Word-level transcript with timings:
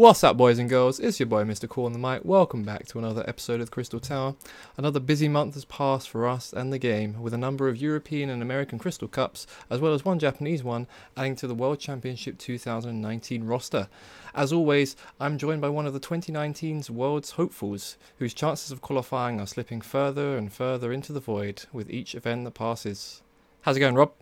What's 0.00 0.24
up, 0.24 0.38
boys 0.38 0.58
and 0.58 0.70
girls? 0.70 0.98
It's 0.98 1.20
your 1.20 1.26
boy, 1.26 1.44
Mr. 1.44 1.68
Cool 1.68 1.84
on 1.84 1.92
the 1.92 1.98
mic. 1.98 2.24
Welcome 2.24 2.62
back 2.62 2.86
to 2.86 2.98
another 2.98 3.22
episode 3.28 3.60
of 3.60 3.66
the 3.66 3.70
Crystal 3.70 4.00
Tower. 4.00 4.34
Another 4.78 4.98
busy 4.98 5.28
month 5.28 5.52
has 5.52 5.66
passed 5.66 6.08
for 6.08 6.26
us 6.26 6.54
and 6.54 6.72
the 6.72 6.78
game, 6.78 7.20
with 7.20 7.34
a 7.34 7.36
number 7.36 7.68
of 7.68 7.76
European 7.76 8.30
and 8.30 8.40
American 8.40 8.78
Crystal 8.78 9.08
Cups, 9.08 9.46
as 9.68 9.78
well 9.78 9.92
as 9.92 10.02
one 10.02 10.18
Japanese 10.18 10.64
one, 10.64 10.86
adding 11.18 11.36
to 11.36 11.46
the 11.46 11.54
World 11.54 11.80
Championship 11.80 12.38
2019 12.38 13.44
roster. 13.44 13.88
As 14.34 14.54
always, 14.54 14.96
I'm 15.20 15.36
joined 15.36 15.60
by 15.60 15.68
one 15.68 15.84
of 15.84 15.92
the 15.92 16.00
2019's 16.00 16.88
world's 16.88 17.32
hopefuls, 17.32 17.98
whose 18.18 18.32
chances 18.32 18.72
of 18.72 18.80
qualifying 18.80 19.38
are 19.38 19.46
slipping 19.46 19.82
further 19.82 20.34
and 20.34 20.50
further 20.50 20.94
into 20.94 21.12
the 21.12 21.20
void 21.20 21.66
with 21.74 21.90
each 21.90 22.14
event 22.14 22.44
that 22.44 22.54
passes. 22.54 23.20
How's 23.60 23.76
it 23.76 23.80
going, 23.80 23.96
Rob? 23.96 24.12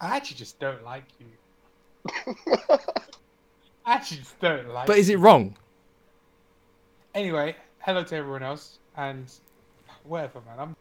I 0.00 0.16
actually 0.16 0.36
just 0.36 0.60
don't 0.60 0.84
like 0.84 1.06
you. 1.18 2.36
I 3.86 3.92
actually 3.92 4.18
just 4.18 4.38
don't 4.40 4.68
like. 4.68 4.88
But 4.88 4.98
is 4.98 5.08
it 5.08 5.18
wrong? 5.18 5.56
Anyway, 7.14 7.54
hello 7.78 8.02
to 8.02 8.16
everyone 8.16 8.42
else, 8.42 8.80
and 8.96 9.32
whatever, 10.02 10.40
man. 10.46 10.58
I'm 10.58 10.76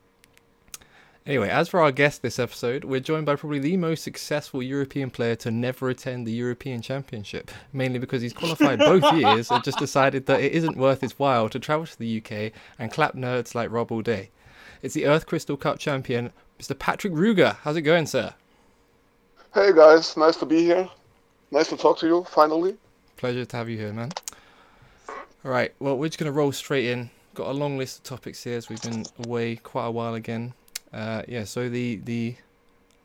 Anyway, 1.28 1.50
as 1.50 1.70
for 1.70 1.80
our 1.82 1.92
guest 1.92 2.22
this 2.22 2.38
episode, 2.38 2.84
we're 2.84 3.00
joined 3.00 3.26
by 3.26 3.36
probably 3.36 3.58
the 3.58 3.78
most 3.78 4.04
successful 4.04 4.62
European 4.62 5.10
player 5.10 5.36
to 5.36 5.50
never 5.50 5.90
attend 5.90 6.28
the 6.28 6.32
European 6.32 6.82
Championship, 6.82 7.50
mainly 7.74 7.98
because 7.98 8.22
he's 8.22 8.34
qualified 8.34 8.78
both 8.80 9.12
years 9.14 9.50
and 9.50 9.64
just 9.64 9.80
decided 9.80 10.28
that 10.28 10.42
it 10.42 10.52
isn't 10.52 10.78
worth 10.78 11.02
his 11.02 11.18
while 11.18 11.50
to 11.50 11.60
travel 11.60 11.88
to 11.88 11.98
the 11.98 12.18
UK 12.18 12.52
and 12.78 12.92
clap 12.92 13.16
nerds 13.16 13.56
like 13.56 13.72
Rob 13.72 13.92
all 13.92 14.04
day. 14.04 14.30
It's 14.84 14.94
the 14.94 15.08
Earth 15.08 15.26
Crystal 15.26 15.58
Cup 15.58 15.80
champion, 15.80 16.32
Mr. 16.60 16.78
Patrick 16.78 17.14
Rüger. 17.14 17.56
How's 17.64 17.76
it 17.76 17.82
going, 17.82 18.06
sir? 18.06 18.36
Hey 19.54 19.74
guys, 19.74 20.16
nice 20.18 20.38
to 20.38 20.46
be 20.46 20.64
here. 20.64 20.88
Nice 21.50 21.70
to 21.70 21.78
talk 21.78 21.98
to 22.00 22.08
you 22.08 22.24
finally. 22.26 22.78
Pleasure 23.18 23.46
to 23.46 23.58
have 23.58 23.70
you 23.70 23.78
here, 23.78 23.94
man. 23.94 24.12
All 25.46 25.52
right, 25.52 25.74
well, 25.80 25.98
we're 25.98 26.08
just 26.08 26.18
going 26.18 26.32
to 26.32 26.38
roll 26.38 26.52
straight 26.52 26.86
in. 26.86 27.10
Got 27.34 27.48
a 27.48 27.54
long 27.54 27.78
list 27.78 28.00
of 28.00 28.04
topics 28.04 28.44
here 28.44 28.58
as 28.58 28.68
we've 28.68 28.82
been 28.82 29.06
away 29.26 29.56
quite 29.56 29.86
a 29.86 29.92
while 29.92 30.16
again. 30.16 30.54
Uh, 30.92 31.22
yeah, 31.28 31.44
so 31.46 31.70
the 31.70 31.98
the 32.04 32.36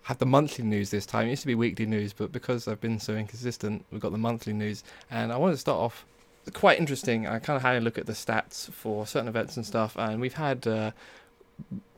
had 0.03 0.19
the 0.19 0.27
monthly 0.27 0.65
news 0.65 0.91
this 0.91 1.07
time. 1.07 1.27
It 1.27 1.31
used 1.31 1.43
to 1.43 1.47
be 1.47 1.55
weekly 1.55 1.87
news, 1.87 2.13
but 2.13 2.33
because 2.33 2.67
I've 2.67 2.81
been 2.81 2.99
so 2.99 3.15
inconsistent, 3.15 3.85
we've 3.93 4.01
got 4.01 4.11
the 4.11 4.19
monthly 4.19 4.53
news. 4.53 4.83
And 5.11 5.33
I 5.33 5.37
wanted 5.37 5.55
to 5.55 5.59
start 5.59 5.79
off 5.79 6.05
quite 6.53 6.79
interesting. 6.79 7.27
I 7.29 7.39
kind 7.39 7.57
of 7.57 7.63
had 7.63 7.77
a 7.77 7.81
look 7.81 7.99
at 7.99 8.07
the 8.07 8.13
stats 8.13 8.71
for 8.71 9.07
certain 9.07 9.29
events 9.29 9.57
and 9.57 9.65
stuff, 9.65 9.97
and 9.97 10.21
we've 10.21 10.35
had 10.35 10.67
uh, 10.67 10.91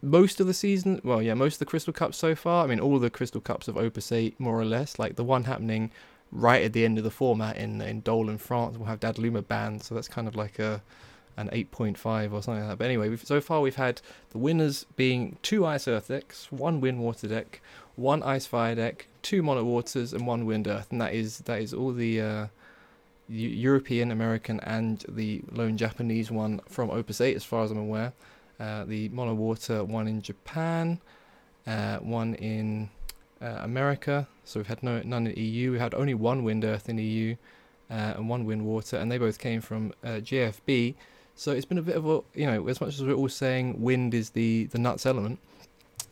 most 0.03 0.41
of 0.41 0.47
the 0.47 0.55
season. 0.55 1.01
Well, 1.03 1.23
yeah, 1.23 1.35
most 1.35 1.55
of 1.55 1.59
the 1.61 1.67
Crystal 1.67 1.93
Cups 1.93 2.19
so 2.19 2.35
far. 2.35 2.65
I 2.65 2.67
mean, 2.67 2.81
all 2.81 2.99
the 2.99 3.11
Crystal 3.11 3.41
Cups 3.41 3.69
of 3.69 3.77
Opus 3.79 4.13
8, 4.13 4.39
more 4.39 4.59
or 4.61 4.67
less. 4.67 4.99
Like 4.99 5.17
the 5.17 5.25
one 5.25 5.45
happening 5.45 5.91
right 6.33 6.65
at 6.65 6.73
the 6.73 6.85
end 6.85 6.99
of 6.99 7.05
the 7.05 7.11
format 7.11 7.57
in 7.57 7.81
in 7.83 8.01
Dole 8.01 8.31
in 8.31 8.39
France 8.39 8.79
We'll 8.79 8.89
have 8.89 9.01
Dadaluma 9.01 9.47
banned, 9.47 9.83
so 9.83 9.95
that's 9.95 10.09
kind 10.09 10.27
of 10.27 10.35
like 10.35 10.59
a 10.59 10.83
an 11.37 11.49
8.5 11.49 12.33
or 12.33 12.43
something 12.43 12.61
like 12.61 12.73
that. 12.73 12.79
But 12.79 12.85
anyway, 12.85 13.17
so 13.17 13.41
far 13.41 13.61
we've 13.61 13.77
had 13.77 14.03
the 14.31 14.39
winners 14.39 14.85
being 14.97 15.39
two 15.43 15.65
Ice 15.65 15.89
Earth 15.89 16.09
decks, 16.09 16.53
one 16.53 16.81
Wind 16.81 17.01
Water 17.01 17.27
deck, 17.27 17.63
one 17.97 18.23
Ice 18.23 18.47
Fire 18.47 18.75
deck, 18.75 19.07
two 19.23 19.43
Mono 19.43 19.65
Waters, 19.65 20.13
and 20.13 20.27
one 20.27 20.45
Wind 20.45 20.69
Earth, 20.69 20.89
and 20.91 21.01
that 21.01 21.15
is 21.15 21.39
that 21.39 21.61
is 21.61 21.73
all 21.73 21.93
the 21.93 22.21
uh, 22.21 22.47
European, 23.29 24.11
American, 24.11 24.61
and 24.61 25.05
the 25.09 25.43
lone 25.51 25.77
Japanese 25.77 26.31
one 26.31 26.61
from 26.69 26.91
Opus 26.91 27.21
8, 27.21 27.35
as 27.37 27.45
far 27.45 27.65
as 27.65 27.71
I'm 27.71 27.79
aware. 27.79 28.13
Uh, 28.61 28.85
the 28.85 29.09
Mono 29.09 29.35
Water 29.35 29.85
one 29.85 30.07
in 30.07 30.23
Japan, 30.23 31.01
uh, 31.67 31.99
one 31.99 32.35
in 32.35 32.91
uh, 33.41 33.61
America. 33.63 34.29
So 34.45 34.61
we've 34.61 34.67
had 34.67 34.83
no 34.83 35.01
none 35.05 35.27
in 35.27 35.37
EU. 35.37 35.73
We 35.73 35.79
had 35.79 35.95
only 35.95 36.15
one 36.15 36.45
Wind 36.45 36.65
Earth 36.65 36.89
in 36.89 36.99
EU, 36.99 37.37
uh, 37.91 38.15
and 38.17 38.29
one 38.29 38.45
Wind 38.45 38.65
Water, 38.65 38.97
and 38.97 39.11
they 39.11 39.19
both 39.19 39.39
came 39.39 39.61
from 39.61 39.93
uh, 40.05 40.21
GFB. 40.21 40.95
So 41.35 41.53
it's 41.53 41.65
been 41.65 41.79
a 41.79 41.83
bit 41.83 41.97
of 41.97 42.07
a 42.07 42.21
you 42.35 42.47
know 42.47 42.69
as 42.69 42.81
much 42.81 42.95
as 42.95 43.03
we're 43.03 43.15
all 43.15 43.29
saying 43.29 43.81
wind 43.81 44.15
is 44.15 44.31
the 44.31 44.65
the 44.67 44.79
nuts 44.79 45.07
element, 45.07 45.39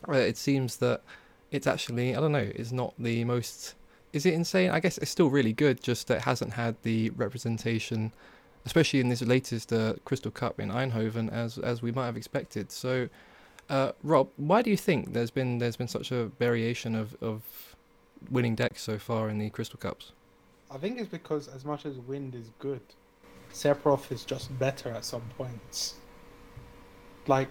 uh, 0.08 0.12
it 0.12 0.36
seems 0.36 0.76
that 0.76 1.02
it's 1.50 1.66
actually 1.66 2.14
I 2.14 2.20
don't 2.20 2.32
know 2.32 2.50
it's 2.54 2.72
not 2.72 2.94
the 2.98 3.24
most. 3.24 3.74
Is 4.12 4.26
it 4.26 4.34
insane? 4.34 4.70
I 4.70 4.80
guess 4.80 4.98
it's 4.98 5.10
still 5.10 5.30
really 5.30 5.52
good, 5.52 5.82
just 5.82 6.08
that 6.08 6.18
it 6.18 6.22
hasn't 6.22 6.54
had 6.54 6.74
the 6.82 7.10
representation, 7.10 8.12
especially 8.66 8.98
in 8.98 9.08
this 9.08 9.22
latest 9.22 9.72
uh, 9.72 9.94
Crystal 10.04 10.32
Cup 10.32 10.58
in 10.58 10.70
Eindhoven, 10.70 11.32
as 11.32 11.58
as 11.58 11.82
we 11.82 11.92
might 11.92 12.06
have 12.06 12.16
expected. 12.16 12.72
So, 12.72 13.08
uh, 13.68 13.92
Rob, 14.02 14.28
why 14.36 14.62
do 14.62 14.70
you 14.70 14.76
think 14.76 15.12
there's 15.12 15.30
been 15.30 15.58
there's 15.58 15.76
been 15.76 15.88
such 15.88 16.10
a 16.10 16.26
variation 16.26 16.94
of, 16.96 17.16
of 17.22 17.69
winning 18.30 18.54
decks 18.54 18.82
so 18.82 18.98
far 18.98 19.28
in 19.28 19.38
the 19.38 19.50
Crystal 19.50 19.78
Cups? 19.78 20.12
I 20.70 20.78
think 20.78 20.98
it's 20.98 21.08
because 21.08 21.48
as 21.48 21.64
much 21.64 21.86
as 21.86 21.98
Wind 21.98 22.34
is 22.34 22.50
good, 22.58 22.82
Sephiroth 23.52 24.12
is 24.12 24.24
just 24.24 24.56
better 24.58 24.90
at 24.90 25.04
some 25.04 25.22
points. 25.36 25.94
Like 27.26 27.48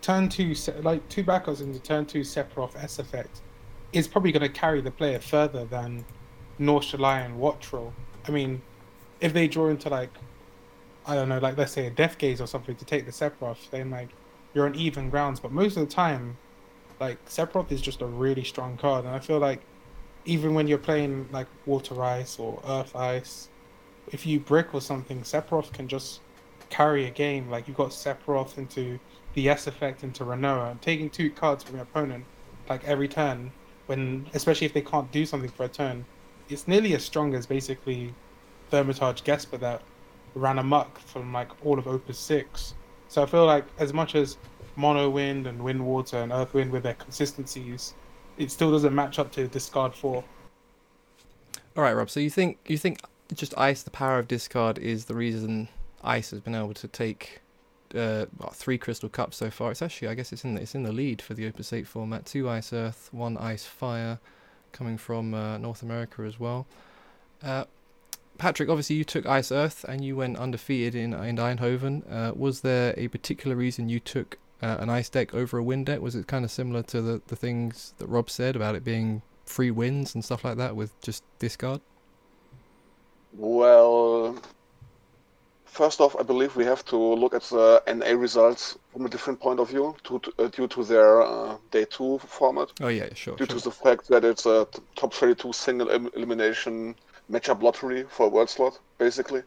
turn 0.00 0.28
two, 0.28 0.54
like 0.82 1.08
two 1.08 1.24
backers 1.24 1.60
into 1.60 1.80
turn 1.80 2.06
two 2.06 2.20
Sephiroth 2.20 2.76
S 2.76 2.98
effect 2.98 3.40
is 3.92 4.06
probably 4.06 4.32
going 4.32 4.42
to 4.42 4.48
carry 4.48 4.80
the 4.80 4.90
player 4.90 5.18
further 5.18 5.64
than 5.64 6.04
North 6.58 6.94
and 6.94 7.38
Wattrel. 7.38 7.92
I 8.26 8.30
mean, 8.30 8.60
if 9.20 9.32
they 9.32 9.48
draw 9.48 9.68
into 9.68 9.88
like, 9.88 10.10
I 11.06 11.14
don't 11.14 11.28
know, 11.28 11.38
like 11.38 11.56
let's 11.56 11.72
say 11.72 11.86
a 11.86 11.90
Death 11.90 12.18
Gaze 12.18 12.40
or 12.40 12.46
something 12.46 12.76
to 12.76 12.84
take 12.84 13.06
the 13.06 13.12
Sephiroth, 13.12 13.70
then 13.70 13.90
like 13.90 14.10
you're 14.52 14.66
on 14.66 14.74
even 14.74 15.10
grounds. 15.10 15.40
But 15.40 15.52
most 15.52 15.76
of 15.76 15.88
the 15.88 15.92
time, 15.92 16.36
like 17.00 17.24
Sephiroth 17.26 17.72
is 17.72 17.80
just 17.80 18.02
a 18.02 18.06
really 18.06 18.44
strong 18.44 18.76
card, 18.76 19.04
and 19.04 19.14
I 19.14 19.18
feel 19.18 19.38
like 19.38 19.60
even 20.24 20.54
when 20.54 20.66
you're 20.66 20.78
playing 20.78 21.28
like 21.32 21.46
Water 21.66 22.02
Ice 22.02 22.38
or 22.38 22.60
Earth 22.66 22.94
Ice, 22.96 23.48
if 24.12 24.26
you 24.26 24.40
brick 24.40 24.74
or 24.74 24.80
something, 24.80 25.20
Sephiroth 25.22 25.72
can 25.72 25.88
just 25.88 26.20
carry 26.70 27.06
a 27.06 27.10
game. 27.10 27.50
Like 27.50 27.68
you've 27.68 27.76
got 27.76 27.90
Sephiroth 27.90 28.58
into 28.58 28.98
the 29.34 29.48
S 29.48 29.66
effect 29.66 30.04
into 30.04 30.24
Rinoa, 30.24 30.70
and 30.70 30.82
taking 30.82 31.10
two 31.10 31.30
cards 31.30 31.64
from 31.64 31.76
your 31.76 31.82
opponent 31.82 32.24
like 32.68 32.84
every 32.84 33.08
turn, 33.08 33.52
when 33.86 34.26
especially 34.34 34.66
if 34.66 34.72
they 34.72 34.80
can't 34.80 35.10
do 35.12 35.26
something 35.26 35.50
for 35.50 35.64
a 35.64 35.68
turn, 35.68 36.04
it's 36.48 36.66
nearly 36.68 36.94
as 36.94 37.04
strong 37.04 37.34
as 37.34 37.46
basically 37.46 38.14
Thermitage 38.70 39.22
Gesper 39.22 39.58
that 39.60 39.82
ran 40.34 40.58
amok 40.58 40.98
from 40.98 41.32
like 41.32 41.50
all 41.64 41.78
of 41.78 41.86
Opus 41.86 42.18
Six. 42.18 42.74
So 43.08 43.22
I 43.22 43.26
feel 43.26 43.46
like 43.46 43.64
as 43.78 43.92
much 43.92 44.14
as 44.14 44.38
Mono 44.76 45.08
Wind 45.08 45.46
and 45.46 45.62
Wind 45.62 45.84
Water 45.84 46.18
and 46.18 46.32
Earth 46.32 46.54
Wind 46.54 46.70
with 46.70 46.82
their 46.82 46.94
consistencies, 46.94 47.94
it 48.38 48.50
still 48.50 48.70
doesn't 48.70 48.94
match 48.94 49.18
up 49.18 49.30
to 49.32 49.46
discard 49.46 49.94
four. 49.94 50.24
All 51.76 51.82
right, 51.82 51.92
Rob. 51.92 52.10
So 52.10 52.20
you 52.20 52.30
think 52.30 52.58
you 52.66 52.78
think 52.78 53.00
just 53.34 53.56
ice, 53.58 53.82
the 53.82 53.90
power 53.90 54.18
of 54.18 54.28
discard, 54.28 54.78
is 54.78 55.06
the 55.06 55.14
reason 55.14 55.68
ice 56.02 56.30
has 56.30 56.40
been 56.40 56.54
able 56.54 56.74
to 56.74 56.88
take 56.88 57.40
uh, 57.94 58.26
what, 58.36 58.54
three 58.54 58.78
crystal 58.78 59.08
cups 59.08 59.36
so 59.36 59.50
far. 59.50 59.70
It's 59.70 59.82
actually, 59.82 60.08
I 60.08 60.14
guess, 60.14 60.32
it's 60.32 60.44
in 60.44 60.54
the, 60.54 60.62
it's 60.62 60.74
in 60.74 60.82
the 60.82 60.92
lead 60.92 61.22
for 61.22 61.34
the 61.34 61.46
Opus 61.46 61.72
Eight 61.72 61.86
format. 61.86 62.26
Two 62.26 62.48
ice 62.48 62.72
earth, 62.72 63.08
one 63.12 63.36
ice 63.36 63.64
fire, 63.64 64.18
coming 64.72 64.98
from 64.98 65.34
uh, 65.34 65.58
North 65.58 65.82
America 65.82 66.22
as 66.22 66.38
well. 66.38 66.66
Uh, 67.42 67.64
Patrick, 68.36 68.68
obviously 68.68 68.96
you 68.96 69.04
took 69.04 69.26
ice 69.26 69.52
earth 69.52 69.84
and 69.88 70.04
you 70.04 70.16
went 70.16 70.36
undefeated 70.36 70.94
in 70.94 71.14
in 71.14 71.36
Eindhoven. 71.36 72.02
Uh, 72.10 72.32
was 72.34 72.60
there 72.60 72.94
a 72.96 73.08
particular 73.08 73.56
reason 73.56 73.88
you 73.88 74.00
took 74.00 74.38
uh, 74.62 74.76
an 74.80 74.90
ice 74.90 75.08
deck 75.08 75.34
over 75.34 75.58
a 75.58 75.62
wind 75.62 75.86
deck? 75.86 76.00
Was 76.00 76.14
it 76.14 76.26
kind 76.26 76.44
of 76.44 76.50
similar 76.50 76.82
to 76.84 77.02
the 77.02 77.22
the 77.26 77.36
things 77.36 77.94
that 77.98 78.06
Rob 78.06 78.30
said 78.30 78.56
about 78.56 78.74
it 78.74 78.84
being 78.84 79.22
free 79.44 79.70
wins 79.70 80.14
and 80.14 80.24
stuff 80.24 80.44
like 80.44 80.56
that 80.56 80.76
with 80.76 80.98
just 81.00 81.22
discard? 81.38 81.80
Well, 83.36 84.38
first 85.74 86.00
off, 86.00 86.14
I 86.18 86.22
believe 86.22 86.54
we 86.54 86.64
have 86.64 86.84
to 86.86 86.96
look 86.96 87.34
at 87.34 87.42
the 87.42 87.82
NA 87.92 88.12
results 88.18 88.78
from 88.92 89.06
a 89.06 89.08
different 89.08 89.40
point 89.40 89.58
of 89.58 89.68
view 89.68 89.96
to, 90.04 90.20
uh, 90.38 90.48
due 90.48 90.68
to 90.68 90.84
their 90.84 91.22
uh, 91.22 91.56
day 91.70 91.84
two 91.84 92.18
format. 92.18 92.68
Oh 92.80 92.88
yeah, 92.88 93.12
sure. 93.14 93.36
Due 93.36 93.46
sure. 93.46 93.58
to 93.58 93.64
the 93.64 93.70
fact 93.70 94.08
that 94.08 94.24
it's 94.24 94.46
a 94.46 94.68
top 94.94 95.12
32 95.12 95.52
single 95.52 95.90
elimination 95.90 96.94
matchup 97.30 97.62
lottery 97.62 98.04
for 98.08 98.26
a 98.26 98.28
world 98.28 98.50
slot, 98.50 98.78
basically. 98.98 99.42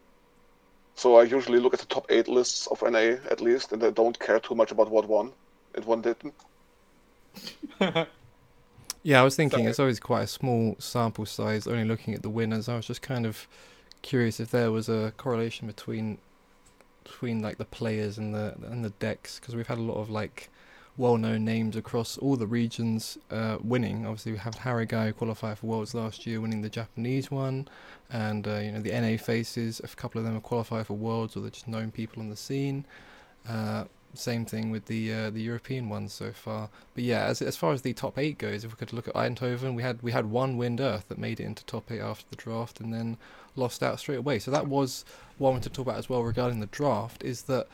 So 0.97 1.15
I 1.15 1.23
usually 1.23 1.59
look 1.59 1.73
at 1.73 1.79
the 1.79 1.85
top 1.85 2.05
eight 2.09 2.27
lists 2.27 2.67
of 2.67 2.81
NA 2.81 3.17
at 3.31 3.39
least, 3.39 3.71
and 3.71 3.83
I 3.83 3.91
don't 3.91 4.19
care 4.19 4.39
too 4.39 4.55
much 4.55 4.71
about 4.71 4.89
what 4.89 5.07
won 5.07 5.31
and 5.75 5.85
what 5.85 6.01
didn't. 6.01 6.33
Yeah, 9.07 9.21
I 9.21 9.23
was 9.23 9.37
thinking 9.37 9.65
it's 9.65 9.79
always 9.79 10.01
quite 10.01 10.23
a 10.23 10.27
small 10.27 10.75
sample 10.79 11.25
size, 11.25 11.65
only 11.65 11.85
looking 11.85 12.13
at 12.13 12.23
the 12.23 12.29
winners. 12.29 12.67
I 12.67 12.75
was 12.75 12.85
just 12.85 13.01
kind 13.01 13.25
of 13.25 13.47
curious 14.01 14.41
if 14.41 14.51
there 14.51 14.69
was 14.69 14.89
a 14.89 15.13
correlation 15.15 15.65
between 15.65 16.17
between 17.05 17.41
like 17.41 17.57
the 17.57 17.63
players 17.63 18.17
and 18.17 18.35
the 18.35 18.55
and 18.63 18.83
the 18.83 18.89
decks 18.89 19.39
because 19.39 19.55
we've 19.55 19.67
had 19.67 19.77
a 19.77 19.81
lot 19.81 19.95
of 19.95 20.09
like 20.09 20.49
well-known 20.97 21.45
names 21.45 21.75
across 21.75 22.17
all 22.17 22.35
the 22.35 22.47
regions 22.47 23.17
uh, 23.29 23.57
winning. 23.63 24.05
Obviously, 24.05 24.31
we 24.31 24.37
have 24.39 24.55
Haragai 24.55 25.15
qualify 25.15 25.53
for 25.53 25.67
Worlds 25.67 25.93
last 25.93 26.25
year, 26.25 26.41
winning 26.41 26.61
the 26.61 26.69
Japanese 26.69 27.29
one, 27.29 27.67
and 28.09 28.47
uh, 28.47 28.57
you 28.57 28.71
know 28.71 28.81
the 28.81 28.91
NA 28.91 29.17
faces. 29.17 29.79
A 29.83 29.87
couple 29.87 30.19
of 30.19 30.25
them 30.25 30.33
have 30.33 30.43
qualified 30.43 30.87
for 30.87 30.95
Worlds, 30.95 31.37
or 31.37 31.41
they're 31.41 31.51
just 31.51 31.67
known 31.67 31.91
people 31.91 32.21
on 32.21 32.29
the 32.29 32.35
scene. 32.35 32.85
Uh, 33.47 33.85
same 34.13 34.45
thing 34.45 34.71
with 34.71 34.85
the 34.85 35.13
uh, 35.13 35.29
the 35.29 35.41
European 35.41 35.89
ones 35.89 36.13
so 36.13 36.31
far. 36.31 36.69
But 36.95 37.03
yeah, 37.03 37.25
as 37.25 37.41
as 37.41 37.55
far 37.55 37.73
as 37.73 37.81
the 37.81 37.93
top 37.93 38.17
eight 38.17 38.37
goes, 38.37 38.63
if 38.63 38.71
we 38.71 38.77
could 38.77 38.93
look 38.93 39.07
at 39.07 39.13
Eindhoven, 39.13 39.75
we 39.75 39.83
had 39.83 40.01
we 40.01 40.11
had 40.11 40.25
one 40.25 40.57
Wind 40.57 40.81
Earth 40.81 41.07
that 41.09 41.17
made 41.17 41.39
it 41.39 41.43
into 41.43 41.63
top 41.65 41.91
eight 41.91 42.01
after 42.01 42.25
the 42.29 42.35
draft 42.35 42.79
and 42.79 42.93
then 42.93 43.17
lost 43.55 43.83
out 43.83 43.99
straight 43.99 44.17
away. 44.19 44.39
So 44.39 44.51
that 44.51 44.67
was 44.67 45.05
what 45.37 45.49
I 45.49 45.51
wanted 45.51 45.69
to 45.69 45.75
talk 45.75 45.87
about 45.87 45.97
as 45.97 46.09
well 46.09 46.23
regarding 46.23 46.59
the 46.59 46.67
draft. 46.67 47.23
Is 47.23 47.43
that 47.43 47.67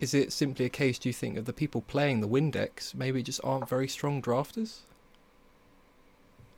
is 0.00 0.14
it 0.14 0.32
simply 0.32 0.64
a 0.64 0.68
case, 0.68 0.98
do 0.98 1.08
you 1.08 1.12
think, 1.12 1.36
of 1.36 1.44
the 1.44 1.52
people 1.52 1.82
playing 1.82 2.20
the 2.20 2.26
Wind 2.26 2.52
decks 2.52 2.94
maybe 2.94 3.22
just 3.22 3.40
aren't 3.42 3.68
very 3.68 3.88
strong 3.88 4.22
drafters? 4.22 4.80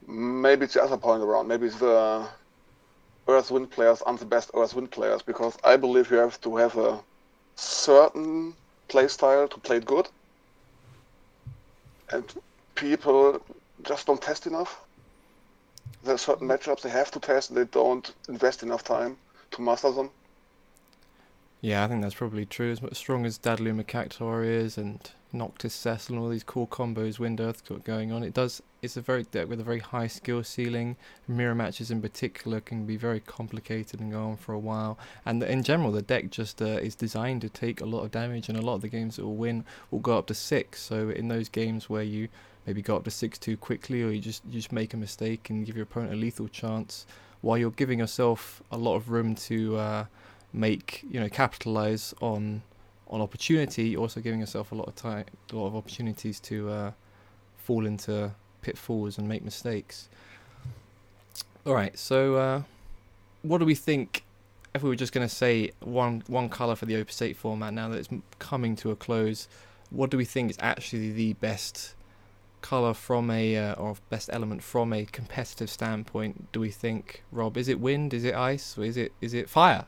Maybe 0.06 0.64
it's 0.64 0.74
the 0.74 0.82
other 0.82 0.96
point 0.96 1.22
around. 1.22 1.48
Maybe 1.48 1.66
it's 1.66 1.78
the 1.78 2.26
Earth 3.28 3.50
Wind 3.50 3.70
players 3.70 4.02
aren't 4.02 4.20
the 4.20 4.26
best 4.26 4.50
Earth 4.54 4.74
Wind 4.74 4.90
players 4.90 5.22
because 5.22 5.56
I 5.64 5.76
believe 5.76 6.10
you 6.10 6.16
have 6.18 6.40
to 6.42 6.56
have 6.56 6.76
a 6.76 7.00
certain 7.54 8.54
playstyle 8.88 9.48
to 9.50 9.58
play 9.60 9.76
it 9.76 9.86
good, 9.86 10.08
and 12.10 12.24
people 12.74 13.40
just 13.84 14.06
don't 14.06 14.20
test 14.20 14.46
enough. 14.46 14.80
There 16.02 16.14
are 16.14 16.18
certain 16.18 16.48
matchups 16.48 16.82
they 16.82 16.90
have 16.90 17.10
to 17.12 17.20
test, 17.20 17.54
they 17.54 17.64
don't 17.64 18.12
invest 18.28 18.62
enough 18.62 18.82
time 18.82 19.16
to 19.52 19.62
master 19.62 19.92
them. 19.92 20.10
Yeah, 21.62 21.84
I 21.84 21.88
think 21.88 22.00
that's 22.00 22.14
probably 22.14 22.46
true. 22.46 22.70
As 22.72 22.80
strong 22.96 23.26
as 23.26 23.38
Dadaluma 23.38 23.84
Cactuar 23.84 24.46
is, 24.46 24.78
and 24.78 24.98
Noctis 25.30 25.74
Cecil, 25.74 26.14
and 26.14 26.24
all 26.24 26.30
these 26.30 26.42
cool 26.42 26.66
combos 26.66 27.18
Wind 27.18 27.38
Earth 27.38 27.66
got 27.68 27.84
going 27.84 28.12
on, 28.12 28.22
it 28.22 28.32
does. 28.32 28.62
It's 28.80 28.96
a 28.96 29.02
very 29.02 29.24
deck 29.24 29.46
with 29.46 29.60
a 29.60 29.62
very 29.62 29.80
high 29.80 30.06
skill 30.06 30.42
ceiling. 30.42 30.96
Mirror 31.28 31.54
matches 31.54 31.90
in 31.90 32.00
particular 32.00 32.60
can 32.62 32.86
be 32.86 32.96
very 32.96 33.20
complicated 33.20 34.00
and 34.00 34.10
go 34.10 34.30
on 34.30 34.36
for 34.38 34.54
a 34.54 34.58
while. 34.58 34.98
And 35.26 35.42
in 35.42 35.62
general, 35.62 35.92
the 35.92 36.00
deck 36.00 36.30
just 36.30 36.62
uh, 36.62 36.64
is 36.64 36.94
designed 36.94 37.42
to 37.42 37.50
take 37.50 37.82
a 37.82 37.86
lot 37.86 38.04
of 38.04 38.10
damage, 38.10 38.48
and 38.48 38.56
a 38.56 38.62
lot 38.62 38.76
of 38.76 38.80
the 38.80 38.88
games 38.88 39.16
that 39.16 39.26
will 39.26 39.36
win 39.36 39.66
will 39.90 39.98
go 39.98 40.16
up 40.16 40.28
to 40.28 40.34
six. 40.34 40.80
So 40.80 41.10
in 41.10 41.28
those 41.28 41.50
games 41.50 41.90
where 41.90 42.02
you 42.02 42.28
maybe 42.66 42.80
go 42.80 42.96
up 42.96 43.04
to 43.04 43.10
six 43.10 43.38
too 43.38 43.58
quickly, 43.58 44.02
or 44.02 44.10
you 44.10 44.20
just 44.22 44.42
you 44.46 44.52
just 44.52 44.72
make 44.72 44.94
a 44.94 44.96
mistake 44.96 45.50
and 45.50 45.66
give 45.66 45.76
your 45.76 45.82
opponent 45.82 46.14
a 46.14 46.16
lethal 46.16 46.48
chance, 46.48 47.04
while 47.42 47.58
you're 47.58 47.70
giving 47.70 47.98
yourself 47.98 48.62
a 48.72 48.78
lot 48.78 48.96
of 48.96 49.10
room 49.10 49.34
to. 49.34 49.76
Uh, 49.76 50.04
make 50.52 51.04
you 51.10 51.20
know 51.20 51.28
capitalize 51.28 52.14
on 52.20 52.62
on 53.08 53.20
opportunity, 53.20 53.96
also 53.96 54.20
giving 54.20 54.40
yourself 54.40 54.70
a 54.70 54.74
lot 54.74 54.86
of 54.86 54.94
time, 54.94 55.24
a 55.52 55.56
lot 55.56 55.66
of 55.66 55.74
opportunities 55.74 56.38
to 56.38 56.70
uh, 56.70 56.92
fall 57.56 57.84
into 57.84 58.30
pitfalls 58.62 59.18
and 59.18 59.28
make 59.28 59.42
mistakes. 59.42 60.08
All 61.66 61.74
right, 61.74 61.98
so 61.98 62.36
uh, 62.36 62.62
what 63.42 63.58
do 63.58 63.64
we 63.64 63.74
think? 63.74 64.24
If 64.72 64.84
we 64.84 64.88
were 64.88 64.96
just 64.96 65.12
going 65.12 65.28
to 65.28 65.34
say 65.34 65.72
one 65.80 66.22
one 66.28 66.48
color 66.48 66.76
for 66.76 66.86
the 66.86 66.96
Opus 66.96 67.20
8 67.20 67.36
format 67.36 67.74
now 67.74 67.88
that 67.88 67.98
it's 67.98 68.08
coming 68.38 68.76
to 68.76 68.92
a 68.92 68.96
close, 68.96 69.48
what 69.90 70.10
do 70.10 70.16
we 70.16 70.24
think 70.24 70.50
is 70.50 70.56
actually 70.60 71.10
the 71.10 71.32
best 71.34 71.94
color 72.62 72.94
from 72.94 73.30
a 73.30 73.56
uh, 73.56 73.74
or 73.74 73.96
best 74.10 74.30
element 74.32 74.62
from 74.62 74.92
a 74.92 75.04
competitive 75.06 75.68
standpoint? 75.68 76.52
Do 76.52 76.60
we 76.60 76.70
think, 76.70 77.24
Rob? 77.32 77.56
Is 77.56 77.66
it 77.66 77.80
wind? 77.80 78.14
Is 78.14 78.24
it 78.24 78.34
ice? 78.34 78.78
Or 78.78 78.84
is 78.84 78.96
it 78.96 79.12
is 79.20 79.34
it 79.34 79.48
fire? 79.50 79.86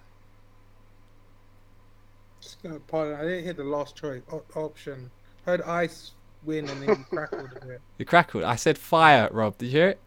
Just 2.42 2.58
pardon. 2.88 3.14
I 3.14 3.22
didn't 3.22 3.44
hear 3.44 3.52
the 3.52 3.64
last 3.64 3.96
choice 3.96 4.20
o- 4.30 4.42
option. 4.56 5.10
Heard 5.46 5.62
ice 5.62 6.12
win 6.44 6.68
and 6.68 6.82
then 6.82 6.88
you 6.88 7.04
crackled 7.10 7.50
a 7.60 7.66
bit. 7.66 7.80
You 7.98 8.04
crackled. 8.04 8.44
I 8.44 8.56
said 8.56 8.76
fire, 8.76 9.28
Rob. 9.30 9.56
Did 9.58 9.66
you 9.66 9.72
hear 9.72 9.88
it? 9.90 10.00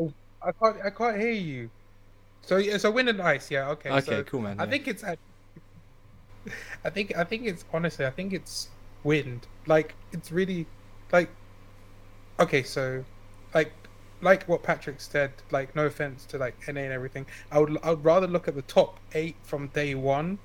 Oh, 0.00 0.12
I 0.42 0.52
can't. 0.52 0.76
I 0.86 0.90
can't 0.90 1.20
hear 1.20 1.30
you. 1.30 1.70
So 2.42 2.56
yeah, 2.56 2.78
so 2.78 2.90
wind 2.90 3.08
and 3.08 3.20
ice. 3.20 3.50
Yeah. 3.50 3.68
Okay. 3.70 3.90
Okay, 3.90 4.00
so 4.00 4.24
cool, 4.24 4.40
man. 4.40 4.58
I 4.58 4.64
yeah. 4.64 4.70
think 4.70 4.88
it's. 4.88 5.04
I 5.04 6.90
think. 6.90 7.16
I 7.16 7.24
think 7.24 7.46
it's 7.46 7.64
honestly. 7.72 8.06
I 8.06 8.10
think 8.10 8.32
it's 8.32 8.68
wind. 9.04 9.46
Like 9.66 9.94
it's 10.12 10.32
really, 10.32 10.66
like. 11.12 11.28
Okay, 12.40 12.62
so, 12.62 13.04
like, 13.54 13.72
like 14.22 14.44
what 14.44 14.62
Patrick 14.62 15.00
said. 15.00 15.32
Like, 15.50 15.76
no 15.76 15.86
offense 15.86 16.24
to 16.26 16.38
like 16.38 16.56
NA 16.66 16.80
and 16.80 16.92
everything. 16.92 17.26
I 17.50 17.58
would. 17.58 17.78
I 17.82 17.90
would 17.90 18.04
rather 18.04 18.26
look 18.26 18.48
at 18.48 18.54
the 18.54 18.62
top 18.62 18.98
eight 19.14 19.36
from 19.42 19.68
day 19.68 19.94
one, 19.94 20.38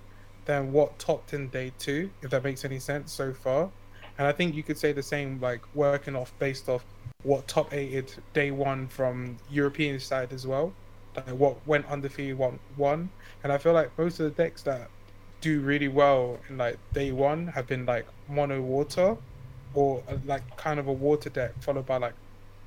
than 0.48 0.72
what 0.72 0.98
topped 0.98 1.34
in 1.34 1.50
day 1.50 1.72
two. 1.78 2.10
If 2.24 2.32
that 2.32 2.44
makes 2.44 2.66
any 2.66 2.80
sense 2.80 3.14
so 3.14 3.34
far. 3.34 3.70
And 4.18 4.26
I 4.26 4.32
think 4.32 4.56
you 4.56 4.64
could 4.64 4.78
say 4.78 4.94
the 4.94 5.04
same, 5.04 5.40
like 5.40 5.62
working 5.76 6.16
off 6.16 6.34
based 6.40 6.68
off 6.70 6.84
what 7.24 7.48
top 7.48 7.74
eighted 7.74 8.12
day 8.34 8.50
one 8.52 8.88
from 8.88 9.38
European 9.52 10.00
side 10.00 10.34
as 10.34 10.48
well. 10.48 10.74
Like 11.16 11.28
what 11.28 11.56
went 11.68 11.86
undefeated 11.88 12.38
one 12.38 12.60
one. 12.76 13.10
And 13.44 13.54
I 13.54 13.60
feel 13.60 13.74
like 13.74 13.96
most 13.98 14.20
of 14.20 14.26
the 14.26 14.44
decks 14.44 14.64
that 14.64 14.90
do 15.42 15.60
really 15.62 15.88
well 15.88 16.40
in 16.50 16.58
like 16.58 16.78
day 16.94 17.12
one 17.12 17.48
have 17.48 17.68
been 17.68 17.86
like 17.86 18.08
mono 18.28 18.60
water 18.60 19.16
or 19.76 20.02
uh, 20.10 20.18
like 20.26 20.42
kind 20.58 20.80
of 20.80 20.88
a 20.88 20.94
water 20.94 21.30
deck 21.30 21.52
followed 21.62 21.86
by 21.86 21.98
like 21.98 22.16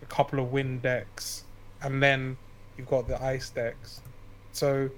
a 0.03 0.06
couple 0.06 0.38
of 0.38 0.53
wind 0.53 0.81
decks 0.81 1.43
and 1.83 2.00
then 2.00 2.37
you've 2.76 2.88
got 2.88 3.09
the 3.09 3.21
ice 3.23 3.50
decks. 3.50 4.00
So 4.53 4.91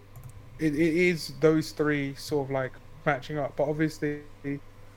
it, 0.63 0.75
it 0.75 0.97
is 0.97 1.33
those 1.41 1.73
three 1.73 2.15
sort 2.15 2.47
of 2.47 2.51
like 2.51 2.73
matching 3.05 3.39
up. 3.39 3.57
But 3.57 3.69
obviously 3.69 4.21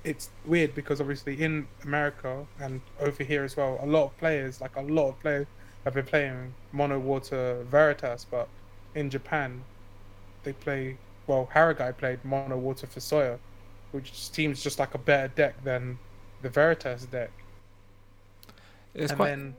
it's 0.04 0.30
weird 0.46 0.76
because 0.76 1.02
obviously 1.02 1.42
in 1.42 1.68
America 1.84 2.46
and 2.60 2.80
over 3.00 3.24
here 3.24 3.44
as 3.44 3.58
well, 3.58 3.80
a 3.82 3.86
lot 3.86 4.06
of 4.06 4.18
players, 4.18 4.62
like 4.62 4.76
a 4.76 4.82
lot 4.82 5.10
of 5.10 5.20
players, 5.20 5.48
have 5.84 5.94
been 5.94 6.06
playing 6.06 6.54
Mono 6.72 7.00
Water 7.00 7.64
Veritas, 7.70 8.26
but 8.30 8.48
in 8.96 9.10
Japan, 9.10 9.64
they 10.44 10.54
play. 10.54 10.98
Well, 11.28 11.50
Haragai 11.54 11.98
played 11.98 12.24
Mono 12.24 12.58
Water 12.58 12.88
Fusoya, 12.88 13.38
which 13.92 14.14
seems 14.14 14.64
just 14.64 14.80
like 14.80 14.94
a 14.94 14.98
better 14.98 15.28
deck 15.30 15.64
than 15.64 15.98
the 16.42 16.50
Veritas 16.50 17.06
deck. 17.06 17.32
it's 18.94 19.12
and 19.12 19.18
quite. 19.18 19.30
then, 19.30 19.56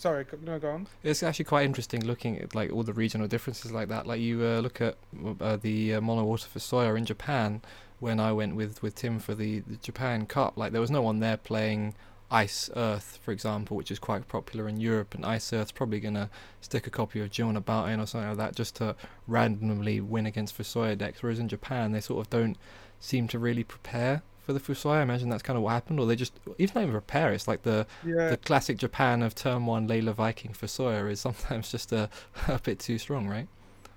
sorry, 0.00 0.24
no, 0.42 0.58
go 0.58 0.70
on. 0.70 0.86
It's 1.02 1.22
actually 1.22 1.44
quite 1.44 1.66
interesting 1.66 2.04
looking 2.04 2.38
at 2.38 2.54
like 2.54 2.72
all 2.72 2.82
the 2.82 2.94
regional 2.94 3.28
differences 3.28 3.70
like 3.70 3.88
that. 3.88 4.06
Like 4.06 4.20
you 4.20 4.42
uh, 4.42 4.60
look 4.60 4.80
at 4.80 4.96
uh, 5.40 5.56
the 5.56 5.94
uh, 5.94 6.00
mono 6.00 6.24
water 6.24 6.48
Fusoya 6.48 6.96
in 6.96 7.04
Japan. 7.04 7.60
When 8.00 8.18
I 8.18 8.32
went 8.32 8.56
with 8.56 8.82
with 8.82 8.94
Tim 8.94 9.18
for 9.18 9.34
the, 9.34 9.60
the 9.60 9.76
Japan 9.76 10.24
Cup, 10.24 10.56
like 10.56 10.72
there 10.72 10.80
was 10.80 10.90
no 10.90 11.02
one 11.02 11.20
there 11.20 11.36
playing 11.36 11.94
Ice 12.30 12.70
Earth, 12.74 13.18
for 13.22 13.30
example, 13.30 13.76
which 13.76 13.90
is 13.90 13.98
quite 13.98 14.26
popular 14.26 14.68
in 14.68 14.80
Europe. 14.80 15.14
And 15.14 15.26
Ice 15.26 15.52
Earth's 15.52 15.72
probably 15.72 16.00
gonna 16.00 16.30
stick 16.62 16.86
a 16.86 16.90
copy 16.90 17.20
of 17.20 17.30
Jill 17.30 17.54
about 17.54 17.90
in 17.90 18.00
or 18.00 18.06
something 18.06 18.28
like 18.28 18.38
that 18.38 18.56
just 18.56 18.76
to 18.76 18.96
randomly 19.26 20.00
win 20.00 20.24
against 20.24 20.56
Fusoya 20.56 20.96
decks. 20.96 21.22
Whereas 21.22 21.38
in 21.38 21.48
Japan, 21.48 21.92
they 21.92 22.00
sort 22.00 22.24
of 22.24 22.30
don't 22.30 22.56
seem 23.00 23.28
to 23.28 23.38
really 23.38 23.64
prepare 23.64 24.22
for 24.42 24.52
the 24.52 24.60
Fusoya. 24.60 24.96
I 24.98 25.02
imagine 25.02 25.28
that's 25.28 25.42
kind 25.42 25.56
of 25.56 25.62
what 25.62 25.72
happened, 25.72 26.00
or 26.00 26.06
they 26.06 26.16
just 26.16 26.38
even 26.58 26.74
not 26.74 26.82
even 26.82 26.92
prepare. 26.92 27.32
It's 27.32 27.48
like 27.48 27.62
the 27.62 27.86
Yeah, 28.02 28.28
the 28.28 28.36
classic 28.36 28.78
Japan 28.78 29.22
of 29.22 29.34
turn 29.34 29.66
one 29.66 29.88
Layla 29.88 30.14
Viking 30.14 30.52
Fusoya 30.52 31.10
is 31.10 31.20
sometimes 31.20 31.70
just 31.72 31.92
a, 31.92 32.10
a 32.48 32.58
bit 32.60 32.78
too 32.78 32.98
strong, 32.98 33.28
right? 33.28 33.48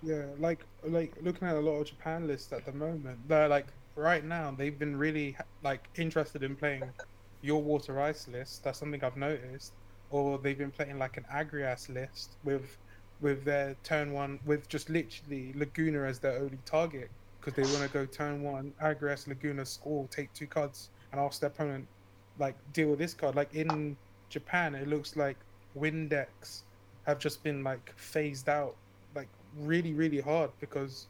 Yeah, 0.01 0.33
like 0.37 0.65
like 0.83 1.15
looking 1.21 1.47
at 1.47 1.55
a 1.55 1.59
lot 1.59 1.79
of 1.79 1.87
Japan 1.87 2.27
lists 2.27 2.51
at 2.51 2.65
the 2.65 2.73
moment, 2.73 3.27
they're 3.27 3.47
like 3.47 3.67
right 3.95 4.23
now 4.23 4.51
they've 4.51 4.77
been 4.77 4.95
really 4.97 5.37
like 5.63 5.89
interested 5.95 6.43
in 6.43 6.55
playing 6.55 6.93
your 7.41 7.63
water 7.63 7.99
ice 8.01 8.27
list. 8.27 8.63
That's 8.63 8.79
something 8.79 9.03
I've 9.03 9.17
noticed. 9.17 9.73
Or 10.09 10.37
they've 10.39 10.57
been 10.57 10.71
playing 10.71 10.99
like 10.99 11.17
an 11.17 11.25
Agrias 11.33 11.89
list 11.89 12.37
with 12.43 12.77
with 13.19 13.45
their 13.45 13.75
turn 13.83 14.11
one 14.13 14.39
with 14.45 14.67
just 14.67 14.89
literally 14.89 15.53
Laguna 15.55 16.03
as 16.03 16.19
their 16.19 16.37
only 16.39 16.61
target 16.65 17.11
because 17.43 17.55
they 17.55 17.77
want 17.77 17.91
to 17.91 17.97
go 17.97 18.05
turn 18.05 18.41
one 18.41 18.73
Agrias 18.81 19.27
Laguna 19.27 19.65
score, 19.65 20.07
take 20.09 20.31
two 20.33 20.47
cards, 20.47 20.89
and 21.11 21.19
ask 21.19 21.41
their 21.41 21.49
opponent 21.49 21.87
like 22.39 22.55
deal 22.73 22.89
with 22.89 22.99
this 22.99 23.13
card. 23.13 23.35
Like 23.35 23.53
in 23.53 23.97
Japan, 24.29 24.75
it 24.75 24.87
looks 24.87 25.15
like 25.15 25.37
Wind 25.75 26.09
decks 26.09 26.63
have 27.05 27.19
just 27.19 27.43
been 27.43 27.63
like 27.63 27.93
phased 27.95 28.47
out 28.47 28.75
like 29.15 29.27
really 29.59 29.93
really 29.93 30.21
hard 30.21 30.49
because 30.59 31.07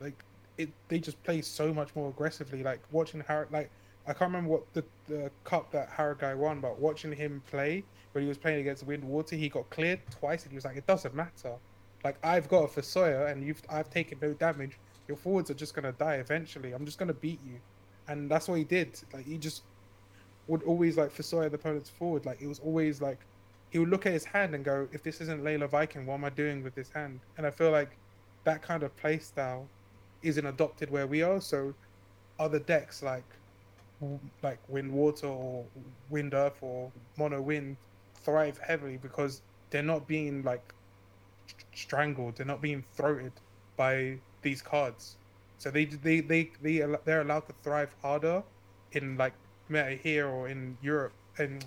like 0.00 0.24
it 0.58 0.68
they 0.88 0.98
just 0.98 1.22
play 1.24 1.42
so 1.42 1.74
much 1.74 1.94
more 1.96 2.08
aggressively 2.10 2.62
like 2.62 2.80
watching 2.92 3.20
Har 3.20 3.48
like 3.50 3.70
I 4.06 4.12
can't 4.12 4.32
remember 4.32 4.50
what 4.50 4.72
the, 4.74 4.84
the 5.08 5.30
cup 5.44 5.70
that 5.72 5.90
Haragai 5.90 6.36
won 6.36 6.60
but 6.60 6.78
watching 6.78 7.12
him 7.12 7.42
play 7.50 7.82
when 8.12 8.22
he 8.22 8.28
was 8.28 8.38
playing 8.38 8.60
against 8.60 8.86
Wind 8.86 9.02
Water 9.02 9.36
he 9.36 9.48
got 9.48 9.68
cleared 9.70 10.00
twice 10.10 10.44
and 10.44 10.52
he 10.52 10.56
was 10.56 10.64
like 10.64 10.76
it 10.76 10.86
doesn't 10.86 11.14
matter 11.14 11.54
like 12.04 12.16
I've 12.22 12.48
got 12.48 12.64
a 12.64 12.68
Fusoya 12.68 13.32
and 13.32 13.44
you've 13.44 13.62
I've 13.68 13.90
taken 13.90 14.18
no 14.22 14.32
damage 14.34 14.78
your 15.08 15.16
forwards 15.16 15.50
are 15.50 15.54
just 15.54 15.74
gonna 15.74 15.92
die 15.92 16.16
eventually. 16.16 16.72
I'm 16.72 16.84
just 16.84 16.98
gonna 16.98 17.14
beat 17.14 17.40
you. 17.44 17.60
And 18.08 18.30
that's 18.30 18.48
what 18.48 18.58
he 18.58 18.64
did. 18.64 19.00
Like 19.12 19.26
he 19.26 19.38
just 19.38 19.62
would 20.46 20.62
always 20.64 20.96
like 20.96 21.14
Fusoya 21.14 21.48
the 21.50 21.56
opponent's 21.56 21.90
forward. 21.90 22.26
Like 22.26 22.40
it 22.40 22.46
was 22.46 22.58
always 22.60 23.00
like 23.00 23.18
he 23.70 23.78
would 23.78 23.88
look 23.88 24.06
at 24.06 24.12
his 24.12 24.24
hand 24.24 24.54
and 24.54 24.64
go, 24.64 24.86
if 24.92 25.02
this 25.02 25.20
isn't 25.20 25.42
Layla 25.42 25.68
Viking, 25.68 26.06
what 26.06 26.14
am 26.14 26.24
I 26.24 26.30
doing 26.30 26.62
with 26.62 26.74
this 26.74 26.90
hand? 26.90 27.20
And 27.36 27.46
I 27.46 27.50
feel 27.50 27.70
like 27.70 27.96
that 28.44 28.62
kind 28.62 28.82
of 28.82 28.96
play 28.96 29.18
style 29.18 29.66
isn't 30.22 30.46
adopted 30.46 30.90
where 30.90 31.06
we 31.06 31.22
are. 31.22 31.40
So 31.40 31.74
other 32.38 32.58
decks 32.58 33.02
like 33.02 33.24
like 34.42 34.58
Wind 34.68 34.92
Water 34.92 35.28
or 35.28 35.64
Wind 36.10 36.34
Earth 36.34 36.58
or 36.60 36.90
Mono 37.16 37.40
Wind 37.40 37.76
thrive 38.16 38.58
heavily 38.58 38.98
because 38.98 39.40
they're 39.70 39.82
not 39.82 40.06
being 40.06 40.42
like 40.42 40.74
strangled, 41.74 42.36
they're 42.36 42.46
not 42.46 42.60
being 42.60 42.84
throated 42.94 43.32
by 43.76 44.18
these 44.44 44.62
cards. 44.62 45.16
So 45.58 45.70
they 45.70 45.86
they 45.86 46.20
they 46.20 46.52
they 46.62 46.84
they're 47.04 47.22
allowed 47.22 47.46
to 47.48 47.54
thrive 47.64 47.94
harder 48.00 48.44
in 48.92 49.16
like 49.16 49.32
meta 49.68 49.98
here 50.00 50.28
or 50.28 50.48
in 50.48 50.76
Europe 50.82 51.12
and 51.38 51.64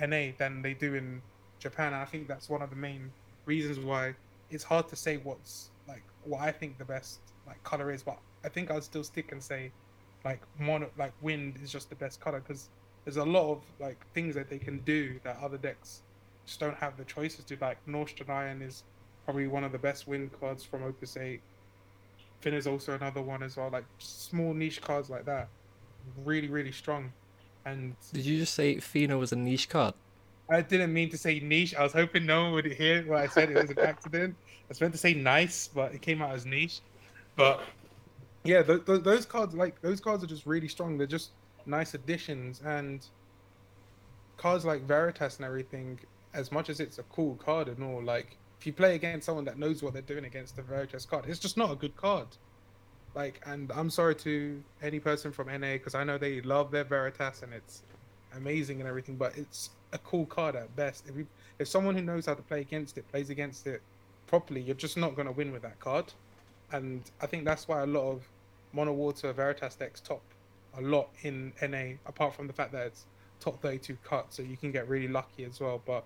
NA 0.00 0.32
than 0.38 0.62
they 0.62 0.74
do 0.74 0.94
in 0.94 1.20
Japan. 1.58 1.88
And 1.88 1.96
I 1.96 2.06
think 2.06 2.28
that's 2.28 2.48
one 2.48 2.62
of 2.62 2.70
the 2.70 2.76
main 2.76 3.10
reasons 3.44 3.78
why 3.78 4.14
it's 4.50 4.64
hard 4.64 4.88
to 4.88 4.96
say 4.96 5.18
what's 5.18 5.70
like 5.86 6.02
what 6.24 6.40
I 6.40 6.52
think 6.52 6.78
the 6.78 6.84
best 6.84 7.20
like 7.46 7.62
color 7.64 7.90
is. 7.90 8.02
But 8.02 8.18
I 8.44 8.48
think 8.48 8.70
I'll 8.70 8.80
still 8.80 9.04
stick 9.04 9.32
and 9.32 9.42
say 9.42 9.72
like 10.24 10.40
mono 10.58 10.88
like 10.98 11.12
wind 11.20 11.58
is 11.62 11.70
just 11.70 11.90
the 11.90 11.96
best 11.96 12.20
color 12.20 12.40
because 12.40 12.70
there's 13.04 13.16
a 13.16 13.24
lot 13.24 13.50
of 13.52 13.62
like 13.78 13.98
things 14.14 14.34
that 14.34 14.48
they 14.48 14.58
can 14.58 14.78
do 14.80 15.18
that 15.24 15.38
other 15.42 15.58
decks 15.58 16.02
just 16.46 16.60
don't 16.60 16.76
have 16.76 16.96
the 16.96 17.04
choices 17.04 17.44
to. 17.46 17.56
Like 17.60 17.78
North 17.86 18.14
Iron 18.28 18.62
is 18.62 18.82
probably 19.24 19.46
one 19.46 19.64
of 19.64 19.72
the 19.72 19.78
best 19.78 20.08
wind 20.08 20.30
cards 20.40 20.64
from 20.64 20.82
Opus 20.82 21.16
Eight. 21.16 21.40
Finn 22.40 22.54
is 22.54 22.66
also 22.66 22.94
another 22.94 23.22
one 23.22 23.42
as 23.42 23.56
well. 23.56 23.70
Like 23.70 23.84
small 23.98 24.54
niche 24.54 24.80
cards 24.80 25.10
like 25.10 25.24
that, 25.26 25.48
really 26.24 26.48
really 26.48 26.72
strong. 26.72 27.12
And 27.64 27.94
Did 28.12 28.24
you 28.24 28.38
just 28.38 28.54
say 28.54 28.80
Fina 28.80 29.18
was 29.18 29.32
a 29.32 29.36
niche 29.36 29.68
card? 29.68 29.94
I 30.48 30.62
didn't 30.62 30.92
mean 30.92 31.10
to 31.10 31.18
say 31.18 31.38
niche. 31.40 31.74
I 31.74 31.82
was 31.82 31.92
hoping 31.92 32.26
no 32.26 32.44
one 32.44 32.52
would 32.54 32.64
hear 32.66 33.06
what 33.06 33.18
I 33.20 33.28
said. 33.28 33.50
It 33.50 33.56
was 33.56 33.70
an 33.70 33.78
accident. 33.78 34.34
I 34.48 34.66
was 34.68 34.80
meant 34.80 34.92
to 34.94 34.98
say 34.98 35.14
nice, 35.14 35.68
but 35.68 35.94
it 35.94 36.02
came 36.02 36.22
out 36.22 36.34
as 36.34 36.44
niche. 36.44 36.80
But 37.36 37.62
yeah, 38.44 38.62
th- 38.62 38.84
th- 38.84 39.02
those 39.02 39.26
cards 39.26 39.54
like 39.54 39.80
those 39.82 40.00
cards 40.00 40.24
are 40.24 40.26
just 40.26 40.46
really 40.46 40.68
strong. 40.68 40.98
They're 40.98 41.06
just 41.06 41.30
nice 41.66 41.94
additions, 41.94 42.62
and 42.64 43.06
cards 44.36 44.64
like 44.64 44.82
Veritas 44.82 45.36
and 45.36 45.44
everything. 45.44 46.00
As 46.32 46.52
much 46.52 46.68
as 46.68 46.78
it's 46.80 46.98
a 46.98 47.02
cool 47.04 47.34
card 47.36 47.68
and 47.68 47.82
all, 47.82 48.02
like 48.02 48.36
if 48.60 48.66
you 48.66 48.74
play 48.74 48.94
against 48.94 49.24
someone 49.24 49.46
that 49.46 49.58
knows 49.58 49.82
what 49.82 49.94
they're 49.94 50.02
doing 50.02 50.26
against 50.26 50.54
the 50.54 50.60
Veritas 50.60 51.06
card, 51.06 51.24
it's 51.26 51.38
just 51.38 51.56
not 51.56 51.72
a 51.72 51.74
good 51.74 51.96
card. 51.96 52.26
Like, 53.14 53.40
and 53.46 53.72
I'm 53.74 53.88
sorry 53.88 54.14
to 54.16 54.62
any 54.82 55.00
person 55.00 55.32
from 55.32 55.46
NA 55.48 55.72
because 55.72 55.94
I 55.94 56.04
know 56.04 56.18
they 56.18 56.42
love 56.42 56.70
their 56.70 56.84
Veritas 56.84 57.42
and 57.42 57.54
it's 57.54 57.82
amazing 58.36 58.80
and 58.80 58.86
everything, 58.86 59.16
but 59.16 59.32
it's 59.38 59.70
a 59.94 59.98
cool 59.98 60.26
card 60.26 60.56
at 60.56 60.76
best. 60.76 61.08
If 61.08 61.16
you, 61.16 61.26
if 61.58 61.68
someone 61.68 61.94
who 61.94 62.02
knows 62.02 62.26
how 62.26 62.34
to 62.34 62.42
play 62.42 62.60
against 62.60 62.98
it 62.98 63.10
plays 63.10 63.30
against 63.30 63.66
it 63.66 63.80
properly, 64.26 64.60
you're 64.60 64.76
just 64.76 64.98
not 64.98 65.16
going 65.16 65.26
to 65.26 65.32
win 65.32 65.52
with 65.52 65.62
that 65.62 65.80
card. 65.80 66.12
And 66.70 67.02
I 67.22 67.26
think 67.26 67.46
that's 67.46 67.66
why 67.66 67.80
a 67.80 67.86
lot 67.86 68.10
of 68.10 68.28
Mono 68.74 68.92
Water 68.92 69.32
Veritas 69.32 69.74
decks 69.74 70.02
top 70.02 70.22
a 70.76 70.82
lot 70.82 71.08
in 71.22 71.54
NA, 71.62 71.94
apart 72.04 72.34
from 72.34 72.46
the 72.46 72.52
fact 72.52 72.72
that 72.72 72.88
it's 72.88 73.06
top 73.40 73.62
32 73.62 73.96
cut, 74.04 74.26
so 74.34 74.42
you 74.42 74.58
can 74.58 74.70
get 74.70 74.86
really 74.86 75.08
lucky 75.08 75.44
as 75.44 75.60
well. 75.60 75.80
But 75.84 76.04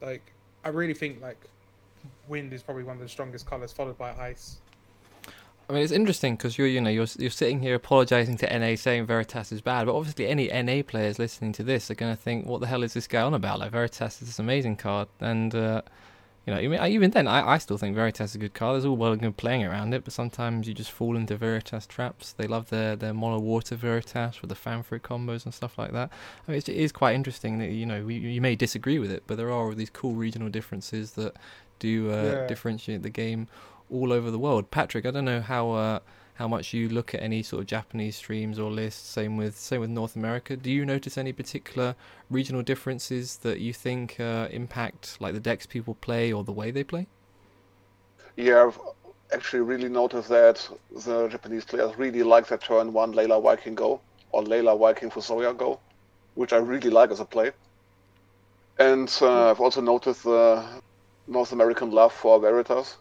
like, 0.00 0.32
I 0.64 0.68
really 0.68 0.94
think 0.94 1.20
like 1.20 1.38
wind 2.28 2.52
is 2.52 2.62
probably 2.62 2.84
one 2.84 2.96
of 2.96 3.02
the 3.02 3.08
strongest 3.08 3.46
colors, 3.46 3.72
followed 3.72 3.98
by 3.98 4.12
ice. 4.12 4.58
I 5.68 5.74
mean, 5.74 5.82
it's 5.82 5.92
interesting 5.92 6.36
because 6.36 6.58
you're, 6.58 6.66
you 6.66 6.80
know, 6.80 6.90
you're 6.90 7.06
you're 7.18 7.30
sitting 7.30 7.60
here 7.60 7.74
apologising 7.74 8.36
to 8.38 8.58
NA, 8.58 8.76
saying 8.76 9.06
Veritas 9.06 9.52
is 9.52 9.60
bad, 9.60 9.86
but 9.86 9.96
obviously 9.96 10.26
any 10.26 10.48
NA 10.48 10.82
players 10.82 11.18
listening 11.18 11.52
to 11.52 11.62
this 11.62 11.90
are 11.90 11.94
going 11.94 12.14
to 12.14 12.20
think, 12.20 12.46
"What 12.46 12.60
the 12.60 12.66
hell 12.66 12.82
is 12.82 12.94
this 12.94 13.06
guy 13.06 13.22
on 13.22 13.32
about?" 13.32 13.60
Like 13.60 13.72
Veritas 13.72 14.20
is 14.20 14.28
this 14.28 14.38
amazing 14.38 14.76
card, 14.76 15.08
and 15.20 15.54
uh, 15.54 15.82
you 16.46 16.52
know, 16.52 16.60
even, 16.60 16.84
even 16.86 17.10
then, 17.12 17.28
I, 17.28 17.52
I 17.52 17.58
still 17.58 17.78
think 17.78 17.94
Veritas 17.94 18.30
is 18.30 18.34
a 18.34 18.38
good 18.38 18.52
card. 18.54 18.74
There's 18.74 18.84
all 18.84 18.96
well 18.96 19.12
and 19.12 19.20
good 19.20 19.36
playing 19.36 19.64
around 19.64 19.94
it, 19.94 20.02
but 20.04 20.12
sometimes 20.12 20.66
you 20.66 20.74
just 20.74 20.90
fall 20.90 21.16
into 21.16 21.36
Veritas 21.36 21.86
traps. 21.86 22.32
They 22.32 22.46
love 22.48 22.68
their 22.70 22.96
their 22.96 23.14
mono 23.14 23.38
water 23.38 23.76
Veritas 23.76 24.40
with 24.40 24.48
the 24.48 24.56
Famfrit 24.56 25.00
combos 25.02 25.44
and 25.44 25.54
stuff 25.54 25.78
like 25.78 25.92
that. 25.92 26.10
I 26.46 26.50
mean, 26.50 26.58
it 26.58 26.68
is 26.68 26.90
quite 26.90 27.14
interesting 27.14 27.58
that 27.58 27.70
you 27.70 27.86
know 27.86 28.04
we, 28.04 28.16
you 28.16 28.40
may 28.40 28.56
disagree 28.56 28.98
with 28.98 29.12
it, 29.12 29.22
but 29.26 29.36
there 29.36 29.48
are 29.48 29.52
all 29.52 29.72
these 29.72 29.90
cool 29.90 30.14
regional 30.14 30.48
differences 30.48 31.12
that 31.12 31.36
do 31.78 32.10
uh, 32.10 32.22
Yeah. 32.24 32.46
differentiate 32.46 33.02
the 33.02 33.10
game 33.10 33.46
all 33.90 34.12
over 34.12 34.30
the 34.30 34.38
world. 34.38 34.70
Patrick, 34.70 35.06
I 35.06 35.10
don't 35.12 35.24
know 35.24 35.40
how 35.42 35.70
uh, 35.72 35.98
how 36.34 36.48
much 36.48 36.72
you 36.72 36.88
look 36.88 37.14
at 37.14 37.22
any 37.22 37.42
sort 37.42 37.60
of 37.60 37.66
Japanese 37.66 38.16
streams 38.16 38.58
or 38.58 38.70
lists. 38.70 39.08
Same 39.08 39.36
with 39.36 39.56
same 39.56 39.80
with 39.80 39.90
North 39.90 40.16
America. 40.16 40.56
Do 40.56 40.70
you 40.70 40.84
notice 40.84 41.18
any 41.18 41.32
particular 41.32 41.94
regional 42.30 42.62
differences 42.62 43.36
that 43.38 43.60
you 43.60 43.72
think 43.72 44.18
uh, 44.18 44.48
impact 44.50 45.20
like 45.20 45.34
the 45.34 45.40
decks 45.40 45.66
people 45.66 45.94
play 45.94 46.32
or 46.32 46.44
the 46.44 46.52
way 46.52 46.70
they 46.70 46.84
play? 46.84 47.06
Yeah, 48.36 48.64
I've 48.64 48.78
actually 49.32 49.60
really 49.60 49.88
noticed 49.88 50.28
that 50.28 50.68
the 51.04 51.28
Japanese 51.28 51.64
players 51.64 51.96
really 51.98 52.22
like 52.22 52.46
that 52.48 52.62
turn 52.62 52.92
one 52.92 53.12
Layla 53.12 53.42
Viking 53.42 53.74
go 53.74 54.00
or 54.30 54.42
Layla 54.42 54.78
Viking 54.78 55.10
for 55.10 55.20
Fusoya 55.20 55.56
go, 55.56 55.78
which 56.34 56.52
I 56.52 56.56
really 56.56 56.90
like 56.90 57.10
as 57.10 57.20
a 57.20 57.24
play. 57.24 57.52
And 58.78 59.14
uh, 59.20 59.50
I've 59.50 59.60
also 59.60 59.80
noticed 59.82 60.24
the 60.24 60.64
North 61.26 61.52
American 61.52 61.90
love 61.90 62.12
for 62.12 62.40
Veritas. 62.40 62.96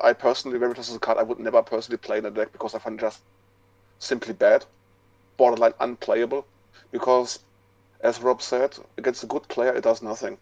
I 0.00 0.12
personally, 0.12 0.58
Veritas 0.58 0.88
is 0.88 0.96
a 0.96 1.00
card 1.00 1.18
I 1.18 1.22
would 1.22 1.38
never 1.40 1.62
personally 1.62 1.98
play 1.98 2.18
in 2.18 2.26
a 2.26 2.30
deck 2.30 2.52
because 2.52 2.74
I 2.74 2.78
find 2.78 2.98
it 2.98 3.02
just 3.02 3.20
simply 3.98 4.32
bad, 4.34 4.64
borderline 5.36 5.74
unplayable. 5.80 6.46
Because, 6.92 7.40
as 8.00 8.20
Rob 8.20 8.40
said, 8.40 8.76
against 8.96 9.24
a 9.24 9.26
good 9.26 9.46
player, 9.48 9.74
it 9.74 9.82
does 9.84 10.02
nothing. 10.02 10.38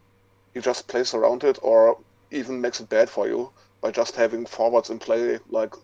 He 0.55 0.61
just 0.61 0.89
plays 0.89 1.15
around 1.15 1.43
it 1.45 1.59
or 1.63 1.99
even 2.31 2.61
makes 2.61 2.81
it 2.81 2.89
bad 2.89 3.09
for 3.09 3.27
you 3.29 3.51
by 3.81 3.91
just 3.91 4.15
having 4.17 4.47
forwards 4.47 4.91
in 4.91 4.99
play 4.99 5.39
like 5.49 5.75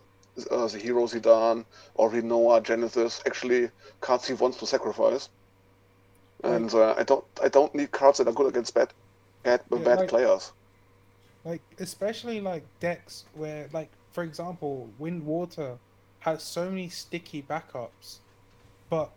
uh, 0.51 0.67
the 0.67 0.79
Hero 0.79 1.05
Zidane 1.07 1.65
or 1.95 2.09
Rinoa, 2.11 2.61
Genesis, 2.63 3.21
actually 3.25 3.69
cards 4.01 4.27
he 4.27 4.33
wants 4.33 4.57
to 4.57 4.67
sacrifice. 4.67 5.29
And 6.43 6.73
uh, 6.73 6.95
I 6.97 7.03
don't, 7.03 7.23
I 7.41 7.47
don't 7.49 7.73
need 7.73 7.91
cards 7.91 8.17
that 8.17 8.27
are 8.27 8.33
good 8.33 8.47
against 8.47 8.73
bad, 8.73 8.93
bad, 9.43 9.61
Yeah, 9.71 9.77
bad 9.79 9.99
like- 9.99 10.09
players. 10.09 10.51
Like 11.45 11.61
especially 11.79 12.39
like 12.39 12.63
decks 12.79 13.25
where 13.33 13.67
like 13.73 13.91
for 14.11 14.23
example 14.23 14.89
wind 14.97 15.25
water 15.25 15.77
has 16.19 16.41
so 16.41 16.69
many 16.69 16.87
sticky 16.87 17.41
backups 17.41 18.19
but 18.89 19.11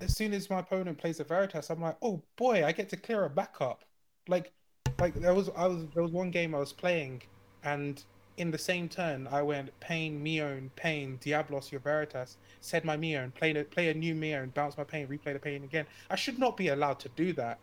as 0.00 0.14
soon 0.14 0.34
as 0.34 0.50
my 0.50 0.58
opponent 0.58 0.98
plays 0.98 1.20
a 1.20 1.24
veritas 1.24 1.70
i'm 1.70 1.80
like 1.80 1.96
oh 2.02 2.20
boy 2.36 2.64
i 2.66 2.72
get 2.72 2.88
to 2.90 2.96
clear 2.96 3.24
a 3.24 3.30
backup. 3.30 3.84
Like 4.28 4.52
like 5.00 5.14
there 5.14 5.32
was 5.32 5.48
i 5.56 5.66
was 5.66 5.86
there 5.94 6.02
was 6.02 6.12
one 6.12 6.30
game 6.30 6.54
i 6.54 6.58
was 6.58 6.72
playing 6.72 7.22
and 7.62 8.02
in 8.36 8.50
the 8.50 8.58
same 8.58 8.88
turn 8.88 9.26
i 9.30 9.40
went 9.40 9.68
pain 9.80 10.22
Miounne 10.22 10.68
pain 10.76 11.18
diablos 11.22 11.72
your 11.72 11.80
veritas. 11.80 12.36
Said 12.60 12.84
my 12.84 12.96
Miounne 12.96 13.32
play 13.32 13.52
a, 13.52 13.64
play 13.64 13.88
a 13.88 13.94
new 13.94 14.14
Miounne 14.14 14.52
bounce 14.52 14.76
my 14.76 14.84
pain 14.84 15.06
replay 15.06 15.32
the 15.32 15.38
pain 15.38 15.64
again. 15.64 15.86
I 16.10 16.16
should 16.16 16.38
not 16.38 16.56
be 16.56 16.68
allowed 16.68 16.98
to 17.00 17.08
do 17.10 17.32
that. 17.34 17.58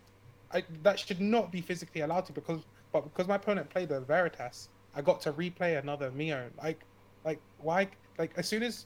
I, 0.53 0.63
that 0.83 0.99
should 0.99 1.21
not 1.21 1.51
be 1.51 1.61
physically 1.61 2.01
allowed 2.01 2.25
to 2.25 2.33
because 2.33 2.61
but 2.91 3.03
because 3.03 3.27
my 3.27 3.35
opponent 3.35 3.69
played 3.69 3.89
the 3.89 4.01
Veritas, 4.01 4.69
I 4.95 5.01
got 5.01 5.21
to 5.21 5.33
replay 5.33 5.79
another 5.79 6.11
Mio. 6.11 6.49
Like, 6.61 6.81
like 7.23 7.39
why? 7.59 7.87
Like 8.17 8.33
as 8.37 8.47
soon 8.47 8.63
as 8.63 8.85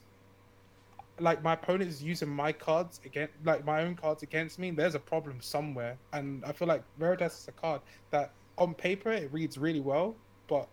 like 1.19 1.41
my 1.43 1.53
opponent 1.53 1.89
is 1.89 2.03
using 2.03 2.29
my 2.29 2.51
cards 2.51 3.00
against 3.05 3.33
like 3.43 3.63
my 3.65 3.81
own 3.83 3.95
cards 3.95 4.24
against 4.24 4.59
me, 4.59 4.71
there's 4.71 4.95
a 4.95 5.00
problem 5.00 5.41
somewhere. 5.41 5.97
And 6.13 6.43
I 6.45 6.51
feel 6.51 6.67
like 6.67 6.83
Veritas 7.00 7.39
is 7.41 7.47
a 7.47 7.51
card 7.53 7.81
that 8.12 8.31
on 8.57 8.74
paper 8.74 9.12
it 9.12 9.31
reads 9.31 9.57
really 9.57 9.79
well, 9.79 10.15
but 10.47 10.67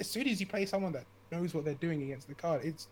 as 0.00 0.08
soon 0.08 0.28
as 0.28 0.40
you 0.40 0.46
play 0.46 0.66
someone 0.66 0.92
that 0.92 1.04
knows 1.32 1.54
what 1.54 1.64
they're 1.64 1.74
doing 1.74 2.02
against 2.02 2.28
the 2.28 2.34
card, 2.34 2.64
it's 2.64 2.88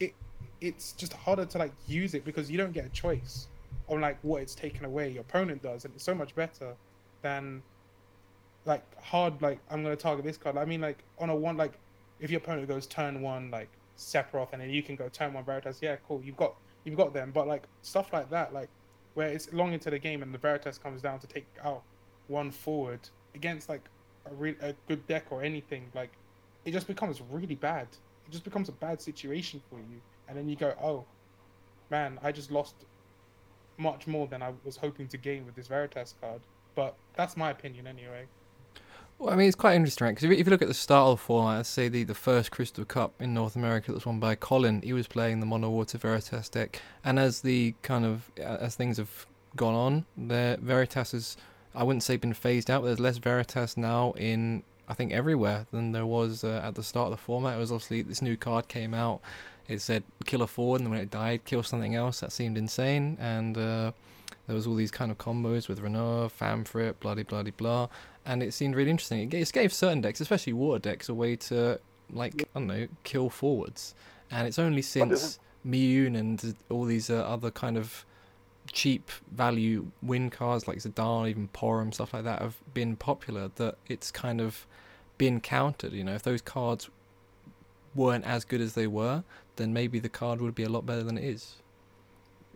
it 0.00 0.14
it's 0.60 0.92
just 0.92 1.12
harder 1.12 1.44
to 1.46 1.58
like 1.58 1.72
use 1.86 2.14
it 2.14 2.24
because 2.24 2.50
you 2.50 2.58
don't 2.58 2.72
get 2.72 2.84
a 2.84 2.90
choice 2.90 3.48
on 3.88 4.00
like 4.00 4.18
what 4.22 4.42
it's 4.42 4.54
taken 4.54 4.84
away. 4.84 5.10
Your 5.10 5.22
opponent 5.22 5.62
does, 5.62 5.84
and 5.84 5.94
it's 5.94 6.04
so 6.04 6.14
much 6.14 6.34
better 6.34 6.74
than 7.22 7.62
like 8.64 8.82
hard 9.02 9.40
like 9.40 9.58
I'm 9.70 9.82
gonna 9.82 9.96
target 9.96 10.24
this 10.24 10.36
card. 10.36 10.56
I 10.56 10.64
mean 10.64 10.80
like 10.80 11.04
on 11.18 11.30
a 11.30 11.36
one 11.36 11.56
like 11.56 11.78
if 12.20 12.30
your 12.30 12.38
opponent 12.38 12.68
goes 12.68 12.86
turn 12.86 13.22
one 13.22 13.50
like 13.50 13.68
Sephiroth 13.96 14.52
and 14.52 14.62
then 14.62 14.70
you 14.70 14.82
can 14.82 14.96
go 14.96 15.08
turn 15.08 15.32
one 15.32 15.44
Veritas, 15.44 15.78
yeah, 15.82 15.96
cool. 16.06 16.22
You've 16.24 16.36
got 16.36 16.54
you've 16.84 16.96
got 16.96 17.12
them. 17.12 17.30
But 17.32 17.48
like 17.48 17.64
stuff 17.82 18.12
like 18.12 18.30
that, 18.30 18.52
like 18.52 18.68
where 19.14 19.28
it's 19.28 19.52
long 19.52 19.72
into 19.72 19.90
the 19.90 19.98
game 19.98 20.22
and 20.22 20.32
the 20.32 20.38
Veritas 20.38 20.78
comes 20.78 21.02
down 21.02 21.18
to 21.20 21.26
take 21.26 21.46
out 21.64 21.82
one 22.28 22.50
forward 22.50 23.00
against 23.34 23.68
like 23.68 23.88
a 24.30 24.34
re- 24.34 24.56
a 24.60 24.74
good 24.86 25.06
deck 25.06 25.26
or 25.30 25.42
anything, 25.42 25.90
like 25.94 26.12
it 26.64 26.72
just 26.72 26.86
becomes 26.86 27.20
really 27.30 27.54
bad. 27.54 27.88
It 28.26 28.30
just 28.30 28.44
becomes 28.44 28.68
a 28.68 28.72
bad 28.72 29.00
situation 29.00 29.62
for 29.70 29.76
you, 29.78 30.00
and 30.28 30.36
then 30.36 30.48
you 30.48 30.56
go, 30.56 30.74
oh 30.82 31.04
man, 31.90 32.18
I 32.22 32.32
just 32.32 32.50
lost 32.50 32.74
much 33.78 34.06
more 34.06 34.26
than 34.26 34.42
I 34.42 34.52
was 34.64 34.76
hoping 34.76 35.08
to 35.08 35.16
gain 35.16 35.46
with 35.46 35.54
this 35.54 35.68
Veritas 35.68 36.14
card. 36.20 36.40
But 36.74 36.94
that's 37.14 37.36
my 37.36 37.50
opinion 37.50 37.86
anyway. 37.86 38.26
Well, 39.18 39.30
I 39.32 39.36
mean, 39.36 39.48
it's 39.48 39.56
quite 39.56 39.74
interesting? 39.74 40.08
Because 40.08 40.24
if, 40.24 40.30
you- 40.30 40.36
if 40.36 40.46
you 40.46 40.50
look 40.50 40.62
at 40.62 40.68
the 40.68 40.74
start 40.74 41.08
of 41.08 41.18
the 41.18 41.24
format, 41.24 41.66
say 41.66 41.88
the, 41.88 42.04
the 42.04 42.14
first 42.14 42.50
Crystal 42.50 42.84
Cup 42.84 43.20
in 43.20 43.34
North 43.34 43.56
America 43.56 43.88
that 43.88 43.94
was 43.94 44.06
won 44.06 44.20
by 44.20 44.34
Colin, 44.34 44.80
he 44.82 44.92
was 44.92 45.08
playing 45.08 45.40
the 45.40 45.46
Mono 45.46 45.70
Water 45.70 45.98
Veritas 45.98 46.48
deck, 46.48 46.80
and 47.04 47.18
as 47.18 47.40
the 47.40 47.74
kind 47.82 48.04
of 48.04 48.30
as 48.38 48.76
things 48.76 48.96
have 48.96 49.26
gone 49.56 49.74
on, 49.74 50.04
the 50.16 50.58
Veritas 50.62 51.12
has 51.12 51.36
I 51.74 51.82
wouldn't 51.84 52.02
say 52.02 52.16
been 52.16 52.32
phased 52.32 52.70
out, 52.70 52.82
but 52.82 52.86
there's 52.86 53.00
less 53.00 53.18
Veritas 53.18 53.76
now 53.76 54.12
in 54.12 54.62
I 54.88 54.94
think 54.94 55.12
everywhere 55.12 55.66
than 55.72 55.92
there 55.92 56.06
was 56.06 56.44
uh, 56.44 56.60
at 56.64 56.74
the 56.76 56.82
start 56.82 57.06
of 57.06 57.10
the 57.10 57.16
format. 57.22 57.56
It 57.56 57.60
was 57.60 57.72
obviously 57.72 58.02
this 58.02 58.22
new 58.22 58.36
card 58.36 58.68
came 58.68 58.94
out. 58.94 59.20
It 59.66 59.80
said 59.80 60.02
kill 60.26 60.42
a 60.42 60.46
forward, 60.46 60.80
and 60.80 60.90
when 60.90 61.00
it 61.00 61.10
died, 61.10 61.44
kill 61.44 61.62
something 61.62 61.94
else. 61.94 62.20
That 62.20 62.32
seemed 62.32 62.56
insane, 62.56 63.18
and 63.20 63.58
uh, 63.58 63.92
there 64.46 64.54
was 64.56 64.66
all 64.66 64.76
these 64.76 64.90
kind 64.90 65.10
of 65.10 65.18
combos 65.18 65.68
with 65.68 65.80
Rinoa, 65.82 66.30
Famfrit, 66.30 66.94
bloody 67.00 67.22
bloody 67.22 67.50
blah, 67.50 67.88
and 68.28 68.42
it 68.42 68.52
seemed 68.52 68.76
really 68.76 68.90
interesting. 68.90 69.20
It 69.20 69.30
gave, 69.30 69.42
it 69.42 69.52
gave 69.52 69.72
certain 69.72 70.02
decks, 70.02 70.20
especially 70.20 70.52
water 70.52 70.78
decks, 70.78 71.08
a 71.08 71.14
way 71.14 71.34
to 71.36 71.80
like 72.12 72.42
I 72.54 72.60
don't 72.60 72.68
know 72.68 72.86
kill 73.02 73.30
forwards, 73.30 73.94
and 74.30 74.46
it's 74.46 74.58
only 74.58 74.82
since 74.82 75.40
Miounne 75.66 76.16
and 76.16 76.54
all 76.70 76.84
these 76.84 77.10
uh, 77.10 77.16
other 77.16 77.50
kind 77.50 77.76
of 77.76 78.04
cheap 78.70 79.10
value 79.32 79.90
win 80.02 80.28
cards 80.28 80.68
like 80.68 80.78
Zidane, 80.78 81.30
even 81.30 81.48
Porum, 81.48 81.92
stuff 81.92 82.12
like 82.12 82.24
that 82.24 82.42
have 82.42 82.56
been 82.74 82.96
popular, 82.96 83.50
that 83.56 83.76
it's 83.88 84.10
kind 84.10 84.42
of 84.42 84.66
been 85.16 85.40
countered. 85.40 85.92
You 85.94 86.04
know, 86.04 86.14
if 86.14 86.22
those 86.22 86.42
cards 86.42 86.90
weren't 87.94 88.26
as 88.26 88.44
good 88.44 88.60
as 88.60 88.74
they 88.74 88.86
were, 88.86 89.24
then 89.56 89.72
maybe 89.72 89.98
the 89.98 90.10
card 90.10 90.42
would 90.42 90.54
be 90.54 90.64
a 90.64 90.68
lot 90.68 90.84
better 90.84 91.02
than 91.02 91.16
it 91.16 91.24
is. 91.24 91.56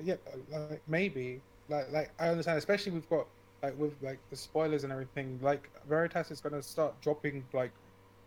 Yeah, 0.04 0.16
like 0.50 0.82
maybe. 0.86 1.40
Like 1.70 1.90
like 1.90 2.10
I 2.18 2.28
understand, 2.28 2.58
especially 2.58 2.92
we've 2.92 3.08
got 3.08 3.26
like 3.62 3.78
with 3.78 3.94
like 4.02 4.18
the 4.30 4.36
spoilers 4.36 4.84
and 4.84 4.92
everything. 4.92 5.38
Like 5.42 5.70
Veritas 5.88 6.30
is 6.30 6.40
gonna 6.40 6.62
start 6.62 7.00
dropping 7.00 7.44
like 7.52 7.72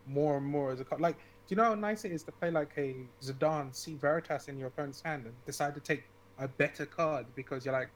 more 0.07 0.37
and 0.37 0.45
more 0.45 0.71
as 0.71 0.79
a 0.79 0.85
card. 0.85 1.01
Like, 1.01 1.17
do 1.17 1.49
you 1.49 1.57
know 1.57 1.63
how 1.65 1.75
nice 1.75 2.05
it 2.05 2.11
is 2.11 2.23
to 2.23 2.31
play 2.31 2.51
like 2.51 2.71
a 2.77 2.95
Zidane, 3.21 3.75
see 3.75 3.95
Veritas 3.95 4.47
in 4.47 4.57
your 4.57 4.67
opponent's 4.69 5.01
hand, 5.01 5.25
and 5.25 5.33
decide 5.45 5.75
to 5.75 5.81
take 5.81 6.03
a 6.39 6.47
better 6.47 6.85
card 6.85 7.25
because 7.35 7.65
you're 7.65 7.73
like, 7.73 7.89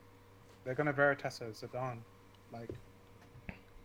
they're 0.63 0.75
gonna 0.75 0.93
Veritas 0.93 1.41
a 1.41 1.46
Zidane. 1.46 2.00
Like, 2.51 2.69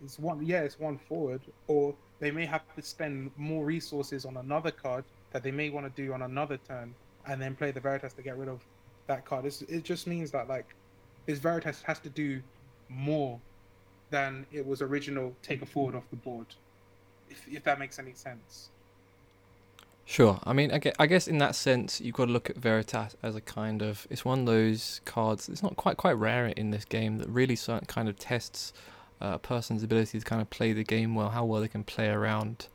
it's 0.02 0.18
one, 0.18 0.44
yeah, 0.44 0.60
it's 0.60 0.78
one 0.78 0.98
forward, 0.98 1.40
or 1.66 1.94
they 2.18 2.30
may 2.30 2.46
have 2.46 2.62
to 2.74 2.82
spend 2.82 3.30
more 3.36 3.64
resources 3.64 4.24
on 4.24 4.36
another 4.36 4.70
card 4.70 5.04
that 5.32 5.42
they 5.42 5.50
may 5.50 5.70
want 5.70 5.86
to 5.86 6.02
do 6.02 6.12
on 6.12 6.22
another 6.22 6.58
turn, 6.68 6.94
and 7.26 7.40
then 7.40 7.54
play 7.54 7.70
the 7.70 7.80
Veritas 7.80 8.12
to 8.14 8.22
get 8.22 8.36
rid 8.36 8.48
of 8.48 8.64
that 9.06 9.24
card. 9.24 9.44
It's, 9.44 9.62
it 9.62 9.84
just 9.84 10.06
means 10.06 10.30
that 10.32 10.48
like, 10.48 10.74
this 11.26 11.38
Veritas 11.38 11.82
has 11.82 11.98
to 12.00 12.10
do 12.10 12.42
more 12.88 13.40
than 14.10 14.46
it 14.52 14.66
was 14.66 14.82
original 14.82 15.34
take 15.42 15.62
a 15.62 15.66
forward 15.66 15.94
off 15.94 16.08
the 16.10 16.16
board. 16.16 16.46
If 17.30 17.46
if 17.48 17.64
that 17.64 17.78
makes 17.78 17.98
any 17.98 18.12
sense. 18.14 18.70
Sure. 20.06 20.38
I 20.44 20.52
mean, 20.52 20.70
I 20.70 21.06
guess, 21.06 21.26
in 21.26 21.38
that 21.38 21.54
sense, 21.54 21.98
you've 21.98 22.14
got 22.14 22.26
to 22.26 22.30
look 22.30 22.50
at 22.50 22.56
Veritas 22.56 23.16
as 23.22 23.34
a 23.36 23.40
kind 23.40 23.80
of. 23.80 24.06
It's 24.10 24.24
one 24.24 24.40
of 24.40 24.46
those 24.46 25.00
cards. 25.06 25.48
It's 25.48 25.62
not 25.62 25.76
quite 25.76 25.96
quite 25.96 26.18
rare 26.18 26.46
in 26.48 26.70
this 26.70 26.84
game 26.84 27.18
that 27.18 27.28
really 27.28 27.56
sort 27.56 27.88
kind 27.88 28.08
of 28.08 28.18
tests 28.18 28.74
uh, 29.22 29.32
a 29.34 29.38
person's 29.38 29.82
ability 29.82 30.18
to 30.18 30.24
kind 30.24 30.42
of 30.42 30.50
play 30.50 30.72
the 30.72 30.84
game 30.84 31.14
well, 31.14 31.30
how 31.30 31.44
well 31.44 31.62
they 31.62 31.68
can 31.68 31.84
play 31.84 32.08
around 32.08 32.68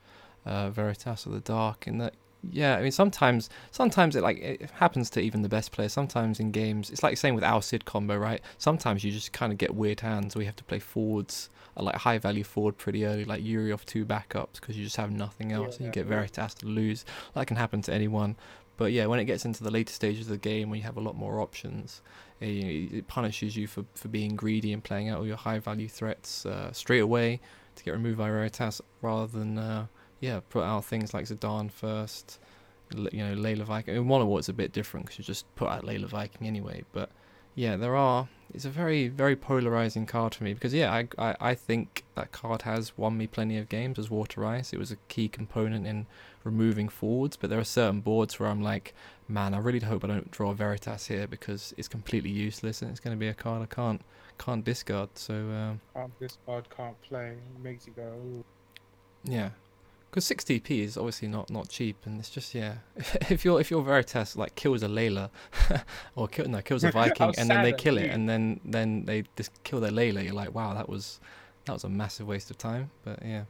uh, 0.44 0.70
Veritas 0.70 1.26
or 1.26 1.30
the 1.30 1.40
Dark. 1.40 1.86
In 1.86 1.98
that, 1.98 2.14
yeah, 2.48 2.76
I 2.76 2.82
mean, 2.82 2.92
sometimes 2.92 3.50
sometimes 3.70 4.16
it 4.16 4.22
like 4.22 4.38
it 4.38 4.70
happens 4.70 5.10
to 5.10 5.20
even 5.20 5.42
the 5.42 5.48
best 5.48 5.72
players. 5.72 5.92
Sometimes 5.92 6.40
in 6.40 6.50
games, 6.52 6.90
it's 6.90 7.02
like 7.02 7.16
same 7.18 7.34
with 7.34 7.44
our 7.44 7.62
Sid 7.62 7.84
combo, 7.84 8.16
right? 8.16 8.40
Sometimes 8.58 9.04
you 9.04 9.12
just 9.12 9.32
kind 9.32 9.52
of 9.52 9.58
get 9.58 9.74
weird 9.74 10.00
hands 10.00 10.34
where 10.34 10.42
you 10.42 10.46
have 10.46 10.56
to 10.56 10.64
play 10.64 10.78
forwards 10.78 11.50
a 11.76 11.82
like 11.82 11.96
high 11.96 12.18
value 12.18 12.44
forward 12.44 12.78
pretty 12.78 13.04
early, 13.04 13.24
like 13.24 13.44
Yuri 13.44 13.72
off 13.72 13.86
two 13.86 14.04
backups 14.04 14.54
because 14.54 14.76
you 14.76 14.84
just 14.84 14.96
have 14.96 15.10
nothing 15.10 15.52
else, 15.52 15.78
Yeah, 15.78 15.86
and 15.86 15.96
you 15.96 16.02
get. 16.02 16.06
Veritas 16.06 16.54
to 16.54 16.66
lose. 16.66 17.04
That 17.34 17.46
can 17.46 17.56
happen 17.56 17.82
to 17.82 17.92
anyone. 17.94 18.36
But 18.76 18.92
yeah, 18.92 19.06
when 19.06 19.20
it 19.20 19.26
gets 19.26 19.44
into 19.44 19.62
the 19.62 19.70
later 19.70 19.92
stages 19.92 20.22
of 20.26 20.30
the 20.30 20.38
game, 20.38 20.70
when 20.70 20.78
you 20.78 20.84
have 20.84 20.96
a 20.96 21.00
lot 21.00 21.14
more 21.14 21.40
options, 21.40 22.00
eh, 22.40 22.46
you 22.46 22.62
know, 22.64 22.98
it 22.98 23.08
punishes 23.08 23.54
you 23.54 23.66
for, 23.66 23.84
for 23.94 24.08
being 24.08 24.34
greedy 24.36 24.72
and 24.72 24.82
playing 24.82 25.10
out 25.10 25.18
all 25.18 25.26
your 25.26 25.36
high 25.36 25.58
value 25.58 25.88
threats 25.88 26.46
uh, 26.46 26.72
straight 26.72 27.00
away 27.00 27.40
to 27.76 27.84
get 27.84 27.92
removed 27.92 28.16
by 28.16 28.30
Veritas, 28.30 28.80
rather 29.02 29.26
than 29.26 29.58
uh, 29.58 29.86
yeah 30.20 30.40
put 30.48 30.62
out 30.62 30.84
things 30.84 31.12
like 31.12 31.26
Zidane 31.26 31.70
first. 31.70 32.38
You 32.92 33.24
know, 33.24 33.36
Layla 33.36 33.62
Viking. 33.64 33.94
In 33.94 34.06
Mono 34.06 34.36
it's 34.36 34.48
a 34.48 34.52
bit 34.52 34.72
different 34.72 35.06
because 35.06 35.18
you 35.18 35.24
just 35.24 35.52
put 35.54 35.68
out 35.68 35.84
Layla 35.84 36.08
Viking 36.08 36.46
anyway. 36.46 36.84
But 36.92 37.10
yeah, 37.54 37.76
there 37.76 37.94
are. 37.94 38.28
It's 38.52 38.64
a 38.64 38.70
very 38.70 39.06
very 39.08 39.36
polarizing 39.36 40.06
card 40.06 40.34
for 40.34 40.42
me 40.44 40.54
because 40.54 40.74
yeah, 40.74 40.92
I, 40.92 41.08
I 41.18 41.36
I 41.40 41.54
think 41.54 42.04
that 42.16 42.32
card 42.32 42.62
has 42.62 42.96
won 42.98 43.16
me 43.16 43.26
plenty 43.28 43.58
of 43.58 43.68
games 43.68 43.98
as 43.98 44.10
Water 44.10 44.44
Ice. 44.44 44.72
It 44.72 44.78
was 44.78 44.90
a 44.90 44.96
key 45.08 45.28
component 45.28 45.86
in 45.86 46.06
removing 46.42 46.88
forwards, 46.88 47.36
but 47.36 47.50
there 47.50 47.58
are 47.58 47.64
certain 47.64 48.00
boards 48.00 48.40
where 48.40 48.48
I'm 48.48 48.62
like, 48.62 48.94
man, 49.28 49.54
I 49.54 49.58
really 49.58 49.80
hope 49.80 50.04
I 50.04 50.08
don't 50.08 50.30
draw 50.30 50.52
Veritas 50.52 51.06
here 51.06 51.26
because 51.26 51.74
it's 51.76 51.88
completely 51.88 52.30
useless 52.30 52.82
and 52.82 52.90
it's 52.90 53.00
going 53.00 53.16
to 53.16 53.20
be 53.20 53.28
a 53.28 53.34
card 53.34 53.62
I 53.62 53.66
can't 53.66 54.02
can't 54.38 54.64
discard. 54.64 55.10
So 55.14 55.34
um, 55.34 55.80
Can't 55.94 56.18
this 56.18 56.38
card 56.46 56.68
can't 56.74 57.00
play. 57.02 57.36
Makes 57.62 57.86
you 57.86 57.92
go. 57.94 58.02
Ooh. 58.02 58.44
yeah, 59.24 59.50
because 60.10 60.24
60p 60.24 60.82
is 60.82 60.96
obviously 60.96 61.28
not 61.28 61.50
not 61.50 61.68
cheap, 61.68 61.96
and 62.04 62.18
it's 62.18 62.30
just 62.30 62.54
yeah, 62.54 62.74
if 63.30 63.44
your 63.44 63.60
if 63.60 63.70
your 63.70 63.82
Veritas 63.82 64.36
like 64.36 64.54
kills 64.56 64.82
a 64.82 64.88
Layla 64.88 65.30
or 66.16 66.26
kill 66.28 66.48
no 66.48 66.60
kills 66.62 66.82
a 66.88 66.90
Viking 66.90 67.32
and 67.38 67.48
then 67.48 67.62
they 67.62 67.72
kill 67.72 67.96
it 67.98 68.10
and 68.10 68.28
then 68.28 68.60
then 68.64 69.04
they 69.04 69.24
just 69.36 69.50
kill 69.62 69.80
their 69.80 69.92
Layla, 69.92 70.24
you're 70.24 70.34
like, 70.34 70.54
wow, 70.54 70.74
that 70.74 70.88
was 70.88 71.20
that 71.66 71.72
was 71.72 71.84
a 71.84 71.88
massive 71.88 72.26
waste 72.26 72.50
of 72.50 72.58
time. 72.58 72.90
But 73.04 73.20
yeah, 73.24 73.44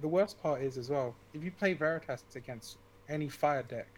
The 0.00 0.08
worst 0.08 0.40
part 0.40 0.62
is 0.62 0.78
as 0.78 0.90
well, 0.90 1.14
if 1.34 1.42
you 1.42 1.50
play 1.50 1.72
Veritas 1.74 2.22
against 2.36 2.78
any 3.08 3.28
fire 3.28 3.62
deck, 3.64 3.88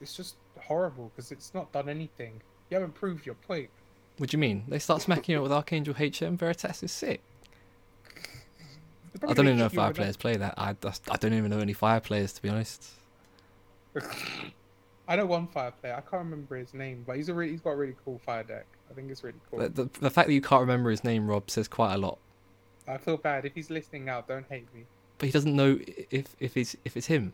it's 0.00 0.16
just 0.16 0.36
horrible 0.60 1.10
because 1.14 1.30
it's 1.32 1.52
not 1.52 1.70
done 1.72 1.88
anything. 1.88 2.40
You 2.70 2.76
haven't 2.76 2.94
proved 2.94 3.26
your 3.26 3.34
point. 3.34 3.68
what 4.18 4.30
do 4.30 4.36
you 4.36 4.40
mean? 4.40 4.64
They 4.68 4.78
start 4.78 5.02
smacking 5.02 5.34
it 5.36 5.42
with 5.42 5.52
Archangel 5.52 5.94
HM. 5.94 6.36
Veritas 6.38 6.82
is 6.82 6.92
sick. 6.92 7.20
They're 9.20 9.30
I 9.30 9.32
don't 9.32 9.46
even 9.46 9.58
know 9.58 9.66
if 9.66 9.72
fire 9.72 9.92
players 9.92 10.16
play 10.16 10.36
that. 10.36 10.54
I 10.56 10.70
I 11.10 11.16
don't 11.16 11.34
even 11.34 11.50
know 11.50 11.60
any 11.60 11.72
fire 11.72 12.00
players 12.00 12.32
to 12.34 12.42
be 12.42 12.48
honest. 12.48 12.84
I 15.06 15.16
know 15.16 15.26
one 15.26 15.46
fire 15.46 15.70
player. 15.70 15.94
I 15.94 16.00
can't 16.00 16.24
remember 16.24 16.56
his 16.56 16.72
name, 16.72 17.04
but 17.06 17.16
he's 17.16 17.28
a 17.28 17.34
really, 17.34 17.52
he's 17.52 17.60
got 17.60 17.70
a 17.72 17.76
really 17.76 17.94
cool 18.04 18.18
fire 18.24 18.42
deck. 18.42 18.64
I 18.90 18.94
think 18.94 19.10
it's 19.10 19.22
really 19.22 19.38
cool. 19.50 19.60
The, 19.60 19.68
the, 19.68 19.84
the 20.00 20.10
fact 20.10 20.28
that 20.28 20.34
you 20.34 20.40
can't 20.40 20.60
remember 20.62 20.90
his 20.90 21.04
name, 21.04 21.28
Rob, 21.28 21.50
says 21.50 21.68
quite 21.68 21.94
a 21.94 21.98
lot. 21.98 22.18
I 22.88 22.96
feel 22.96 23.16
bad 23.18 23.44
if 23.44 23.54
he's 23.54 23.70
listening 23.70 24.08
out. 24.08 24.28
Don't 24.28 24.46
hate 24.48 24.66
me. 24.74 24.84
But 25.18 25.26
he 25.26 25.32
doesn't 25.32 25.54
know 25.54 25.78
if 26.10 26.34
if 26.40 26.56
it's 26.56 26.74
if 26.84 26.96
it's 26.96 27.06
him. 27.06 27.32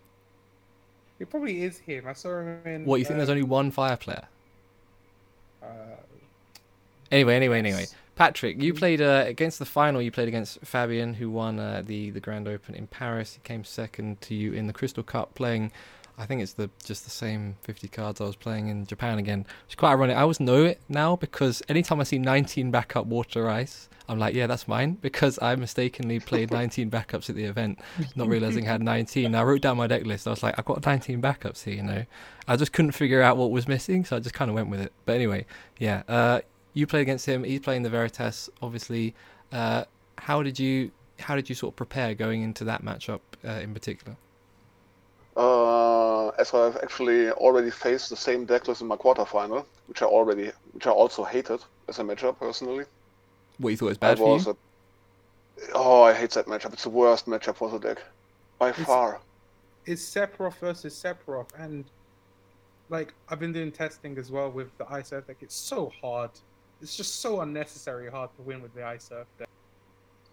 It 1.18 1.30
probably 1.30 1.62
is 1.62 1.78
him. 1.78 2.06
I 2.06 2.12
saw 2.12 2.40
him 2.40 2.60
in. 2.64 2.84
What 2.84 2.96
you 2.96 3.04
think? 3.04 3.14
uh, 3.14 3.18
There's 3.18 3.30
only 3.30 3.42
one 3.42 3.70
fire 3.70 3.96
player. 3.96 4.26
Uh, 5.62 5.66
Anyway, 7.10 7.34
anyway, 7.34 7.58
anyway. 7.58 7.86
Patrick, 8.20 8.60
you 8.62 8.74
Mm. 8.74 8.78
played 8.78 9.00
uh, 9.00 9.24
against 9.26 9.58
the 9.58 9.64
final. 9.64 10.02
You 10.02 10.10
played 10.10 10.28
against 10.28 10.58
Fabian, 10.62 11.14
who 11.14 11.30
won 11.30 11.58
uh, 11.58 11.82
the 11.84 12.10
the 12.10 12.20
Grand 12.20 12.46
Open 12.46 12.74
in 12.74 12.86
Paris. 12.86 13.32
He 13.32 13.40
came 13.44 13.64
second 13.64 14.20
to 14.26 14.34
you 14.34 14.52
in 14.52 14.66
the 14.66 14.74
Crystal 14.74 15.02
Cup, 15.02 15.34
playing. 15.34 15.72
I 16.18 16.26
think 16.26 16.42
it's 16.42 16.52
the 16.52 16.68
just 16.84 17.04
the 17.04 17.10
same 17.10 17.56
50 17.62 17.88
cards 17.88 18.20
I 18.20 18.24
was 18.24 18.36
playing 18.36 18.68
in 18.68 18.84
Japan 18.84 19.18
again. 19.18 19.46
It's 19.64 19.74
quite 19.74 19.92
ironic. 19.92 20.18
I 20.18 20.20
always 20.20 20.38
know 20.38 20.64
it 20.64 20.82
now 20.86 21.16
because 21.16 21.62
anytime 21.66 21.98
I 21.98 22.04
see 22.04 22.18
19 22.18 22.70
backup 22.70 23.06
water 23.06 23.48
ice, 23.48 23.88
I'm 24.06 24.18
like, 24.18 24.34
yeah, 24.34 24.46
that's 24.46 24.68
mine 24.68 24.98
because 25.08 25.38
I 25.40 25.56
mistakenly 25.56 26.20
played 26.20 26.50
19 26.60 26.90
backups 26.90 27.30
at 27.30 27.36
the 27.36 27.44
event, 27.44 27.78
not 28.16 28.28
realizing 28.28 28.68
I 28.68 28.72
had 28.72 28.82
19. 28.96 29.34
I 29.34 29.42
wrote 29.42 29.62
down 29.62 29.78
my 29.78 29.86
deck 29.86 30.04
list. 30.04 30.26
I 30.26 30.30
was 30.30 30.42
like, 30.42 30.58
I've 30.58 30.66
got 30.66 30.84
19 30.84 31.22
backups 31.22 31.64
here, 31.64 31.76
you 31.76 31.82
know. 31.82 32.04
I 32.46 32.56
just 32.56 32.74
couldn't 32.74 32.92
figure 32.92 33.22
out 33.22 33.38
what 33.38 33.50
was 33.50 33.66
missing, 33.66 34.04
so 34.04 34.16
I 34.16 34.20
just 34.20 34.34
kind 34.34 34.50
of 34.50 34.54
went 34.54 34.68
with 34.68 34.80
it. 34.80 34.92
But 35.06 35.14
anyway, 35.14 35.46
yeah. 35.78 36.02
Uh, 36.06 36.40
you 36.74 36.86
played 36.86 37.02
against 37.02 37.26
him. 37.26 37.44
He's 37.44 37.60
playing 37.60 37.82
the 37.82 37.90
Veritas, 37.90 38.48
obviously. 38.62 39.14
Uh, 39.52 39.84
how 40.18 40.42
did 40.42 40.58
you 40.58 40.90
how 41.18 41.34
did 41.36 41.48
you 41.48 41.54
sort 41.54 41.72
of 41.72 41.76
prepare 41.76 42.14
going 42.14 42.42
into 42.42 42.64
that 42.64 42.82
matchup 42.82 43.20
uh, 43.44 43.50
in 43.62 43.74
particular? 43.74 44.16
Uh, 45.36 46.28
as 46.30 46.52
I've 46.54 46.76
actually 46.78 47.30
already 47.30 47.70
faced 47.70 48.10
the 48.10 48.16
same 48.16 48.44
deck 48.44 48.68
list 48.68 48.80
in 48.80 48.86
my 48.88 48.96
quarterfinal, 48.96 49.64
which 49.86 50.02
I 50.02 50.06
already, 50.06 50.50
which 50.72 50.86
I 50.86 50.90
also 50.90 51.24
hated 51.24 51.60
as 51.88 51.98
a 51.98 52.02
matchup 52.02 52.38
personally. 52.38 52.84
What 53.58 53.70
you 53.70 53.76
thought 53.76 53.86
was 53.86 53.98
I 53.98 54.00
bad 54.00 54.18
for 54.18 54.32
was 54.34 54.46
you? 54.46 54.52
a- 54.52 55.66
oh, 55.74 56.02
I 56.02 56.12
hate 56.14 56.30
that 56.32 56.46
matchup. 56.46 56.72
It's 56.72 56.82
the 56.84 56.90
worst 56.90 57.26
matchup 57.26 57.56
for 57.56 57.70
the 57.70 57.78
deck, 57.78 58.02
by 58.58 58.70
It's- 58.70 58.86
far. 58.86 59.20
it's 59.86 60.02
Sephiroth 60.02 60.56
versus 60.56 60.94
Sephiroth, 60.94 61.48
and 61.58 61.84
like 62.88 63.14
I've 63.28 63.38
been 63.40 63.52
doing 63.52 63.70
testing 63.70 64.18
as 64.18 64.30
well 64.30 64.50
with 64.50 64.76
the 64.78 64.90
Ice 64.92 65.12
Earth 65.12 65.26
deck. 65.28 65.36
It's 65.40 65.54
so 65.54 65.92
hard. 66.02 66.30
It's 66.82 66.96
just 66.96 67.20
so 67.20 67.40
unnecessary 67.40 68.10
hard 68.10 68.30
to 68.36 68.42
win 68.42 68.62
with 68.62 68.74
the 68.74 68.84
Ice 68.84 69.10
Earth 69.12 69.26
deck. 69.38 69.48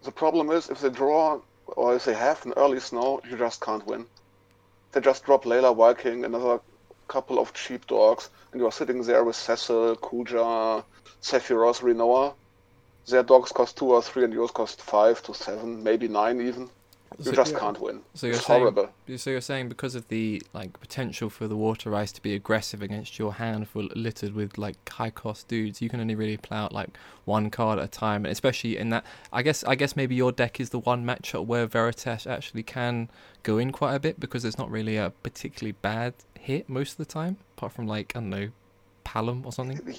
The 0.02 0.12
problem 0.12 0.50
is 0.50 0.70
if 0.70 0.80
they 0.80 0.90
draw 0.90 1.40
or 1.66 1.94
if 1.94 2.04
they 2.04 2.14
have 2.14 2.44
an 2.46 2.54
early 2.56 2.80
snow, 2.80 3.20
you 3.28 3.36
just 3.36 3.60
can't 3.60 3.86
win. 3.86 4.06
They 4.92 5.00
just 5.00 5.24
drop 5.24 5.44
Layla 5.44 5.76
Viking, 5.76 6.24
another 6.24 6.60
couple 7.08 7.38
of 7.38 7.52
cheap 7.52 7.86
dogs, 7.86 8.30
and 8.52 8.60
you're 8.60 8.72
sitting 8.72 9.02
there 9.02 9.24
with 9.24 9.36
Cecil, 9.36 9.96
Kuja, 9.96 10.84
Sephiroth, 11.20 11.80
Rinoa. 11.80 12.34
Their 13.06 13.22
dogs 13.22 13.52
cost 13.52 13.76
two 13.76 13.92
or 13.92 14.02
three, 14.02 14.24
and 14.24 14.32
yours 14.32 14.50
cost 14.50 14.80
five 14.80 15.22
to 15.24 15.34
seven, 15.34 15.82
maybe 15.82 16.08
nine 16.08 16.40
even. 16.40 16.70
You 17.16 17.24
So- 17.24 17.32
just 17.32 17.56
can't 17.56 17.80
win. 17.80 18.02
So 18.14 18.26
you're 18.26 18.36
it's 18.36 18.46
saying- 18.46 18.60
horrible. 18.60 18.90
So 19.16 19.30
you're 19.30 19.40
saying 19.40 19.68
because 19.70 19.94
of 19.94 20.06
the 20.08 20.42
like 20.52 20.78
potential 20.78 21.30
for 21.30 21.48
the 21.48 21.56
water 21.56 21.94
ice 21.94 22.12
to 22.12 22.22
be 22.22 22.34
aggressive 22.34 22.82
against 22.82 23.18
your 23.18 23.34
hand 23.34 23.68
for 23.68 23.82
littered 23.82 24.34
with 24.34 24.58
like 24.58 24.76
high 24.88 25.10
cost 25.10 25.48
dudes, 25.48 25.80
you 25.80 25.88
can 25.88 26.00
only 26.00 26.14
really 26.14 26.36
play 26.36 26.58
out 26.58 26.72
like 26.72 26.90
one 27.24 27.48
card 27.50 27.78
at 27.78 27.84
a 27.86 27.88
time, 27.88 28.24
and 28.24 28.32
especially 28.32 28.76
in 28.76 28.90
that. 28.90 29.04
I 29.32 29.42
guess 29.42 29.64
I 29.64 29.74
guess 29.74 29.96
maybe 29.96 30.14
your 30.14 30.32
deck 30.32 30.60
is 30.60 30.70
the 30.70 30.78
one 30.78 31.04
matchup 31.04 31.46
where 31.46 31.66
Veritas 31.66 32.26
actually 32.26 32.62
can 32.62 33.08
go 33.42 33.56
in 33.58 33.72
quite 33.72 33.94
a 33.94 34.00
bit 34.00 34.20
because 34.20 34.44
it's 34.44 34.58
not 34.58 34.70
really 34.70 34.96
a 34.96 35.10
particularly 35.22 35.72
bad 35.80 36.14
hit 36.38 36.68
most 36.68 36.92
of 36.92 36.96
the 36.98 37.04
time, 37.06 37.38
apart 37.56 37.72
from 37.72 37.86
like 37.86 38.12
I 38.14 38.20
don't 38.20 38.30
know, 38.30 38.48
Palom 39.04 39.46
or 39.46 39.52
something. 39.52 39.96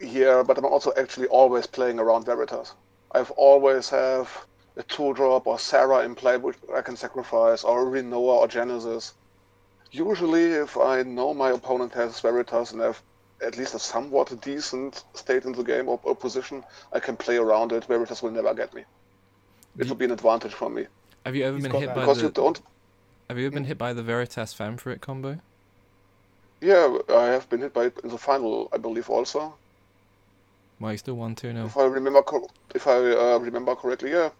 Yeah, 0.00 0.42
but 0.46 0.58
I'm 0.58 0.64
also 0.66 0.92
actually 0.98 1.28
always 1.28 1.66
playing 1.66 1.98
around 1.98 2.26
Veritas. 2.26 2.74
I've 3.12 3.30
always 3.32 3.88
have 3.88 4.28
a 4.76 4.82
two 4.82 5.12
drop 5.14 5.46
or 5.46 5.58
Sarah 5.58 6.04
in 6.04 6.14
play 6.14 6.36
which 6.36 6.56
I 6.74 6.82
can 6.82 6.96
sacrifice, 6.96 7.64
or 7.64 7.86
Rinoa 7.86 8.18
or 8.42 8.48
Genesis. 8.48 9.14
Usually, 9.90 10.44
if 10.44 10.76
I 10.76 11.02
know 11.02 11.34
my 11.34 11.50
opponent 11.50 11.92
has 11.94 12.20
Veritas 12.20 12.72
and 12.72 12.82
I've 12.82 13.02
at 13.42 13.56
least 13.58 13.74
a 13.74 13.78
somewhat 13.78 14.40
decent 14.40 15.04
state 15.14 15.44
in 15.44 15.52
the 15.52 15.62
game 15.64 15.88
or, 15.88 16.00
or 16.04 16.14
position, 16.16 16.64
I 16.92 17.00
can 17.00 17.16
play 17.16 17.36
around 17.36 17.72
it. 17.72 17.84
Veritas 17.86 18.22
will 18.22 18.30
never 18.32 18.54
get 18.54 18.74
me. 18.74 18.82
It 19.78 19.84
You- 19.84 19.90
would 19.90 19.98
be 19.98 20.04
an 20.06 20.10
advantage 20.12 20.54
for 20.54 20.70
me 20.70 20.86
Have 21.24 21.34
you 21.36 21.44
ever 21.44 21.56
He's 21.56 21.64
been 21.64 21.72
hit 21.72 21.86
that. 21.88 21.94
by 21.96 22.00
because 22.02 22.22
you 22.22 22.28
the? 22.28 22.34
don't. 22.34 22.60
Have 23.28 23.38
you 23.38 23.46
ever 23.46 23.54
been 23.54 23.64
hit 23.64 23.78
by 23.78 23.92
the 23.92 24.02
Veritas 24.02 24.54
Famfrit 24.54 25.00
combo? 25.00 25.40
Yeah, 26.60 26.98
I 27.08 27.24
have 27.26 27.48
been 27.48 27.60
hit 27.60 27.72
by 27.74 27.86
it 27.86 27.98
in 28.04 28.10
the 28.10 28.18
final, 28.18 28.68
I 28.72 28.78
believe, 28.78 29.10
also. 29.10 29.58
Well, 30.80 30.92
you 30.92 30.98
still 30.98 31.14
one 31.16 31.34
two 31.34 31.52
0 31.52 31.64
If 31.66 31.76
I 31.76 31.84
remember, 31.84 32.22
cor- 32.22 32.48
if 32.74 32.86
I 32.86 32.96
uh, 33.12 33.38
remember 33.38 33.74
correctly, 33.74 34.10
yeah, 34.12 34.30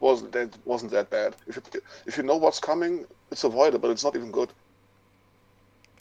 wasn't 0.00 0.32
that 0.32 0.56
wasn't 0.64 0.92
that 0.92 1.10
bad. 1.10 1.36
If 1.46 1.56
you 1.56 1.80
if 2.06 2.16
you 2.16 2.22
know 2.22 2.36
what's 2.36 2.60
coming, 2.60 3.06
it's 3.30 3.44
avoidable. 3.44 3.90
It's 3.90 4.04
not 4.04 4.16
even 4.16 4.30
good 4.30 4.52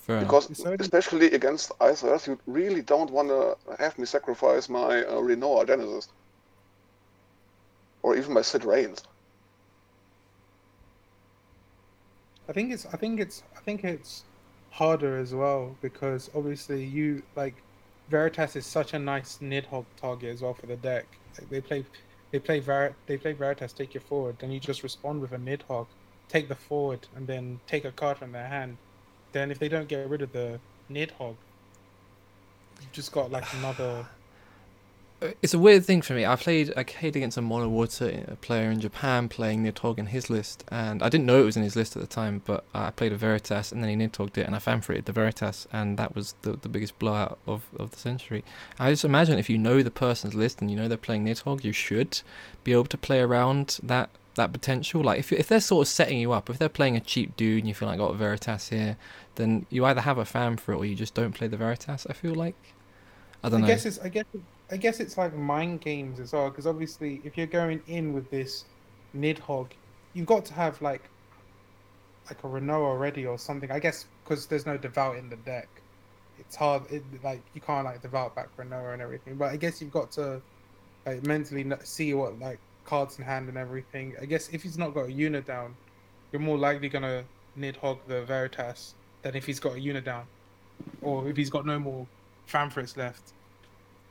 Fair 0.05 0.19
because 0.19 0.49
It's 0.51 0.63
only- 0.63 0.77
especially 0.79 1.31
against 1.31 1.71
Ice 1.81 2.03
Earth, 2.03 2.27
you 2.27 2.39
really 2.45 2.83
don't 2.83 3.09
want 3.09 3.29
to 3.29 3.57
have 3.79 3.97
me 3.97 4.05
sacrifice 4.05 4.69
my 4.69 5.03
uh, 5.03 5.13
Rinoa 5.15 5.65
Genesis 5.65 6.09
or 8.03 8.15
even 8.15 8.33
my 8.33 8.41
Cid 8.43 8.65
Raines. 8.65 9.03
I 12.47 12.53
think 12.53 12.71
it's 12.71 12.85
I 12.85 12.97
think 12.97 13.19
it's 13.19 13.41
I 13.57 13.61
think 13.61 13.83
it's 13.83 14.23
harder 14.69 15.17
as 15.17 15.33
well 15.33 15.75
because 15.81 16.29
obviously 16.35 16.83
you 16.85 17.23
like 17.35 17.55
Veritas 18.09 18.55
is 18.55 18.67
such 18.67 18.93
a 18.93 18.99
nice 18.99 19.39
Nidhogg 19.39 19.85
target 19.97 20.29
as 20.35 20.41
well 20.43 20.53
for 20.53 20.67
the 20.67 20.75
deck. 20.75 21.05
Like 21.39 21.49
they 21.49 21.61
play 21.61 21.83
they 22.35 22.39
play 22.39 22.59
Ver 22.59 22.93
they 23.05 23.15
play 23.15 23.31
Veritas 23.31 23.71
take 23.71 23.93
you 23.93 24.01
forward, 24.01 24.35
then 24.39 24.51
you 24.51 24.59
just 24.59 24.83
respond 24.83 25.21
with 25.21 25.31
a 25.31 25.37
Nidhogg, 25.37 25.87
take 26.27 26.49
the 26.49 26.55
forward, 26.55 27.07
and 27.15 27.25
then 27.25 27.61
take 27.65 27.85
a 27.85 27.91
card 27.93 28.17
from 28.17 28.33
their 28.33 28.47
hand. 28.47 28.75
Then 29.31 29.51
if 29.51 29.59
they 29.59 29.69
don't 29.69 29.87
get 29.87 30.09
rid 30.09 30.21
of 30.21 30.33
the 30.33 30.59
Nidhogg, 30.91 31.37
you've 32.81 32.91
just 32.91 33.13
got 33.13 33.31
like 33.31 33.45
another 33.53 34.05
It's 35.41 35.53
a 35.53 35.59
weird 35.59 35.85
thing 35.85 36.01
for 36.01 36.13
me. 36.13 36.25
I 36.25 36.35
played 36.35 36.73
I 36.75 36.83
played 36.83 37.15
against 37.15 37.37
a 37.37 37.41
mono 37.41 37.67
water 37.69 38.25
uh, 38.29 38.35
player 38.35 38.69
in 38.71 38.79
Japan 38.79 39.29
playing 39.29 39.63
Nidhogg 39.63 39.97
in 39.97 40.07
his 40.07 40.29
list, 40.29 40.63
and 40.69 41.01
I 41.01 41.09
didn't 41.09 41.25
know 41.25 41.41
it 41.41 41.45
was 41.45 41.57
in 41.57 41.63
his 41.63 41.75
list 41.75 41.95
at 41.95 42.01
the 42.01 42.07
time. 42.07 42.41
But 42.45 42.65
I 42.73 42.91
played 42.91 43.11
a 43.13 43.17
Veritas, 43.17 43.71
and 43.71 43.83
then 43.83 43.89
he 43.89 43.95
Nidhogged 43.95 44.37
it, 44.37 44.45
and 44.45 44.55
I 44.55 44.59
Famfritted 44.59 45.05
the 45.05 45.11
Veritas, 45.11 45.67
and 45.71 45.97
that 45.97 46.15
was 46.15 46.35
the 46.41 46.53
the 46.53 46.69
biggest 46.69 46.97
blowout 46.99 47.39
of, 47.47 47.63
of 47.77 47.91
the 47.91 47.97
century. 47.97 48.43
I 48.79 48.91
just 48.91 49.05
imagine 49.05 49.39
if 49.39 49.49
you 49.49 49.57
know 49.57 49.83
the 49.83 49.91
person's 49.91 50.35
list 50.35 50.61
and 50.61 50.69
you 50.69 50.77
know 50.77 50.87
they're 50.87 50.97
playing 50.97 51.25
Nidhogg, 51.25 51.63
you 51.63 51.73
should 51.73 52.21
be 52.63 52.71
able 52.71 52.85
to 52.85 52.97
play 52.97 53.19
around 53.19 53.79
that 53.83 54.09
that 54.35 54.51
potential. 54.53 55.01
Like 55.01 55.19
if 55.19 55.31
if 55.31 55.47
they're 55.47 55.59
sort 55.59 55.87
of 55.87 55.91
setting 55.91 56.19
you 56.19 56.31
up, 56.31 56.49
if 56.49 56.57
they're 56.59 56.69
playing 56.69 56.95
a 56.95 57.01
cheap 57.01 57.35
dude 57.35 57.59
and 57.59 57.67
you 57.67 57.73
feel 57.73 57.87
like 57.87 57.97
got 57.97 58.11
a 58.11 58.17
Veritas 58.17 58.69
here, 58.69 58.97
then 59.35 59.65
you 59.69 59.85
either 59.85 60.01
have 60.01 60.17
a 60.17 60.23
Famfrit 60.25 60.77
or 60.77 60.85
you 60.85 60.95
just 60.95 61.13
don't 61.13 61.33
play 61.33 61.47
the 61.47 61.57
Veritas. 61.57 62.05
I 62.09 62.13
feel 62.13 62.35
like. 62.35 62.55
I 63.43 63.49
don't 63.49 63.59
I 63.59 63.61
know. 63.61 63.67
guess 63.67 63.85
it's 63.85 63.99
I 63.99 64.09
guess 64.09 64.25
I 64.71 64.77
guess 64.77 64.99
it's 64.99 65.17
like 65.17 65.35
mind 65.35 65.81
games 65.81 66.19
as 66.19 66.33
well 66.33 66.49
because 66.49 66.65
obviously 66.65 67.21
if 67.23 67.37
you're 67.37 67.45
going 67.45 67.81
in 67.87 68.13
with 68.13 68.29
this 68.31 68.65
Nidhogg, 69.15 69.67
you've 70.13 70.25
got 70.25 70.45
to 70.45 70.53
have 70.53 70.81
like 70.81 71.03
like 72.27 72.43
a 72.43 72.47
Rinoa 72.47 72.81
already 72.81 73.25
or 73.25 73.37
something. 73.37 73.69
I 73.71 73.79
guess 73.79 74.05
because 74.23 74.47
there's 74.47 74.65
no 74.65 74.77
devout 74.77 75.17
in 75.17 75.29
the 75.29 75.35
deck, 75.37 75.67
it's 76.39 76.55
hard. 76.55 76.91
It, 76.91 77.03
like 77.23 77.41
you 77.53 77.61
can't 77.61 77.85
like 77.85 78.01
devout 78.01 78.35
back 78.35 78.47
Rinoa 78.57 78.93
and 78.93 79.01
everything. 79.01 79.35
But 79.35 79.51
I 79.51 79.57
guess 79.57 79.81
you've 79.81 79.91
got 79.91 80.11
to 80.13 80.41
like 81.05 81.23
mentally 81.23 81.71
see 81.83 82.15
what 82.15 82.39
like 82.39 82.59
cards 82.85 83.19
in 83.19 83.25
hand 83.25 83.49
and 83.49 83.57
everything. 83.57 84.15
I 84.19 84.25
guess 84.25 84.49
if 84.49 84.63
he's 84.63 84.79
not 84.79 84.95
got 84.95 85.07
a 85.07 85.11
unit 85.11 85.45
down, 85.45 85.75
you're 86.31 86.41
more 86.41 86.57
likely 86.57 86.89
gonna 86.89 87.23
Nidhogg 87.57 87.99
the 88.07 88.23
Veritas 88.23 88.95
than 89.21 89.35
if 89.35 89.45
he's 89.45 89.59
got 89.59 89.75
a 89.75 89.79
unit 89.79 90.05
down, 90.05 90.25
or 91.03 91.29
if 91.29 91.37
he's 91.37 91.51
got 91.51 91.67
no 91.67 91.77
more 91.77 92.07
Famfrits 92.47 92.97
left 92.97 93.33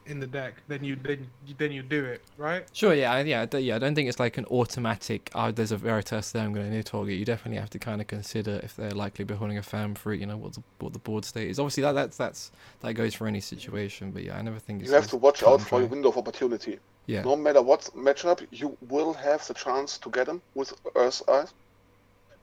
in 0.07 0.21
the 0.21 0.27
deck, 0.27 0.55
then 0.69 0.85
you 0.85 0.97
then 0.97 1.29
then 1.59 1.73
you 1.73 1.83
do 1.83 2.05
it, 2.05 2.23
right? 2.37 2.65
Sure, 2.73 2.95
yeah, 2.95 3.13
I- 3.13 3.21
yeah, 3.23 3.47
yeah. 3.57 3.77
I 3.77 3.79
don't 3.79 3.95
think 3.95 4.09
it's 4.09 4.21
like 4.21 4.37
an 4.39 4.45
automatic. 4.47 5.31
Oh, 5.35 5.51
there's 5.51 5.73
a 5.73 5.77
Veritas 5.77 6.33
there. 6.33 6.45
I'm 6.45 6.53
going 6.53 6.71
to 6.71 6.83
target. 6.83 7.17
You 7.19 7.25
definitely 7.25 7.59
have 7.61 7.71
to 7.71 7.79
kind 7.79 8.01
of 8.01 8.07
consider 8.07 8.61
if 8.63 8.77
they're 8.77 8.91
likely 8.91 9.25
to 9.25 9.33
be 9.33 9.35
holding 9.39 9.59
a 9.59 9.63
Famfrit. 9.63 10.21
You 10.21 10.27
know 10.27 10.37
what 10.37 10.53
the 10.55 10.63
what 10.79 10.93
the 10.93 10.99
board 10.99 11.25
state 11.25 11.49
is. 11.51 11.59
Obviously, 11.59 11.83
that 11.83 11.93
that's 11.93 12.17
that's 12.17 12.51
that 12.81 12.93
goes 12.95 13.15
for 13.15 13.27
any 13.27 13.41
situation. 13.41 14.11
But 14.11 14.25
yeah, 14.25 14.37
I 14.39 14.43
never 14.43 14.59
think 14.59 14.83
it's. 14.83 14.91
You 14.91 14.95
have 14.97 15.09
to 15.09 15.17
watch 15.17 15.41
cut 15.41 15.53
out 15.55 15.61
for 15.63 15.79
your 15.81 15.89
dry. 15.89 15.95
window 15.95 16.09
of 16.11 16.19
opportunity. 16.19 16.79
Yeah, 17.07 17.23
No 17.23 17.37
matter 17.37 17.61
what 17.61 17.83
matchup, 17.95 18.47
you 18.51 18.77
will 18.89 19.13
have 19.13 19.47
the 19.47 19.53
chance 19.53 19.99
to 19.99 20.09
get 20.09 20.25
them 20.25 20.41
with 20.55 20.73
Earth's 20.95 21.23
Eyes, 21.29 21.53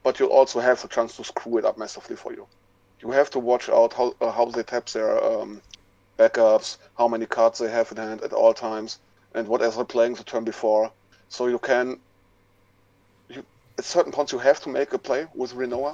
but 0.03 0.19
you'll 0.19 0.29
also 0.29 0.59
have 0.59 0.79
the 0.83 0.87
chance 0.87 1.17
to 1.17 1.23
screw 1.23 1.57
it 1.57 1.65
up 1.65 1.79
massively 1.79 2.15
for 2.15 2.31
you. 2.31 2.45
You 3.01 3.09
have 3.09 3.31
to 3.31 3.39
watch 3.39 3.69
out 3.69 3.93
how 3.93 4.13
uh, 4.21 4.31
how 4.31 4.45
they 4.45 4.61
tap 4.61 4.85
their 4.89 5.23
um, 5.23 5.61
backups, 6.21 6.77
how 6.97 7.07
many 7.07 7.25
cards 7.25 7.59
they 7.59 7.71
have 7.71 7.91
in 7.91 7.97
hand 7.97 8.21
at 8.27 8.33
all 8.33 8.53
times, 8.53 8.99
and 9.35 9.47
what 9.47 9.61
else 9.61 9.75
they're 9.75 9.85
playing 9.95 10.15
the 10.15 10.23
turn 10.23 10.43
before. 10.43 10.91
So 11.29 11.47
you 11.47 11.59
can, 11.59 11.99
you 13.29 13.43
at 13.77 13.85
certain 13.85 14.11
points 14.11 14.31
you 14.33 14.39
have 14.39 14.59
to 14.61 14.69
make 14.69 14.93
a 14.93 14.97
play 14.97 15.25
with 15.33 15.51
Rinoa, 15.53 15.93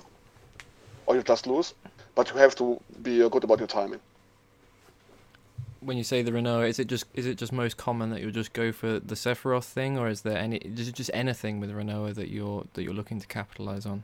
or 1.06 1.16
you 1.16 1.24
just 1.24 1.48
lose. 1.48 1.74
But 2.16 2.30
you 2.32 2.38
have 2.38 2.56
to 2.56 2.66
be 3.02 3.24
uh, 3.24 3.30
good 3.30 3.44
about 3.44 3.60
your 3.60 3.68
timing. 3.68 4.02
when 5.88 5.98
you 5.98 6.04
say 6.04 6.22
the 6.22 6.32
Rinoa, 6.32 6.68
is 6.68 6.80
it 6.80 6.88
just 6.88 7.06
is 7.14 7.26
it 7.26 7.38
just 7.38 7.54
most 7.54 7.78
common 7.78 8.10
that 8.10 8.22
you'll 8.22 8.32
just 8.32 8.54
go 8.54 8.72
for 8.72 9.00
the 9.00 9.16
Sephiroth 9.16 9.64
thing, 9.64 9.98
or 9.98 10.08
is 10.10 10.22
there 10.22 10.38
any 10.38 10.58
is 10.58 10.88
it 10.90 10.96
just 10.96 11.12
anything 11.14 11.60
with 11.60 11.72
Rinoa 11.72 12.14
that 12.16 12.30
you're 12.30 12.66
that 12.74 12.84
you're 12.84 12.94
looking 12.94 13.20
to 13.20 13.28
capitalize 13.28 13.86
on? 13.86 14.04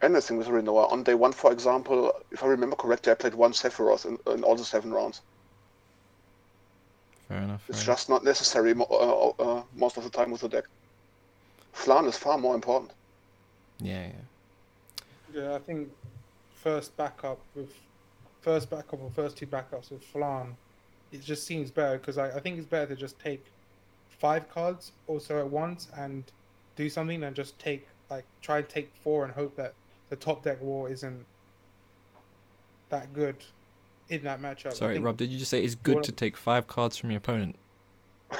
Anything 0.00 0.36
with 0.36 0.46
Rinoa. 0.48 0.90
On 0.92 1.02
day 1.02 1.14
one, 1.14 1.32
for 1.32 1.52
example, 1.52 2.12
if 2.30 2.42
I 2.42 2.46
remember 2.46 2.76
correctly, 2.76 3.12
I 3.12 3.16
played 3.16 3.34
one 3.34 3.52
Sephiroth 3.52 4.06
in, 4.06 4.18
in 4.32 4.44
all 4.44 4.56
the 4.56 4.64
seven 4.64 4.92
rounds. 4.92 5.22
Fair 7.28 7.42
enough. 7.42 7.64
It's 7.68 7.78
fair 7.78 7.94
just 7.94 8.08
not 8.08 8.24
necessary 8.24 8.74
mo- 8.74 8.86
uh, 9.38 9.42
uh, 9.42 9.62
most 9.74 9.96
of 9.96 10.04
the 10.04 10.10
time 10.10 10.30
with 10.30 10.40
the 10.42 10.48
deck. 10.48 10.64
Flan 11.72 12.06
is 12.06 12.16
far 12.16 12.38
more 12.38 12.54
important. 12.54 12.92
Yeah, 13.80 14.06
yeah. 14.06 14.12
Yeah, 15.32 15.54
I 15.54 15.58
think 15.58 15.88
first 16.50 16.96
backup 16.96 17.40
with 17.54 17.72
first 18.40 18.70
backup 18.70 19.00
or 19.00 19.10
first 19.10 19.36
two 19.36 19.46
backups 19.46 19.90
with 19.90 20.02
Flan, 20.02 20.56
it 21.10 21.22
just 21.22 21.46
seems 21.46 21.70
better 21.70 21.98
because 21.98 22.18
I, 22.18 22.30
I 22.36 22.40
think 22.40 22.58
it's 22.58 22.66
better 22.66 22.94
to 22.94 22.96
just 22.96 23.18
take 23.18 23.52
five 24.08 24.48
cards 24.48 24.92
also 25.06 25.38
at 25.38 25.50
once 25.50 25.88
and 25.96 26.32
do 26.76 26.88
something 26.88 27.20
than 27.20 27.34
just 27.34 27.58
take 27.58 27.88
like 28.10 28.24
try 28.40 28.58
and 28.58 28.68
take 28.68 28.94
four 28.96 29.24
and 29.24 29.34
hope 29.34 29.56
that 29.56 29.74
the 30.08 30.16
top 30.16 30.42
deck 30.42 30.60
war 30.62 30.88
isn't 30.90 31.24
that 32.88 33.12
good 33.12 33.36
in 34.08 34.22
that 34.24 34.40
matchup. 34.40 34.72
Sorry, 34.72 34.98
Rob. 34.98 35.16
Did 35.16 35.30
you 35.30 35.38
just 35.38 35.50
say 35.50 35.62
it's 35.62 35.74
good 35.74 35.96
wanna- 35.96 36.06
take 36.12 36.36
five 36.36 36.66
cards 36.66 36.96
from 36.96 37.10
your 37.10 37.18
opponent? 37.18 37.56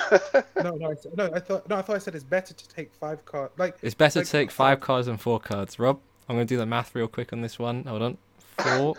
No, 0.62 0.74
no, 0.74 0.90
I, 0.90 0.94
no. 1.16 1.30
I 1.34 1.38
thought 1.38 1.68
no, 1.68 1.76
I 1.76 1.82
thought 1.82 1.96
I 1.96 1.98
said 1.98 2.14
it's 2.14 2.24
better 2.24 2.52
to 2.52 2.68
take 2.68 2.92
five 2.92 3.24
cards. 3.24 3.52
Like 3.56 3.76
It's 3.80 3.94
better 3.94 4.18
Like, 4.20 4.26
to 4.26 4.32
take 4.32 4.50
five 4.50 4.80
cards 4.80 5.06
than 5.06 5.16
four 5.16 5.38
cards. 5.38 5.78
Rob, 5.78 6.00
I'm 6.28 6.36
going 6.36 6.46
to 6.46 6.52
do 6.54 6.58
the 6.58 6.66
math 6.66 6.94
real 6.94 7.06
quick 7.08 7.32
on 7.32 7.40
this 7.42 7.58
one. 7.58 7.84
Hold 7.84 8.02
on. 8.02 8.18
Four, 8.58 8.96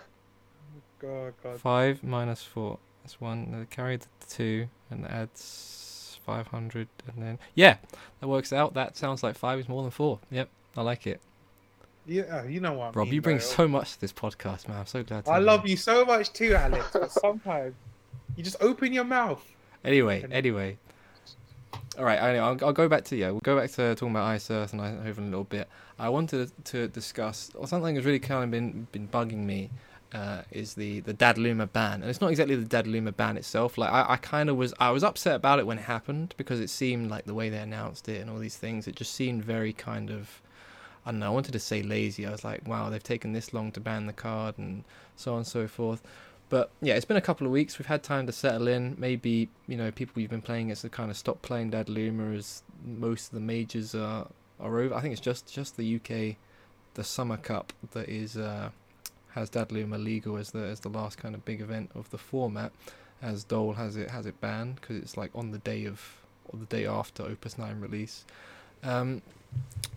God, 0.99 1.33
God. 1.43 1.59
five 1.59 2.01
minus 2.03 2.43
four. 2.43 2.79
That's 3.03 3.19
one. 3.19 3.53
uh, 3.53 3.65
Carry 3.73 3.97
the 3.97 4.05
two 4.29 4.67
and 4.89 5.05
adds 5.05 6.19
500. 6.25 6.87
And 7.13 7.23
then, 7.23 7.39
yeah, 7.55 7.77
that 8.21 8.27
works 8.27 8.53
out. 8.53 8.73
That 8.73 8.95
sounds 8.95 9.21
like 9.21 9.35
five 9.35 9.59
is 9.59 9.67
more 9.69 9.81
than 9.81 9.91
four. 9.91 10.19
Yep, 10.31 10.49
I 10.77 10.81
like 10.81 11.05
it. 11.05 11.19
Yeah, 12.09 12.43
you 12.45 12.59
know 12.59 12.73
what. 12.73 12.87
I 12.87 12.99
Rob, 12.99 13.07
mean, 13.07 13.13
you 13.15 13.21
bring 13.21 13.39
so 13.39 13.67
much 13.67 13.93
to 13.93 14.01
this 14.01 14.11
podcast, 14.11 14.67
man. 14.67 14.79
I'm 14.79 14.85
so 14.87 15.03
glad 15.03 15.25
to 15.25 15.31
I 15.31 15.37
love 15.37 15.67
you 15.67 15.77
so 15.77 16.03
much 16.05 16.33
too, 16.33 16.55
Alex. 16.55 16.87
But 16.91 17.11
sometimes 17.11 17.75
you 18.35 18.43
just 18.43 18.57
open 18.61 18.93
your 18.93 19.03
mouth. 19.03 19.45
Anyway, 19.85 20.23
And- 20.23 20.33
anyway. 20.33 20.77
All 21.97 22.05
right, 22.05 22.19
I, 22.19 22.37
I'll, 22.37 22.57
I'll 22.65 22.73
go 22.73 22.87
back 22.87 23.03
to 23.05 23.15
yeah. 23.15 23.29
We'll 23.29 23.41
go 23.41 23.57
back 23.57 23.69
to 23.71 23.93
talking 23.95 24.11
about 24.11 24.23
Ice 24.25 24.49
Earth 24.49 24.73
and 24.73 24.81
in 24.81 25.23
a 25.23 25.25
little 25.27 25.43
bit. 25.43 25.67
I 25.99 26.07
wanted 26.09 26.49
to 26.65 26.87
discuss 26.87 27.51
or 27.55 27.67
something 27.67 27.93
that's 27.93 28.05
really 28.05 28.19
kind 28.19 28.43
of 28.43 28.51
been 28.51 28.87
been 28.91 29.07
bugging 29.07 29.45
me. 29.45 29.69
Uh, 30.11 30.41
is 30.49 30.73
the 30.73 31.01
the 31.01 31.13
Dadaluma 31.13 31.71
ban, 31.71 32.01
and 32.01 32.09
it's 32.09 32.19
not 32.19 32.31
exactly 32.31 32.55
the 32.55 32.65
Dadaluma 32.65 33.15
ban 33.15 33.37
itself. 33.37 33.77
Like 33.77 33.91
I, 33.91 34.13
I 34.13 34.17
kind 34.17 34.49
of 34.49 34.55
was 34.57 34.73
I 34.79 34.89
was 34.89 35.03
upset 35.03 35.35
about 35.35 35.59
it 35.59 35.67
when 35.67 35.77
it 35.77 35.83
happened 35.83 36.33
because 36.35 36.59
it 36.59 36.71
seemed 36.71 37.11
like 37.11 37.25
the 37.25 37.35
way 37.35 37.49
they 37.49 37.59
announced 37.59 38.09
it 38.09 38.19
and 38.19 38.27
all 38.29 38.39
these 38.39 38.57
things. 38.57 38.87
It 38.87 38.95
just 38.95 39.13
seemed 39.13 39.43
very 39.43 39.71
kind 39.71 40.09
of 40.09 40.41
I 41.09 41.11
don't 41.11 41.21
know. 41.21 41.25
I 41.25 41.31
wanted 41.31 41.53
to 41.53 41.59
say 41.59 41.81
lazy. 41.81 42.27
I 42.27 42.29
was 42.29 42.43
like, 42.43 42.67
wow, 42.67 42.91
they've 42.91 43.01
taken 43.01 43.33
this 43.33 43.51
long 43.51 43.71
to 43.71 43.79
ban 43.79 44.05
the 44.05 44.13
card 44.13 44.59
and 44.59 44.83
so 45.15 45.31
on 45.31 45.37
and 45.39 45.47
so 45.47 45.67
forth. 45.67 46.03
But 46.49 46.69
yeah, 46.83 46.93
it's 46.93 47.05
been 47.05 47.17
a 47.17 47.21
couple 47.21 47.47
of 47.47 47.51
weeks. 47.51 47.79
We've 47.79 47.87
had 47.87 48.03
time 48.03 48.27
to 48.27 48.31
settle 48.31 48.67
in. 48.67 48.95
Maybe 48.95 49.49
you 49.67 49.75
know 49.75 49.89
people 49.89 50.21
you've 50.21 50.29
been 50.29 50.43
playing 50.43 50.67
against 50.67 50.83
have 50.83 50.91
kind 50.91 51.09
of 51.09 51.17
stop 51.17 51.41
playing 51.41 51.71
Dadaluma 51.71 52.37
as 52.37 52.61
most 52.85 53.29
of 53.29 53.33
the 53.33 53.39
majors 53.39 53.95
are 53.95 54.27
are 54.59 54.79
over. 54.79 54.93
I 54.93 55.01
think 55.01 55.13
it's 55.13 55.21
just 55.21 55.51
just 55.51 55.77
the 55.77 55.95
UK, 55.95 56.35
the 56.93 57.03
Summer 57.03 57.37
Cup 57.37 57.73
that 57.93 58.07
is 58.07 58.37
uh, 58.37 58.69
has 59.31 59.49
Dadaluma 59.49 60.03
legal 60.03 60.37
as 60.37 60.51
the 60.51 60.59
as 60.59 60.81
the 60.81 60.89
last 60.89 61.17
kind 61.17 61.33
of 61.33 61.43
big 61.43 61.59
event 61.59 61.89
of 61.95 62.07
the 62.11 62.19
format. 62.19 62.71
As 63.19 63.43
Dole 63.43 63.73
has 63.73 63.95
it 63.95 64.11
has 64.11 64.27
it 64.27 64.39
banned 64.41 64.75
because 64.75 64.97
it's 64.97 65.17
like 65.17 65.31
on 65.33 65.49
the 65.49 65.57
day 65.57 65.85
of 65.85 66.21
or 66.49 66.59
the 66.59 66.67
day 66.67 66.85
after 66.85 67.23
Opus 67.23 67.57
Nine 67.57 67.79
release. 67.79 68.25
Um, 68.83 69.23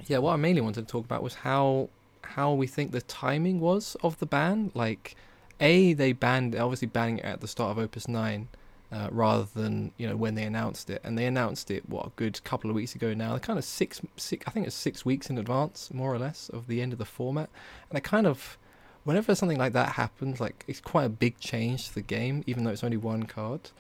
yeah, 0.07 0.19
what 0.19 0.33
I 0.33 0.37
mainly 0.37 0.61
wanted 0.61 0.87
to 0.87 0.93
talk 0.93 1.05
about 1.05 1.23
was 1.23 1.35
how 1.35 1.89
how 2.23 2.53
we 2.53 2.67
think 2.67 2.93
the 2.93 3.03
timing 3.03 3.61
was 3.61 3.97
of 4.03 4.19
the 4.19 4.27
ban. 4.27 4.71
Like 4.75 5.17
a 5.61 5.93
they 5.95 6.13
banned 6.13 6.57
obviously 6.57 6.89
banning 6.89 7.19
it 7.19 7.25
at 7.25 7.41
the 7.41 7.49
start 7.49 7.71
of 7.71 7.79
Opus 7.79 8.09
Nine. 8.09 8.49
Uh, 8.93 9.09
rather 9.11 9.47
than 9.55 9.91
you 9.97 10.07
know 10.07 10.15
when 10.15 10.35
they 10.35 10.43
announced 10.43 10.91
it, 10.91 11.01
and 11.03 11.17
they 11.17 11.25
announced 11.25 11.71
it 11.71 11.89
what 11.89 12.05
a 12.05 12.11
good 12.17 12.45
couple 12.45 12.69
of 12.69 12.77
weeks 12.77 12.95
ago 12.95 13.15
now. 13.15 13.31
They're 13.31 13.41
kind 13.41 13.59
of 13.59 13.65
six, 13.65 14.03
six, 14.19 14.45
I 14.47 14.51
think 14.51 14.67
it's 14.67 14.77
six 14.77 15.03
weeks 15.03 15.31
in 15.31 15.39
advance, 15.39 15.91
more 15.95 16.13
or 16.13 16.19
less, 16.19 16.51
of 16.51 16.67
the 16.67 16.83
end 16.83 16.93
of 16.93 16.99
the 16.99 17.07
format. 17.07 17.49
And 17.89 17.97
I 17.97 18.01
kind 18.01 18.27
of, 18.27 18.59
whenever 19.05 19.35
something 19.35 19.57
like 19.57 19.73
that 19.73 19.93
happens, 19.93 20.41
like 20.43 20.63
it's 20.69 20.79
quite 20.79 21.05
a 21.05 21.09
big 21.09 21.41
change 21.41 21.89
to 21.89 21.95
the 21.95 22.03
game, 22.03 22.45
even 22.47 22.65
though 22.65 22.71
it's 22.71 22.85
only 22.85 22.99
one 22.99 23.23
card. 23.23 23.71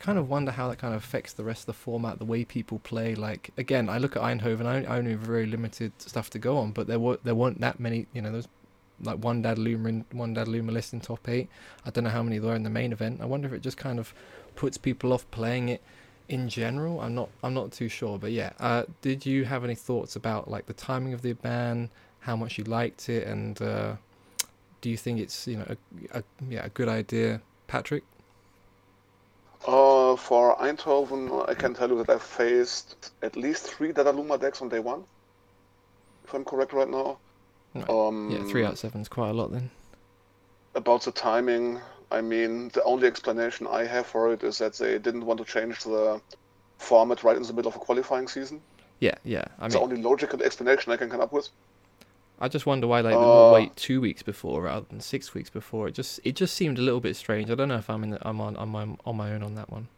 I 0.00 0.04
kind 0.04 0.18
of 0.18 0.28
wonder 0.28 0.52
how 0.52 0.68
that 0.68 0.78
kind 0.78 0.94
of 0.94 1.02
affects 1.02 1.32
the 1.32 1.42
rest 1.42 1.62
of 1.62 1.66
the 1.66 1.72
format, 1.72 2.18
the 2.18 2.24
way 2.24 2.44
people 2.44 2.78
play. 2.78 3.14
Like 3.14 3.50
again, 3.56 3.88
I 3.88 3.98
look 3.98 4.16
at 4.16 4.22
Eindhoven, 4.22 4.64
I 4.66 4.84
I 4.84 4.98
only 4.98 5.12
have 5.12 5.20
very 5.20 5.46
limited 5.46 5.92
stuff 5.98 6.30
to 6.30 6.38
go 6.38 6.58
on, 6.58 6.72
but 6.72 6.86
there 6.86 7.00
were 7.00 7.18
there 7.24 7.34
weren't 7.34 7.60
that 7.60 7.80
many. 7.80 8.06
You 8.12 8.22
know, 8.22 8.30
there's 8.30 8.48
like 9.02 9.18
one 9.18 9.42
Dadaluma 9.42 9.88
in 9.88 10.04
one 10.12 10.34
Dadaluma 10.34 10.70
list 10.70 10.92
in 10.92 11.00
top 11.00 11.28
eight. 11.28 11.48
I 11.84 11.90
don't 11.90 12.04
know 12.04 12.10
how 12.10 12.22
many 12.22 12.38
there 12.38 12.52
are 12.52 12.56
in 12.56 12.62
the 12.62 12.70
main 12.70 12.92
event. 12.92 13.20
I 13.20 13.26
wonder 13.26 13.48
if 13.48 13.54
it 13.54 13.62
just 13.62 13.76
kind 13.76 13.98
of 13.98 14.14
puts 14.54 14.76
people 14.76 15.12
off 15.12 15.28
playing 15.30 15.68
it 15.68 15.82
in 16.28 16.48
general. 16.48 17.00
I'm 17.00 17.14
not 17.14 17.30
I'm 17.42 17.54
not 17.54 17.72
too 17.72 17.88
sure, 17.88 18.18
but 18.18 18.32
yeah. 18.32 18.52
Uh, 18.60 18.84
did 19.02 19.26
you 19.26 19.44
have 19.44 19.64
any 19.64 19.74
thoughts 19.74 20.14
about 20.16 20.48
like 20.48 20.66
the 20.66 20.74
timing 20.74 21.12
of 21.12 21.22
the 21.22 21.32
ban, 21.32 21.90
how 22.20 22.36
much 22.36 22.58
you 22.58 22.64
liked 22.64 23.08
it, 23.08 23.26
and 23.26 23.60
uh, 23.60 23.96
do 24.80 24.90
you 24.90 24.96
think 24.96 25.18
it's 25.18 25.46
you 25.48 25.56
know 25.56 25.74
a, 26.12 26.18
a 26.18 26.22
yeah 26.48 26.66
a 26.66 26.68
good 26.68 26.88
idea, 26.88 27.40
Patrick? 27.66 28.04
Uh, 29.66 30.16
for 30.16 30.56
Eindhoven, 30.56 31.48
I 31.48 31.54
can 31.54 31.74
tell 31.74 31.88
you 31.88 32.02
that 32.02 32.10
I 32.10 32.18
faced 32.18 33.12
at 33.22 33.36
least 33.36 33.66
three 33.66 33.92
Dadaluma 33.92 34.40
decks 34.40 34.62
on 34.62 34.68
day 34.68 34.78
one, 34.78 35.04
if 36.24 36.32
I'm 36.32 36.44
correct 36.44 36.72
right 36.72 36.88
now. 36.88 37.18
Right. 37.74 37.90
Um, 37.90 38.30
Yeah, 38.30 38.44
three 38.44 38.64
out 38.64 38.72
of 38.72 38.78
seven 38.78 39.00
is 39.00 39.08
quite 39.08 39.30
a 39.30 39.32
lot 39.32 39.52
then. 39.52 39.70
About 40.74 41.02
the 41.02 41.12
timing, 41.12 41.80
I 42.10 42.20
mean, 42.20 42.68
the 42.68 42.82
only 42.84 43.06
explanation 43.06 43.66
I 43.66 43.84
have 43.84 44.06
for 44.06 44.32
it 44.32 44.42
is 44.42 44.58
that 44.58 44.74
they 44.74 44.98
didn't 44.98 45.26
want 45.26 45.38
to 45.38 45.44
change 45.44 45.82
the 45.84 46.20
format 46.78 47.24
right 47.24 47.36
in 47.36 47.42
the 47.42 47.52
middle 47.52 47.68
of 47.68 47.76
a 47.76 47.80
qualifying 47.80 48.28
season. 48.28 48.60
Yeah, 49.00 49.14
yeah. 49.24 49.44
I 49.58 49.66
It's 49.66 49.74
the 49.74 49.80
only 49.80 50.00
logical 50.00 50.42
explanation 50.42 50.92
I 50.92 50.96
can 50.96 51.10
come 51.10 51.20
up 51.20 51.32
with. 51.32 51.48
I 52.40 52.48
just 52.48 52.66
wonder 52.66 52.86
why 52.86 53.00
like 53.00 53.20
they 53.20 53.26
Uh, 53.26 53.26
would 53.26 53.48
wait 53.48 53.76
two 53.76 54.00
weeks 54.00 54.22
before 54.22 54.62
rather 54.62 54.86
than 54.88 55.00
six 55.00 55.34
weeks 55.34 55.50
before. 55.50 55.88
It 55.88 55.92
just 55.92 56.20
it 56.24 56.36
just 56.36 56.54
seemed 56.54 56.78
a 56.78 56.82
little 56.82 57.00
bit 57.00 57.16
strange. 57.16 57.50
I 57.50 57.54
don't 57.54 57.68
know 57.68 57.76
if 57.78 57.90
I'm 57.90 58.02
in 58.02 58.10
the, 58.10 58.28
I'm 58.28 58.40
on 58.40 58.56
on 58.56 58.68
my 58.70 58.88
on 59.04 59.16
my 59.16 59.32
own 59.32 59.42
on 59.42 59.54
that 59.56 59.70
one. 59.70 59.88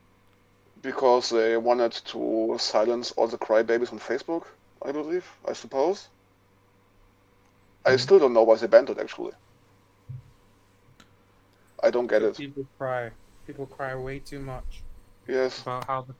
Because 0.83 1.31
they 1.31 1.57
wanted 1.57 1.93
to 1.93 2.57
silence 2.59 3.13
all 3.13 3.29
the 3.29 3.39
crybabies 3.39 3.93
on 3.95 3.99
Facebook, 3.99 4.47
I 4.83 4.93
believe, 4.93 5.27
I 5.43 5.55
suppose. 5.55 6.11
I 7.85 7.97
Mhm. 7.97 7.97
still 7.97 8.19
don't 8.19 8.33
know 8.33 8.43
why 8.45 8.57
they 8.57 8.67
banned 8.69 8.89
it, 8.89 8.99
actually. 8.99 9.33
I 11.83 11.91
don't 11.91 12.07
get 12.07 12.23
it. 12.23 12.41
People 12.41 12.67
cry. 12.77 13.13
People 13.47 13.67
cry 13.67 13.95
way 13.95 14.19
too 14.21 14.41
much 14.41 14.85
Yes. 15.27 15.65
about 15.67 15.87
how 15.87 16.03
the 16.03 16.15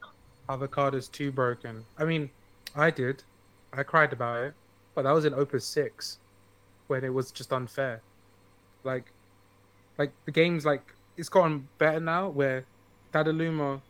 how 0.49 0.57
the 0.57 0.69
card 0.69 0.95
is 0.95 1.09
too 1.09 1.33
broken. 1.33 1.87
I 1.97 2.05
mean, 2.05 2.33
I 2.75 2.91
did. 2.91 3.25
I 3.73 3.85
cried 3.85 4.13
about 4.13 4.45
it, 4.45 4.55
but 5.01 5.09
that 5.09 5.15
was 5.15 5.25
in 5.25 5.33
Opus 5.33 5.65
Six, 5.65 6.19
when 6.89 7.05
it 7.05 7.09
was 7.09 7.33
just 7.33 7.55
unfair. 7.55 8.03
Like, 8.85 9.11
like 9.97 10.13
the 10.27 10.31
game's 10.31 10.67
like 10.67 10.95
it's 11.17 11.31
gotten 11.31 11.67
better 11.79 12.01
now. 12.01 12.29
Where 12.29 12.67
Dadaluma, 13.15 13.81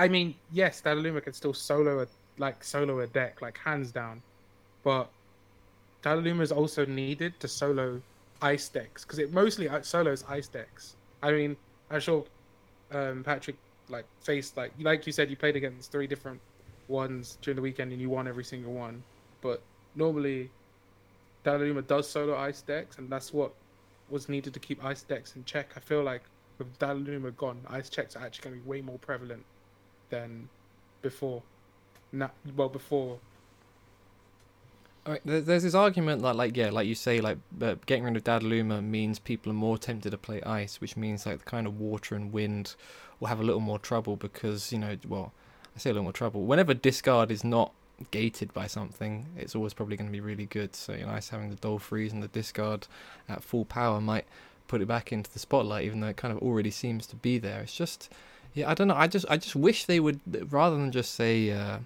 I 0.00 0.08
mean, 0.08 0.34
yes, 0.50 0.82
Dadaluma 0.82 1.22
can 1.22 1.32
still 1.32 1.54
solo 1.54 2.02
a 2.02 2.08
like 2.38 2.64
solo 2.64 2.98
a 3.00 3.06
deck 3.06 3.40
like 3.40 3.56
hands 3.56 3.92
down, 3.92 4.20
but 4.82 5.08
Dadaluma 6.02 6.40
is 6.40 6.50
also 6.50 6.84
needed 6.86 7.38
to 7.38 7.46
solo 7.46 8.02
ice 8.40 8.68
decks 8.68 9.04
because 9.04 9.20
it 9.20 9.32
mostly 9.32 9.68
uh, 9.68 9.80
solos 9.82 10.24
ice 10.28 10.48
decks. 10.48 10.96
I 11.22 11.30
mean, 11.30 11.56
I'm 11.88 12.00
sure 12.00 12.24
um, 12.90 13.22
Patrick 13.22 13.58
like 13.88 14.06
faced 14.22 14.56
like 14.56 14.72
like 14.80 15.06
you 15.06 15.12
said 15.12 15.30
you 15.30 15.36
played 15.36 15.54
against 15.54 15.92
three 15.92 16.08
different 16.08 16.40
ones 16.88 17.38
during 17.42 17.54
the 17.54 17.62
weekend 17.62 17.92
and 17.92 18.00
you 18.00 18.10
won 18.10 18.26
every 18.26 18.42
single 18.42 18.72
one. 18.72 19.04
But 19.40 19.62
normally, 19.94 20.50
Dadaluma 21.44 21.86
does 21.86 22.08
solo 22.08 22.36
ice 22.36 22.62
decks, 22.62 22.98
and 22.98 23.10
that's 23.10 23.32
what 23.32 23.52
was 24.10 24.28
needed 24.28 24.54
to 24.54 24.60
keep 24.60 24.84
ice 24.84 25.02
decks 25.02 25.36
in 25.36 25.44
check. 25.44 25.70
I 25.76 25.80
feel 25.80 26.02
like 26.02 26.22
with 26.58 26.78
Dadaluma 26.78 27.36
gone, 27.36 27.60
ice 27.68 27.88
checks 27.88 28.16
are 28.16 28.24
actually 28.24 28.50
going 28.50 28.60
to 28.60 28.64
be 28.64 28.68
way 28.68 28.80
more 28.80 28.98
prevalent 28.98 29.44
than 30.10 30.48
before. 31.00 31.42
Well, 32.12 32.68
before 32.68 33.18
there's 35.24 35.62
this 35.64 35.74
argument 35.74 36.22
that, 36.22 36.36
like, 36.36 36.56
yeah, 36.56 36.70
like 36.70 36.86
you 36.86 36.94
say, 36.94 37.20
like 37.20 37.38
uh, 37.60 37.74
getting 37.86 38.04
rid 38.04 38.16
of 38.16 38.24
Dadaluma 38.24 38.84
means 38.84 39.18
people 39.18 39.50
are 39.50 39.54
more 39.54 39.78
tempted 39.78 40.10
to 40.10 40.18
play 40.18 40.40
ice, 40.42 40.80
which 40.80 40.96
means 40.96 41.26
like 41.26 41.38
the 41.38 41.44
kind 41.44 41.66
of 41.66 41.80
water 41.80 42.14
and 42.14 42.32
wind 42.32 42.76
will 43.18 43.28
have 43.28 43.40
a 43.40 43.42
little 43.42 43.60
more 43.60 43.78
trouble 43.78 44.16
because 44.16 44.72
you 44.72 44.78
know, 44.78 44.96
well, 45.08 45.32
I 45.74 45.78
say 45.80 45.90
a 45.90 45.92
little 45.94 46.04
more 46.04 46.12
trouble. 46.12 46.44
Whenever 46.44 46.74
discard 46.74 47.30
is 47.30 47.42
not 47.42 47.72
gated 48.10 48.52
by 48.52 48.66
something, 48.66 49.26
it's 49.36 49.54
always 49.54 49.74
probably 49.74 49.96
going 49.96 50.08
to 50.08 50.12
be 50.12 50.20
really 50.20 50.46
good. 50.46 50.74
So 50.74 50.92
you 50.92 51.06
know, 51.06 51.12
ice 51.12 51.28
having 51.28 51.50
the 51.50 51.56
dull 51.56 51.78
freeze 51.78 52.12
and 52.12 52.22
the 52.22 52.28
discard 52.28 52.86
at 53.28 53.42
full 53.42 53.64
power 53.64 54.00
might 54.00 54.26
put 54.68 54.80
it 54.80 54.88
back 54.88 55.12
into 55.12 55.30
the 55.32 55.38
spotlight, 55.38 55.84
even 55.84 56.00
though 56.00 56.08
it 56.08 56.16
kind 56.16 56.34
of 56.34 56.42
already 56.42 56.70
seems 56.70 57.06
to 57.08 57.16
be 57.16 57.38
there. 57.38 57.60
It's 57.60 57.74
just, 57.74 58.10
yeah, 58.54 58.70
I 58.70 58.74
don't 58.74 58.88
know. 58.88 58.94
I 58.94 59.06
just, 59.06 59.26
I 59.28 59.36
just 59.36 59.56
wish 59.56 59.84
they 59.84 60.00
would 60.00 60.20
rather 60.52 60.76
than 60.76 60.92
just 60.92 61.14
say. 61.14 61.50
Uh, 61.50 61.78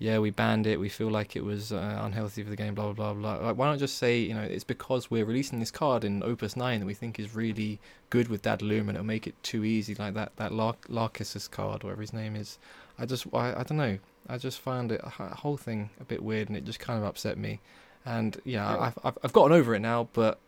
yeah, 0.00 0.18
we 0.18 0.30
banned 0.30 0.66
it. 0.66 0.80
We 0.80 0.88
feel 0.88 1.10
like 1.10 1.36
it 1.36 1.44
was 1.44 1.72
uh, 1.72 2.00
unhealthy 2.02 2.42
for 2.42 2.48
the 2.48 2.56
game. 2.56 2.74
Blah 2.74 2.94
blah 2.94 3.12
blah 3.12 3.36
blah. 3.36 3.48
Like, 3.48 3.58
why 3.58 3.66
not 3.66 3.78
just 3.78 3.98
say, 3.98 4.18
you 4.18 4.32
know, 4.32 4.40
it's 4.40 4.64
because 4.64 5.10
we're 5.10 5.26
releasing 5.26 5.60
this 5.60 5.70
card 5.70 6.04
in 6.04 6.22
Opus 6.22 6.56
Nine 6.56 6.80
that 6.80 6.86
we 6.86 6.94
think 6.94 7.20
is 7.20 7.34
really 7.34 7.78
good 8.08 8.28
with 8.28 8.40
Dadaluma, 8.40 8.80
and 8.80 8.90
it'll 8.92 9.04
make 9.04 9.26
it 9.26 9.34
too 9.42 9.62
easy, 9.62 9.94
like 9.94 10.14
that 10.14 10.34
that 10.36 10.52
Lar- 10.52 10.76
Larkis's 10.88 11.48
card, 11.48 11.84
whatever 11.84 12.00
his 12.00 12.14
name 12.14 12.34
is. 12.34 12.58
I 12.98 13.04
just, 13.04 13.26
I, 13.34 13.60
I 13.60 13.62
don't 13.62 13.76
know. 13.76 13.98
I 14.28 14.38
just 14.38 14.60
found 14.60 14.92
it 14.92 15.00
a 15.04 15.10
whole 15.10 15.56
thing 15.56 15.90
a 16.00 16.04
bit 16.04 16.22
weird, 16.22 16.48
and 16.48 16.56
it 16.56 16.64
just 16.64 16.78
kind 16.80 16.98
of 16.98 17.04
upset 17.04 17.36
me. 17.38 17.60
And 18.04 18.40
yeah, 18.44 18.66
Yeah. 18.66 18.78
I've, 18.78 18.98
I've 19.04 19.18
I've 19.24 19.32
gotten 19.32 19.52
over 19.56 19.74
it 19.74 19.80
now, 19.80 20.08
but 20.12 20.40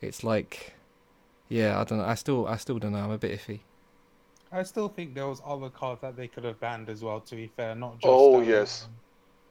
it's 0.00 0.22
like, 0.24 0.74
yeah, 1.48 1.80
I 1.80 1.84
don't 1.84 1.98
know. 1.98 2.04
I 2.06 2.14
still 2.16 2.46
I 2.48 2.56
still 2.56 2.78
don't 2.78 2.92
know. 2.92 3.00
I'm 3.00 3.10
a 3.10 3.18
bit 3.18 3.38
iffy. 3.40 3.60
I 4.52 4.62
still 4.62 4.88
think 4.88 5.14
there 5.14 5.26
was 5.26 5.40
other 5.44 5.70
cards 5.70 6.00
that 6.02 6.16
they 6.16 6.28
could 6.28 6.44
have 6.44 6.60
banned 6.60 6.88
as 6.88 7.02
well. 7.02 7.20
To 7.20 7.34
be 7.36 7.48
fair, 7.48 7.74
not 7.74 7.98
just. 7.98 8.30
Oh, 8.30 8.36
that 8.36 8.46
yes. 8.46 8.88
one. 8.88 9.00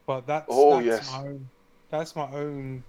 But 0.06 0.26
that's 0.26 0.48
Oh, 0.48 0.72
that's 0.72 0.82
yes. 0.82 1.02
my 1.02 1.18
own. 1.28 1.50
That's 1.90 2.16
my 2.16 2.30
own 2.32 2.84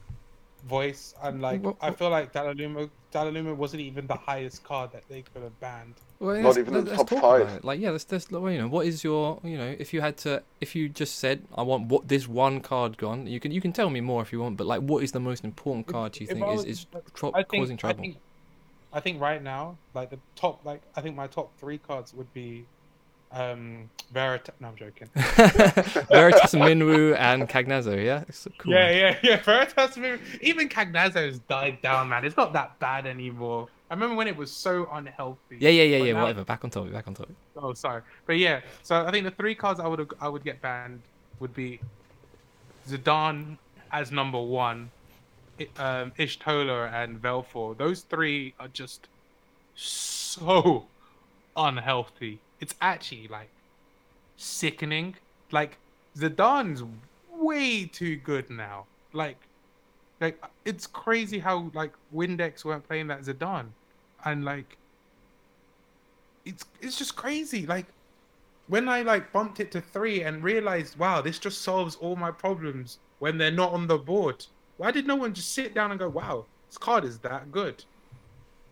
voice, 0.63 1.13
and 1.21 1.41
like 1.41 1.63
Well, 1.63 1.77
I 1.81 1.91
feel 1.91 2.09
like 2.11 2.33
Dadaluma, 2.33 2.91
Dadaluma 3.13 3.55
wasn't 3.55 3.81
even 3.83 4.07
the 4.07 4.15
highest 4.17 4.63
card 4.63 4.91
that 4.93 5.07
they 5.09 5.23
could 5.23 5.43
have 5.43 5.59
banned. 5.59 6.01
Well, 6.21 6.39
Not 6.39 6.57
even 6.59 6.75
in 6.75 6.85
the 6.85 6.95
top 6.95 7.09
five. 7.09 7.63
Like, 7.63 7.79
yeah, 7.79 7.89
let's, 7.89 8.05
let's, 8.11 8.29
well, 8.29 8.51
you 8.51 8.59
know, 8.59 8.67
what 8.67 8.85
is 8.85 9.03
your, 9.03 9.39
you 9.43 9.57
know, 9.57 9.75
if 9.79 9.91
you 9.91 10.01
had 10.01 10.17
to, 10.17 10.43
if 10.61 10.75
you 10.75 10.87
just 10.87 11.17
said, 11.17 11.43
I 11.55 11.63
want 11.63 11.87
what 11.87 12.09
this 12.09 12.27
one 12.27 12.61
card 12.61 12.99
gone, 12.99 13.25
you 13.25 13.39
can, 13.39 13.51
you 13.51 13.59
can 13.59 13.73
tell 13.73 13.89
me 13.89 14.01
more 14.01 14.21
if 14.21 14.31
you 14.31 14.39
want, 14.39 14.55
but 14.55 14.67
like, 14.67 14.81
what 14.81 15.03
is 15.03 15.13
the 15.13 15.19
most 15.19 15.43
important 15.43 15.87
card 15.87 16.11
do 16.11 16.23
you 16.23 16.27
if 16.29 16.35
think 16.35 16.45
I 16.45 16.51
is 16.53 16.63
is 16.65 16.85
tro- 17.15 17.31
think, 17.31 17.47
causing 17.47 17.75
trouble? 17.75 18.01
I 18.01 18.03
think, 18.03 18.17
I 18.93 18.99
think 18.99 19.19
right 19.19 19.41
now, 19.41 19.77
like 19.95 20.11
the 20.11 20.19
top, 20.35 20.63
like 20.63 20.83
I 20.95 21.01
think 21.01 21.15
my 21.15 21.25
top 21.25 21.57
three 21.57 21.79
cards 21.79 22.13
would 22.13 22.31
be, 22.35 22.65
um, 23.31 23.89
Veritas. 24.13 24.53
No, 24.59 24.67
I'm 24.67 24.75
joking. 24.75 25.09
Veritas, 25.15 26.53
Minwu, 26.53 27.15
and 27.17 27.49
Cagnazzo. 27.49 28.03
Yeah, 28.05 28.25
it's 28.27 28.47
cool. 28.59 28.73
Yeah, 28.73 28.91
yeah, 28.91 29.17
yeah. 29.23 29.41
Veritas, 29.41 29.97
even 30.41 30.69
Cagnazzo's 30.69 31.39
died 31.39 31.81
down, 31.81 32.09
man. 32.09 32.25
It's 32.25 32.37
not 32.37 32.53
that 32.53 32.77
bad 32.77 33.07
anymore. 33.07 33.69
I 33.91 33.93
remember 33.93 34.15
when 34.15 34.27
it 34.29 34.37
was 34.37 34.49
so 34.51 34.87
unhealthy. 34.93 35.57
yeah, 35.59 35.69
yeah, 35.69 35.83
yeah, 35.83 35.99
But 35.99 36.05
yeah. 36.05 36.13
now- 36.13 36.21
Whatever. 36.21 36.45
Back 36.45 36.63
on 36.63 36.69
topic. 36.69 36.93
Back 36.93 37.07
on 37.09 37.13
topic. 37.13 37.35
Oh, 37.57 37.73
sorry, 37.73 38.01
but 38.25 38.37
yeah. 38.37 38.61
So 38.83 39.05
I 39.05 39.11
think 39.11 39.25
the 39.25 39.31
three 39.31 39.53
cards 39.53 39.79
I 39.81 39.87
would 39.87 40.09
I 40.21 40.29
would 40.29 40.43
get 40.45 40.61
banned 40.61 41.01
would 41.41 41.53
be 41.53 41.79
Zidane 42.87 43.57
as 43.91 44.09
number 44.11 44.39
one, 44.41 44.91
um, 45.77 46.11
Y'shtola 46.17 46.91
and 46.93 47.21
Velfor. 47.21 47.77
Those 47.77 48.01
three 48.01 48.53
are 48.61 48.69
just 48.69 49.09
so 49.75 50.85
unhealthy. 51.57 52.39
It's 52.61 52.75
actually 52.81 53.27
like 53.27 53.49
sickening. 54.37 55.15
Like 55.51 55.77
Zidane's 56.17 56.83
way 57.29 57.85
too 57.85 58.15
good 58.15 58.49
now. 58.49 58.85
Like, 59.13 59.37
like 60.21 60.41
it's 60.63 60.87
crazy 60.87 61.39
how 61.39 61.69
like 61.73 61.91
Wind 62.11 62.37
decks 62.37 62.63
weren't 62.63 62.87
playing 62.87 63.07
that 63.07 63.21
Zidane, 63.23 63.67
and 64.25 64.45
like 64.45 64.77
it's 66.45 66.65
it's 66.81 66.97
just 66.97 67.15
crazy. 67.15 67.65
Like 67.65 67.85
when 68.67 68.87
I 68.87 69.01
like 69.01 69.31
bumped 69.31 69.59
it 69.59 69.71
to 69.71 69.81
three 69.81 70.23
and 70.23 70.43
realized, 70.43 70.97
wow, 70.97 71.21
this 71.21 71.39
just 71.39 71.61
solves 71.61 71.95
all 71.97 72.15
my 72.15 72.31
problems 72.31 72.99
when 73.19 73.37
they're 73.37 73.51
not 73.51 73.73
on 73.73 73.87
the 73.87 73.97
board. 73.97 74.45
Why 74.77 74.91
did 74.91 75.05
no 75.05 75.15
one 75.15 75.33
just 75.33 75.53
sit 75.53 75.75
down 75.75 75.91
and 75.91 75.99
go, 75.99 76.09
wow, 76.09 76.45
this 76.69 76.77
card 76.77 77.03
is 77.03 77.19
that 77.19 77.51
good? 77.51 77.83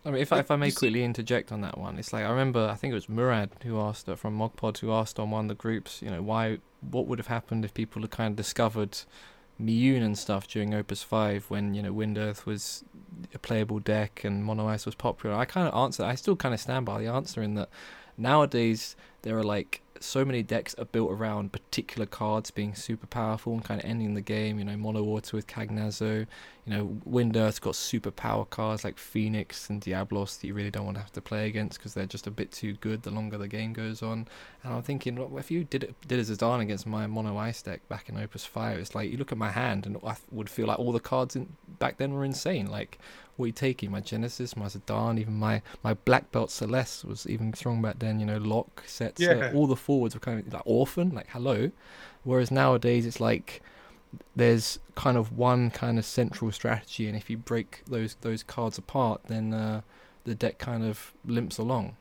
I 0.06 0.12
mean, 0.12 0.22
if 0.22 0.32
I, 0.32 0.40
if 0.40 0.50
I 0.50 0.56
may 0.56 0.72
quickly 0.72 1.04
interject 1.04 1.52
on 1.52 1.62
that 1.62 1.78
one, 1.78 2.00
it's 2.00 2.14
like 2.14 2.24
I 2.24 2.30
remember 2.30 2.70
I 2.72 2.76
think 2.76 2.92
it 2.92 2.96
was 2.96 3.10
Murad 3.10 3.52
who 3.64 3.80
asked 3.80 4.08
uh, 4.08 4.16
from 4.16 4.38
Mogpod 4.38 4.78
who 4.78 4.92
asked 4.92 5.20
on 5.20 5.32
one 5.32 5.46
of 5.46 5.50
the 5.50 5.56
groups, 5.56 6.02
you 6.02 6.10
know, 6.10 6.22
why 6.22 6.60
what 6.82 7.08
would 7.08 7.20
have 7.20 7.28
happened 7.28 7.66
if 7.66 7.74
people 7.74 8.02
had 8.02 8.12
kind 8.12 8.32
of 8.32 8.38
discovered 8.38 9.00
Miounne 9.62 10.04
and 10.04 10.18
stuff 10.18 10.48
during 10.48 10.74
Opus 10.74 11.04
Five 11.04 11.46
when 11.50 11.74
you 11.74 11.82
know 11.82 11.92
Wind 11.92 12.18
Earth 12.18 12.46
was 12.46 12.84
a 13.34 13.40
playable 13.40 13.80
deck 13.80 14.24
and 14.24 14.44
Mono 14.44 14.68
Ice 14.68 14.86
was 14.86 14.96
popular. 14.96 15.36
I 15.36 15.46
kind 15.46 15.68
of 15.68 15.76
answer. 15.76 16.04
I 16.04 16.16
still 16.16 16.36
kind 16.36 16.54
of 16.54 16.60
stand 16.60 16.86
by 16.86 17.00
the 17.00 17.08
answer 17.08 17.42
in 17.42 17.56
that 17.56 17.70
nowadays 18.18 18.96
there 19.22 19.38
are 19.38 19.44
like 19.44 19.82
so 20.00 20.24
many 20.26 20.44
decks 20.44 20.74
are 20.76 20.86
built 20.86 21.12
around 21.12 21.52
particular 21.52 22.06
cards 22.06 22.52
being 22.52 22.76
super 22.76 23.08
powerful 23.08 23.54
and 23.54 23.64
kind 23.64 23.80
of 23.82 23.90
ending 23.90 24.14
the 24.14 24.22
game. 24.22 24.60
You 24.60 24.66
know, 24.66 24.78
Mono 24.78 25.04
Water 25.04 25.36
with 25.36 25.48
Cagnazzo. 25.48 26.26
You 26.66 26.74
know, 26.74 26.98
Wind 27.06 27.36
Earth's 27.36 27.60
got 27.60 27.76
super 27.76 28.12
power 28.12 28.46
cards 28.46 28.84
like 28.84 28.98
Phoenix 28.98 29.70
and 29.70 29.82
Diablos 29.82 30.38
that 30.38 30.48
you 30.48 30.54
really 30.54 30.70
don't 30.70 30.86
want 30.86 30.98
to 30.98 31.02
have 31.02 31.12
to 31.14 31.22
play 31.22 31.48
against 31.48 31.80
because 31.80 31.94
they're 31.94 32.06
just 32.06 32.28
a 32.28 32.32
bit 32.32 32.52
too 32.52 32.74
good 32.74 33.02
the 33.02 33.12
longer 33.12 33.38
the 33.38 33.48
game 33.48 33.74
goes 33.74 34.04
on. 34.04 34.28
And 34.64 34.74
I'm 34.74 34.84
thinking, 34.84 35.16
well, 35.16 35.38
if 35.38 35.50
you 35.50 35.64
did 35.64 35.84
it, 35.84 35.96
did 36.08 36.20
a 36.20 36.24
Zidane 36.24 36.62
against 36.62 36.86
my 36.86 37.08
Mono 37.08 37.38
Ice 37.38 37.62
deck 37.62 37.88
back 37.90 38.10
in 38.10 38.18
Opus 38.18 38.46
Five, 38.46 38.80
it's 38.80 38.94
like 38.94 39.12
you 39.12 39.18
look 39.18 39.32
at 39.32 39.38
my 39.38 39.52
hand 39.52 39.86
and 39.86 39.98
I 40.06 40.16
would 40.32 40.50
feel 40.50 40.68
like 40.68 40.80
all 40.80 40.92
the 40.92 41.00
cards 41.00 41.36
in, 41.36 41.56
back 41.80 41.98
then 41.98 42.14
were 42.14 42.26
insane. 42.26 42.68
Like 42.68 43.00
what 43.40 43.46
are 43.46 43.48
you 43.48 43.54
taking? 43.54 43.90
My 43.92 44.02
Genesis, 44.02 44.58
my 44.58 44.66
Zidane, 44.68 45.20
even 45.20 45.34
my 45.36 45.62
my 45.84 45.94
Black 45.94 46.32
Belt 46.32 46.52
Celeste 46.52 47.06
was 47.06 47.26
even 47.28 47.54
strong 47.54 47.82
back 47.82 48.00
then. 48.00 48.20
You 48.20 48.26
know, 48.26 48.38
Locke, 48.38 48.84
Setzer, 48.86 49.20
Yeah. 49.20 49.52
all 49.54 49.66
the 49.68 49.76
forwards 49.76 50.14
were 50.14 50.20
kind 50.20 50.40
of 50.46 50.54
like 50.54 50.62
Orphan, 50.66 51.12
like 51.12 51.28
hello. 51.30 51.72
Whereas 52.24 52.52
nowadays 52.52 53.06
it's 53.06 53.22
like 53.22 53.62
there's 54.36 54.80
kind 54.96 55.18
of 55.18 55.38
one 55.38 55.72
kind 55.72 55.98
of 55.98 56.06
central 56.06 56.52
strategy, 56.52 57.08
and 57.08 57.16
if 57.16 57.30
you 57.30 57.38
break 57.38 57.82
those 57.88 58.16
those 58.22 58.44
cards 58.44 58.78
apart, 58.78 59.22
then 59.28 59.54
uh, 59.54 59.82
the 60.26 60.36
deck 60.36 60.58
kind 60.58 60.84
of 60.84 61.14
limps 61.26 61.58
along. 61.58 61.96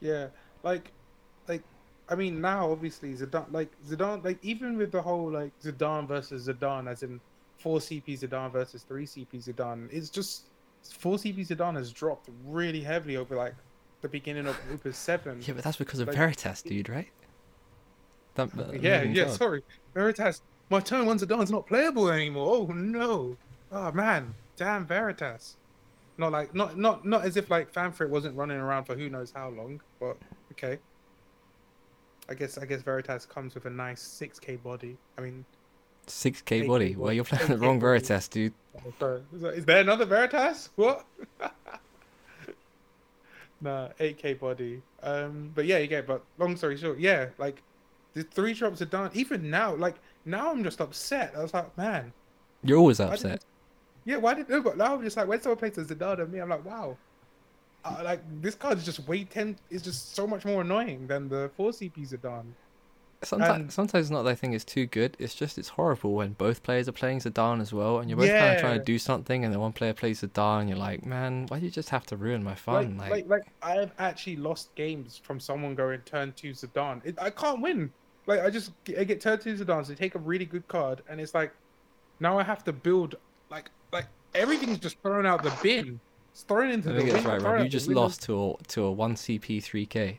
Yeah, 0.00 0.28
like, 0.62 0.92
like, 1.48 1.62
I 2.08 2.14
mean, 2.14 2.40
now 2.40 2.70
obviously 2.70 3.14
Zidane, 3.14 3.52
like 3.52 3.70
Zidane, 3.86 4.24
like 4.24 4.38
even 4.42 4.76
with 4.76 4.92
the 4.92 5.02
whole 5.02 5.30
like 5.30 5.52
Zidane 5.60 6.08
versus 6.08 6.48
Zidane, 6.48 6.88
as 6.88 7.02
in 7.02 7.20
four 7.60 7.78
CP 7.78 8.18
Zidane 8.18 8.50
versus 8.50 8.82
three 8.82 9.06
CP 9.06 9.44
Zidane, 9.44 9.88
it's 9.92 10.10
just 10.10 10.44
four 10.82 11.16
CP 11.16 11.46
Zidane 11.46 11.76
has 11.76 11.92
dropped 11.92 12.28
really 12.46 12.80
heavily 12.80 13.16
over 13.16 13.36
like 13.36 13.54
the 14.00 14.08
beginning 14.08 14.46
of 14.46 14.56
Opus 14.72 14.96
Seven. 14.96 15.40
Yeah, 15.46 15.54
but 15.54 15.64
that's 15.64 15.76
because 15.76 16.00
of 16.00 16.08
Like- 16.08 16.16
Veritas, 16.16 16.62
dude, 16.62 16.88
right? 16.88 17.08
That, 18.34 18.50
that 18.56 18.82
yeah, 18.82 19.02
oh 19.04 19.08
yeah. 19.10 19.24
card. 19.24 19.36
Sorry, 19.36 19.62
Veritas. 19.94 20.42
My 20.70 20.80
turn 20.80 21.04
one 21.04 21.18
Zidane's 21.18 21.50
not 21.50 21.66
playable 21.66 22.08
anymore. 22.10 22.48
Oh 22.48 22.66
no! 22.72 23.36
Oh 23.72 23.92
man, 23.92 24.34
damn 24.56 24.86
Veritas. 24.86 25.56
Not 26.16 26.32
like 26.32 26.54
not 26.54 26.78
not 26.78 27.04
not 27.04 27.24
as 27.24 27.36
if 27.36 27.50
like 27.50 27.72
Famfrit 27.72 28.08
wasn't 28.08 28.36
running 28.36 28.58
around 28.58 28.84
for 28.84 28.94
who 28.94 29.10
knows 29.10 29.32
how 29.34 29.48
long, 29.48 29.80
but 29.98 30.16
okay. 30.52 30.78
I 32.28 32.34
guess 32.34 32.56
I 32.56 32.64
guess 32.66 32.82
Veritas 32.82 33.26
comes 33.26 33.54
with 33.54 33.64
a 33.66 33.70
nice 33.70 34.00
six 34.00 34.38
K 34.38 34.56
body. 34.56 34.96
I 35.18 35.22
mean, 35.22 35.44
6k 36.06 36.66
body. 36.66 36.96
Well, 36.96 37.12
you're 37.12 37.24
playing 37.24 37.48
the 37.48 37.56
wrong. 37.58 37.80
Veritas, 37.80 38.28
dude. 38.28 38.52
sorry. 38.98 39.22
Is, 39.32 39.64
there 39.64 39.80
another 39.80 40.04
Veritas? 40.04 40.70
What? 40.76 41.04
nah, 43.60 43.88
eight 44.00 44.18
K 44.18 44.34
body. 44.34 44.82
Um, 45.02 45.52
but 45.54 45.66
yeah, 45.66 45.78
you 45.78 45.86
get. 45.86 46.06
But 46.06 46.22
long 46.38 46.56
story 46.56 46.76
short, 46.76 46.98
yeah, 46.98 47.26
like 47.38 47.62
the 48.14 48.22
three 48.24 48.54
drops 48.54 48.82
are 48.82 48.86
done. 48.86 49.10
Even 49.14 49.50
now, 49.50 49.74
like 49.74 49.96
now, 50.24 50.50
I'm 50.50 50.64
just 50.64 50.80
upset. 50.80 51.34
I 51.36 51.42
was 51.42 51.54
like, 51.54 51.76
man, 51.76 52.12
You're 52.62 52.78
always 52.78 53.00
upset. 53.00 53.44
Yeah, 54.04 54.16
why 54.16 54.34
did 54.34 54.48
no? 54.48 54.62
But 54.62 54.76
now 54.76 54.94
I'm 54.94 55.02
just 55.02 55.16
like, 55.16 55.28
when 55.28 55.40
someone 55.40 55.58
plays 55.58 55.78
a 55.78 55.84
Zidane 55.84 56.18
than 56.18 56.30
me, 56.30 56.40
I'm 56.40 56.48
like, 56.48 56.64
wow. 56.64 56.96
Uh, 57.82 58.02
like 58.04 58.20
this 58.42 58.54
card 58.54 58.76
is 58.78 58.84
just 58.84 59.06
way 59.08 59.24
ten. 59.24 59.56
Is 59.70 59.82
just 59.82 60.14
so 60.14 60.26
much 60.26 60.44
more 60.44 60.62
annoying 60.62 61.06
than 61.06 61.28
the 61.28 61.50
four 61.56 61.70
CPs 61.70 62.12
are 62.12 62.18
Zidane. 62.18 62.52
Sometimes, 63.22 63.60
and- 63.60 63.72
sometimes 63.72 64.06
it's 64.06 64.10
not 64.10 64.22
that 64.22 64.30
I 64.30 64.34
think 64.34 64.54
it's 64.54 64.64
too 64.64 64.86
good. 64.86 65.14
It's 65.18 65.34
just 65.34 65.58
it's 65.58 65.68
horrible 65.68 66.14
when 66.14 66.32
both 66.32 66.62
players 66.62 66.88
are 66.88 66.92
playing 66.92 67.18
Zidane 67.18 67.60
as 67.60 67.70
well, 67.72 67.98
and 67.98 68.08
you're 68.08 68.16
both 68.16 68.30
kind 68.30 68.54
of 68.54 68.60
trying 68.60 68.78
to 68.78 68.84
do 68.84 68.98
something, 68.98 69.44
and 69.44 69.52
then 69.52 69.60
one 69.60 69.72
player 69.72 69.92
plays 69.92 70.22
Zidane, 70.22 70.60
and 70.60 70.68
you're 70.70 70.78
like, 70.78 71.04
man, 71.04 71.44
why 71.48 71.58
do 71.58 71.66
you 71.66 71.70
just 71.70 71.90
have 71.90 72.06
to 72.06 72.16
ruin 72.16 72.42
my 72.42 72.54
fun? 72.54 72.96
Like, 72.96 73.10
Like, 73.10 73.28
like, 73.28 73.28
like, 73.28 73.76
I've 73.78 73.92
actually 73.98 74.36
lost 74.36 74.74
games 74.74 75.20
from 75.22 75.38
someone 75.38 75.74
going 75.74 76.00
turn 76.00 76.32
two 76.34 76.52
Zidane. 76.52 77.02
It, 77.04 77.18
I 77.20 77.28
can't 77.28 77.60
win. 77.60 77.92
Like, 78.26 78.40
I 78.40 78.48
just 78.48 78.72
I 78.98 79.04
get 79.04 79.20
turn 79.20 79.38
two 79.38 79.54
Zidane, 79.54 79.84
so 79.84 79.92
they 79.92 79.96
take 79.96 80.14
a 80.14 80.18
really 80.18 80.46
good 80.46 80.66
card, 80.68 81.02
and 81.08 81.20
it's 81.20 81.34
like, 81.34 81.52
now 82.20 82.38
I 82.38 82.42
have 82.42 82.64
to 82.64 82.72
build 82.72 83.16
like 83.50 83.70
like 83.92 84.06
everything's 84.34 84.78
just 84.78 84.98
thrown 85.02 85.26
out 85.26 85.42
the 85.42 85.52
bin. 85.62 86.00
It's 86.32 86.42
thrown 86.44 86.70
into 86.70 86.88
I 86.90 86.92
the 86.92 86.98
think 87.00 87.10
bin. 87.10 87.16
it's 87.18 87.26
right, 87.26 87.42
Rob. 87.42 87.62
You 87.64 87.68
just 87.68 87.88
lost 87.88 88.22
to 88.22 88.52
a 88.52 88.62
to 88.68 88.84
a 88.84 88.90
one 88.92 89.14
CP 89.14 89.58
3K. 89.58 90.18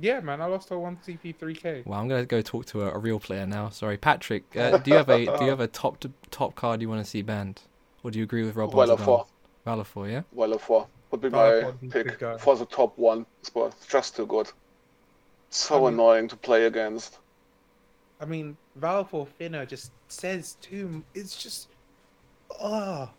Yeah, 0.00 0.20
man, 0.20 0.40
I 0.40 0.46
lost 0.46 0.68
to 0.68 0.74
a 0.74 0.78
one 0.78 0.98
CP 1.06 1.36
three 1.36 1.54
K. 1.54 1.82
Well, 1.84 1.98
I'm 1.98 2.08
gonna 2.08 2.26
go 2.26 2.42
talk 2.42 2.66
to 2.66 2.82
a, 2.82 2.92
a 2.92 2.98
real 2.98 3.20
player 3.20 3.46
now. 3.46 3.68
Sorry, 3.70 3.96
Patrick. 3.96 4.44
Uh, 4.56 4.78
do 4.78 4.90
you 4.90 4.96
have 4.96 5.08
a 5.08 5.24
do 5.24 5.44
you 5.44 5.50
have 5.50 5.60
a 5.60 5.66
top 5.66 6.00
to, 6.00 6.12
top 6.30 6.54
card 6.54 6.80
you 6.80 6.88
want 6.88 7.04
to 7.04 7.10
see 7.10 7.22
banned, 7.22 7.62
or 8.02 8.10
do 8.10 8.18
you 8.18 8.24
agree 8.24 8.44
with 8.44 8.56
Rob? 8.56 8.70
on 8.70 8.86
Valor 8.86 8.96
Zidane? 8.96 9.04
4. 9.04 9.26
Valefor, 9.66 10.10
yeah. 10.10 10.22
Valefor 10.34 10.86
would 11.10 11.20
be 11.20 11.28
my 11.28 11.60
4 11.60 11.64
would 11.66 11.80
be 11.80 11.88
pick 11.88 12.20
for 12.40 12.56
the 12.56 12.66
top 12.66 12.96
one 12.98 13.26
spot. 13.42 13.74
Just 13.88 14.16
too 14.16 14.26
good. 14.26 14.50
So 15.50 15.86
I 15.86 15.90
mean- 15.90 15.94
annoying 15.94 16.28
to 16.28 16.36
play 16.36 16.66
against. 16.66 17.18
I 18.20 18.26
mean, 18.26 18.56
Val 18.76 19.04
for 19.04 19.26
Finna 19.40 19.66
just 19.66 19.92
says 20.08 20.56
too. 20.60 21.02
It's 21.14 21.42
just, 21.42 21.68
ah, 22.62 23.10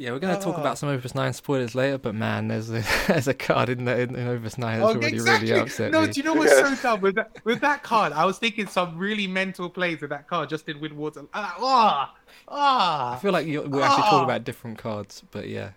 Yeah, 0.00 0.12
we're 0.12 0.18
gonna 0.18 0.40
talk 0.40 0.56
Ah. 0.56 0.62
about 0.62 0.78
some 0.78 0.88
Opus 0.88 1.14
Nine 1.14 1.34
spoilers 1.34 1.74
later, 1.74 1.98
but 1.98 2.14
man, 2.14 2.48
there's 2.48 2.70
a 2.70 2.82
there's 3.06 3.28
a 3.28 3.34
card 3.34 3.68
in 3.68 3.84
the 3.84 4.00
in, 4.00 4.16
in 4.16 4.28
Opus 4.28 4.56
Nine 4.56 4.80
that's 4.80 4.92
oh, 4.92 4.96
already 4.96 5.14
exactly. 5.16 5.50
really 5.50 5.60
upset 5.60 5.92
no, 5.92 6.00
me. 6.00 6.10
do 6.10 6.20
you 6.20 6.24
know 6.24 6.32
what's 6.32 6.52
so 6.52 6.74
dumb 6.76 7.02
with 7.02 7.16
that 7.16 7.36
with 7.44 7.60
that 7.60 7.82
card? 7.82 8.14
I 8.14 8.24
was 8.24 8.38
thinking 8.38 8.66
some 8.66 8.96
really 8.96 9.26
mental 9.26 9.68
plays 9.68 10.00
with 10.00 10.08
that 10.08 10.26
card 10.26 10.48
just 10.48 10.66
in 10.70 10.80
Windwater. 10.80 11.26
Ah, 11.34 12.14
I 12.14 12.14
ah. 12.48 13.18
feel 13.20 13.30
like 13.32 13.46
you, 13.46 13.60
we're 13.60 13.82
actually 13.82 14.04
Ah. 14.04 14.10
talking 14.10 14.24
about 14.24 14.44
different 14.44 14.78
cards, 14.78 15.22
but 15.32 15.48
yeah. 15.48 15.72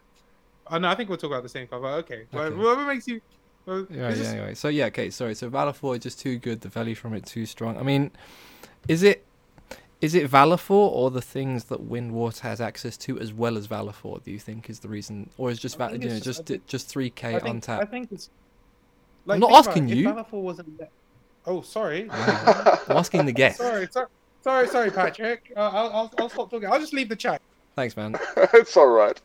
Oh 0.67 0.77
no, 0.77 0.87
I 0.87 0.95
think 0.95 1.09
we'll 1.09 1.17
talk 1.17 1.31
about 1.31 1.43
the 1.43 1.49
same 1.49 1.67
card. 1.67 1.81
But 1.81 1.93
okay, 2.05 2.23
Well, 2.31 2.45
Okay. 2.45 2.55
whatever 2.55 2.85
makes 2.85 3.05
you. 3.09 3.19
Well, 3.65 3.85
Yeah, 3.89 4.07
it's 4.07 4.19
yeah, 4.19 4.23
just- 4.23 4.35
anyway. 4.35 4.53
So 4.53 4.69
yeah, 4.69 4.85
okay, 4.85 5.09
sorry. 5.09 5.35
So 5.35 5.49
Valefor 5.49 5.97
is 5.97 6.03
just 6.03 6.21
too 6.21 6.37
good, 6.37 6.61
the 6.61 6.69
value 6.69 6.95
from 6.95 7.13
it 7.13 7.25
too 7.25 7.45
strong. 7.45 7.77
I 7.77 7.83
mean, 7.83 8.09
is 8.87 9.03
it 9.03 9.25
is 10.03 10.13
it 10.13 10.29
Valefor 10.29 10.71
or 10.71 11.09
the 11.09 11.21
things 11.21 11.63
that 11.65 11.79
Windwater 11.81 12.41
has 12.41 12.59
access 12.59 12.97
to 12.97 13.17
as 13.19 13.31
well 13.31 13.57
as 13.57 13.67
Valefor, 13.69 14.21
do 14.23 14.31
you 14.31 14.37
think 14.39 14.69
is 14.69 14.79
the 14.79 14.89
reason 14.89 15.29
or 15.37 15.49
is 15.49 15.57
just 15.59 15.77
Val- 15.77 15.93
you 15.93 15.97
know, 15.99 16.09
just- 16.19 16.23
just 16.25 16.41
I 16.41 16.43
think- 16.43 16.67
just 16.67 16.93
3k 16.93 17.23
I 17.35 17.39
think, 17.39 17.69
I 17.69 17.85
think 17.85 18.11
it's. 18.11 18.29
I'm 19.29 19.39
not 19.39 19.47
think 19.49 19.59
about 19.61 19.67
asking 19.69 19.89
it, 19.89 19.97
you. 19.97 20.09
Valefor 20.09 20.41
wasn't 20.41 20.77
there- 20.77 20.89
Oh, 21.45 21.61
sorry. 21.61 22.09
I'm 22.11 22.97
asking 22.97 23.25
the 23.25 23.31
guest. 23.31 23.57
sorry, 23.59 23.87
sorry, 23.91 24.07
sorry, 24.43 24.67
sorry, 24.67 24.91
Patrick. 24.91 25.51
Uh, 25.55 25.59
I'll, 25.61 25.89
I'll, 25.93 26.13
I'll 26.19 26.29
stop 26.29 26.49
talking. 26.51 26.69
I'll 26.69 26.79
just 26.79 26.93
leave 26.93 27.07
the 27.09 27.15
chat. 27.15 27.41
Thanks, 27.75 27.95
man. 27.95 28.15
it's 28.53 28.75
alright. 28.77 29.21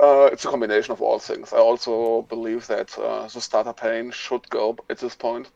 Uh, 0.00 0.28
it's 0.32 0.44
a 0.44 0.48
combination 0.48 0.92
of 0.92 1.02
all 1.02 1.18
things. 1.18 1.52
I 1.52 1.58
also 1.58 2.22
believe 2.22 2.66
that 2.68 2.96
uh, 2.98 3.26
the 3.28 3.40
starter 3.40 3.72
Paine 3.72 4.10
should 4.12 4.48
go 4.50 4.76
at 4.88 4.98
this 4.98 5.14
point 5.16 5.50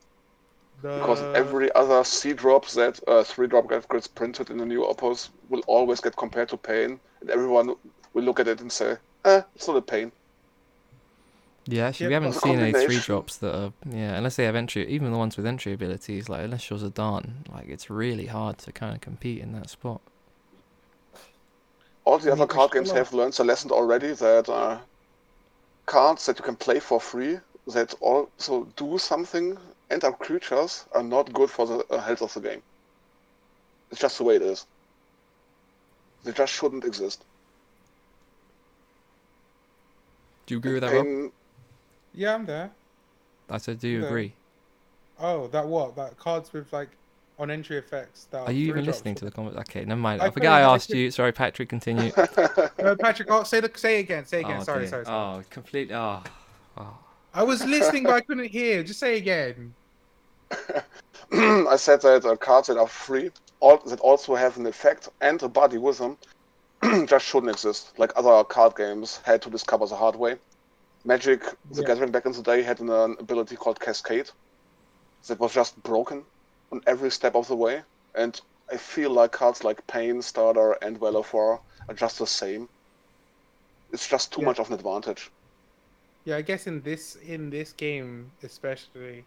because 0.95 1.25
every 1.35 1.73
other 1.75 2.05
C 2.05 2.33
drop 2.33 2.67
that 2.71 3.01
uh, 3.09 3.25
three 3.25 3.47
drop 3.49 3.69
get- 3.69 3.89
gets 3.89 4.07
printed 4.09 4.51
in 4.51 4.59
the 4.59 4.67
new 4.67 4.85
Opus 4.85 5.31
will 5.49 5.63
always 5.67 6.01
get 6.01 6.17
compared 6.17 6.49
to 6.51 6.57
Paine, 6.57 7.01
and 7.21 7.31
everyone 7.31 7.75
will 8.15 8.25
look 8.25 8.41
at 8.41 8.49
it 8.49 8.61
and 8.61 8.73
say, 8.73 8.99
"Eh, 9.25 9.43
it's 9.55 9.69
not 9.69 9.77
a 9.77 9.83
Paine." 9.83 10.13
Yeah, 11.67 11.87
actually, 11.89 12.07
Yeah, 12.07 12.09
we 12.09 12.15
haven't 12.15 12.33
seen 12.33 12.59
any 12.59 12.73
three 12.75 12.99
drops 12.99 13.37
that 13.39 13.55
are 13.55 13.73
yeah, 13.89 14.17
unless 14.17 14.37
they 14.37 14.45
have 14.45 14.57
entry. 14.57 14.87
Even 14.89 15.13
the 15.13 15.19
ones 15.19 15.37
with 15.37 15.47
entry 15.47 15.73
abilities, 15.73 16.29
like 16.29 16.45
unless 16.45 16.69
you're 16.69 16.79
Zidane, 16.79 17.49
like 17.49 17.69
it's 17.69 17.91
really 17.91 18.27
hard 18.27 18.59
to 18.59 18.73
kind 18.73 18.95
of 18.95 19.01
compete 19.01 19.41
in 19.41 19.53
that 19.53 19.71
spot. 19.71 20.01
All 22.05 22.19
the 22.19 22.31
other 22.31 22.47
card 22.47 22.73
there's 22.73 22.73
games 22.73 22.91
have 22.91 23.15
learned 23.15 23.33
the 23.33 23.43
lesson 23.45 23.71
already 23.71 24.13
that 24.13 24.51
uh, 24.51 24.81
cards 25.85 26.25
that 26.25 26.39
you 26.39 26.45
can 26.45 26.57
play 26.57 26.81
for 26.81 26.99
free 26.99 27.39
that 27.67 27.93
also 28.01 28.65
do 28.77 28.97
something 28.97 29.59
and 29.91 30.03
are 30.05 30.13
creatures 30.13 30.85
are 30.93 31.03
not 31.03 31.33
good 31.33 31.51
for 31.51 31.67
the 31.67 31.85
uh, 31.91 32.01
health 32.01 32.23
of 32.23 32.33
the 32.35 32.41
game. 32.41 32.63
It's 33.91 34.01
just 34.01 34.19
the 34.19 34.25
way 34.25 34.37
it 34.37 34.43
is. 34.43 34.67
They 36.25 36.33
just 36.33 36.53
shouldn't 36.53 36.85
exist. 36.85 37.25
Do 40.47 40.55
you 40.55 40.59
agree 40.59 40.75
with 40.75 40.83
that, 40.83 40.93
Rob? 40.93 41.33
Yeah, 42.13 42.35
I'm 42.35 42.47
there. 42.47 42.71
I 43.49 43.59
said, 43.59 43.81
do 43.81 43.89
you 43.89 44.01
No. 44.01 44.07
agree? 44.07 44.33
Oh, 45.19 45.49
that 45.49 45.67
what? 45.67 45.97
That 45.97 46.17
cards 46.17 46.53
with 46.53 46.73
like 46.73 46.89
on 47.39 47.51
entry 47.51 47.79
effects. 47.79 48.27
That 48.31 48.47
Are 48.47 48.53
you 48.53 48.69
even 48.69 48.85
listening 48.85 49.15
to 49.17 49.25
the 49.25 49.31
comments? 49.31 49.59
Okay, 49.61 49.85
never 49.85 50.01
mind. 50.01 50.23
I 50.23 50.27
I 50.27 50.31
forget 50.31 50.53
I 50.53 50.61
asked 50.61 50.91
you. 50.91 51.11
Sorry, 51.11 51.33
Patrick. 51.33 51.69
Continue. 51.69 52.13
No, 52.79 52.97
Patrick, 52.97 53.31
oh, 53.31 53.43
say 53.43 53.61
the 53.61 53.71
say 53.77 53.99
it 53.99 54.01
again. 54.01 54.25
Say 54.25 54.41
again. 54.41 54.59
oh, 54.61 54.65
sorry, 54.65 54.87
sorry, 54.87 55.05
sorry. 55.05 55.39
Oh, 55.39 55.45
completely. 55.51 55.95
Oh, 55.95 56.23
oh. 56.79 56.99
I 57.35 57.43
was 57.43 57.65
listening, 57.65 58.05
but 58.05 58.15
I 58.15 58.21
couldn't 58.23 58.49
hear. 58.51 58.83
Just 58.83 59.01
say 59.01 59.19
again. 59.19 59.75
I 61.33 61.77
said 61.77 62.03
that 62.03 62.25
uh, 62.25 62.37
cards 62.37 62.69
that 62.69 62.79
are 62.79 62.87
free, 62.89 63.31
all, 63.61 63.79
that 63.87 64.01
also 64.01 64.35
have 64.35 64.57
an 64.57 64.67
effect 64.67 65.09
and 65.21 65.43
a 65.43 65.49
body 65.49 65.79
with 65.79 65.99
them, 65.99 66.19
just 67.07 67.27
shouldn't 67.27 67.51
exist. 67.53 67.99
Like 67.99 68.13
other 68.17 68.45
card 68.45 68.77
games 68.77 69.21
had 69.25 69.43
to 69.43 69.51
discover 69.51 69.87
the 69.87 69.97
hard 69.97 70.17
way. 70.17 70.39
Magic, 71.05 71.43
the 71.71 71.83
Yeah. 71.83 71.85
Gathering 71.85 72.13
back 72.13 72.27
in 72.27 72.33
the 72.33 72.43
day 72.43 72.63
had 72.63 72.81
an, 72.81 72.91
uh, 72.91 73.09
ability 73.19 73.57
called 73.57 73.81
Cascade 73.81 74.31
that 75.29 75.41
was 75.41 75.53
just 75.53 75.83
broken 75.83 76.25
on 76.73 76.81
every 76.87 77.11
step 77.11 77.35
of 77.35 77.49
the 77.49 77.57
way, 77.57 77.83
and 78.15 78.41
I 78.71 78.77
feel 78.77 79.11
like 79.11 79.33
cards 79.33 79.65
like 79.65 79.87
Paine, 79.87 80.23
Starter, 80.23 80.73
and 80.83 80.99
Valefor 80.99 81.61
are 81.89 81.95
just 81.95 82.19
the 82.19 82.27
same. 82.27 82.69
It's 83.93 84.09
just 84.09 84.33
too 84.33 84.43
Yeah. 84.43 84.43
much 84.43 84.59
of 84.59 84.69
an 84.69 84.75
advantage. 84.75 85.31
Yeah, 86.25 86.37
I 86.37 86.43
guess 86.43 86.67
in 86.67 86.83
this 86.83 87.17
in 87.17 87.51
this 87.51 87.73
game 87.73 88.33
especially, 88.43 89.27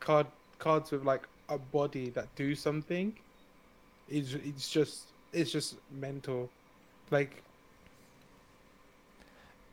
card 0.00 0.26
cards 0.60 0.92
with 0.92 1.04
like 1.04 1.26
a 1.48 1.58
body 1.58 2.10
that 2.10 2.28
do 2.36 2.54
something, 2.54 3.12
is 4.08 4.34
it's 4.34 4.70
just 4.70 5.06
it's 5.32 5.50
just 5.50 5.76
mental, 5.90 6.48
like 7.10 7.42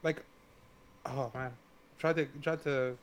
like 0.04 0.24
oh 1.06 1.32
man, 1.34 1.52
try 2.00 2.14
to 2.14 2.26
try 2.42 2.56
to 2.56 2.98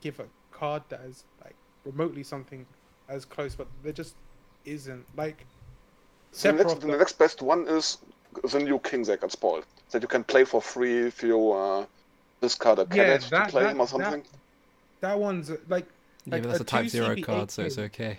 give 0.00 0.20
a 0.20 0.26
card 0.52 0.82
that 0.90 1.00
is 1.00 1.24
like 1.44 1.54
remotely 1.84 2.22
something 2.22 2.66
as 3.08 3.24
close, 3.24 3.54
but 3.54 3.66
there 3.82 3.92
just 3.92 4.14
isn't 4.64 5.04
like. 5.16 5.46
The, 6.42 6.52
next, 6.52 6.80
the 6.80 6.88
next 6.88 7.18
best 7.18 7.40
one 7.40 7.66
is 7.66 7.98
the 8.52 8.58
new 8.58 8.78
King's 8.80 9.08
Egg 9.08 9.20
at 9.22 9.32
spoiled. 9.32 9.64
That 9.92 10.02
you 10.02 10.08
can 10.08 10.22
play 10.24 10.44
for 10.44 10.60
free 10.60 11.06
if 11.06 11.22
you 11.22 11.52
uh, 11.52 11.86
discard 12.42 12.78
a 12.80 12.82
Yeah, 12.82 13.16
cadet 13.16 13.20
that- 13.30 13.44
to 13.46 13.50
play 13.52 13.62
that- 13.62 13.70
him 13.72 13.80
or 13.80 13.86
that- 13.86 13.90
something. 13.90 14.22
that 15.00 15.18
one's 15.18 15.50
like 15.68 15.86
Yeah, 16.26 16.38
but 16.40 16.48
that's 16.48 16.60
a 16.60 16.62
a 16.62 16.66
Type 16.66 16.82
2 16.84 16.88
Zero 16.88 17.08
CP 17.16 17.22
card, 17.24 17.50
so 17.50 17.62
it's 17.62 17.78
okay. 17.78 18.18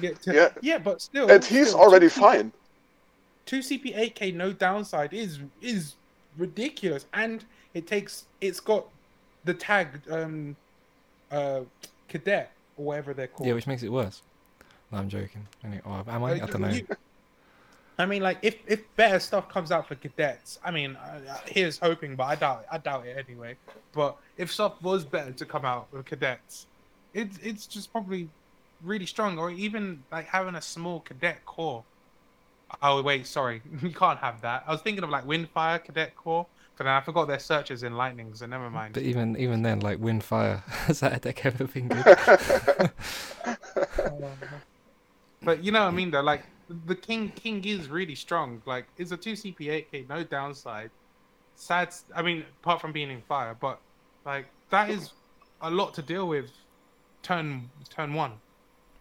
yeah, 0.00 0.10
to- 0.22 0.34
Yeah. 0.34 0.48
yeah, 0.60 0.78
but 0.78 1.00
still, 1.00 1.30
And 1.30 1.44
he's 1.44 1.68
still, 1.68 1.80
already 1.80 2.08
2 2.08 2.20
fine. 2.20 2.52
two 3.46 3.60
CP 3.60 3.92
eight 3.96 4.14
K 4.14 4.30
no 4.32 4.52
downside 4.52 5.12
is 5.12 5.38
is 5.60 5.94
ridiculous, 6.38 7.06
and 7.12 7.44
it 7.74 7.86
takes 7.86 8.24
it's 8.40 8.60
got 8.60 8.86
the 9.44 9.54
tag 9.54 9.88
um 10.10 10.54
uh 11.30 11.60
cadet 12.08 12.52
or 12.76 12.84
whatever 12.86 13.14
they're 13.14 13.26
called. 13.26 13.46
Yeah, 13.48 13.54
which 13.54 13.66
makes 13.66 13.82
it 13.82 13.90
worse. 13.90 14.22
No, 14.90 14.98
I'm 14.98 15.08
joking. 15.08 15.46
Any- 15.64 15.80
Or 15.84 16.04
am 16.06 16.08
I? 16.08 16.14
I 16.14 16.32
Like, 16.38 16.50
don't 16.52 16.60
know. 16.60 16.78
I 17.98 18.06
mean, 18.06 18.22
like 18.22 18.38
if 18.42 18.56
if 18.66 18.80
better 18.96 19.18
stuff 19.18 19.48
comes 19.48 19.70
out 19.72 19.86
for 19.88 19.94
cadets, 19.96 20.58
I 20.64 20.70
mean, 20.70 20.96
uh, 20.96 21.38
here's 21.46 21.78
hoping, 21.78 22.16
but 22.16 22.24
I 22.24 22.34
doubt 22.36 22.60
it. 22.62 22.66
I 22.70 22.78
doubt 22.78 23.06
it 23.06 23.24
anyway. 23.28 23.56
But 23.92 24.16
if 24.36 24.52
stuff 24.52 24.80
was 24.82 25.04
better 25.04 25.32
to 25.32 25.44
come 25.46 25.64
out 25.64 25.88
with 25.92 26.06
cadets, 26.06 26.66
it's 27.14 27.38
it's 27.38 27.66
just 27.66 27.92
probably 27.92 28.28
really 28.82 29.06
strong, 29.06 29.38
or 29.38 29.50
even 29.50 30.02
like 30.10 30.26
having 30.26 30.54
a 30.54 30.62
small 30.62 31.00
cadet 31.00 31.44
core. 31.46 31.84
Oh 32.82 33.02
wait, 33.02 33.26
sorry, 33.26 33.62
you 33.82 33.90
can't 33.90 34.18
have 34.18 34.40
that. 34.42 34.64
I 34.66 34.72
was 34.72 34.80
thinking 34.80 35.04
of 35.04 35.10
like 35.10 35.26
Windfire 35.26 35.82
cadet 35.82 36.16
core, 36.16 36.46
but 36.76 36.84
then 36.84 36.92
I 36.92 37.00
forgot 37.00 37.28
their 37.28 37.38
searches 37.38 37.82
in 37.82 37.96
Lightning, 37.96 38.34
so 38.34 38.46
never 38.46 38.70
mind. 38.70 38.94
But 38.94 39.02
even 39.02 39.36
even 39.36 39.62
then, 39.62 39.80
like 39.80 39.98
Windfire, 39.98 40.64
has 40.86 41.00
that 41.00 41.22
deck 41.22 41.44
ever 41.44 41.64
been 41.64 41.88
good? 41.88 42.90
But 45.44 45.64
you 45.64 45.72
know 45.72 45.80
what 45.80 45.88
I 45.88 45.90
mean 45.90 46.10
though, 46.10 46.20
like 46.20 46.44
the 46.86 46.94
king 46.94 47.30
king 47.30 47.64
is 47.64 47.88
really 47.88 48.14
strong. 48.14 48.62
Like 48.64 48.86
it's 48.96 49.10
a 49.10 49.16
two 49.16 49.32
CP 49.32 49.70
eight 49.70 49.90
K, 49.90 50.06
no 50.08 50.22
downside. 50.22 50.90
Sad 51.54 51.92
I 52.14 52.22
mean, 52.22 52.44
apart 52.62 52.80
from 52.80 52.92
being 52.92 53.10
in 53.10 53.22
fire, 53.22 53.56
but 53.60 53.80
like 54.24 54.46
that 54.70 54.90
is 54.90 55.10
a 55.60 55.70
lot 55.70 55.94
to 55.94 56.02
deal 56.02 56.28
with 56.28 56.50
turn 57.22 57.70
turn 57.88 58.14
one. 58.14 58.32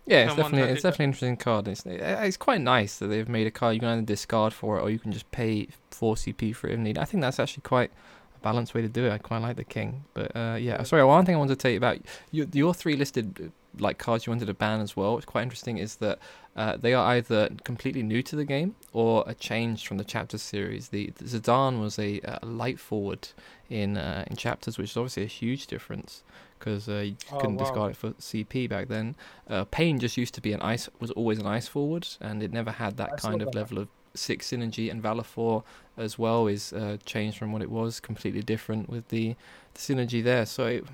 Yeah, 0.05 0.26
it's 0.26 0.36
definitely 0.36 0.74
it's 0.74 0.84
definitely 0.84 1.05
an 1.05 1.09
interesting 1.09 1.38
card. 1.38 1.67
It's 1.67 1.84
it's 1.86 2.38
quite 2.38 2.61
nice 2.61 2.97
that 2.97 3.07
they've 3.07 3.30
made 3.30 3.47
a 3.47 3.51
card 3.51 3.76
you 3.76 3.80
can 3.80 3.89
either 3.89 4.01
discard 4.01 4.53
for 4.53 4.78
it 4.78 4.82
or 4.82 4.89
you 4.89 4.99
can 4.99 5.11
just 5.11 5.30
pay 5.32 5.67
four 5.91 6.15
CP 6.15 6.55
for 6.55 6.67
it 6.67 6.74
if 6.74 6.80
needed. 6.80 6.99
I 6.99 7.05
think 7.05 7.22
that's 7.22 7.39
actually 7.39 7.61
quite 7.61 7.91
a 8.36 8.39
balanced 8.39 8.74
way 8.74 8.82
to 8.82 8.89
do 8.89 9.05
it. 9.05 9.11
I 9.11 9.19
quite 9.19 9.41
like 9.41 9.57
the 9.57 9.63
king, 9.63 10.05
but 10.13 10.36
uh, 10.36 10.57
yeah. 10.59 10.82
Sorry, 10.84 11.03
one 11.03 11.26
thing 11.26 11.36
I 11.36 11.38
wanted 11.38 11.59
to 11.59 11.61
tell 11.61 11.72
you 11.72 11.78
about 11.78 11.99
your 12.32 12.47
your 12.51 12.74
three 12.74 12.95
listed 12.95 13.39
uh, 13.39 13.49
like 13.80 13.99
cards 13.99 14.26
you 14.26 14.32
wanted 14.32 14.47
to 14.47 14.53
ban 14.55 14.82
as 14.82 14.97
well. 14.97 15.17
It's 15.17 15.26
quite 15.26 15.43
interesting 15.43 15.78
is 15.78 15.97
that 15.97 16.17
uh, 16.55 16.78
they 16.78 16.93
are 16.93 17.13
either 17.13 17.49
completely 17.63 18.01
new 18.01 18.24
to 18.24 18.36
the 18.36 18.43
game 18.43 18.76
or 18.91 19.24
a 19.28 19.36
change 19.36 19.88
from 19.88 19.97
the 19.97 20.03
chapter 20.03 20.38
series. 20.38 20.89
The, 20.89 21.11
the 21.15 21.24
Zidane 21.24 21.80
was 21.80 21.97
a, 21.97 22.19
a 22.24 22.45
light 22.45 22.80
forward 22.80 23.30
in 23.69 23.97
uh, 23.97 24.26
in 24.28 24.36
chapters, 24.36 24.80
which 24.80 24.89
is 24.89 24.97
obviously 24.97 25.24
a 25.24 25.28
huge 25.28 25.67
difference 25.67 26.24
because 26.62 26.88
uh, 26.88 26.99
you 27.09 27.16
Oh, 27.34 27.39
couldn't 27.39 27.57
wow. 27.57 27.64
discard 27.64 27.91
it 27.91 27.97
for 27.97 28.12
CP 28.12 28.70
back 28.70 28.88
then. 28.88 29.16
Uh, 29.49 29.66
Paine 29.66 29.99
just 29.99 30.16
used 30.16 30.34
to 30.36 30.41
be 30.41 30.53
an 30.53 30.62
ice 30.62 30.88
was 30.99 31.12
always 31.12 31.39
an 31.39 31.47
ice 31.47 31.68
forward, 31.68 32.07
and 32.22 32.41
it 32.43 32.53
never 32.53 32.72
had 32.72 32.97
that 32.97 33.14
I 33.14 33.16
kind 33.18 33.41
of 33.41 33.51
that. 33.51 33.57
level 33.57 33.80
of 33.80 33.88
six 34.14 34.49
synergy. 34.51 34.89
And 34.91 35.01
Valefor 35.01 35.64
as 35.97 36.20
well 36.20 36.47
is 36.47 36.72
uh, 36.74 36.97
changed 37.05 37.38
from 37.38 37.51
what 37.51 37.62
it 37.62 37.72
was, 37.72 37.99
completely 37.99 38.41
different 38.41 38.89
with 38.89 39.07
the, 39.09 39.36
the 39.74 39.80
synergy 39.80 40.24
there. 40.24 40.45
So 40.45 40.66
it, 40.68 40.86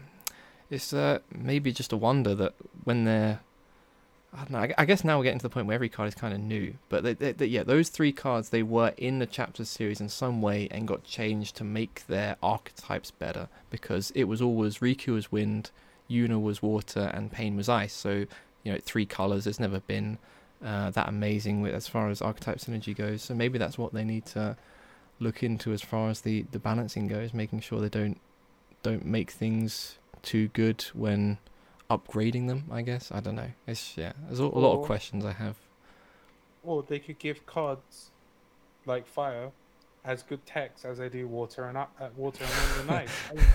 it's 0.70 0.94
uh, 0.94 1.20
maybe 1.32 1.72
just 1.72 1.92
a 1.94 1.98
wonder 1.98 2.34
that 2.36 2.54
when 2.84 3.04
they're 3.06 3.40
I 4.34 4.40
don't 4.40 4.52
know. 4.52 4.60
I, 4.60 4.74
I 4.78 4.86
guess 4.86 5.04
now 5.04 5.18
we're 5.18 5.24
getting 5.24 5.40
to 5.40 5.44
the 5.44 5.50
point 5.50 5.68
where 5.68 5.76
every 5.76 5.90
card 5.90 6.08
is 6.10 6.16
kind 6.16 6.34
of 6.34 6.40
new, 6.40 6.76
but 6.90 7.04
they, 7.04 7.14
they, 7.14 7.32
they, 7.32 7.46
yeah, 7.46 7.64
those 7.64 7.90
three 7.90 8.12
cards 8.12 8.50
they 8.50 8.64
were 8.64 8.94
in 8.98 9.20
the 9.20 9.26
chapter 9.26 9.66
series 9.66 10.02
in 10.02 10.10
some 10.10 10.42
way 10.42 10.68
and 10.70 10.88
got 10.88 11.04
changed 11.04 11.56
to 11.58 11.64
make 11.64 12.06
their 12.08 12.36
archetypes 12.44 13.12
better 13.12 13.48
because 13.70 14.12
it 14.12 14.26
was 14.26 14.42
always 14.42 14.80
Riku 14.80 15.14
was 15.14 15.32
wind, 15.32 15.72
Yuna 16.10 16.42
was 16.42 16.62
water, 16.62 17.12
and 17.14 17.32
Paine 17.32 17.56
was 17.56 17.70
ice. 17.70 17.94
So 17.94 18.26
you 18.64 18.74
know, 18.74 18.80
three 18.84 19.06
colors. 19.06 19.48
It's 19.48 19.62
never 19.62 19.80
been 19.80 20.18
uh, 20.64 20.90
that 20.92 21.08
amazing 21.08 21.62
with, 21.62 21.74
as 21.74 21.88
far 21.88 22.10
as 22.10 22.22
archetype 22.22 22.58
synergy 22.58 22.96
goes. 22.96 23.22
So 23.22 23.34
maybe 23.34 23.58
that's 23.58 23.78
what 23.78 23.94
they 23.94 24.04
need 24.04 24.26
to 24.28 24.58
look 25.20 25.42
into 25.42 25.72
as 25.72 25.82
far 25.82 26.10
as 26.10 26.22
the 26.22 26.46
the 26.52 26.60
balancing 26.60 27.08
goes, 27.08 27.34
making 27.34 27.62
sure 27.62 27.80
they 27.80 27.90
don't 27.90 28.20
don't 28.84 29.06
make 29.06 29.32
things 29.32 29.98
too 30.22 30.50
good 30.50 30.82
when 30.94 31.38
upgrading 31.90 32.48
them. 32.48 32.66
I 32.72 32.82
guess 32.82 33.12
I 33.12 33.20
don't 33.20 33.36
know. 33.36 33.52
It's 33.66 33.98
yeah. 33.98 34.14
There's 34.26 34.40
a, 34.40 34.44
a 34.44 34.46
lot 34.46 34.80
of 34.80 34.86
questions 34.86 35.26
I 35.26 35.34
have. 35.34 35.56
Or 36.64 36.84
they 36.84 37.00
could 37.00 37.20
give 37.20 37.46
cards 37.46 38.12
like 38.86 39.08
fire 39.08 39.52
as 40.06 40.24
good 40.24 40.46
text 40.46 40.86
as 40.86 40.98
they 40.98 41.10
do 41.10 41.28
water 41.28 41.66
and 41.66 41.78
up, 41.78 41.94
uh, 42.00 42.08
water 42.16 42.46
and 42.80 42.92
ice. 42.92 43.10
I 43.30 43.34
mean, 43.36 43.46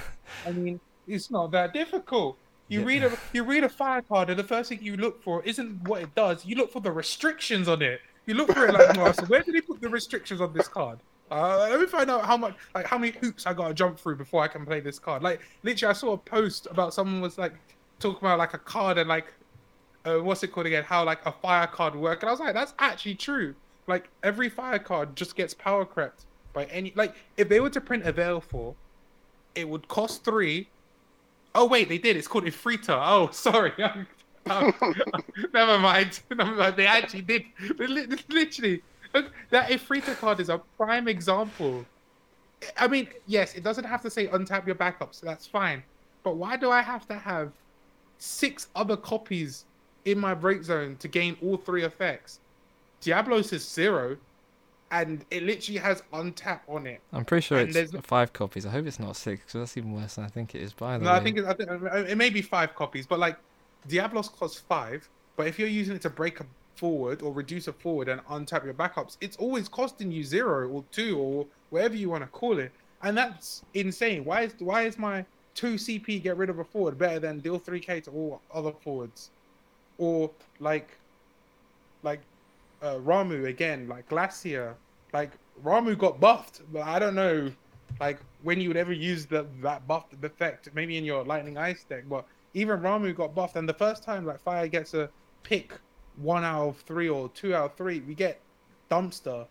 I 0.46 0.52
mean, 0.52 0.80
it's 1.08 1.30
not 1.30 1.50
that 1.52 1.72
difficult. 1.72 2.36
You 2.68 2.80
Yeah. 2.80 2.86
read 2.86 3.04
a 3.04 3.18
you 3.32 3.44
read 3.44 3.64
a 3.64 3.68
fire 3.68 4.02
card, 4.02 4.30
and 4.30 4.38
the 4.38 4.44
first 4.44 4.68
thing 4.68 4.78
you 4.82 4.96
look 4.96 5.22
for 5.22 5.42
isn't 5.44 5.88
what 5.88 6.02
it 6.02 6.14
does. 6.14 6.44
You 6.46 6.56
look 6.56 6.70
for 6.72 6.80
the 6.80 6.92
restrictions 6.92 7.68
on 7.68 7.82
it. 7.82 8.00
You 8.26 8.34
look 8.34 8.52
for 8.52 8.66
it 8.66 8.72
like, 8.72 8.96
"Oh, 8.98 9.12
so 9.12 9.24
where 9.26 9.42
did 9.42 9.54
he 9.54 9.60
put 9.60 9.80
the 9.80 9.88
restrictions 9.88 10.40
on 10.40 10.52
this 10.52 10.68
card? 10.68 11.00
Uh, 11.30 11.66
let 11.70 11.80
me 11.80 11.86
find 11.86 12.10
out 12.10 12.24
how 12.26 12.36
much, 12.36 12.54
like, 12.74 12.86
how 12.86 12.98
many 12.98 13.12
hoops 13.18 13.46
I 13.46 13.54
gotta 13.54 13.72
jump 13.72 13.98
through 13.98 14.16
before 14.16 14.42
I 14.42 14.48
can 14.48 14.66
play 14.66 14.80
this 14.80 14.98
card. 14.98 15.22
Like, 15.22 15.40
literally, 15.62 15.90
I 15.90 15.94
saw 15.94 16.12
a 16.12 16.18
post 16.18 16.66
about 16.70 16.92
someone 16.92 17.20
was 17.22 17.38
like 17.38 17.54
talking 18.02 18.26
about 18.26 18.38
like 18.38 18.54
a 18.54 18.58
card 18.58 18.98
and 18.98 19.08
like, 19.08 19.32
uh, 20.04 20.18
what's 20.18 20.42
it 20.42 20.48
called 20.48 20.66
again? 20.66 20.84
How 20.84 21.04
like 21.04 21.24
a 21.26 21.32
fire 21.32 21.66
card 21.66 21.94
work, 21.96 22.22
and 22.22 22.28
I 22.28 22.32
was 22.32 22.40
like, 22.40 22.54
that's 22.54 22.74
actually 22.78 23.14
true. 23.16 23.54
Like 23.86 24.10
every 24.22 24.48
fire 24.48 24.78
card 24.78 25.16
just 25.16 25.36
gets 25.36 25.54
power 25.54 25.84
crept 25.86 26.26
by 26.52 26.64
any. 26.66 26.92
Like, 26.96 27.14
if 27.36 27.48
they 27.48 27.60
were 27.60 27.70
to 27.70 27.80
print 27.80 28.06
a 28.06 28.12
Valefor, 28.12 28.76
it 29.54 29.68
would 29.68 29.88
cost 29.88 30.24
three. 30.24 30.72
Oh 31.54 31.66
wait, 31.66 31.88
they 31.88 31.98
did. 31.98 32.16
It's 32.16 32.28
called 32.28 32.44
Ifrita. 32.44 32.90
Oh, 32.90 33.30
sorry. 33.32 33.72
Never 35.54 35.78
mind. 35.78 36.20
Never 36.34 36.54
mind. 36.56 36.76
They 36.76 36.86
actually 36.86 37.22
did. 37.22 37.44
They 37.78 37.86
li- 37.86 38.06
Literally, 38.28 38.82
that 39.50 39.70
Ifrita 39.70 40.16
card 40.18 40.40
is 40.40 40.48
a 40.48 40.60
prime 40.76 41.08
example. 41.08 41.86
I 42.76 42.88
mean, 42.88 43.08
yes, 43.26 43.54
it 43.54 43.64
doesn't 43.64 43.84
have 43.84 44.02
to 44.02 44.10
say 44.10 44.28
untap 44.28 44.66
your 44.66 44.76
backups. 44.76 45.20
That's 45.20 45.46
fine. 45.46 45.84
But 46.24 46.36
why 46.36 46.56
do 46.56 46.70
I 46.70 46.82
have 46.82 47.06
to 47.08 47.18
have 47.18 47.52
six 48.26 48.68
other 48.76 48.96
copies 48.96 49.64
in 50.04 50.16
my 50.18 50.32
break 50.32 50.62
zone 50.62 50.96
to 51.00 51.08
gain 51.08 51.36
all 51.42 51.56
three 51.56 51.82
effects? 51.82 52.38
Diablos 53.00 53.52
is 53.52 53.68
zero, 53.68 54.16
and 54.92 55.24
it 55.32 55.42
literally 55.42 55.78
has 55.80 56.02
untap 56.12 56.60
on 56.68 56.86
it. 56.86 57.00
I'm 57.12 57.24
pretty 57.24 57.42
sure 57.42 57.58
And 57.58 57.74
it's 57.74 57.90
there's- 57.90 58.06
five 58.06 58.32
copies. 58.32 58.64
I 58.64 58.70
hope 58.70 58.86
it's 58.86 59.00
not 59.00 59.16
six 59.16 59.40
because 59.42 59.54
that's 59.60 59.76
even 59.76 59.92
worse 59.92 60.14
than 60.14 60.24
I 60.24 60.28
think 60.28 60.54
it 60.54 60.62
is. 60.62 60.72
By 60.72 60.98
the 60.98 61.04
No, 61.04 61.10
way, 61.10 61.16
I 61.16 61.20
think, 61.24 61.38
it, 61.38 61.44
I 61.46 61.52
think 61.54 61.70
it 62.10 62.16
may 62.16 62.30
be 62.30 62.42
five 62.42 62.74
copies, 62.76 63.06
but 63.06 63.18
like 63.18 63.36
Diablos 63.88 64.28
costs 64.28 64.60
five. 64.60 65.08
But 65.36 65.48
if 65.48 65.58
you're 65.58 65.66
using 65.68 65.96
it 65.96 66.02
to 66.02 66.10
break 66.10 66.38
a 66.40 66.46
forward 66.76 67.22
or 67.22 67.32
reduce 67.32 67.66
a 67.68 67.72
forward 67.72 68.08
and 68.08 68.24
untap 68.26 68.64
your 68.64 68.74
backups, 68.74 69.16
it's 69.20 69.36
always 69.38 69.66
costing 69.68 70.12
you 70.12 70.22
zero 70.22 70.68
or 70.68 70.84
two 70.92 71.18
or 71.18 71.46
whatever 71.70 71.96
you 71.96 72.08
want 72.10 72.22
to 72.22 72.28
call 72.28 72.58
it, 72.58 72.70
and 73.02 73.16
that's 73.16 73.62
insane. 73.74 74.24
Why 74.24 74.42
is 74.42 74.54
why 74.58 74.82
is 74.82 74.98
my 74.98 75.24
two 75.54 75.74
CP 75.74 76.22
get 76.22 76.36
rid 76.36 76.50
of 76.50 76.58
a 76.58 76.64
forward 76.64 76.98
better 76.98 77.18
than 77.18 77.40
deal 77.40 77.58
three 77.58 77.80
K 77.80 78.00
to 78.00 78.10
all 78.10 78.40
other 78.52 78.72
forwards, 78.72 79.30
or 79.98 80.30
like 80.60 80.88
like 82.02 82.20
uh, 82.82 82.96
Ramuh 82.96 83.46
again, 83.46 83.88
like 83.88 84.08
Glacier, 84.08 84.74
like 85.12 85.30
Ramuh 85.64 85.96
got 85.96 86.20
buffed, 86.20 86.62
but 86.72 86.82
I 86.82 86.98
don't 86.98 87.14
know 87.14 87.52
like 88.00 88.18
when 88.42 88.60
you 88.60 88.68
would 88.68 88.76
ever 88.76 88.92
use 88.92 89.26
the 89.26 89.46
that 89.60 89.86
buff 89.86 90.06
effect, 90.22 90.68
maybe 90.74 90.96
in 90.96 91.04
your 91.04 91.24
lightning 91.24 91.58
ice 91.58 91.84
deck. 91.84 92.04
But 92.08 92.24
even 92.54 92.80
Ramuh 92.80 93.14
got 93.14 93.34
buffed, 93.34 93.56
and 93.56 93.68
the 93.68 93.74
first 93.74 94.02
time 94.02 94.24
like 94.24 94.40
Fire 94.40 94.68
gets 94.68 94.94
a 94.94 95.08
pick 95.42 95.72
one 96.16 96.44
out 96.44 96.68
of 96.68 96.76
three 96.78 97.08
or 97.08 97.28
two 97.30 97.54
out 97.54 97.72
of 97.72 97.76
three, 97.76 98.00
we 98.00 98.14
get 98.14 98.40
dumpster. 98.90 99.46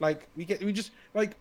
Like 0.00 0.26
we 0.36 0.44
get 0.44 0.62
we 0.62 0.72
just 0.72 0.90
like 1.14 1.36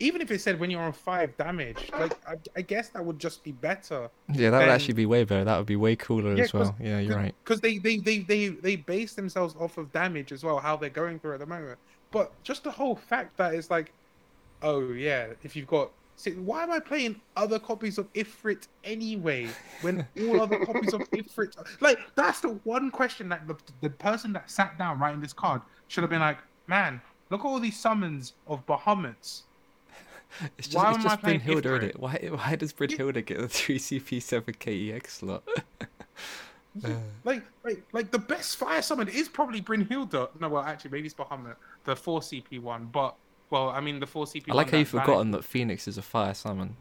even 0.00 0.20
if 0.20 0.30
it 0.30 0.40
said 0.40 0.58
when 0.58 0.70
you're 0.70 0.82
on 0.82 0.92
five 0.92 1.36
damage, 1.36 1.90
like 1.98 2.16
I, 2.26 2.36
I 2.56 2.62
guess 2.62 2.88
that 2.90 3.04
would 3.04 3.18
just 3.18 3.44
be 3.44 3.52
better. 3.52 4.10
Yeah, 4.32 4.50
that 4.50 4.58
would 4.60 4.68
actually 4.68 4.94
be 4.94 5.06
way 5.06 5.24
better. 5.24 5.44
That 5.44 5.56
would 5.56 5.66
be 5.66 5.76
way 5.76 5.96
cooler 5.96 6.34
Yeah, 6.34 6.44
as 6.44 6.52
well. 6.52 6.74
Yeah, 6.80 6.98
you're 6.98 7.16
right. 7.16 7.34
Because 7.44 7.60
they, 7.60 7.78
they, 7.78 7.98
they, 7.98 8.18
they, 8.18 8.48
they 8.48 8.76
base 8.76 9.14
themselves 9.14 9.54
off 9.58 9.78
of 9.78 9.92
damage 9.92 10.32
as 10.32 10.42
well, 10.42 10.58
how 10.58 10.76
they're 10.76 10.90
going 10.90 11.20
through 11.20 11.34
at 11.34 11.40
the 11.40 11.46
moment. 11.46 11.78
But 12.10 12.32
just 12.42 12.64
the 12.64 12.70
whole 12.70 12.96
fact 12.96 13.36
that 13.36 13.54
it's 13.54 13.70
like, 13.70 13.92
oh 14.62 14.92
yeah, 14.92 15.28
if 15.42 15.54
you've 15.54 15.66
got, 15.66 15.90
see, 16.16 16.32
why 16.32 16.64
am 16.64 16.72
I 16.72 16.80
playing 16.80 17.20
other 17.36 17.58
copies 17.58 17.98
of 17.98 18.12
Ifrit 18.14 18.66
anyway? 18.82 19.48
When 19.82 20.06
all 20.22 20.40
other 20.40 20.64
copies 20.64 20.92
of 20.92 21.08
Ifrit, 21.12 21.56
like 21.80 21.98
that's 22.16 22.40
the 22.40 22.58
one 22.64 22.90
question 22.90 23.28
that 23.28 23.46
the, 23.46 23.56
the 23.80 23.90
person 23.90 24.32
that 24.32 24.50
sat 24.50 24.76
down 24.76 24.98
writing 24.98 25.20
this 25.20 25.32
card 25.32 25.62
should 25.88 26.02
have 26.02 26.10
been 26.10 26.20
like, 26.20 26.38
man, 26.66 27.00
look 27.30 27.40
at 27.40 27.46
all 27.46 27.60
these 27.60 27.78
summons 27.78 28.34
of 28.46 28.64
Bahamut's. 28.66 29.44
It's 30.58 30.68
just, 30.68 30.76
Why 30.76 30.90
it's 30.90 30.98
am 30.98 31.06
I 31.06 31.08
just 31.10 31.20
playing 31.20 31.40
isn't 31.40 31.84
it? 31.84 32.00
Why, 32.00 32.28
why 32.30 32.56
does 32.56 32.72
Brynhilda 32.72 33.24
get 33.24 33.38
the 33.38 33.46
3CP 33.46 34.18
7KEX 34.18 35.06
slot? 35.08 35.44
Uh, 36.84 36.88
Like, 37.22 37.44
like, 37.62 37.84
like 37.92 38.10
the 38.10 38.18
best 38.18 38.56
fire 38.56 38.82
summon 38.82 39.06
is 39.06 39.28
probably 39.28 39.60
Brynhilda. 39.60 40.28
No, 40.40 40.48
well, 40.48 40.64
actually, 40.64 40.90
maybe 40.90 41.06
it's 41.06 41.14
Bahamut, 41.14 41.54
the 41.84 41.94
four 41.94 42.18
CP 42.18 42.60
one. 42.60 42.86
But 42.86 43.14
well, 43.50 43.68
I 43.68 43.80
mean, 43.80 44.00
the 44.00 44.08
four 44.08 44.24
CP. 44.24 44.48
One. 44.48 44.56
I 44.56 44.56
like 44.56 44.70
how 44.72 44.78
you've 44.78 44.88
forgotten 44.88 45.30
that 45.30 45.44
Phoenix 45.44 45.86
is 45.86 45.98
a 45.98 46.02
fire 46.02 46.34
summon. 46.34 46.76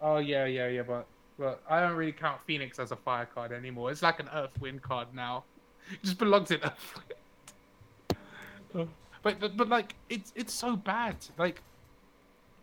Oh 0.00 0.18
yeah, 0.18 0.44
yeah, 0.44 0.68
yeah, 0.68 0.82
but 0.82 1.06
but 1.38 1.60
I 1.68 1.80
don't 1.80 1.96
really 1.96 2.12
count 2.12 2.40
Phoenix 2.46 2.78
as 2.78 2.92
a 2.92 2.96
fire 2.96 3.26
card 3.26 3.50
anymore. 3.50 3.90
It's 3.90 4.02
like 4.02 4.20
an 4.20 4.28
Earth 4.32 4.60
Wind 4.60 4.82
card 4.82 5.08
now. 5.14 5.44
It 5.92 6.02
just 6.02 6.18
belongs 6.18 6.50
in 6.50 6.60
Earth 6.64 6.94
Wind. 6.96 8.88
but, 9.22 9.40
but 9.40 9.56
but 9.56 9.68
like 9.68 9.94
it's 10.08 10.32
it's 10.34 10.52
so 10.52 10.76
bad. 10.76 11.16
Like 11.38 11.62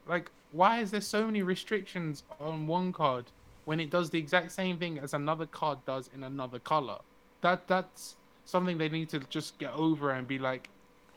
like 0.08 0.32
why 0.52 0.80
is 0.80 0.92
there 0.92 1.02
so 1.02 1.26
many 1.26 1.42
restrictions 1.42 2.24
on 2.40 2.68
one 2.68 2.92
card 2.94 3.26
when 3.66 3.80
it 3.80 3.90
does 3.90 4.10
the 4.10 4.20
exact 4.20 4.52
same 4.52 4.78
thing 4.78 5.00
as 5.00 5.14
another 5.14 5.46
card 5.46 5.80
does 5.86 6.10
in 6.14 6.24
another 6.24 6.60
color? 6.60 7.00
That 7.42 7.68
that's 7.68 8.16
something 8.46 8.78
they 8.78 8.90
need 8.90 9.10
to 9.10 9.20
just 9.30 9.58
get 9.58 9.74
over 9.74 10.12
and 10.12 10.28
be 10.28 10.38
like, 10.40 10.70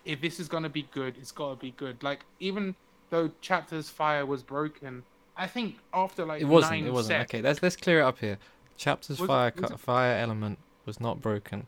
if 0.05 0.21
this 0.21 0.41
is 0.41 0.49
gonna 0.49 0.69
be 0.69 0.87
good, 0.93 1.17
it's 1.19 1.33
gotta 1.33 1.57
be 1.57 1.73
good. 1.73 2.03
Like 2.03 2.25
even 2.41 2.75
though 3.11 3.31
chapters 3.41 3.91
fire 3.91 4.25
was 4.25 4.43
broken, 4.43 5.03
I 5.37 5.47
think 5.47 5.77
after 5.93 6.25
like 6.25 6.41
It 6.43 6.47
wasn't. 6.47 6.87
It 6.87 6.93
wasn't. 6.93 7.19
sets, 7.21 7.31
Okay, 7.35 7.43
let's 7.43 7.63
let's 7.63 7.77
clear 7.77 8.01
it 8.01 8.05
up 8.05 8.19
here. 8.19 8.39
Chapter's 8.77 9.19
Was- 9.21 9.29
fire 9.29 9.53
was 9.57 9.71
fire 9.81 10.17
element 10.19 10.59
was 10.85 11.01
not 11.01 11.21
broken. 11.21 11.67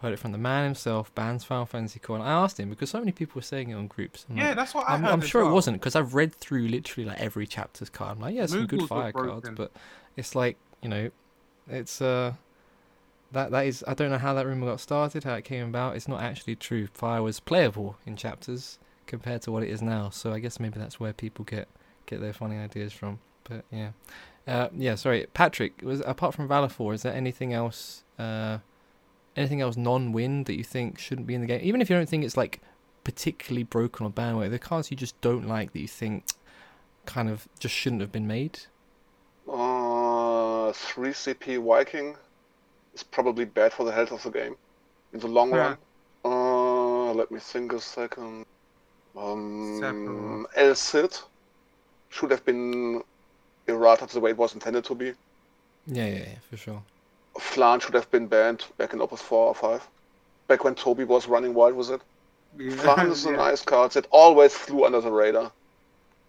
Heard 0.00 0.12
it 0.12 0.18
from 0.18 0.30
the 0.30 0.38
man 0.38 0.64
himself. 0.64 1.12
Bands 1.14 1.42
Final 1.44 1.66
Fantasy 1.66 1.98
Core. 1.98 2.16
And 2.16 2.24
I 2.24 2.30
asked 2.30 2.60
him 2.60 2.70
because 2.70 2.88
so 2.90 3.00
many 3.00 3.10
people 3.10 3.34
were 3.36 3.42
saying 3.42 3.70
it 3.70 3.74
on 3.74 3.88
groups. 3.88 4.26
I'm 4.30 4.36
yeah, 4.36 4.48
like, 4.48 4.56
that's 4.56 4.74
what 4.74 4.88
I 4.88 4.94
I'm, 4.94 5.04
I'm 5.04 5.20
sure 5.20 5.42
well. 5.42 5.50
it 5.50 5.54
wasn't 5.54 5.80
because 5.80 5.96
I've 5.96 6.14
read 6.14 6.32
through 6.34 6.68
literally 6.68 7.08
like 7.08 7.20
every 7.20 7.46
chapter's 7.46 7.90
card. 7.90 8.16
I'm 8.16 8.20
like, 8.20 8.34
yeah, 8.34 8.46
some 8.46 8.66
good 8.66 8.78
Moogles 8.78 8.82
were 8.82 8.86
fire 8.86 9.12
cards, 9.12 9.50
but 9.56 9.72
it's 10.16 10.36
like 10.36 10.56
you 10.82 10.88
know, 10.88 11.10
it's 11.68 12.00
uh, 12.00 12.34
that 13.32 13.50
that 13.50 13.66
is 13.66 13.84
I 13.88 13.94
don't 13.94 14.10
know 14.10 14.18
how 14.18 14.34
that 14.34 14.46
rumor 14.46 14.66
got 14.66 14.80
started, 14.80 15.24
how 15.24 15.34
it 15.34 15.44
came 15.44 15.68
about. 15.68 15.96
It's 15.96 16.08
not 16.08 16.22
actually 16.22 16.56
true. 16.56 16.86
Fire 16.86 17.22
was 17.22 17.40
playable 17.40 17.96
in 18.06 18.16
chapters 18.16 18.78
compared 19.06 19.42
to 19.42 19.52
what 19.52 19.62
it 19.62 19.70
is 19.70 19.82
now. 19.82 20.10
So 20.10 20.32
I 20.32 20.38
guess 20.38 20.60
maybe 20.60 20.78
that's 20.78 21.00
where 21.00 21.12
people 21.12 21.44
get 21.44 21.68
get 22.06 22.20
their 22.20 22.32
funny 22.32 22.56
ideas 22.56 22.92
from. 22.92 23.18
But 23.44 23.64
yeah, 23.72 23.90
uh, 24.46 24.68
yeah. 24.76 24.94
Sorry, 24.94 25.26
Patrick. 25.34 25.82
Was 25.82 26.02
apart 26.06 26.34
from 26.34 26.48
Valefor, 26.48 26.94
is 26.94 27.02
there 27.02 27.14
anything 27.14 27.52
else? 27.52 28.04
Uh, 28.18 28.58
anything 29.38 29.60
else 29.60 29.76
non-win 29.76 30.44
that 30.44 30.56
you 30.56 30.64
think 30.64 30.98
shouldn't 30.98 31.26
be 31.26 31.34
in 31.34 31.40
the 31.40 31.46
game? 31.46 31.60
Even 31.62 31.80
if 31.80 31.88
you 31.88 31.96
don't 31.96 32.08
think 32.08 32.24
it's 32.24 32.36
like 32.36 32.60
particularly 33.04 33.62
broken 33.62 34.04
or 34.06 34.10
banned, 34.10 34.36
away, 34.36 34.48
the 34.48 34.58
cards 34.58 34.90
you 34.90 34.96
just 34.96 35.18
don't 35.20 35.46
like 35.46 35.72
that 35.72 35.80
you 35.80 35.88
think 35.88 36.24
kind 37.06 37.28
of 37.30 37.48
just 37.58 37.74
shouldn't 37.74 38.02
have 38.02 38.12
been 38.12 38.26
made. 38.26 38.60
Uh, 39.48 40.72
3 40.72 41.10
CP 41.10 41.64
Viking 41.64 42.16
is 42.94 43.02
probably 43.02 43.44
bad 43.46 43.72
for 43.72 43.84
the 43.84 43.92
health 43.92 44.12
of 44.12 44.22
the 44.22 44.30
game 44.30 44.56
in 45.12 45.20
the 45.20 45.26
long 45.28 45.50
Yeah. 45.50 45.56
run. 45.56 45.78
Uh, 46.24 47.12
let 47.14 47.30
me 47.30 47.38
think 47.38 47.72
a 47.72 47.80
second. 47.80 48.44
Um, 49.16 50.46
El 50.54 50.74
Cid 50.74 51.16
should 52.10 52.30
have 52.30 52.44
been 52.44 53.02
errated 53.66 54.10
the 54.10 54.20
way 54.20 54.30
it 54.30 54.36
was 54.36 54.54
intended 54.54 54.84
to 54.84 54.94
be. 54.94 55.14
Yeah, 55.86 56.06
yeah, 56.06 56.18
yeah, 56.18 56.38
for 56.50 56.56
sure. 56.56 56.82
Flan 57.38 57.80
should 57.80 57.94
have 57.94 58.10
been 58.10 58.26
banned 58.26 58.64
back 58.78 58.92
in 58.92 59.00
Opus 59.00 59.22
4 59.22 59.46
or 59.48 59.54
5. 59.54 59.88
Back 60.48 60.64
when 60.64 60.74
Toby 60.74 61.04
was 61.04 61.28
running 61.28 61.54
wild 61.54 61.74
with 61.76 61.90
it. 61.90 62.02
Flan 62.78 63.10
is 63.10 63.24
a 63.26 63.30
Yeah. 63.30 63.36
nice 63.36 63.62
card 63.62 63.92
that 63.92 64.06
always 64.10 64.54
flew 64.54 64.84
under 64.84 65.00
the 65.00 65.10
radar. 65.10 65.52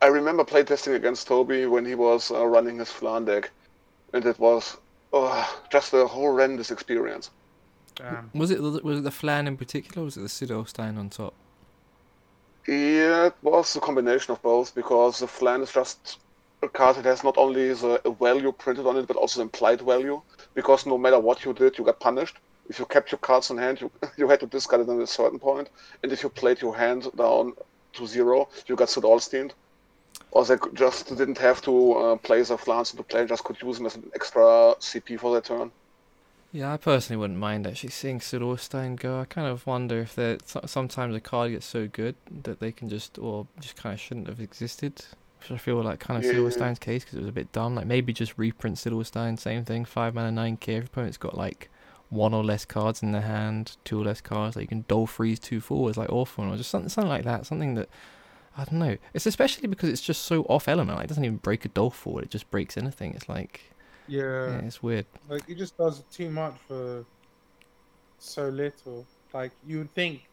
I 0.02 0.08
remember 0.08 0.44
playtesting 0.44 0.96
against 0.96 1.28
Toby 1.28 1.66
when 1.66 1.86
he 1.86 1.96
was 1.96 2.32
uh, 2.32 2.46
running 2.46 2.80
his 2.80 2.92
Flan 2.92 3.26
deck, 3.26 3.52
and 4.14 4.26
it 4.26 4.40
was 4.40 4.78
uh, 5.14 5.46
just 5.72 5.94
a 5.94 6.08
horrendous 6.08 6.72
experience. 6.72 7.32
Damn. 7.96 8.30
Was 8.34 8.50
it 8.52 8.62
the, 8.62 8.80
was 8.84 9.00
it 9.00 9.04
the 9.04 9.12
flan 9.12 9.46
in 9.48 9.58
particular, 9.58 10.04
or 10.04 10.06
was 10.06 10.16
it 10.16 10.22
the 10.22 10.28
Sidolstein 10.28 10.98
on 10.98 11.10
top? 11.10 11.34
Yeah, 12.68 13.26
it 13.28 13.36
was 13.42 13.76
a 13.76 13.80
combination 13.82 14.32
of 14.32 14.42
both 14.42 14.76
because 14.76 15.20
the 15.20 15.28
Flan 15.28 15.62
is 15.62 15.72
just 15.72 16.20
a 16.62 16.70
card 16.70 16.98
that 16.98 17.06
has 17.06 17.24
not 17.24 17.38
only 17.38 17.74
the 17.74 18.00
value 18.20 18.52
printed 18.52 18.86
on 18.86 18.98
it 18.98 19.08
but 19.08 19.18
also 19.18 19.40
the 19.40 19.44
implied 19.44 19.82
value. 19.82 20.22
Because 20.60 20.86
no 20.86 20.98
matter 20.98 21.18
what 21.22 21.46
you 21.46 21.54
did, 21.54 21.78
you 21.78 21.86
got 21.86 22.02
punished. 22.02 22.36
If 22.68 22.80
you 22.80 22.86
kept 22.86 23.14
your 23.14 23.20
cards 23.20 23.50
in 23.50 23.58
hand, 23.58 23.80
you 23.80 23.90
you 24.18 24.28
had 24.28 24.42
to 24.42 24.46
discard 24.46 24.82
it 24.82 24.90
at 24.90 25.00
a 25.00 25.08
certain 25.08 25.40
point, 25.40 25.70
and 26.04 26.12
if 26.12 26.22
you 26.22 26.28
played 26.28 26.60
your 26.62 26.76
hand 26.76 27.08
down 27.16 27.54
to 27.94 28.06
zero, 28.06 28.50
you 28.68 28.76
got 28.76 28.90
Sidolsteined. 28.90 29.54
Or 30.32 30.44
they 30.44 30.58
just 30.74 31.16
didn't 31.16 31.38
have 31.38 31.62
to 31.62 31.74
uh, 31.94 32.16
play 32.18 32.42
the 32.42 32.58
Flans 32.58 32.92
into 32.92 33.04
play, 33.04 33.26
just 33.26 33.46
could 33.46 33.62
use 33.62 33.78
them 33.78 33.86
as 33.86 33.96
an 33.96 34.12
extra 34.14 34.44
CP 34.90 35.18
for 35.18 35.32
their 35.32 35.46
turn. 35.52 35.72
Yeah, 36.52 36.74
I 36.74 36.78
personally 36.78 37.20
wouldn't 37.22 37.40
mind 37.40 37.66
actually 37.66 37.92
seeing 37.92 38.20
Sidolstein 38.20 38.98
go. 39.00 39.22
I 39.22 39.26
kind 39.26 39.48
of 39.48 39.66
wonder 39.66 40.02
if 40.02 40.20
sometimes 40.66 41.16
a 41.16 41.22
card 41.22 41.52
gets 41.52 41.68
so 41.68 41.88
good 41.88 42.16
that 42.44 42.60
they 42.60 42.74
can 42.74 42.90
just, 42.90 43.18
or 43.18 43.48
just 43.62 43.78
kind 43.78 43.94
of 43.94 44.02
shouldn't 44.02 44.28
have 44.28 44.42
existed. 44.42 45.06
Which 45.40 45.52
I 45.52 45.58
feel 45.58 45.82
like 45.82 46.00
kind 46.00 46.18
of 46.18 46.26
Yeah. 46.26 46.38
Sidolstein's 46.38 46.80
case 46.80 47.04
because 47.04 47.18
it 47.18 47.22
was 47.22 47.30
a 47.30 47.34
bit 47.34 47.52
dumb. 47.52 47.76
Like 47.76 47.86
maybe 47.88 48.12
just 48.14 48.38
reprint 48.38 48.78
Silverstein, 48.78 49.38
same 49.38 49.64
thing, 49.66 49.86
five 49.86 50.14
mana, 50.14 50.32
nine 50.32 50.58
K. 50.58 50.76
If 50.76 50.88
opponent's 50.88 51.18
got 51.18 51.38
like 51.38 51.70
one 52.10 52.34
or 52.34 52.44
less 52.44 52.66
cards 52.66 53.02
in 53.04 53.12
their 53.12 53.22
hand, 53.22 53.78
two 53.86 54.02
or 54.02 54.04
less 54.06 54.20
cards, 54.20 54.56
like 54.56 54.64
you 54.64 54.68
can 54.68 54.86
dole 54.88 55.08
freeze 55.08 55.40
two 55.40 55.62
forwards, 55.62 55.98
like 55.98 56.10
awful, 56.12 56.44
or 56.52 56.58
just 56.58 56.70
something, 56.70 56.90
something 56.90 57.10
like 57.10 57.24
that. 57.24 57.46
Something 57.46 57.76
that 57.76 57.88
I 58.58 58.66
don't 58.66 58.80
know. 58.80 58.98
It's 59.14 59.26
especially 59.26 59.68
because 59.68 59.90
it's 59.90 60.02
just 60.02 60.24
so 60.24 60.44
off 60.44 60.68
element. 60.68 60.98
Like, 60.98 61.06
it 61.06 61.08
doesn't 61.10 61.24
even 61.24 61.38
break 61.38 61.64
a 61.64 61.70
dole 61.70 61.92
forward. 61.92 62.26
It 62.26 62.30
just 62.32 62.50
breaks 62.52 62.76
anything. 62.78 63.14
It's 63.14 63.30
like, 63.30 63.62
Yeah. 64.08 64.22
yeah, 64.48 64.58
it's 64.66 64.84
weird. 64.84 65.06
Like 65.30 65.48
it 65.48 65.58
just 65.58 65.78
does 65.78 66.04
too 66.12 66.30
much 66.30 66.56
for 66.68 67.06
so 68.18 68.50
little. 68.50 69.06
Like 69.34 69.52
you 69.66 69.78
would 69.78 69.94
think 69.94 70.28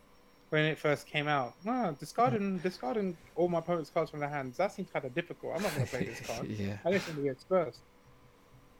when 0.51 0.65
it 0.65 0.79
first 0.79 1.07
came 1.07 1.29
out, 1.29 1.55
discarding 1.99 2.57
hmm. 2.57 2.59
discarding 2.59 3.17
all 3.35 3.49
my 3.49 3.59
opponent's 3.59 3.91
cards 3.91 4.11
from 4.11 4.21
their 4.21 4.29
hands, 4.29 4.57
that 4.59 4.73
seems 4.73 4.89
kind 4.91 5.05
of 5.05 5.15
difficult. 5.15 5.55
I'm 5.57 5.63
not 5.63 5.73
gonna 5.75 5.87
play 5.87 6.05
this 6.05 6.21
card. 6.27 6.47
yeah. 6.49 6.79
I 6.85 6.93
just 6.93 7.09
want 7.09 7.19
to 7.21 7.25
get 7.25 7.37
first. 7.49 7.81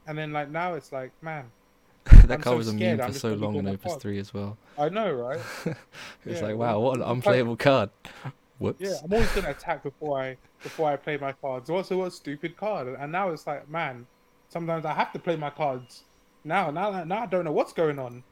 And 0.05 0.17
then 0.17 0.31
like 0.31 0.49
now 0.49 0.75
it's 0.75 0.91
like, 0.91 1.11
man, 1.21 1.45
that 2.05 2.31
I'm 2.31 2.41
card 2.41 2.43
so 2.43 2.57
was 2.57 2.67
immune 2.69 2.99
for 2.99 3.11
so 3.11 3.33
long 3.33 3.55
in 3.55 3.67
Opus 3.67 3.91
card. 3.91 4.01
3 4.01 4.19
as 4.19 4.33
well. 4.33 4.57
I 4.77 4.89
know, 4.89 5.11
right? 5.11 5.39
It's 6.25 6.41
Yeah, 6.41 6.47
like, 6.47 6.55
wow, 6.55 6.79
what 6.79 6.97
an 6.97 7.03
unplayable 7.03 7.57
card. 7.57 7.89
Whoops. 8.59 8.79
Yeah, 8.79 8.95
I'm 9.03 9.13
always 9.13 9.31
gonna 9.33 9.51
attack 9.51 9.83
before 9.83 10.21
I 10.21 10.37
before 10.63 10.89
I 10.89 10.95
play 10.95 11.17
my 11.17 11.33
cards. 11.33 11.69
What's 11.69 11.91
a 11.91 11.97
what 11.97 12.13
stupid 12.13 12.57
card? 12.57 12.87
And 12.87 13.11
now 13.11 13.29
it's 13.29 13.45
like, 13.45 13.69
man, 13.69 14.07
sometimes 14.49 14.85
I 14.85 14.93
have 14.93 15.11
to 15.13 15.19
play 15.19 15.35
my 15.35 15.49
cards. 15.49 16.03
Now, 16.43 16.71
now, 16.71 17.03
now 17.03 17.23
I 17.23 17.25
don't 17.25 17.43
know 17.45 17.51
what's 17.51 17.73
going 17.73 17.99
on. 17.99 18.23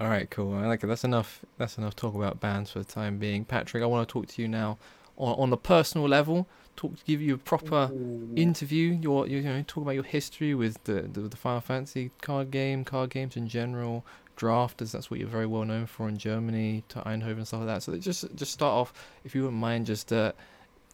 All 0.00 0.08
right, 0.08 0.28
cool. 0.30 0.54
I 0.54 0.66
like 0.66 0.82
it. 0.82 0.86
That's 0.86 1.04
enough. 1.04 1.40
That's 1.58 1.78
enough 1.78 1.94
talk 1.94 2.14
about 2.14 2.40
bands 2.40 2.70
for 2.70 2.78
the 2.78 2.84
time 2.84 3.18
being. 3.18 3.44
Patrick, 3.44 3.82
I 3.82 3.86
want 3.86 4.08
to 4.08 4.12
talk 4.12 4.26
to 4.26 4.42
you 4.42 4.48
now 4.48 4.78
on, 5.16 5.34
on 5.38 5.50
the 5.50 5.56
personal 5.56 6.08
level. 6.08 6.48
Talk, 6.74 6.96
to 6.96 7.04
give 7.04 7.20
you 7.20 7.34
a 7.34 7.38
proper 7.38 7.90
Ooh. 7.92 8.32
interview. 8.34 8.92
Your, 8.92 9.26
you 9.26 9.42
know, 9.42 9.62
talk 9.66 9.82
about 9.82 9.92
your 9.92 10.04
history 10.04 10.54
with 10.54 10.82
the, 10.84 11.02
the 11.02 11.20
the 11.20 11.36
Final 11.36 11.60
Fantasy 11.60 12.10
card 12.20 12.50
game, 12.50 12.84
card 12.84 13.10
games 13.10 13.36
in 13.36 13.46
general, 13.48 14.04
drafters. 14.36 14.92
That's 14.92 15.10
what 15.10 15.20
you're 15.20 15.28
very 15.28 15.46
well 15.46 15.64
known 15.64 15.86
for 15.86 16.08
in 16.08 16.16
Germany, 16.16 16.82
to 16.88 17.00
Eindhoven 17.00 17.38
and 17.38 17.46
stuff 17.46 17.60
like 17.60 17.68
that. 17.68 17.82
So 17.82 17.96
just 17.98 18.34
just 18.34 18.52
start 18.52 18.72
off, 18.72 18.92
if 19.24 19.34
you 19.34 19.42
wouldn't 19.42 19.60
mind, 19.60 19.86
just 19.86 20.12
uh, 20.12 20.32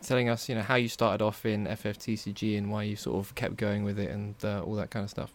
telling 0.02 0.28
us, 0.28 0.48
you 0.48 0.54
know, 0.54 0.62
how 0.62 0.74
you 0.74 0.88
started 0.88 1.24
off 1.24 1.46
in 1.46 1.66
FFTCG 1.66 2.58
and 2.58 2.70
why 2.70 2.82
you 2.82 2.96
sort 2.96 3.18
of 3.18 3.34
kept 3.34 3.56
going 3.56 3.84
with 3.84 3.98
it 3.98 4.10
and 4.10 4.34
uh, 4.44 4.62
all 4.62 4.74
that 4.74 4.90
kind 4.90 5.04
of 5.04 5.10
stuff. 5.10 5.32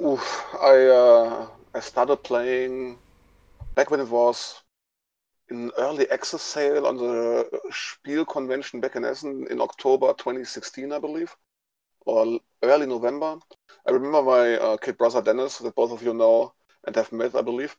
Oof, 0.00 0.44
I 0.60 0.86
uh, 0.86 1.46
I 1.74 1.80
started 1.80 2.16
playing 2.24 2.98
back 3.74 3.90
when 3.90 4.00
it 4.00 4.08
was 4.08 4.62
in 5.50 5.70
early 5.78 6.10
access 6.10 6.42
sale 6.42 6.86
on 6.86 6.96
the 6.98 7.48
Spiel 7.70 8.24
convention 8.24 8.80
back 8.80 8.96
in 8.96 9.04
Essen 9.04 9.46
in 9.50 9.60
October 9.60 10.14
2016, 10.14 10.92
I 10.92 10.98
believe, 10.98 11.36
or 12.06 12.40
early 12.62 12.86
November. 12.86 13.38
I 13.86 13.92
remember 13.92 14.22
my 14.22 14.58
uh, 14.58 14.76
kid 14.78 14.98
brother 14.98 15.22
Dennis, 15.22 15.58
that 15.58 15.74
both 15.76 15.92
of 15.92 16.02
you 16.02 16.14
know 16.14 16.54
and 16.86 16.96
have 16.96 17.12
met, 17.12 17.34
I 17.36 17.42
believe. 17.42 17.76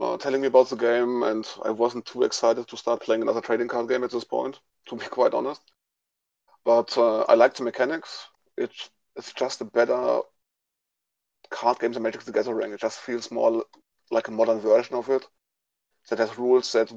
uh, 0.00 0.16
telling 0.18 0.40
me 0.42 0.48
about 0.48 0.68
the 0.70 0.76
game, 0.76 1.22
and 1.24 1.46
I 1.64 1.70
wasn't 1.70 2.06
too 2.06 2.22
excited 2.24 2.68
to 2.68 2.76
start 2.76 3.02
playing 3.02 3.22
another 3.22 3.40
trading 3.42 3.68
card 3.68 3.88
game 3.88 4.04
at 4.04 4.10
this 4.12 4.24
point, 4.24 4.60
to 4.86 4.96
be 4.96 5.06
quite 5.18 5.34
honest. 5.34 5.62
But 6.64 6.96
uh, 6.98 7.22
I 7.22 7.34
like 7.34 7.54
the 7.54 7.62
mechanics. 7.64 8.28
It's 8.58 8.90
it's 9.16 9.32
just 9.32 9.62
a 9.62 9.64
better 9.64 10.20
card 11.50 11.78
games 11.78 11.94
than 11.94 12.02
Magic 12.02 12.22
the 12.22 12.32
Gathering. 12.32 12.72
It 12.72 12.80
just 12.80 12.98
feels 12.98 13.30
more 13.30 13.64
like 14.10 14.28
a 14.28 14.32
modern 14.32 14.60
version 14.60 14.94
of 14.96 15.08
it 15.10 15.26
that 16.08 16.18
has 16.18 16.38
rules 16.38 16.72
that 16.72 16.92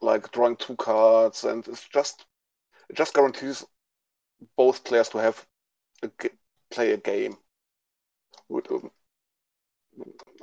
like 0.00 0.30
drawing 0.32 0.56
two 0.56 0.76
cards, 0.76 1.44
and 1.44 1.66
it's 1.68 1.88
just 1.88 2.26
it 2.88 2.96
just 2.96 3.14
guarantees 3.14 3.64
both 4.56 4.84
players 4.84 5.08
to 5.10 5.18
have 5.18 5.46
a, 6.02 6.10
play 6.70 6.92
a 6.92 6.96
game. 6.96 7.36
Um, 8.50 8.90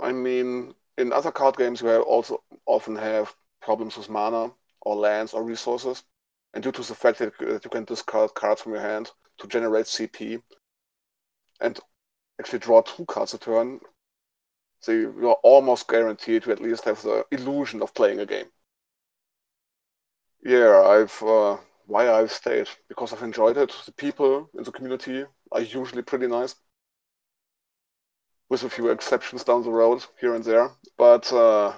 I 0.01 0.11
mean, 0.11 0.73
in 0.97 1.13
other 1.13 1.31
card 1.31 1.57
games, 1.57 1.81
you 1.81 1.89
also 2.01 2.43
often 2.65 2.95
have 2.95 3.33
problems 3.61 3.97
with 3.97 4.09
mana 4.09 4.51
or 4.81 4.95
lands 4.95 5.33
or 5.33 5.43
resources, 5.43 6.03
and 6.53 6.63
due 6.63 6.71
to 6.71 6.81
the 6.81 6.95
fact 6.95 7.19
that 7.19 7.33
you 7.39 7.69
can 7.69 7.85
discard 7.85 8.33
cards 8.33 8.61
from 8.61 8.73
your 8.73 8.81
hand 8.81 9.11
to 9.37 9.47
generate 9.47 9.85
CP, 9.85 10.41
and 11.59 11.79
actually 12.41 12.59
draw 12.59 12.81
two 12.81 13.05
cards 13.05 13.35
a 13.35 13.37
turn, 13.37 13.79
so 14.79 14.91
you're 14.91 15.37
almost 15.43 15.87
guaranteed 15.87 16.43
to 16.43 16.51
at 16.51 16.59
least 16.59 16.85
have 16.85 16.99
the 17.03 17.23
illusion 17.31 17.81
of 17.83 17.93
playing 17.93 18.19
a 18.19 18.25
game. 18.25 18.47
Yeah, 20.43 20.81
I've 20.81 21.21
uh, 21.21 21.57
why 21.85 22.11
I've 22.11 22.31
stayed 22.31 22.67
because 22.89 23.13
I've 23.13 23.21
enjoyed 23.21 23.57
it. 23.57 23.71
The 23.85 23.91
people 23.91 24.49
in 24.57 24.63
the 24.63 24.71
community 24.71 25.23
are 25.51 25.61
usually 25.61 26.01
pretty 26.01 26.25
nice, 26.25 26.55
with 28.49 28.63
a 28.63 28.69
few 28.69 28.89
exceptions 28.89 29.43
down 29.43 29.63
the 29.63 29.71
road 29.71 30.03
here 30.19 30.33
and 30.33 30.43
there. 30.43 30.71
But 30.97 31.31
uh, 31.31 31.73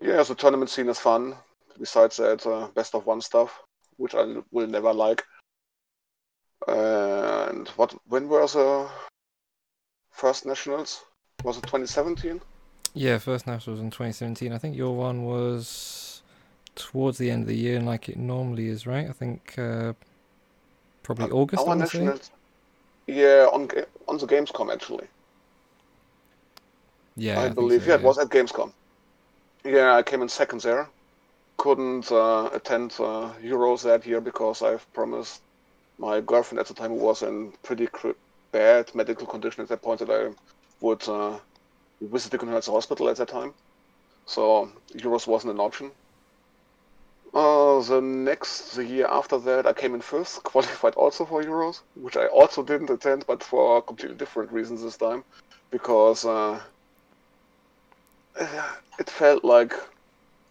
yeah, 0.00 0.22
the 0.22 0.36
tournament 0.36 0.70
scene 0.70 0.88
is 0.88 1.00
fun. 1.00 1.36
Besides 1.78 2.18
that, 2.18 2.46
uh, 2.46 2.68
best 2.68 2.94
of 2.94 3.06
one 3.06 3.20
stuff, 3.20 3.60
which 3.96 4.14
I 4.14 4.36
will 4.52 4.68
never 4.68 4.92
like. 4.92 5.24
And 6.68 7.68
what? 7.70 7.94
When 8.08 8.28
were 8.28 8.46
the 8.46 8.88
first 10.10 10.46
nationals? 10.46 11.04
Was 11.44 11.58
it 11.58 11.62
2017? 11.62 12.40
Yeah, 12.94 13.18
first 13.18 13.46
nationals 13.46 13.80
in 13.80 13.90
2017. 13.90 14.52
I 14.52 14.58
think 14.58 14.76
your 14.76 14.94
one 14.94 15.24
was 15.24 16.22
towards 16.74 17.18
the 17.18 17.30
end 17.30 17.42
of 17.42 17.48
the 17.48 17.56
year, 17.56 17.80
like 17.80 18.08
it 18.08 18.16
normally 18.16 18.68
is, 18.68 18.86
right? 18.86 19.08
I 19.08 19.12
think 19.12 19.54
uh, 19.58 19.94
probably 21.02 21.30
uh, 21.30 21.34
August. 21.34 21.66
Our 21.66 21.76
nationals. 21.76 22.30
Yeah, 23.06 23.48
on 23.52 23.68
on 24.08 24.18
the 24.18 24.26
Gamescom 24.26 24.72
actually. 24.72 25.08
Yeah, 27.16 27.40
I, 27.40 27.46
I 27.46 27.48
believe. 27.48 27.82
So, 27.82 27.88
yeah, 27.88 27.94
yeah, 27.94 28.00
it 28.00 28.04
was 28.04 28.18
at 28.18 28.28
Gamescom. 28.28 28.72
Yeah, 29.64 29.96
I 29.96 30.02
came 30.02 30.22
in 30.22 30.28
second 30.28 30.60
there. 30.60 30.88
Couldn't 31.56 32.10
uh, 32.10 32.50
attend 32.52 32.92
uh, 32.98 33.32
Euros 33.42 33.82
that 33.82 34.06
year 34.06 34.20
because 34.20 34.62
I've 34.62 34.90
promised 34.92 35.42
my 35.98 36.20
girlfriend 36.20 36.60
at 36.60 36.66
the 36.66 36.74
time, 36.74 36.92
was 36.92 37.22
in 37.22 37.52
pretty 37.62 37.88
bad 38.52 38.94
medical 38.94 39.26
condition 39.26 39.62
at 39.62 39.68
that 39.68 39.82
point, 39.82 40.00
that 40.00 40.10
I 40.10 40.32
would 40.80 41.08
uh, 41.08 41.38
visit 42.00 42.30
the 42.30 42.38
Conference 42.38 42.66
Hospital 42.66 43.08
at 43.08 43.16
that 43.16 43.28
time. 43.28 43.54
So 44.26 44.70
Euros 44.94 45.26
wasn't 45.26 45.54
an 45.54 45.60
option. 45.60 45.90
Uh, 47.34 47.80
the 47.80 48.00
next 48.00 48.74
the 48.76 48.84
year 48.84 49.06
after 49.08 49.38
that, 49.38 49.66
I 49.66 49.72
came 49.72 49.94
in 49.94 50.02
first, 50.02 50.42
qualified 50.42 50.94
also 50.94 51.24
for 51.24 51.42
Euros, 51.42 51.80
which 51.94 52.16
I 52.16 52.26
also 52.26 52.62
didn't 52.62 52.90
attend, 52.90 53.24
but 53.26 53.42
for 53.42 53.80
completely 53.82 54.16
different 54.16 54.52
reasons 54.52 54.82
this 54.82 54.98
time, 54.98 55.24
because 55.70 56.26
uh, 56.26 56.60
it 58.36 59.08
felt 59.08 59.44
like 59.44 59.72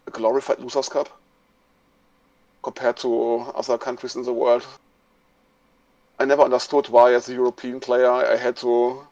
a 0.06 0.10
glorified 0.10 0.58
losers' 0.58 0.88
cup 0.88 1.08
compared 2.62 2.96
to 2.98 3.38
other 3.54 3.78
countries 3.78 4.16
in 4.16 4.22
the 4.22 4.32
world. 4.32 4.66
I 6.22 6.24
never 6.24 6.42
understood 6.42 6.88
why, 6.88 7.14
as 7.14 7.28
a 7.28 7.34
European 7.34 7.80
player, 7.80 8.08
I 8.08 8.36
had 8.36 8.56
to 8.58 9.04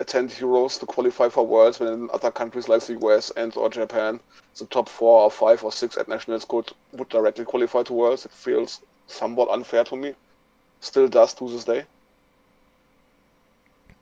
attend 0.00 0.30
Euros 0.30 0.80
to 0.80 0.86
qualify 0.86 1.28
for 1.28 1.46
Worlds 1.46 1.78
when 1.78 1.92
in 1.92 2.10
other 2.12 2.32
countries 2.32 2.68
like 2.68 2.82
the 2.82 2.98
US 2.98 3.30
and 3.36 3.56
or 3.56 3.70
Japan, 3.70 4.18
the 4.58 4.66
top 4.66 4.88
four 4.88 5.20
or 5.20 5.30
five 5.30 5.62
or 5.62 5.70
six 5.70 5.96
at 5.96 6.08
nationals 6.08 6.44
could 6.44 6.72
would 6.90 7.08
directly 7.08 7.44
qualify 7.44 7.84
to 7.84 7.92
Worlds. 7.92 8.24
It 8.24 8.32
feels 8.32 8.80
somewhat 9.06 9.48
unfair 9.50 9.84
to 9.84 9.96
me. 9.96 10.16
Still 10.80 11.06
does 11.06 11.34
to 11.34 11.48
this 11.48 11.62
day. 11.62 11.84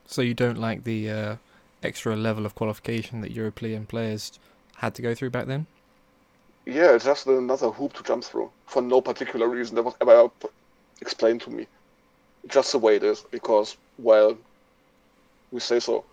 So 0.07 0.23
you 0.23 0.33
don't 0.33 0.57
like 0.57 0.85
the 0.85 1.07
uh, 1.07 1.35
extra 1.83 2.15
level 2.15 2.47
of 2.47 2.55
qualification 2.55 3.21
that 3.21 3.29
European 3.29 3.85
players 3.85 4.39
had 4.77 4.95
to 4.95 5.03
go 5.03 5.13
through 5.13 5.29
back 5.29 5.45
then? 5.45 5.67
Yeah, 6.65 6.95
it's 6.95 7.05
just 7.05 7.27
another 7.27 7.69
hoop 7.69 7.93
to 7.93 8.01
jump 8.01 8.23
through 8.23 8.49
for 8.65 8.81
no 8.81 9.01
particular 9.01 9.47
reason 9.47 9.75
that 9.75 9.83
was 9.83 9.93
ever 10.01 10.31
explained 10.99 11.41
to 11.41 11.51
me. 11.51 11.67
Just 12.47 12.71
the 12.71 12.79
way 12.79 12.95
it 12.95 13.03
is, 13.03 13.23
because, 13.31 13.77
well, 13.97 14.37
we 15.51 15.59
say 15.59 15.79
so. 15.79 16.05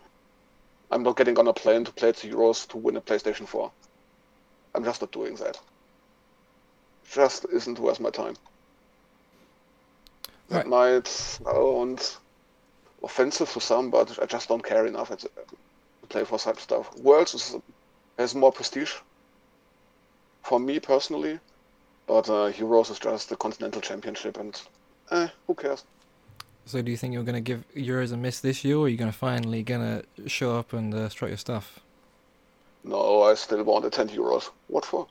I'm 0.90 1.02
not 1.02 1.16
getting 1.16 1.38
on 1.38 1.48
a 1.48 1.52
plane 1.52 1.84
to 1.84 1.92
play 1.92 2.12
the 2.12 2.30
Euros 2.30 2.66
to 2.68 2.76
win 2.76 2.96
a 2.96 3.00
PlayStation 3.00 3.46
4. 3.46 3.70
I'm 4.74 4.84
just 4.84 5.00
not 5.00 5.12
doing 5.12 5.34
that. 5.36 5.58
Just 7.10 7.46
isn't 7.52 7.78
worth 7.78 8.00
my 8.00 8.10
time. 8.10 8.36
Right. 10.50 10.64
That 10.64 10.66
might 10.66 11.06
sound 11.06 12.16
offensive 13.02 13.50
to 13.52 13.60
some, 13.60 13.90
but 13.90 14.18
I 14.20 14.26
just 14.26 14.48
don't 14.48 14.64
care 14.64 14.86
enough 14.86 15.16
to 15.16 15.30
play 16.08 16.24
for 16.24 16.38
such 16.38 16.58
stuff. 16.58 16.96
Worlds 16.98 17.34
is, 17.34 17.56
has 18.18 18.34
more 18.34 18.52
prestige 18.52 18.92
for 20.42 20.58
me 20.58 20.80
personally, 20.80 21.38
but 22.06 22.28
uh, 22.28 22.50
Euros 22.52 22.90
is 22.90 22.98
just 22.98 23.28
the 23.28 23.36
continental 23.36 23.82
championship, 23.82 24.38
and 24.38 24.60
eh, 25.10 25.28
who 25.46 25.54
cares? 25.54 25.84
So 26.68 26.82
do 26.82 26.90
you 26.90 26.98
think 26.98 27.14
you're 27.14 27.22
going 27.22 27.34
to 27.34 27.40
give 27.40 27.64
Euros 27.74 28.12
a 28.12 28.16
miss 28.18 28.40
this 28.40 28.62
year, 28.62 28.76
or 28.76 28.84
are 28.84 28.88
you 28.88 28.98
going 28.98 29.10
to 29.10 29.16
finally 29.16 29.62
going 29.62 29.80
to 29.80 30.28
show 30.28 30.54
up 30.54 30.74
and 30.74 30.92
uh, 30.92 31.08
strut 31.08 31.30
your 31.30 31.38
stuff? 31.38 31.80
No, 32.84 33.22
I 33.22 33.34
still 33.34 33.64
want 33.64 33.84
to 33.84 33.88
attend 33.88 34.10
Euros. 34.10 34.50
What 34.66 34.84
for? 34.84 35.06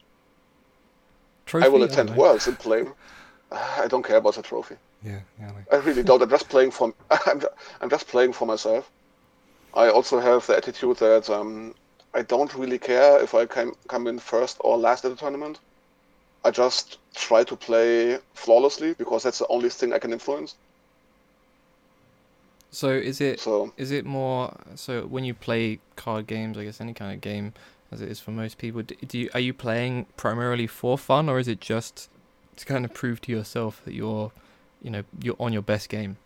Trophy? 1.48 1.66
I 1.66 1.70
will 1.70 1.82
attend 1.82 2.16
Worlds 2.16 2.46
and 2.46 2.60
play. 2.60 2.86
I 3.52 3.88
don't 3.88 4.06
care 4.06 4.18
about 4.18 4.36
the 4.36 4.44
trophy. 4.44 4.76
Yeah, 5.04 5.22
yeah. 5.40 5.52
I 5.72 5.78
really 5.78 6.04
don't. 6.04 6.22
I'm 6.22 6.30
just 6.30 6.48
playing 6.48 6.70
for. 6.70 6.94
I'm, 7.10 7.42
I'm 7.82 7.90
just 7.90 8.08
playing 8.08 8.34
for 8.34 8.46
myself. 8.46 8.92
I 9.74 9.90
also 9.90 10.20
have 10.20 10.46
the 10.46 10.58
attitude 10.58 10.98
that 10.98 11.28
um, 11.28 11.74
I 12.14 12.22
don't 12.22 12.54
really 12.54 12.78
care 12.78 13.20
if 13.20 13.34
I 13.34 13.48
come 13.48 13.74
come 13.88 14.06
in 14.06 14.20
first 14.20 14.58
or 14.60 14.78
last 14.78 15.06
at 15.06 15.10
the 15.10 15.18
tournament. 15.18 15.60
I 16.46 16.52
just 16.52 17.00
try 17.16 17.44
to 17.46 17.56
play 17.56 18.20
flawlessly 18.36 18.94
because 18.94 19.24
that's 19.24 19.40
the 19.40 19.48
only 19.48 19.70
thing 19.70 19.92
I 19.92 19.98
can 19.98 20.14
influence. 20.14 20.56
So 22.72 22.90
is 22.90 23.22
it 23.22 23.40
so, 23.40 23.74
is 23.78 23.92
it 23.92 24.06
more 24.06 24.54
so 24.76 25.06
when 25.06 25.24
you 25.24 25.34
play 25.34 25.80
card 25.96 26.28
games, 26.28 26.58
I 26.58 26.66
guess 26.66 26.82
any 26.82 26.94
kind 26.94 27.14
of 27.14 27.22
game, 27.22 27.54
as 27.92 28.02
it 28.02 28.10
is 28.10 28.20
for 28.20 28.32
most 28.32 28.58
people, 28.58 28.82
do 28.82 29.18
you 29.18 29.30
are 29.34 29.40
you 29.40 29.54
playing 29.54 30.06
primarily 30.18 30.68
for 30.68 30.98
fun, 30.98 31.30
or 31.30 31.40
is 31.40 31.48
it 31.48 31.62
just 31.62 32.10
to 32.58 32.66
kind 32.66 32.84
of 32.86 32.94
prove 32.94 33.22
to 33.22 33.32
yourself 33.32 33.82
that 33.86 33.94
you're, 33.94 34.32
you 34.82 34.90
know, 34.90 35.04
you're 35.22 35.38
on 35.40 35.54
your 35.54 35.62
best 35.62 35.90
game? 35.90 36.18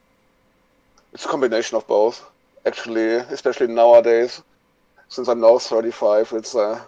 It's 1.13 1.25
a 1.25 1.27
combination 1.27 1.77
of 1.77 1.85
both, 1.87 2.23
actually, 2.65 3.15
especially 3.15 3.67
nowadays, 3.67 4.41
since 5.09 5.27
I'm 5.27 5.41
now 5.41 5.57
35. 5.59 6.33
It's 6.33 6.55
uh, 6.55 6.81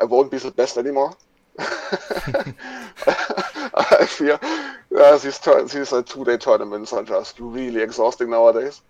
I 0.00 0.04
won't 0.04 0.30
be 0.30 0.38
the 0.38 0.50
best 0.50 0.76
anymore. 0.76 1.16
I 4.00 4.06
fear 4.06 4.38
uh, 4.42 5.18
these 5.18 5.38
tur- 5.38 5.64
these 5.64 5.92
uh, 5.92 6.02
two-day 6.02 6.38
tournaments 6.38 6.92
are 6.92 7.02
just 7.02 7.38
really 7.40 7.82
exhausting 7.82 8.30
nowadays. 8.30 8.82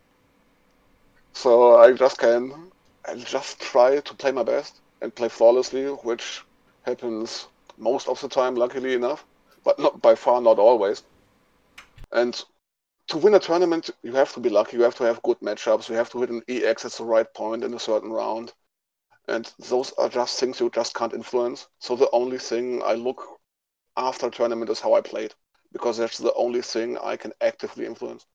So 1.34 1.76
I 1.76 1.92
just 1.92 2.16
can 2.18 2.72
I 3.06 3.16
just 3.16 3.60
try 3.60 4.00
to 4.00 4.14
play 4.14 4.32
my 4.32 4.42
best 4.42 4.80
and 5.02 5.14
play 5.14 5.28
flawlessly, 5.28 5.84
which 5.86 6.42
happens 6.84 7.48
most 7.76 8.08
of 8.08 8.18
the 8.22 8.28
time, 8.28 8.54
luckily 8.54 8.94
enough, 8.94 9.26
but 9.64 9.78
not 9.78 10.00
by 10.00 10.14
far 10.14 10.40
not 10.40 10.58
always. 10.58 11.02
And 12.12 12.42
to 13.08 13.18
win 13.18 13.34
a 13.34 13.40
tournament, 13.40 13.90
you 14.02 14.12
have 14.14 14.32
to 14.34 14.40
be 14.40 14.50
lucky. 14.50 14.76
You 14.78 14.84
have 14.84 14.96
to 14.96 15.04
have 15.04 15.22
good 15.22 15.40
matchups. 15.40 15.88
You 15.88 15.96
have 15.96 16.10
to 16.10 16.20
hit 16.20 16.30
an 16.30 16.42
EX 16.48 16.84
at 16.86 16.92
the 16.92 17.04
right 17.04 17.32
point 17.34 17.64
in 17.64 17.74
a 17.74 17.80
certain 17.80 18.12
round. 18.12 18.54
And 19.28 19.52
those 19.58 19.92
are 19.94 20.08
just 20.08 20.40
things 20.40 20.60
you 20.60 20.70
just 20.70 20.94
can't 20.94 21.14
influence. 21.14 21.68
So 21.80 21.96
the 21.96 22.10
only 22.12 22.38
thing 22.38 22.82
I 22.84 22.94
look 22.94 23.22
after 23.96 24.30
tournament 24.30 24.70
is 24.70 24.80
how 24.80 24.94
I 24.94 25.00
played 25.00 25.34
because 25.72 25.98
that's 25.98 26.18
the 26.18 26.32
only 26.34 26.62
thing 26.62 26.96
I 26.98 27.16
can 27.16 27.32
actively 27.40 27.86
influence. 27.86 28.26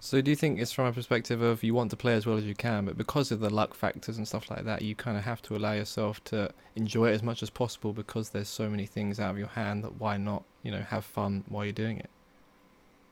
So 0.00 0.20
do 0.20 0.30
you 0.30 0.36
think 0.36 0.60
it's 0.60 0.72
from 0.72 0.84
a 0.84 0.92
perspective 0.92 1.40
of 1.40 1.62
you 1.62 1.72
want 1.72 1.90
to 1.90 1.96
play 1.96 2.12
as 2.12 2.26
well 2.26 2.36
as 2.36 2.44
you 2.44 2.54
can, 2.54 2.84
but 2.84 2.98
because 2.98 3.30
of 3.30 3.40
the 3.40 3.48
luck 3.48 3.72
factors 3.72 4.18
and 4.18 4.28
stuff 4.28 4.50
like 4.50 4.64
that, 4.64 4.82
you 4.82 4.94
kind 4.94 5.16
of 5.16 5.24
have 5.24 5.40
to 5.42 5.56
allow 5.56 5.72
yourself 5.72 6.22
to 6.24 6.50
enjoy 6.76 7.08
it 7.08 7.14
as 7.14 7.22
much 7.22 7.42
as 7.42 7.48
possible 7.48 7.94
because 7.94 8.28
there's 8.28 8.48
so 8.48 8.68
many 8.68 8.84
things 8.84 9.18
out 9.18 9.30
of 9.30 9.38
your 9.38 9.48
hand 9.48 9.82
that 9.82 9.98
why 9.98 10.18
not, 10.18 10.44
you 10.62 10.70
know, 10.70 10.82
have 10.82 11.06
fun 11.06 11.42
while 11.48 11.64
you're 11.64 11.72
doing 11.72 11.98
it? 11.98 12.10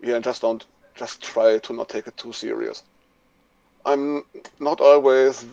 Yeah, 0.03 0.17
and 0.17 0.25
just 0.25 0.43
don't, 0.43 0.67
just 0.95 1.23
try 1.23 1.59
to 1.61 1.73
not 1.73 1.89
take 1.89 2.07
it 2.07 2.17
too 2.19 2.33
serious. 2.33 2.83
I'm 3.87 4.25
not 4.61 4.83
always 4.83 5.47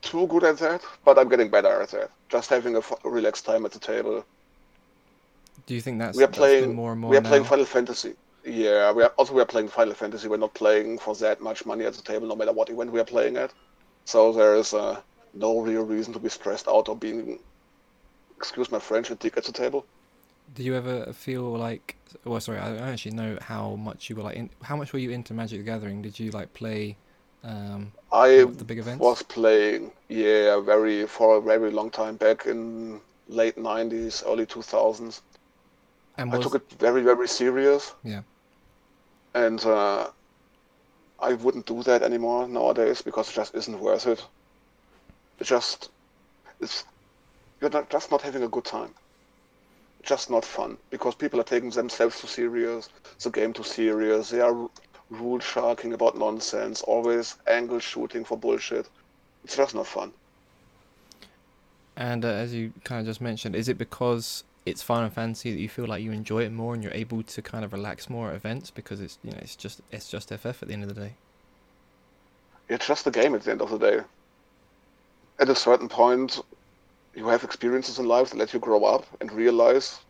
too 0.00 0.28
good 0.28 0.44
at 0.44 0.58
that, 0.58 0.82
but 1.04 1.18
I'm 1.18 1.28
getting 1.28 1.50
better 1.50 1.82
at 1.82 1.90
that. 1.90 2.10
Just 2.28 2.50
having 2.50 2.76
a 2.76 2.82
relaxed 3.02 3.44
time 3.44 3.64
at 3.66 3.72
the 3.72 3.80
table. 3.80 4.24
Do 5.68 5.74
you 5.74 5.82
think 5.82 5.98
that's 5.98 6.16
we 6.16 6.24
are 6.24 6.28
playing. 6.28 6.74
more 6.74 6.92
and 6.92 7.00
more 7.02 7.10
we 7.10 7.18
are 7.18 7.20
now? 7.20 7.28
playing 7.28 7.44
Final 7.44 7.66
Fantasy. 7.66 8.14
Yeah, 8.42 8.90
we 8.90 9.02
are 9.02 9.12
also 9.18 9.34
we 9.34 9.42
are 9.42 9.52
playing 9.54 9.68
Final 9.68 9.92
Fantasy. 9.92 10.26
We're 10.26 10.38
not 10.38 10.54
playing 10.54 10.98
for 10.98 11.14
that 11.16 11.42
much 11.42 11.66
money 11.66 11.84
at 11.84 11.92
the 11.92 12.00
table, 12.00 12.26
no 12.26 12.34
matter 12.34 12.52
what 12.52 12.70
event 12.70 12.90
we 12.90 12.98
are 13.00 13.04
playing 13.04 13.36
at. 13.36 13.52
So 14.06 14.32
there 14.32 14.54
is 14.54 14.72
uh, 14.72 15.02
no 15.34 15.60
real 15.60 15.82
reason 15.82 16.14
to 16.14 16.18
be 16.18 16.30
stressed 16.30 16.68
out 16.68 16.88
or 16.88 16.96
being, 16.96 17.38
excuse 18.34 18.72
my 18.72 18.78
French, 18.78 19.10
a 19.10 19.14
dick 19.14 19.36
at 19.36 19.44
the 19.44 19.52
table. 19.52 19.84
Do 20.54 20.62
you 20.62 20.74
ever 20.74 21.12
feel 21.12 21.52
like? 21.58 21.96
Well, 22.24 22.40
sorry, 22.40 22.60
I 22.60 22.70
don't 22.70 22.78
actually 22.78 23.16
know 23.16 23.36
how 23.42 23.76
much 23.76 24.08
you 24.08 24.16
were 24.16 24.22
like. 24.22 24.36
In, 24.36 24.48
how 24.62 24.74
much 24.74 24.94
were 24.94 24.98
you 25.00 25.10
into 25.10 25.34
Magic 25.34 25.58
the 25.58 25.64
Gathering? 25.64 26.00
Did 26.00 26.18
you 26.18 26.30
like 26.30 26.50
play 26.54 26.96
um, 27.44 27.92
I 28.10 28.44
the 28.44 28.64
big 28.64 28.78
events? 28.78 29.02
was 29.02 29.22
playing, 29.22 29.92
yeah, 30.08 30.58
very 30.60 31.06
for 31.06 31.36
a 31.36 31.42
very 31.42 31.70
long 31.70 31.90
time 31.90 32.16
back 32.16 32.46
in 32.46 33.02
late 33.28 33.56
'90s, 33.56 34.22
early 34.26 34.46
2000s. 34.46 35.20
And 36.18 36.34
I 36.34 36.40
took 36.40 36.56
it 36.56 36.70
very, 36.78 37.02
very 37.02 37.28
serious. 37.28 37.94
Yeah. 38.02 38.22
And 39.34 39.64
uh, 39.64 40.08
I 41.20 41.34
wouldn't 41.34 41.66
do 41.66 41.82
that 41.84 42.02
anymore 42.02 42.48
nowadays 42.48 43.00
because 43.00 43.30
it 43.30 43.34
just 43.34 43.54
isn't 43.54 43.78
worth 43.78 44.06
it. 44.06 44.24
It 45.38 45.44
just, 45.44 45.90
it's, 46.60 46.84
you're 47.60 47.70
not, 47.70 47.88
just 47.88 48.10
not 48.10 48.20
having 48.20 48.42
a 48.42 48.48
good 48.48 48.64
time. 48.64 48.92
Just 50.02 50.28
not 50.28 50.44
fun 50.44 50.76
because 50.90 51.14
people 51.14 51.40
are 51.40 51.44
taking 51.44 51.70
themselves 51.70 52.20
too 52.20 52.26
serious, 52.26 52.88
the 53.22 53.30
game 53.30 53.52
too 53.52 53.62
serious. 53.62 54.30
They 54.30 54.40
are 54.40 54.68
rule 55.10 55.38
sharking 55.38 55.92
about 55.92 56.18
nonsense, 56.18 56.82
always 56.82 57.36
angle 57.46 57.78
shooting 57.78 58.24
for 58.24 58.36
bullshit. 58.36 58.88
It's 59.44 59.56
just 59.56 59.74
not 59.74 59.86
fun. 59.86 60.12
And 61.96 62.24
uh, 62.24 62.28
as 62.28 62.54
you 62.54 62.72
kind 62.84 63.00
of 63.00 63.06
just 63.06 63.20
mentioned, 63.20 63.56
is 63.56 63.68
it 63.68 63.78
because 63.78 64.44
it's 64.68 64.82
Final 64.82 65.10
Fantasy 65.10 65.52
that 65.52 65.60
you 65.60 65.68
feel 65.68 65.86
like 65.86 66.02
you 66.02 66.12
enjoy 66.12 66.44
it 66.44 66.52
more 66.52 66.74
and 66.74 66.82
you're 66.82 66.92
able 66.92 67.22
to 67.22 67.42
kind 67.42 67.64
of 67.64 67.72
relax 67.72 68.08
more 68.08 68.30
at 68.30 68.36
events 68.36 68.70
because 68.70 69.00
it's 69.00 69.18
you 69.22 69.30
know 69.30 69.38
it's 69.40 69.56
just 69.56 69.80
it's 69.90 70.08
just 70.10 70.32
FF 70.32 70.62
at 70.62 70.68
the 70.68 70.72
end 70.72 70.82
of 70.82 70.94
the 70.94 71.00
day. 71.00 71.14
It's 72.68 72.86
just 72.86 73.06
a 73.06 73.10
game 73.10 73.34
at 73.34 73.42
the 73.42 73.50
end 73.50 73.62
of 73.62 73.70
the 73.70 73.78
day. 73.78 74.00
At 75.38 75.48
a 75.48 75.54
certain 75.54 75.88
point, 75.88 76.40
you 77.14 77.26
have 77.28 77.44
experiences 77.44 77.98
in 77.98 78.06
life 78.06 78.30
that 78.30 78.36
let 78.36 78.52
you 78.52 78.60
grow 78.60 78.84
up 78.84 79.06
and 79.20 79.32
realize 79.32 80.00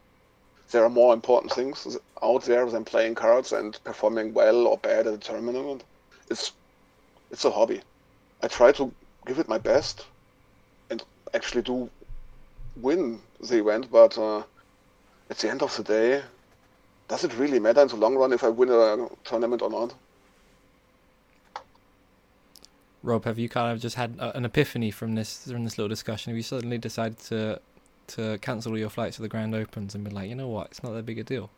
there 0.70 0.84
are 0.84 0.90
more 0.90 1.14
important 1.14 1.52
things 1.52 1.96
out 2.22 2.42
there 2.42 2.66
than 2.66 2.84
playing 2.84 3.14
cards 3.14 3.52
and 3.52 3.78
performing 3.84 4.34
well 4.34 4.66
or 4.66 4.78
bad 4.78 5.06
at 5.06 5.14
a 5.14 5.18
tournament. 5.18 5.84
It's 6.30 6.52
it's 7.30 7.44
a 7.44 7.50
hobby. 7.50 7.80
I 8.42 8.48
try 8.48 8.72
to 8.72 8.92
give 9.26 9.38
it 9.38 9.48
my 9.48 9.58
best 9.58 10.06
and 10.90 11.02
actually 11.34 11.62
do 11.62 11.88
win 12.80 13.20
the 13.40 13.58
event, 13.58 13.90
but 13.90 14.16
uh, 14.18 14.42
at 15.30 15.38
the 15.38 15.50
end 15.50 15.62
of 15.62 15.76
the 15.76 15.82
day, 15.82 16.22
does 17.08 17.24
it 17.24 17.36
really 17.36 17.58
matter 17.58 17.82
in 17.82 17.88
the 17.88 17.96
long 17.96 18.16
run 18.16 18.32
if 18.32 18.44
I 18.44 18.48
win 18.48 18.70
a 18.70 19.08
tournament 19.24 19.62
or 19.62 19.70
not? 19.70 19.94
Rob, 23.02 23.24
have 23.24 23.38
you 23.38 23.48
kind 23.48 23.72
of 23.72 23.80
just 23.80 23.96
had 23.96 24.16
an 24.18 24.44
epiphany 24.44 24.90
from 24.90 25.14
this 25.14 25.50
from 25.50 25.64
this 25.64 25.78
little 25.78 25.88
discussion? 25.88 26.30
Have 26.30 26.36
you 26.36 26.42
suddenly 26.42 26.78
decided 26.78 27.18
to 27.20 27.60
to 28.08 28.38
cancel 28.38 28.72
all 28.72 28.78
your 28.78 28.90
flights 28.90 29.16
to 29.16 29.22
the 29.22 29.28
Grand 29.28 29.54
Opens 29.54 29.94
and 29.94 30.02
been 30.02 30.14
like, 30.14 30.28
you 30.28 30.34
know 30.34 30.48
what, 30.48 30.68
it's 30.68 30.82
not 30.82 30.92
that 30.92 31.06
big 31.06 31.18
a 31.18 31.24
deal? 31.24 31.50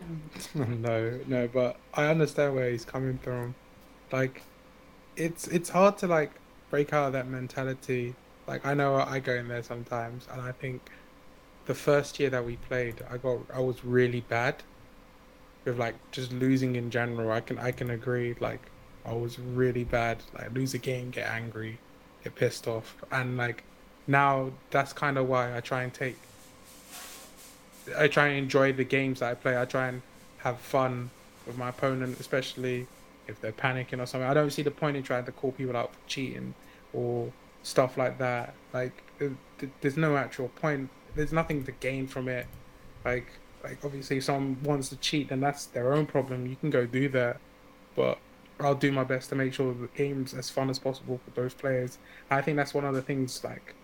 no, 0.54 1.20
no, 1.26 1.48
but 1.48 1.76
I 1.94 2.06
understand 2.06 2.54
where 2.54 2.70
he's 2.70 2.84
coming 2.84 3.18
from. 3.18 3.54
Like, 4.10 4.42
it's 5.16 5.46
it's 5.48 5.70
hard 5.70 5.98
to 5.98 6.06
like 6.06 6.32
break 6.70 6.92
out 6.92 7.08
of 7.08 7.12
that 7.12 7.28
mentality. 7.28 8.14
Like, 8.46 8.66
I 8.66 8.74
know 8.74 8.96
I 8.96 9.20
go 9.20 9.34
in 9.34 9.48
there 9.48 9.62
sometimes, 9.62 10.26
and 10.30 10.40
I 10.40 10.52
think 10.52 10.90
the 11.66 11.74
first 11.74 12.18
year 12.18 12.30
that 12.30 12.44
we 12.44 12.56
played, 12.56 12.96
I 13.10 13.16
got 13.16 13.38
I 13.54 13.60
was 13.60 13.84
really 13.84 14.20
bad 14.20 14.56
with 15.64 15.78
like 15.78 15.94
just 16.10 16.32
losing 16.32 16.76
in 16.76 16.90
general. 16.90 17.30
I 17.30 17.40
can 17.40 17.58
I 17.58 17.70
can 17.72 17.90
agree. 17.90 18.34
Like, 18.40 18.60
I 19.04 19.12
was 19.12 19.38
really 19.38 19.84
bad. 19.84 20.18
Like, 20.36 20.52
lose 20.52 20.74
a 20.74 20.78
game, 20.78 21.10
get 21.10 21.28
angry, 21.28 21.78
get 22.24 22.34
pissed 22.34 22.66
off, 22.66 22.96
and 23.10 23.36
like 23.36 23.64
now 24.06 24.50
that's 24.70 24.92
kind 24.92 25.16
of 25.18 25.28
why 25.28 25.56
I 25.56 25.60
try 25.60 25.84
and 25.84 25.94
take 25.94 26.16
I 27.96 28.08
try 28.08 28.28
and 28.28 28.38
enjoy 28.38 28.72
the 28.72 28.84
games 28.84 29.20
that 29.20 29.30
I 29.30 29.34
play. 29.34 29.60
I 29.60 29.64
try 29.64 29.88
and 29.88 30.02
have 30.38 30.58
fun 30.58 31.10
with 31.46 31.58
my 31.58 31.68
opponent, 31.68 32.18
especially 32.20 32.86
if 33.26 33.40
they're 33.40 33.52
panicking 33.52 34.00
or 34.00 34.06
something. 34.06 34.28
I 34.28 34.34
don't 34.34 34.50
see 34.50 34.62
the 34.62 34.70
point 34.70 34.96
in 34.96 35.02
trying 35.02 35.24
to 35.24 35.32
call 35.32 35.52
people 35.52 35.76
out 35.76 35.92
for 35.92 36.00
cheating 36.08 36.54
or 36.92 37.32
stuff 37.62 37.96
like 37.96 38.18
that. 38.18 38.54
Like, 38.72 39.02
uh, 39.20 39.28
th- 39.58 39.72
there's 39.80 39.96
no 39.96 40.16
actual 40.16 40.48
point. 40.48 40.90
There's 41.14 41.32
nothing 41.32 41.64
to 41.64 41.72
gain 41.72 42.06
from 42.06 42.28
it. 42.28 42.46
Like, 43.04 43.26
like 43.62 43.78
obviously, 43.84 44.18
if 44.18 44.24
someone 44.24 44.58
wants 44.62 44.88
to 44.90 44.96
cheat, 44.96 45.28
then 45.28 45.40
that's 45.40 45.66
their 45.66 45.92
own 45.92 46.06
problem. 46.06 46.46
You 46.46 46.56
can 46.56 46.70
go 46.70 46.86
do 46.86 47.08
that, 47.10 47.38
but 47.94 48.18
I'll 48.60 48.74
do 48.74 48.92
my 48.92 49.04
best 49.04 49.28
to 49.30 49.34
make 49.34 49.54
sure 49.54 49.72
the 49.74 49.88
game's 49.94 50.34
as 50.34 50.50
fun 50.50 50.70
as 50.70 50.78
possible 50.78 51.20
for 51.24 51.30
both 51.30 51.58
players. 51.58 51.98
I 52.30 52.42
think 52.42 52.56
that's 52.56 52.74
one 52.74 52.84
of 52.84 52.94
the 52.94 53.02
things 53.02 53.42
like 53.44 53.74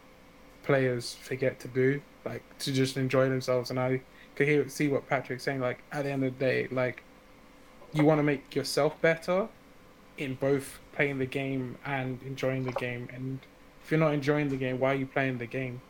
players 0.62 1.14
forget 1.14 1.60
to 1.60 1.68
do, 1.68 2.00
like 2.24 2.42
to 2.60 2.72
just 2.72 2.96
enjoy 2.96 3.28
themselves. 3.28 3.70
And 3.70 3.78
I 3.78 4.00
can 4.34 4.46
hear 4.46 4.68
see 4.68 4.88
what 4.88 5.08
Patrick's 5.08 5.44
saying. 5.44 5.60
Like 5.60 5.82
at 5.92 6.04
the 6.04 6.10
end 6.10 6.24
of 6.24 6.38
the 6.38 6.44
day, 6.44 6.68
like 6.70 7.02
you 7.92 8.04
want 8.04 8.18
to 8.18 8.22
make 8.22 8.54
yourself 8.54 9.00
better 9.00 9.48
in 10.16 10.34
both 10.34 10.80
playing 10.92 11.18
the 11.18 11.26
game 11.26 11.78
and 11.84 12.20
enjoying 12.22 12.64
the 12.64 12.72
game. 12.72 13.08
And 13.12 13.40
if 13.88 13.92
you're 13.92 14.00
not 14.00 14.12
enjoying 14.12 14.50
the 14.50 14.56
game, 14.56 14.78
why 14.78 14.92
are 14.92 14.96
you 14.96 15.06
playing 15.06 15.38
the 15.38 15.46
game? 15.46 15.80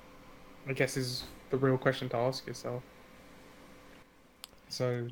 I 0.68 0.72
guess 0.72 0.96
is 0.96 1.24
the 1.50 1.56
real 1.56 1.76
question 1.76 2.08
to 2.10 2.16
ask 2.16 2.46
yourself. 2.46 2.80
So, 4.68 5.08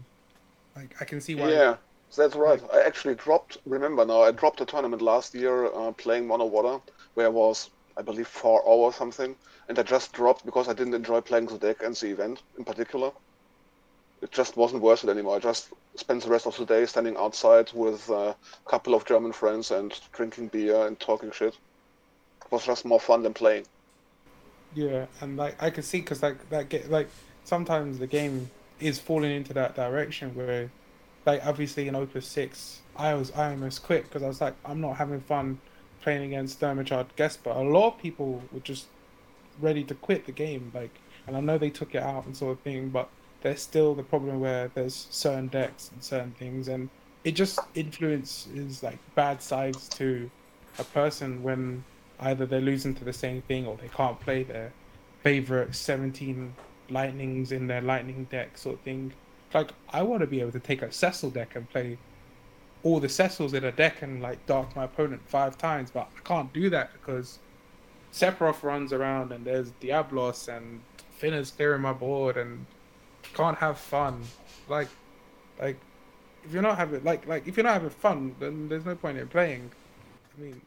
like, 0.76 0.94
I 1.00 1.04
can 1.04 1.20
see 1.20 1.34
why. 1.34 1.50
Yeah, 1.50 1.78
that's 2.16 2.36
right. 2.36 2.62
I 2.72 2.82
actually 2.82 3.16
dropped. 3.16 3.58
Remember 3.66 4.04
now, 4.04 4.22
I 4.22 4.30
dropped 4.30 4.60
a 4.60 4.64
tournament 4.64 5.02
last 5.02 5.34
year 5.34 5.66
uh, 5.66 5.90
playing 5.90 6.28
Mono 6.28 6.44
Water, 6.44 6.80
where 7.14 7.26
I 7.26 7.28
was, 7.28 7.70
I 7.96 8.02
believe, 8.02 8.28
four 8.28 8.60
or 8.60 8.92
something, 8.92 9.34
and 9.68 9.76
I 9.76 9.82
just 9.82 10.12
dropped 10.12 10.46
because 10.46 10.68
I 10.68 10.72
didn't 10.72 10.94
enjoy 10.94 11.20
playing 11.22 11.46
the 11.46 11.58
deck 11.58 11.82
and 11.82 11.92
the 11.96 12.12
event 12.12 12.42
in 12.56 12.64
particular. 12.64 13.10
It 14.22 14.30
just 14.30 14.56
wasn't 14.56 14.82
worth 14.82 15.02
it 15.02 15.10
anymore. 15.10 15.34
I 15.34 15.40
just 15.40 15.72
spent 15.96 16.22
the 16.22 16.30
rest 16.30 16.46
of 16.46 16.56
the 16.56 16.64
day 16.64 16.86
standing 16.86 17.16
outside 17.16 17.72
with 17.74 18.08
a 18.10 18.36
couple 18.64 18.94
of 18.94 19.04
German 19.04 19.32
friends 19.32 19.72
and 19.72 19.92
drinking 20.12 20.48
beer 20.48 20.86
and 20.86 21.00
talking 21.00 21.32
shit. 21.32 21.58
Was 22.50 22.64
just 22.64 22.84
more 22.84 23.00
fun 23.00 23.22
than 23.22 23.34
playing. 23.34 23.66
Yeah, 24.74 25.06
and 25.20 25.36
like 25.36 25.60
I 25.62 25.70
can 25.70 25.82
see 25.82 26.00
because 26.00 26.22
like 26.22 26.48
that 26.50 26.68
get 26.68 26.90
like 26.90 27.08
sometimes 27.44 27.98
the 27.98 28.06
game 28.06 28.50
is 28.78 28.98
falling 28.98 29.32
into 29.32 29.52
that 29.54 29.74
direction 29.74 30.34
where, 30.34 30.70
like 31.24 31.44
obviously 31.44 31.88
in 31.88 31.94
Opus 31.94 32.26
Six, 32.26 32.80
I 32.94 33.14
was 33.14 33.32
I 33.32 33.50
almost 33.50 33.82
quit 33.82 34.04
because 34.04 34.22
I 34.22 34.28
was 34.28 34.40
like 34.40 34.54
I'm 34.64 34.80
not 34.80 34.96
having 34.96 35.20
fun 35.20 35.60
playing 36.02 36.22
against 36.22 36.60
Thermachard 36.60 37.06
Guest, 37.16 37.40
but 37.42 37.56
a 37.56 37.62
lot 37.62 37.94
of 37.94 37.98
people 37.98 38.42
were 38.52 38.60
just 38.60 38.86
ready 39.60 39.82
to 39.84 39.94
quit 39.94 40.26
the 40.26 40.32
game. 40.32 40.70
Like, 40.74 41.00
and 41.26 41.36
I 41.36 41.40
know 41.40 41.58
they 41.58 41.70
took 41.70 41.94
it 41.94 42.02
out 42.02 42.26
and 42.26 42.36
sort 42.36 42.52
of 42.52 42.60
thing, 42.60 42.90
but 42.90 43.08
there's 43.42 43.60
still 43.60 43.94
the 43.94 44.02
problem 44.02 44.40
where 44.40 44.70
there's 44.74 45.08
certain 45.10 45.48
decks 45.48 45.90
and 45.92 46.04
certain 46.04 46.32
things, 46.32 46.68
and 46.68 46.90
it 47.24 47.32
just 47.32 47.58
influences 47.74 48.82
like 48.82 48.98
bad 49.14 49.42
sides 49.42 49.88
to 49.90 50.30
a 50.78 50.84
person 50.84 51.42
when 51.42 51.82
either 52.20 52.46
they're 52.46 52.60
losing 52.60 52.94
to 52.94 53.04
the 53.04 53.12
same 53.12 53.42
thing 53.42 53.66
or 53.66 53.76
they 53.76 53.88
can't 53.88 54.18
play 54.20 54.42
their 54.42 54.72
favorite 55.22 55.74
17 55.74 56.54
lightnings 56.88 57.52
in 57.52 57.66
their 57.66 57.80
lightning 57.80 58.26
deck 58.30 58.56
sort 58.56 58.76
of 58.76 58.80
thing. 58.82 59.12
Like 59.52 59.72
I 59.90 60.02
want 60.02 60.20
to 60.20 60.26
be 60.26 60.40
able 60.40 60.52
to 60.52 60.60
take 60.60 60.82
a 60.82 60.92
Cecil 60.92 61.30
deck 61.30 61.56
and 61.56 61.68
play 61.68 61.98
all 62.82 63.00
the 63.00 63.08
Cecils 63.08 63.54
in 63.54 63.64
a 63.64 63.72
deck 63.72 64.02
and 64.02 64.22
like 64.22 64.44
dark 64.46 64.74
my 64.76 64.84
opponent 64.84 65.22
five 65.26 65.58
times, 65.58 65.90
but 65.90 66.08
I 66.16 66.20
can't 66.20 66.52
do 66.52 66.70
that 66.70 66.92
because 66.92 67.38
Sephiroth 68.12 68.62
runs 68.62 68.92
around 68.92 69.32
and 69.32 69.44
there's 69.44 69.70
Diablos 69.80 70.48
and 70.48 70.80
Finna's 71.20 71.50
clearing 71.50 71.82
my 71.82 71.92
board 71.92 72.36
and 72.36 72.64
can't 73.34 73.58
have 73.58 73.78
fun. 73.78 74.22
Like, 74.68 74.88
like 75.58 75.76
if 76.44 76.52
you're 76.52 76.62
not 76.62 76.78
having 76.78 77.02
like 77.04 77.26
like 77.26 77.46
if 77.46 77.56
you're 77.56 77.64
not 77.64 77.74
having 77.74 77.90
fun, 77.90 78.36
then 78.38 78.68
there's 78.68 78.84
no 78.84 78.94
point 78.94 79.18
in 79.18 79.28
playing. 79.28 79.70
I 80.36 80.40
mean, 80.40 80.60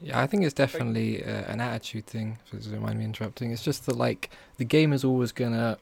Yeah, 0.00 0.20
I 0.20 0.26
think 0.26 0.44
it's 0.44 0.54
definitely 0.54 1.24
uh, 1.24 1.44
an 1.52 1.60
attitude 1.60 2.06
thing. 2.06 2.38
If 2.52 2.64
you 2.64 2.72
don't 2.72 2.82
mind 2.82 2.98
me 2.98 3.04
interrupting, 3.04 3.50
it's 3.50 3.62
just 3.62 3.86
that 3.86 3.96
like 3.96 4.30
the 4.56 4.64
game 4.64 4.92
is 4.92 5.04
always 5.04 5.32
gonna 5.32 5.78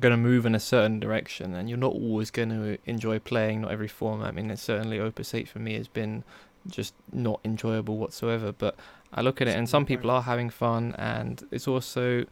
gonna 0.00 0.16
move 0.16 0.46
in 0.46 0.54
a 0.54 0.60
certain 0.60 0.98
direction, 0.98 1.54
and 1.54 1.68
you're 1.68 1.78
not 1.78 1.92
always 1.92 2.30
gonna 2.30 2.78
enjoy 2.86 3.18
playing. 3.18 3.62
Not 3.62 3.72
every 3.72 3.88
format. 3.88 4.28
I 4.28 4.30
mean, 4.32 4.50
it's 4.50 4.62
certainly 4.62 4.98
Opus 4.98 5.34
Eight 5.34 5.48
for 5.48 5.58
me 5.58 5.74
has 5.74 5.88
been 5.88 6.24
just 6.68 6.94
not 7.12 7.40
enjoyable 7.44 7.98
whatsoever. 7.98 8.52
But 8.52 8.76
I 9.12 9.20
look 9.20 9.42
at 9.42 9.48
it, 9.48 9.56
and 9.56 9.68
some 9.68 9.84
people 9.84 10.10
are 10.10 10.22
having 10.22 10.48
fun, 10.48 10.94
and 10.96 11.46
it's 11.50 11.68
also 11.68 12.24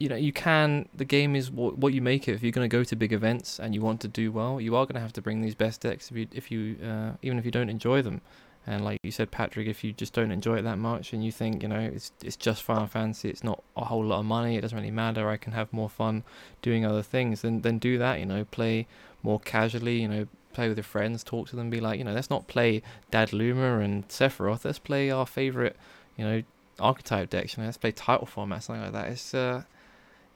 you 0.00 0.08
know 0.08 0.16
you 0.16 0.32
can 0.32 0.88
the 0.92 1.04
game 1.04 1.36
is 1.36 1.48
what, 1.48 1.78
what 1.78 1.92
you 1.92 2.02
make 2.02 2.26
it 2.26 2.32
if 2.32 2.42
you're 2.42 2.50
going 2.50 2.68
to 2.68 2.76
go 2.76 2.82
to 2.82 2.96
big 2.96 3.12
events 3.12 3.60
and 3.60 3.72
you 3.72 3.80
want 3.80 4.00
to 4.00 4.08
do 4.08 4.32
well 4.32 4.60
you 4.60 4.74
are 4.74 4.84
going 4.84 4.94
to 4.94 5.00
have 5.00 5.12
to 5.12 5.22
bring 5.22 5.42
these 5.42 5.54
best 5.54 5.82
decks 5.82 6.10
if 6.10 6.16
you 6.16 6.26
if 6.32 6.50
you 6.50 6.76
uh, 6.84 7.12
even 7.22 7.38
if 7.38 7.44
you 7.44 7.52
don't 7.52 7.68
enjoy 7.68 8.02
them 8.02 8.20
And 8.66 8.84
like 8.84 8.98
you 9.02 9.10
said, 9.10 9.30
Patrick, 9.32 9.66
if 9.66 9.82
you 9.82 9.92
just 9.92 10.12
don't 10.12 10.30
enjoy 10.30 10.58
it 10.58 10.62
that 10.62 10.78
much 10.78 11.12
and 11.12 11.24
you 11.24 11.32
think, 11.32 11.62
you 11.62 11.68
know, 11.68 11.80
it's 11.80 12.12
it's 12.22 12.36
just 12.36 12.62
Final 12.62 12.86
Fantasy, 12.86 13.28
it's 13.28 13.42
not 13.42 13.62
a 13.76 13.84
whole 13.84 14.04
lot 14.04 14.20
of 14.20 14.24
money, 14.26 14.56
it 14.56 14.60
doesn't 14.60 14.76
really 14.76 14.90
matter, 14.90 15.28
I 15.28 15.36
can 15.36 15.52
have 15.52 15.72
more 15.72 15.88
fun 15.90 16.22
doing 16.60 16.86
other 16.86 17.02
things, 17.02 17.42
then 17.42 17.62
then 17.62 17.78
do 17.78 17.98
that, 17.98 18.20
you 18.20 18.26
know, 18.26 18.44
play 18.44 18.86
more 19.22 19.40
casually, 19.40 20.00
you 20.00 20.08
know, 20.08 20.28
play 20.52 20.68
with 20.68 20.78
your 20.78 20.84
friends, 20.84 21.24
talk 21.24 21.48
to 21.48 21.56
them, 21.56 21.70
be 21.70 21.80
like, 21.80 21.98
you 21.98 22.04
know, 22.04 22.12
let's 22.12 22.30
not 22.30 22.46
play 22.46 22.82
Dadaluma 23.10 23.82
and 23.84 24.06
Sephiroth, 24.08 24.64
let's 24.64 24.78
play 24.78 25.10
our 25.10 25.26
favorite, 25.26 25.76
you 26.16 26.24
know, 26.24 26.42
archetype 26.78 27.30
decks, 27.30 27.56
you 27.56 27.62
know, 27.62 27.66
let's 27.66 27.78
play 27.78 27.90
title 27.90 28.26
format, 28.26 28.62
something 28.62 28.82
like 28.82 28.92
that. 28.92 29.08
It's 29.08 29.34
uh 29.34 29.64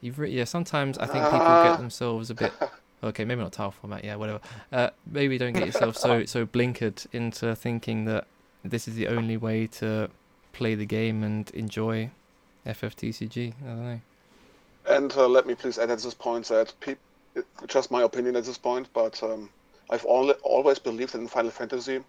you've 0.01 0.19
re- 0.19 0.31
yeah, 0.31 0.45
sometimes 0.45 0.99
I 0.99 1.07
think 1.07 1.25
people 1.25 1.63
get 1.63 1.79
themselves 1.79 2.31
a 2.31 2.35
bit 2.35 2.53
okay, 3.03 3.25
maybe 3.25 3.41
not 3.41 3.53
tile 3.53 3.71
format, 3.71 4.05
yeah, 4.05 4.17
whatever. 4.17 4.41
Uh, 4.73 4.91
maybe 5.11 5.39
don't 5.39 5.53
get 5.53 5.67
yourself 5.67 5.97
so 5.97 6.25
so 6.35 6.47
blinkered 6.47 7.07
into 7.13 7.55
thinking 7.55 8.05
that 8.07 8.27
this 8.65 8.89
is 8.89 8.95
the 8.95 9.09
only 9.09 9.37
way 9.37 9.67
to 9.67 10.11
play 10.53 10.75
the 10.75 10.87
game 10.87 11.23
and 11.23 11.51
enjoy 11.51 12.11
FFTCG. 12.67 13.55
I 13.63 13.67
don't 13.67 13.85
know. 13.85 14.01
And 14.89 15.13
uh, 15.17 15.29
let 15.29 15.47
me 15.47 15.55
please 15.55 15.79
add 15.79 15.91
at 15.91 15.99
this 15.99 16.15
point 16.15 16.47
that 16.49 16.73
peop- 16.81 16.99
it's 17.35 17.47
just 17.67 17.91
my 17.91 18.03
opinion 18.03 18.37
at 18.37 18.45
this 18.45 18.59
point, 18.59 18.89
but 18.95 19.23
um, 19.23 19.51
I've 19.91 20.05
al- 20.07 20.31
always 20.43 20.79
believed 20.79 21.15
in 21.15 21.29
Final 21.29 21.51
Fantasy 21.51 22.01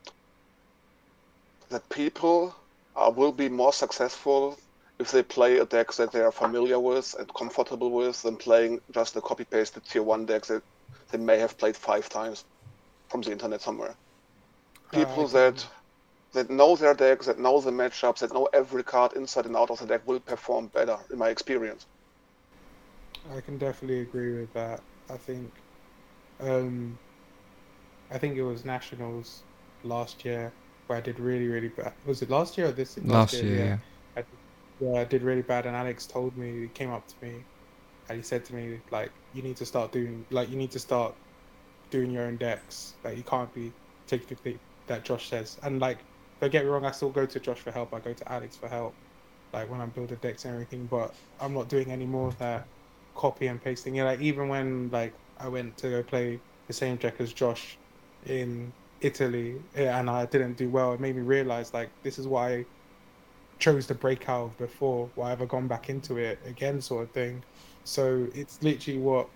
that 1.70 1.88
people 1.90 2.56
uh, 2.96 3.12
will 3.14 3.32
be 3.32 3.50
more 3.50 3.74
successful 3.74 4.58
if 5.00 5.12
they 5.12 5.22
play 5.22 5.58
a 5.60 5.66
deck 5.66 5.92
that 5.94 6.12
they 6.12 6.22
are 6.22 6.32
familiar 6.32 6.80
with 6.80 7.16
and 7.20 7.32
comfortable 7.34 7.92
with 7.92 8.22
than 8.24 8.36
playing 8.36 8.80
just 8.92 9.16
a 9.16 9.22
copy 9.22 9.44
pasted 9.44 9.84
tier 9.86 10.02
1 10.02 10.26
deck 10.26 10.46
that 10.46 10.64
they 11.10 11.18
may 11.18 11.38
have 11.40 11.58
played 11.58 11.76
five 11.78 12.10
times 12.10 12.46
from 13.10 13.22
the 13.22 13.32
internet 13.32 13.62
somewhere. 13.62 13.98
People 14.92 15.28
Uh, 15.28 15.30
that 15.30 15.68
that 16.34 16.50
know 16.50 16.76
their 16.76 16.94
decks, 16.94 17.26
that 17.28 17.40
know 17.40 17.62
the 17.62 17.72
matchups, 17.72 18.20
that 18.20 18.34
know 18.34 18.48
every 18.54 18.84
card 18.84 19.14
inside 19.14 19.46
and 19.46 19.56
out 19.58 19.70
of 19.72 19.80
the 19.80 19.88
deck 19.88 20.06
will 20.08 20.20
perform 20.20 20.68
better, 20.68 20.98
in 21.12 21.18
my 21.20 21.30
experience. 21.30 21.88
I 23.32 23.42
can 23.42 23.58
definitely 23.58 24.02
agree 24.02 24.40
with 24.40 24.54
that. 24.54 24.82
I 25.10 25.18
think, 25.18 25.54
um, 26.40 27.00
I 28.12 28.18
think 28.18 28.36
it 28.38 28.44
was 28.44 28.66
nationals 28.66 29.46
last 29.84 30.26
year 30.26 30.56
where 30.88 30.98
I 30.98 31.02
did 31.02 31.20
really, 31.20 31.48
really 31.48 31.70
bad. 31.70 31.94
Was 32.06 32.22
it 32.22 32.30
last 32.30 32.58
year 32.58 32.68
or 32.68 32.72
this 32.72 32.98
Last 32.98 33.42
year, 33.42 33.56
yeah. 33.56 33.78
I, 34.16 34.24
yeah, 34.80 35.02
I 35.02 35.06
did 35.06 35.24
really 35.24 35.42
bad, 35.44 35.66
and 35.66 35.76
Alex 35.76 36.08
told 36.08 36.38
me, 36.38 36.62
he 36.62 36.70
came 36.70 36.92
up 36.92 37.08
to 37.08 37.16
me, 37.22 37.46
and 38.10 38.18
he 38.18 38.24
said 38.24 38.46
to 38.46 38.56
me, 38.56 38.80
like, 38.92 39.12
you 39.34 39.42
need 39.42 39.58
to 39.58 39.66
start 39.66 39.92
doing, 39.92 40.26
like, 40.30 40.50
you 40.50 40.56
need 40.56 40.72
to 40.72 40.80
start 40.80 41.14
doing 41.90 42.12
your 42.12 42.24
own 42.24 42.38
decks. 42.38 42.94
Like, 43.04 43.18
you 43.18 43.24
can't 43.24 43.54
be 43.54 43.72
taking 44.08 44.38
the 44.44 44.58
that 44.88 45.04
Josh 45.04 45.30
says. 45.30 45.58
And 45.64 45.80
like, 45.80 46.00
don't 46.42 46.52
get 46.52 46.64
me 46.64 46.70
wrong, 46.70 46.86
I 46.86 46.92
still 46.92 47.10
go 47.10 47.26
to 47.26 47.40
Josh 47.40 47.60
for 47.60 47.72
help. 47.72 47.94
I 47.94 48.00
go 48.00 48.14
to 48.14 48.32
Alex 48.32 48.56
for 48.56 48.68
help, 48.68 48.94
like 49.54 49.70
when 49.70 49.82
I'm 49.82 49.90
building 49.90 50.18
decks 50.22 50.46
and 50.46 50.54
everything. 50.54 50.88
But 50.90 51.14
I'm 51.40 51.54
not 51.54 51.70
doing 51.70 51.92
any 51.92 52.06
more 52.06 52.28
of 52.30 52.38
that 52.40 52.66
copy 53.16 53.48
and 53.48 53.64
pasting. 53.64 53.96
Yeah, 53.96 54.06
like 54.06 54.22
even 54.22 54.48
when 54.48 54.90
like 54.92 55.14
I 55.40 55.48
went 55.48 55.78
to 55.78 55.90
go 55.90 56.04
play 56.04 56.40
the 56.68 56.74
same 56.74 56.98
deck 56.98 57.16
as 57.20 57.34
Josh 57.34 57.78
in 58.26 58.72
Italy, 59.02 59.62
eh, 59.76 59.88
and 59.88 60.10
I 60.10 60.26
didn't 60.26 60.58
do 60.58 60.70
well, 60.70 60.94
it 60.94 61.00
made 61.00 61.16
me 61.16 61.22
realize 61.22 61.74
like 61.74 61.90
this 62.04 62.18
is 62.20 62.28
why 62.28 62.54
I 62.54 62.66
chose 63.60 63.88
to 63.88 63.96
break 63.96 64.30
out 64.30 64.46
of 64.46 64.58
before. 64.58 65.10
Why 65.16 65.30
have 65.30 65.42
I 65.42 65.46
gone 65.46 65.68
back 65.68 65.90
into 65.90 66.18
it 66.18 66.40
again, 66.46 66.82
sort 66.82 67.04
of 67.04 67.12
thing. 67.12 67.44
So 67.88 68.28
it's 68.36 68.62
literally 68.62 69.00
what 69.00 69.30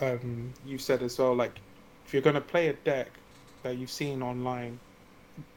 um, 0.00 0.52
you 0.64 0.78
said 0.78 1.02
as 1.02 1.18
well. 1.18 1.34
Like 1.34 1.60
if 2.06 2.12
you're 2.12 2.22
gonna 2.22 2.40
play 2.40 2.68
a 2.68 2.72
deck 2.72 3.08
that 3.62 3.78
you've 3.78 3.90
seen 3.90 4.22
online, 4.22 4.78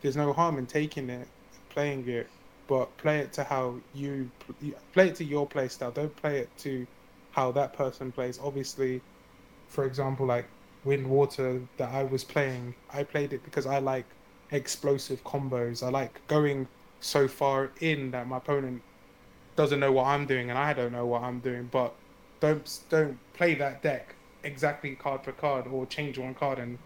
there's 0.02 0.18
no 0.18 0.34
harm 0.34 0.58
in 0.58 0.66
taking 0.66 1.10
it, 1.10 1.28
playing 1.70 2.08
it, 2.08 2.28
but 2.68 2.96
play 2.98 3.20
it 3.20 3.34
to 3.34 3.44
how 3.44 3.76
you 3.94 4.30
play 4.94 5.10
it 5.10 5.16
to 5.16 5.24
your 5.24 5.46
play 5.46 5.68
style. 5.68 5.92
Don't 5.92 6.16
play 6.16 6.40
it 6.40 6.50
to 6.60 6.88
how 7.32 7.52
that 7.52 7.74
person 7.74 8.12
plays. 8.12 8.40
Obviously, 8.44 9.02
for 9.68 9.86
example, 9.86 10.26
like 10.26 10.46
Wind 10.86 11.08
Water 11.08 11.62
that 11.78 11.92
I 11.94 12.04
was 12.04 12.24
playing, 12.24 12.74
I 12.92 13.04
played 13.04 13.34
it 13.34 13.44
because 13.44 13.66
I 13.66 13.80
like 13.80 14.06
explosive 14.52 15.24
combos. 15.24 15.84
I 15.84 15.90
like 15.90 16.26
going 16.28 16.68
so 17.00 17.28
far 17.28 17.72
in 17.80 18.12
that 18.12 18.28
my 18.28 18.38
opponent 18.38 18.82
doesn't 19.56 19.80
know 19.80 19.92
what 19.92 20.08
I'm 20.08 20.26
doing 20.26 20.50
and 20.50 20.58
I 20.58 20.74
don't 20.74 20.92
know 20.92 21.06
what 21.06 21.22
I'm 21.22 21.40
doing. 21.40 21.70
But 21.72 21.94
don't 22.44 22.80
don't 22.90 23.18
play 23.34 23.56
that 23.56 23.82
deck 23.82 24.16
exactly 24.44 24.96
card 24.96 25.24
for 25.24 25.32
card 25.32 25.66
or 25.66 25.86
change 25.86 26.18
one 26.18 26.34
card 26.34 26.60
and 26.60 26.78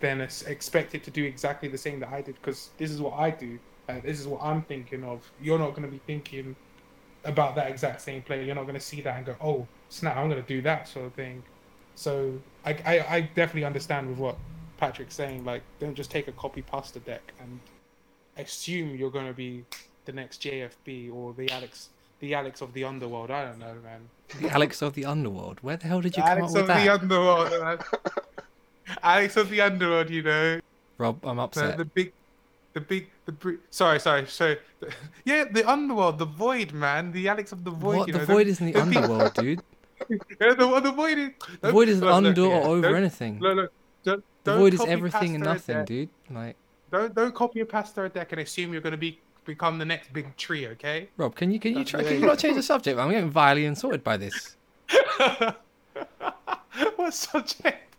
then 0.00 0.20
expect 0.20 0.94
it 0.94 1.02
to 1.02 1.10
do 1.10 1.24
exactly 1.24 1.68
the 1.70 1.78
same 1.78 1.98
that 2.00 2.10
I 2.10 2.20
did 2.20 2.34
because 2.34 2.68
this 2.76 2.90
is 2.90 3.00
what 3.00 3.14
I 3.14 3.30
do. 3.30 3.58
Uh, 3.88 4.00
this 4.04 4.20
is 4.20 4.26
what 4.26 4.42
I'm 4.42 4.60
thinking 4.60 5.02
of. 5.02 5.30
You're 5.40 5.58
not 5.58 5.70
going 5.70 5.84
to 5.84 5.88
be 5.88 6.00
thinking 6.06 6.54
about 7.24 7.54
that 7.54 7.70
exact 7.70 8.02
same 8.02 8.20
player. 8.20 8.42
You're 8.42 8.54
not 8.54 8.64
going 8.64 8.74
to 8.74 8.86
see 8.92 9.00
that 9.00 9.16
and 9.16 9.24
go, 9.24 9.36
"Oh, 9.40 9.66
snap! 9.88 10.18
I'm 10.18 10.28
going 10.28 10.42
to 10.42 10.48
do 10.48 10.60
that 10.62 10.86
sort 10.86 11.06
of 11.06 11.14
thing." 11.14 11.42
So 11.94 12.38
I, 12.66 12.72
I, 12.84 13.06
I 13.16 13.20
definitely 13.34 13.64
understand 13.64 14.10
with 14.10 14.18
what 14.18 14.36
Patrick's 14.76 15.14
saying. 15.14 15.46
Like, 15.46 15.62
don't 15.80 15.94
just 15.94 16.10
take 16.10 16.28
a 16.28 16.32
copy 16.32 16.60
pasta 16.60 16.98
deck 16.98 17.32
and 17.40 17.60
assume 18.36 18.96
you're 18.96 19.10
going 19.10 19.28
to 19.28 19.32
be 19.32 19.64
the 20.04 20.12
next 20.12 20.42
JFB 20.42 21.14
or 21.14 21.32
the 21.32 21.50
Alex, 21.50 21.88
the 22.24 22.34
Alex 22.34 22.60
of 22.62 22.72
the 22.72 22.84
underworld. 22.84 23.30
I 23.30 23.44
don't 23.44 23.58
know, 23.58 23.74
man. 23.84 24.08
The 24.40 24.48
Alex 24.48 24.80
of 24.82 24.94
the 24.94 25.04
Underworld. 25.04 25.58
Where 25.60 25.76
the 25.76 25.86
hell 25.86 26.00
did 26.00 26.16
you 26.16 26.22
Alex 26.22 26.52
come 26.54 26.62
of 26.64 26.70
up 26.70 26.76
with 26.78 26.86
that? 26.86 26.88
Alex 26.88 27.02
of 27.02 27.08
the 27.08 27.16
underworld. 27.16 27.84
Alex 29.02 29.36
of 29.36 29.50
the 29.50 29.60
underworld. 29.60 30.10
You 30.10 30.22
know. 30.22 30.60
Rob, 30.98 31.24
I'm 31.24 31.38
upset. 31.38 31.76
the 31.76 31.84
big, 31.84 32.12
the 32.72 32.80
big, 32.80 33.10
the 33.26 33.32
br- 33.32 33.60
sorry, 33.70 33.98
sorry, 34.00 34.26
so 34.26 34.54
yeah, 35.24 35.44
the 35.50 35.68
underworld, 35.68 36.18
the 36.18 36.24
void, 36.24 36.72
man, 36.72 37.10
the 37.12 37.28
Alex 37.28 37.52
of 37.52 37.64
the 37.64 37.70
void. 37.70 37.96
what? 37.98 38.12
The 38.12 38.18
know, 38.18 38.24
void 38.24 38.46
isn't 38.46 38.64
the 38.64 38.72
the 38.78 38.80
underworld, 38.80 39.34
dude. 39.34 39.60
Yeah, 40.40 40.54
the, 40.54 40.80
the 40.80 40.92
void 40.92 41.18
is 41.18 41.30
The 41.60 41.72
void 41.72 41.88
is 41.88 42.00
look, 42.00 42.08
look, 42.08 42.16
under 42.16 42.40
yeah, 42.42 42.46
or 42.58 42.66
over 42.76 42.80
don't- 42.82 42.94
anything. 42.96 43.38
Look, 43.40 43.56
look, 43.56 43.72
don't, 44.04 44.24
The 44.44 44.50
don't 44.50 44.60
void 44.60 44.74
is 44.74 44.80
everything 44.86 45.34
and 45.36 45.44
nothing, 45.44 45.84
dude. 45.84 46.08
Like, 46.30 46.56
Don't 46.90 47.14
don't 47.14 47.34
copy 47.34 47.60
a 47.60 47.66
pasta 47.66 48.08
deck 48.08 48.32
and 48.32 48.40
assume 48.40 48.72
you're 48.72 48.82
going 48.82 48.92
to 48.92 48.96
be 48.98 49.20
become 49.44 49.78
the 49.78 49.84
next 49.84 50.12
big 50.12 50.36
tree. 50.36 50.66
Okay. 50.68 51.08
Rob, 51.16 51.34
can 51.34 51.50
you 51.50 51.60
can 51.60 51.76
you 51.76 51.84
try, 51.84 52.02
the 52.02 52.08
can 52.08 52.16
you 52.16 52.22
way- 52.22 52.28
not 52.28 52.38
change 52.38 52.56
the 52.56 52.62
subject? 52.62 52.98
I'm 52.98 53.10
getting 53.10 53.30
vilely 53.30 53.64
insulted 53.66 54.02
by 54.04 54.16
this. 54.16 54.56
what 56.96 57.14
subject? 57.14 57.94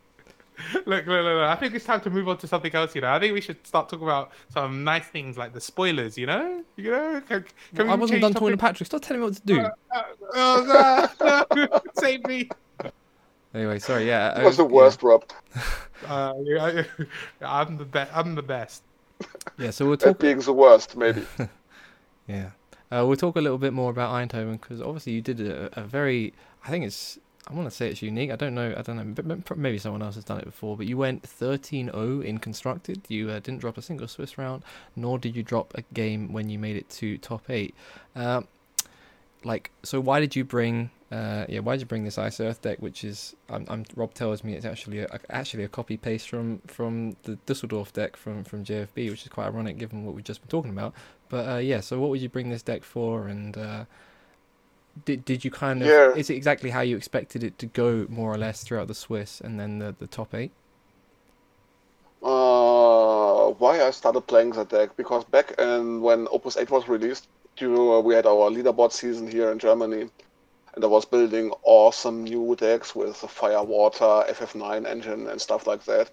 Look, 0.74 0.86
look, 0.86 1.06
look, 1.06 1.24
look, 1.24 1.48
I 1.48 1.54
think 1.56 1.74
it's 1.74 1.84
time 1.84 2.00
to 2.00 2.10
move 2.10 2.28
on 2.28 2.38
to 2.38 2.48
something 2.48 2.74
else. 2.74 2.94
You 2.94 3.02
know, 3.02 3.12
I 3.12 3.20
think 3.20 3.34
we 3.34 3.40
should 3.40 3.64
start 3.66 3.88
talking 3.88 4.06
about 4.06 4.32
some 4.48 4.84
nice 4.84 5.06
things 5.06 5.36
like 5.36 5.52
the 5.52 5.60
spoilers. 5.60 6.18
You 6.18 6.26
know, 6.26 6.64
you 6.76 6.90
know. 6.90 7.22
Can, 7.28 7.44
can 7.74 7.88
I 7.88 7.94
we 7.94 8.00
wasn't 8.00 8.20
change 8.20 8.22
done 8.22 8.32
talking 8.32 8.50
to? 8.50 8.56
Patrick. 8.56 8.86
Stop 8.86 9.02
telling 9.02 9.20
me 9.20 9.26
what 9.26 9.36
to 9.36 9.42
do. 9.42 9.60
Uh, 9.60 9.70
uh, 9.92 10.02
oh, 10.34 11.08
no, 11.54 11.66
no, 11.66 11.80
save 11.94 12.24
me. 12.26 12.48
Anyway, 13.54 13.78
sorry. 13.78 14.06
Yeah, 14.06 14.34
That 14.34 14.44
was 14.44 14.58
uh, 14.58 14.64
the 14.64 14.68
worst, 14.68 15.02
Rob. 15.02 15.24
Uh, 16.06 16.34
yeah, 16.44 16.82
I'm 17.40 17.78
the 17.78 17.84
best. 17.84 18.10
I'm 18.14 18.34
the 18.34 18.42
best. 18.42 18.82
Yeah, 19.58 19.70
so 19.70 19.86
we'll 19.86 19.96
talk. 19.96 20.18
being 20.18 20.40
the 20.40 20.52
worst, 20.52 20.96
maybe. 20.96 21.24
Yeah, 22.28 22.50
uh, 22.90 23.04
we'll 23.06 23.16
talk 23.16 23.36
a 23.36 23.40
little 23.40 23.56
bit 23.56 23.72
more 23.72 23.88
about 23.88 24.10
Eindhoven 24.10 24.60
because 24.60 24.82
obviously 24.82 25.12
you 25.12 25.22
did 25.22 25.40
a, 25.40 25.70
a 25.78 25.84
very. 25.84 26.34
I 26.64 26.70
think 26.70 26.84
it's. 26.84 27.18
I 27.48 27.54
want 27.54 27.70
to 27.70 27.70
say 27.70 27.88
it's 27.88 28.02
unique. 28.02 28.32
I 28.32 28.36
don't 28.36 28.56
know. 28.56 28.74
I 28.76 28.82
don't 28.82 28.96
know. 28.96 29.42
Maybe 29.54 29.78
someone 29.78 30.02
else 30.02 30.16
has 30.16 30.24
done 30.24 30.40
it 30.40 30.44
before. 30.46 30.76
But 30.76 30.86
you 30.86 30.96
went 30.96 31.22
13-0 31.22 32.24
in 32.24 32.38
constructed. 32.38 33.02
You 33.06 33.30
uh, 33.30 33.38
didn't 33.38 33.60
drop 33.60 33.78
a 33.78 33.82
single 33.82 34.08
Swiss 34.08 34.36
round, 34.36 34.64
nor 34.96 35.20
did 35.20 35.36
you 35.36 35.44
drop 35.44 35.72
a 35.76 35.82
game 35.94 36.32
when 36.32 36.48
you 36.50 36.58
made 36.58 36.74
it 36.74 36.90
to 36.90 37.16
top 37.18 37.48
eight. 37.48 37.76
Um, 38.16 38.48
like, 39.46 39.70
so 39.82 40.00
why 40.00 40.20
did 40.20 40.36
you 40.36 40.44
bring? 40.44 40.90
Uh, 41.10 41.46
yeah, 41.48 41.60
why 41.60 41.74
did 41.74 41.82
you 41.82 41.86
bring 41.86 42.04
this 42.04 42.18
Ice 42.18 42.40
Earth 42.40 42.60
deck? 42.62 42.78
Which 42.80 43.04
is, 43.04 43.36
I'm, 43.48 43.64
I'm 43.68 43.84
Rob 43.94 44.12
tells 44.12 44.42
me 44.44 44.54
it's 44.54 44.66
actually 44.66 45.00
a, 45.00 45.08
actually 45.30 45.64
a 45.64 45.68
copy 45.68 45.96
paste 45.96 46.28
from 46.28 46.60
from 46.66 47.16
the 47.22 47.36
Dusseldorf 47.46 47.92
deck 47.92 48.16
from 48.16 48.44
from 48.44 48.64
JFB, 48.64 49.10
which 49.10 49.22
is 49.22 49.28
quite 49.28 49.46
ironic 49.46 49.78
given 49.78 50.04
what 50.04 50.14
we've 50.14 50.24
just 50.24 50.40
been 50.42 50.50
talking 50.50 50.72
about. 50.72 50.94
But 51.28 51.48
uh, 51.48 51.58
yeah, 51.58 51.80
so 51.80 52.00
what 52.00 52.10
would 52.10 52.20
you 52.20 52.28
bring 52.28 52.50
this 52.50 52.62
deck 52.62 52.82
for? 52.84 53.28
And 53.28 53.56
uh, 53.56 53.84
did 55.04 55.24
did 55.24 55.44
you 55.44 55.50
kind 55.50 55.82
of 55.82 55.86
Yeah. 55.88 56.12
is 56.12 56.30
it 56.30 56.34
exactly 56.34 56.70
how 56.70 56.80
you 56.80 56.96
expected 56.96 57.44
it 57.44 57.58
to 57.58 57.66
go 57.66 58.06
more 58.08 58.32
or 58.32 58.38
less 58.38 58.64
throughout 58.64 58.88
the 58.88 58.94
Swiss 58.94 59.40
and 59.40 59.60
then 59.60 59.78
the 59.78 59.94
the 59.98 60.06
top 60.08 60.34
eight? 60.34 60.52
Uh, 62.22 63.50
why 63.58 63.82
I 63.82 63.90
started 63.90 64.22
playing 64.22 64.50
that 64.52 64.68
deck 64.70 64.96
because 64.96 65.24
back 65.24 65.52
in 65.60 66.00
when 66.00 66.26
Opus 66.30 66.56
8 66.56 66.70
was 66.70 66.88
released, 66.88 67.28
we 67.60 68.14
had 68.14 68.26
our 68.26 68.50
leaderboard 68.50 68.92
season 68.92 69.30
here 69.30 69.50
in 69.50 69.58
Germany, 69.58 70.08
and 70.74 70.84
I 70.84 70.86
was 70.86 71.04
building 71.04 71.52
awesome 71.62 72.24
new 72.24 72.54
decks 72.56 72.94
with 72.94 73.20
the 73.20 73.28
Fire 73.28 73.62
Water 73.62 74.24
FF9 74.28 74.86
engine 74.86 75.26
and 75.28 75.40
stuff 75.40 75.66
like 75.66 75.84
that. 75.84 76.10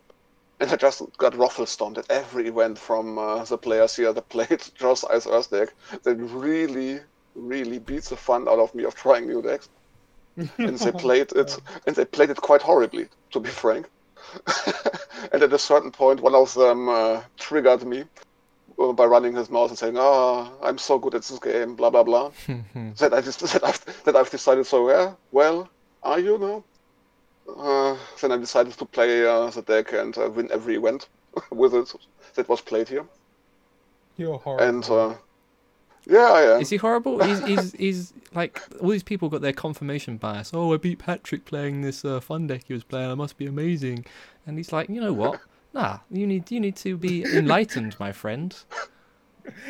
And 0.59 0.71
I 0.71 0.77
just 0.77 1.01
got 1.17 1.35
ruffle 1.35 1.65
stomped 1.65 1.97
at 1.97 2.09
every 2.09 2.47
event 2.47 2.77
from 2.77 3.17
uh, 3.17 3.43
the 3.43 3.57
players 3.57 3.95
here 3.95 4.13
that 4.13 4.29
played 4.35 4.63
Joss 4.75 5.03
Ice 5.03 5.27
Earth 5.27 5.51
deck. 5.51 5.73
That 6.03 6.15
really, 6.15 7.01
really 7.35 7.79
beats 7.79 8.09
the 8.09 8.17
fun 8.17 8.47
out 8.47 8.59
of 8.59 8.73
me 8.73 8.85
of 8.85 8.95
trying 8.95 9.27
new 9.27 9.41
decks. 9.41 9.69
And 10.57 10.79
they 10.79 10.91
played 10.91 11.31
it, 11.33 11.59
and 11.85 11.95
they 11.95 12.05
played 12.05 12.29
it 12.29 12.37
quite 12.37 12.61
horribly, 12.61 13.07
to 13.31 13.39
be 13.39 13.49
frank. 13.49 13.87
and 15.31 15.43
at 15.43 15.53
a 15.53 15.59
certain 15.59 15.91
point, 15.91 16.21
one 16.21 16.33
of 16.33 16.53
them 16.53 16.89
uh, 16.89 17.21
triggered 17.37 17.85
me 17.85 18.05
by 18.78 19.05
running 19.05 19.36
his 19.36 19.49
mouth 19.49 19.69
and 19.69 19.78
saying, 19.78 19.95
"Ah, 19.97 20.51
I'm 20.61 20.78
so 20.78 20.99
good 20.99 21.15
at 21.15 21.24
this 21.24 21.39
game," 21.39 21.76
blah 21.76 21.89
blah 21.89 22.03
blah. 22.03 22.32
that 22.97 23.13
I 23.13 23.21
just 23.21 23.39
that 23.53 23.63
I've 23.63 24.03
that 24.03 24.15
I've 24.15 24.30
decided. 24.30 24.65
So 24.65 24.89
yeah, 24.89 25.13
well, 25.32 25.69
are 26.03 26.19
you 26.19 26.38
now? 26.38 26.63
Uh, 27.57 27.97
then 28.21 28.32
I 28.32 28.38
decided 28.38 28.74
to 28.74 28.86
play 28.86 29.26
uh, 29.26 29.49
the 29.49 29.61
deck 29.61 29.93
and 29.93 30.17
uh, 30.17 30.30
win 30.30 30.49
every 30.51 30.76
event 30.76 31.09
with 31.51 31.74
it 31.74 31.93
that 32.36 32.47
was 32.47 32.61
played 32.61 32.88
here. 32.89 33.05
You're 34.17 34.38
horrible. 34.38 34.65
And 34.65 34.89
uh, 34.89 35.15
yeah, 36.05 36.32
I 36.32 36.55
am. 36.55 36.61
Is 36.61 36.69
he 36.69 36.78
horrible? 36.78 37.24
He's, 37.24 37.43
he's, 37.43 37.71
he's 37.74 38.13
like 38.34 38.61
all 38.82 38.89
these 38.89 39.03
people 39.03 39.30
got 39.30 39.41
their 39.41 39.53
confirmation 39.53 40.17
bias. 40.17 40.51
Oh, 40.53 40.74
I 40.74 40.78
beat 40.78 40.99
Patrick 40.99 41.45
playing 41.45 41.82
this 41.82 42.03
uh, 42.05 42.19
fun 42.19 42.47
deck 42.47 42.63
he 42.67 42.74
was 42.74 42.84
playing. 42.84 43.09
I 43.09 43.15
must 43.15 43.38
be 43.38 43.45
amazing. 43.45 44.05
And 44.45 44.57
he's 44.57 44.71
like, 44.71 44.89
you 44.89 45.01
know 45.01 45.13
what? 45.13 45.39
Nah, 45.74 45.99
you 46.09 46.28
need 46.28 46.49
you 46.51 46.59
need 46.59 46.76
to 46.78 46.97
be 46.97 47.24
enlightened, 47.24 47.99
my 47.99 48.11
friend. 48.11 48.55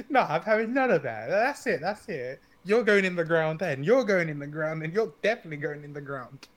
no, 0.10 0.22
I'm 0.22 0.42
having 0.42 0.74
none 0.74 0.92
of 0.92 1.04
that. 1.04 1.30
That's 1.30 1.66
it. 1.68 1.82
That's 1.82 2.08
it. 2.08 2.40
You're 2.64 2.84
going 2.84 3.06
in 3.06 3.16
the 3.16 3.26
ground 3.26 3.60
then. 3.60 3.84
You're 3.84 4.04
going 4.06 4.30
in 4.30 4.40
the 4.40 4.48
ground 4.48 4.84
and 4.84 4.94
you're 4.94 5.14
definitely 5.22 5.58
going 5.58 5.84
in 5.84 5.94
the 5.94 6.02
ground. 6.02 6.48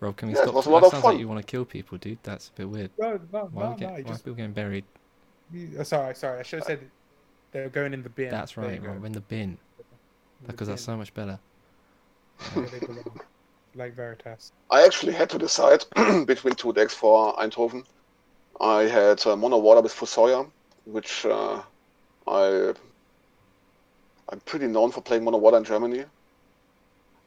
Rob, 0.00 0.16
can 0.16 0.28
we 0.28 0.34
Yeah, 0.34 0.42
it 0.42 0.44
stop? 0.44 0.54
was 0.54 0.66
a 0.66 0.70
That 0.70 0.74
lot 0.74 0.84
of 0.84 0.90
sounds 0.92 1.02
fun. 1.02 1.14
like 1.14 1.20
you 1.20 1.28
want 1.28 1.44
to 1.44 1.50
kill 1.50 1.64
people, 1.64 1.98
dude. 1.98 2.18
That's 2.22 2.48
a 2.48 2.52
bit 2.52 2.68
weird. 2.68 2.90
No, 2.98 3.18
no, 3.32 3.50
Why, 3.52 3.62
no, 3.62 3.66
are, 3.66 3.70
we 3.70 3.76
get, 3.76 3.90
no. 3.90 3.94
I 3.94 4.02
why 4.02 4.10
are 4.10 4.14
just, 4.14 4.24
people 4.24 4.34
getting 4.34 4.52
buried? 4.52 4.84
you- 5.50 5.78
uh, 5.80 5.84
sorry, 5.84 6.14
sorry. 6.14 6.40
I 6.40 6.42
should 6.42 6.58
have 6.58 6.66
said 6.66 6.90
they're 7.52 7.70
going 7.70 7.94
in 7.94 8.02
the 8.02 8.10
bin. 8.10 8.30
That's 8.30 8.56
There 8.56 8.72
you 8.74 8.78
right, 8.78 8.82
go. 8.82 8.90
Rob, 8.92 9.04
in 9.04 9.12
the 9.12 9.20
bin. 9.20 9.58
In 10.40 10.46
the 10.48 10.52
Because 10.52 10.68
that's 10.68 10.82
bin, 10.82 10.86
so 10.86 10.96
much 10.96 11.12
better. 11.14 11.38
where 12.52 12.68
they 12.68 12.80
belong. 12.80 13.20
like 13.74 13.94
Veritas. 13.94 14.52
I 14.70 14.84
actually 14.84 15.12
had 15.14 15.30
to 15.30 15.38
decide 15.38 15.84
between 16.26 16.54
two 16.54 16.72
decks 16.72 16.94
for 16.94 17.34
Eindhoven. 17.36 17.84
I 18.60 18.82
had 18.82 19.24
uh, 19.26 19.36
Mono 19.36 19.58
Water 19.58 19.80
with 19.80 19.92
Fusoya, 19.92 20.50
which 20.84 21.24
uh, 21.24 21.62
I 22.26 22.74
I'm 24.28 24.40
pretty 24.40 24.66
known 24.66 24.90
for 24.90 25.00
playing 25.00 25.24
Mono 25.24 25.38
Water 25.38 25.58
in 25.58 25.64
Germany, 25.64 26.04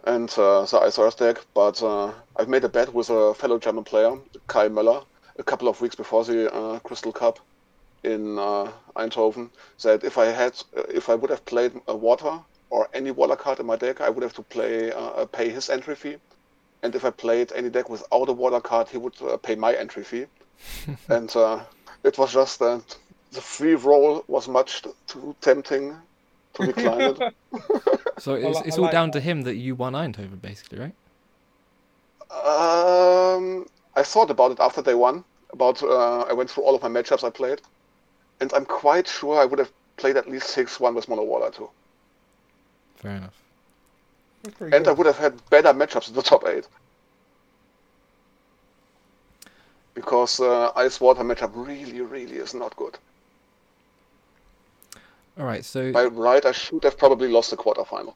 and 0.04 0.30
uh, 0.38 0.66
the 0.66 1.02
Earth 1.02 1.18
deck. 1.18 1.38
But 1.54 1.82
uh, 1.82 2.12
I've 2.36 2.50
made 2.50 2.64
a 2.66 2.70
bet 2.70 2.94
with 2.94 3.10
a 3.10 3.34
fellow 3.34 3.60
German 3.60 3.86
player, 3.86 4.18
Kai 4.48 4.68
Möller, 4.68 5.06
a 5.40 5.44
couple 5.44 5.70
of 5.70 5.80
weeks 5.80 5.96
before 5.96 6.26
the 6.26 6.54
uh, 6.54 6.80
Crystal 6.80 7.14
Cup 7.14 7.40
in 8.04 8.38
uh, 8.38 8.72
Eindhoven, 8.96 9.50
that 9.84 10.04
if 10.04 10.18
I 10.18 10.26
had 10.26 10.62
if 10.90 11.10
I 11.10 11.16
would 11.16 11.30
have 11.30 11.46
played 11.46 11.80
a 11.88 11.96
Water 11.96 12.40
or 12.70 12.90
any 12.94 13.12
Water 13.12 13.38
card 13.38 13.60
in 13.60 13.66
my 13.66 13.78
deck, 13.78 14.02
I 14.02 14.10
would 14.10 14.24
have 14.24 14.34
to 14.34 14.44
play 14.44 14.92
pay 15.32 15.50
his 15.50 15.70
entry 15.70 15.96
fee 15.96 16.18
and 16.84 16.96
if 16.96 17.06
I 17.06 17.12
played 17.12 17.52
any 17.54 17.70
deck 17.70 17.90
without 17.90 18.28
a 18.28 18.34
water 18.34 18.60
card, 18.60 18.90
he 18.90 18.98
would 18.98 19.14
pay 19.44 19.56
my 19.56 19.74
entry 19.74 20.04
fee. 20.04 20.26
and 21.10 21.36
uh, 21.36 21.60
it 22.04 22.18
was 22.18 22.34
just 22.34 22.60
that 22.60 22.98
the 23.32 23.42
free 23.42 23.76
roll 23.76 24.24
was 24.28 24.48
much 24.48 24.84
too 25.08 25.36
tempting 25.42 25.96
to 26.54 26.66
decline 26.66 27.02
it. 27.02 27.36
So 28.22 28.36
it's, 28.36 28.62
it's 28.68 28.78
all 28.78 28.84
like 28.84 28.92
down 28.92 29.10
to 29.12 29.20
him 29.20 29.42
that 29.44 29.56
you 29.56 29.74
won 29.74 29.94
Eindhoven, 29.94 30.40
basically, 30.40 30.78
right? 30.78 30.94
Um, 32.30 33.66
I 33.96 34.04
thought 34.04 34.30
about 34.30 34.52
it 34.52 34.60
after 34.60 34.84
day 34.84 34.94
one. 34.94 35.24
About 35.52 35.82
uh, 35.82 36.22
I 36.22 36.34
went 36.34 36.50
through 36.52 36.64
all 36.64 36.76
of 36.76 36.84
my 36.84 36.88
matchups 36.88 37.24
I 37.24 37.32
played, 37.32 37.62
and 38.40 38.54
I'm 38.54 38.66
quite 38.66 39.08
sure 39.08 39.42
I 39.42 39.46
would 39.46 39.58
have 39.58 39.72
played 39.98 40.18
at 40.18 40.30
least 40.30 40.50
six 40.50 40.80
one 40.80 40.94
with 40.94 41.10
mono 41.10 41.24
water 41.24 41.50
too, 41.50 41.70
Fair 42.98 43.16
enough. 43.16 43.42
That's 44.44 44.56
pretty 44.56 44.78
and 44.78 44.88
I 44.88 44.92
would 44.92 45.08
have 45.08 45.18
had 45.18 45.50
better 45.50 45.74
matchups 45.74 46.10
in 46.10 46.14
the 46.14 46.22
top 46.22 46.46
eight. 46.48 46.68
Because 49.94 50.40
uh, 50.40 50.72
ice 50.76 51.00
water 51.02 51.24
matchup 51.24 51.52
really, 51.56 52.02
really 52.02 52.38
is 52.38 52.54
not 52.54 52.76
good. 52.76 52.98
All 55.38 55.46
right. 55.46 55.66
So 55.66 55.92
By 55.92 56.06
right, 56.06 56.46
I 56.46 56.52
should 56.52 56.84
have 56.84 56.98
probably 56.98 57.28
lost 57.28 57.52
the 57.52 57.58
quarterfinal. 57.58 58.16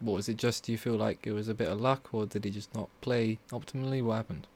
what 0.00 0.14
was 0.14 0.28
it? 0.28 0.36
Just 0.36 0.64
do 0.64 0.72
you 0.72 0.78
feel 0.78 0.96
like 0.96 1.26
it 1.26 1.32
was 1.32 1.48
a 1.48 1.54
bit 1.54 1.68
of 1.68 1.80
luck, 1.80 2.08
or 2.12 2.26
did 2.26 2.44
he 2.44 2.50
just 2.50 2.74
not 2.74 2.88
play 3.00 3.38
optimally? 3.52 4.02
What 4.02 4.16
happened? 4.16 4.46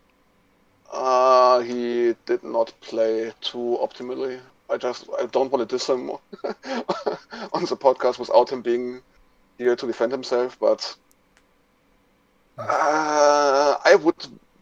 Uh, 0.92 1.61
he 1.61 2.14
did 2.26 2.42
not 2.44 2.72
play 2.80 3.32
too 3.40 3.78
optimally. 3.82 4.40
I 4.70 4.76
just 4.78 5.09
I 5.20 5.26
don't 5.26 5.50
want 5.52 5.68
to 5.68 5.74
diss 5.74 5.88
him 5.88 6.11
on 7.52 7.64
the 7.64 7.76
podcast 7.76 8.18
without 8.18 8.50
him 8.50 8.62
being 8.62 9.02
here 9.59 9.76
to 9.76 9.86
defend 9.86 10.12
himself, 10.12 10.59
but 10.59 10.96
uh, 12.59 13.76
I 13.84 13.94
would 13.96 14.16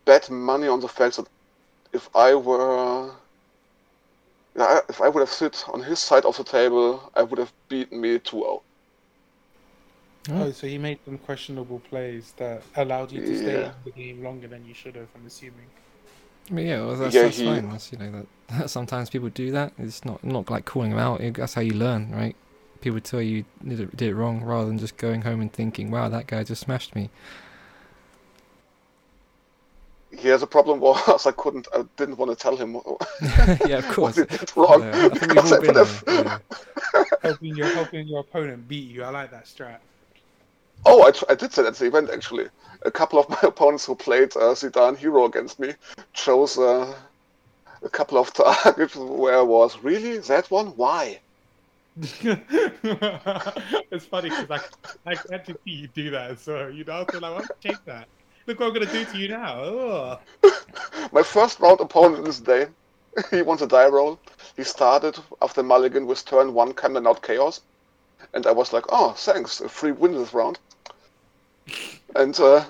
bet 0.05 0.31
money 0.31 0.69
on 0.69 0.81
the 0.81 0.89
fact 0.89 1.17
that 1.17 1.29
if 1.93 2.09
I 2.15 2.35
were 2.35 3.11
yeah, 4.57 4.81
if 4.89 5.01
I 5.01 5.09
would 5.09 5.21
have 5.21 5.31
sit 5.31 5.65
on 5.69 5.83
his 5.83 5.99
side 5.99 6.25
of 6.25 6.37
the 6.37 6.45
table, 6.45 7.11
I 7.15 7.23
would 7.23 7.39
have 7.39 7.53
beaten 7.69 8.01
me 8.01 8.19
2-0. 8.19 8.61
Oh, 10.31 10.53
so 10.53 10.67
he 10.67 10.79
made 10.79 10.99
some 11.05 11.19
questionable 11.19 11.81
plays 11.81 12.33
that 12.37 12.63
allowed 12.77 13.11
you 13.13 13.21
to 13.21 13.37
stay 13.39 13.61
Yeah. 13.63 13.67
in 13.69 13.73
the 13.85 13.91
game 13.91 14.23
longer 14.23 14.47
than 14.49 14.65
you 14.67 14.75
should 14.75 14.95
have. 14.95 15.09
I'm 15.17 15.27
assuming. 15.27 15.67
I 16.51 16.55
mean, 16.55 16.67
yeah, 16.67 16.85
well, 16.85 16.97
that's, 16.97 17.15
Yeah, 17.15 17.23
that's 17.23 17.39
he- 17.39 17.47
fine. 17.47 17.71
That's 17.71 17.93
you 17.93 17.99
know 17.99 18.27
that 18.49 18.71
sometimes 18.77 19.11
people 19.11 19.31
do 19.31 19.51
that. 19.53 19.73
It's 19.79 20.05
not 20.05 20.23
not 20.23 20.51
like 20.51 20.65
calling 20.65 20.91
them 20.91 20.99
out. 20.99 21.21
That's 21.35 21.55
how 21.55 21.63
you 21.63 21.75
learn, 21.75 22.13
right? 22.13 22.37
People 22.81 23.01
tell 23.01 23.23
you 23.23 23.45
did 23.67 23.81
it, 23.81 23.97
did 23.97 24.09
it 24.11 24.15
wrong 24.15 24.43
rather 24.43 24.67
than 24.67 24.79
just 24.79 24.97
going 24.97 25.23
home 25.23 25.41
and 25.41 25.53
thinking, 25.53 25.91
"Wow, 25.91 26.09
that 26.09 26.27
guy 26.27 26.45
just 26.45 26.63
smashed 26.63 26.95
me." 26.95 27.11
Yeah, 30.23 30.37
the 30.37 30.47
problem 30.47 30.81
was 30.81 31.27
I 31.27 31.33
couldn't, 31.33 31.67
I 31.75 31.85
didn't 31.97 32.17
want 32.17 32.31
to 32.31 32.37
tell 32.37 32.57
him 32.57 32.75
yeah, 33.67 33.79
of 33.79 33.85
what 33.87 33.95
course. 33.95 34.17
he 34.17 34.25
did 34.25 34.53
wrong. 34.57 34.83
Yeah, 34.83 35.07
I 35.07 35.09
think 35.09 35.21
because 35.29 35.53
I 35.53 35.59
been 35.59 35.67
would 35.69 35.77
have- 35.77 36.05
Yeah. 36.07 36.39
helping 37.23 37.57
your 37.57 37.67
helping 37.75 38.07
your 38.09 38.21
opponent 38.21 38.69
beat 38.69 38.91
you. 38.91 39.05
I 39.05 39.11
like 39.11 39.31
that 39.31 39.45
strat. 39.47 39.79
Oh, 40.85 41.05
I, 41.07 41.13
tr- 41.13 41.25
I 41.29 41.35
did 41.37 41.53
that 41.53 41.67
at 41.67 41.75
the 41.77 41.87
event 41.87 42.11
actually. 42.11 42.49
A 42.85 42.91
couple 42.91 43.19
of 43.19 43.29
my 43.29 43.39
opponents 43.43 43.87
who 43.87 43.95
played 43.95 44.35
uh, 44.37 44.55
Zidane 44.55 44.97
Hero 44.97 45.25
against 45.27 45.61
me 45.61 45.75
chose 46.13 46.59
uh, 46.59 46.93
a 47.83 47.89
couple 47.89 48.19
of 48.19 48.33
targets 48.35 48.97
where 48.97 49.39
I 49.39 49.43
was 49.43 49.79
really 49.79 50.19
that 50.19 50.51
one. 50.51 50.69
Why? 50.77 51.21
it's 52.01 54.07
funny 54.07 54.31
because 54.31 54.51
I, 54.51 54.61
I 55.11 55.15
had 55.31 55.45
to 55.47 55.55
see 55.65 55.71
you 55.73 55.89
do 55.89 56.11
that, 56.11 56.41
so 56.41 56.69
you 56.69 56.85
know, 56.85 57.05
I 57.07 57.13
feel 57.13 57.21
like, 57.21 57.33
why 57.35 57.39
don't 57.39 57.61
take 57.61 57.85
that? 57.85 58.09
Look 58.47 58.59
what 58.59 58.67
I'm 58.67 58.73
gonna 58.75 58.87
do 58.87 59.05
to 59.05 59.19
you 59.19 59.29
now. 59.29 60.19
My 61.13 61.23
first 61.23 61.61
round 61.61 61.81
opponent 61.81 62.25
this 62.25 62.41
day, 62.41 62.67
he 63.31 63.43
wants 63.43 63.63
a 63.63 63.67
die 63.67 63.87
roll. 63.87 64.19
He 64.57 64.65
started 64.65 65.17
after 65.41 65.63
Mulligan 65.63 66.07
with 66.07 66.25
turn 66.25 66.53
one, 66.53 66.73
coming 66.73 67.07
out 67.07 67.23
chaos, 67.23 67.61
and 68.35 68.47
I 68.47 68.53
was 68.53 68.73
like, 68.73 68.85
oh, 68.89 69.13
thanks, 69.13 69.61
a 69.61 69.69
free 69.69 69.93
win 69.93 70.13
this 70.13 70.35
round. 70.35 70.59
And 72.15 72.39
uh, 72.41 72.65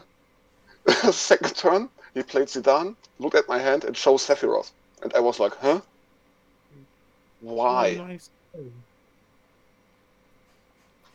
second 1.11 1.57
turn, 1.57 1.89
he 2.14 2.23
played 2.23 2.47
Zidane, 2.47 2.95
looked 3.18 3.35
at 3.35 3.49
my 3.49 3.59
hand, 3.59 3.83
and 3.83 3.97
chose 3.97 4.25
Sephiroth, 4.25 4.70
and 5.03 5.12
I 5.14 5.20
was 5.20 5.41
like, 5.41 5.57
huh? 5.57 5.81
Why? 7.41 7.99
Oh, 7.99 8.07
nice. 8.07 8.31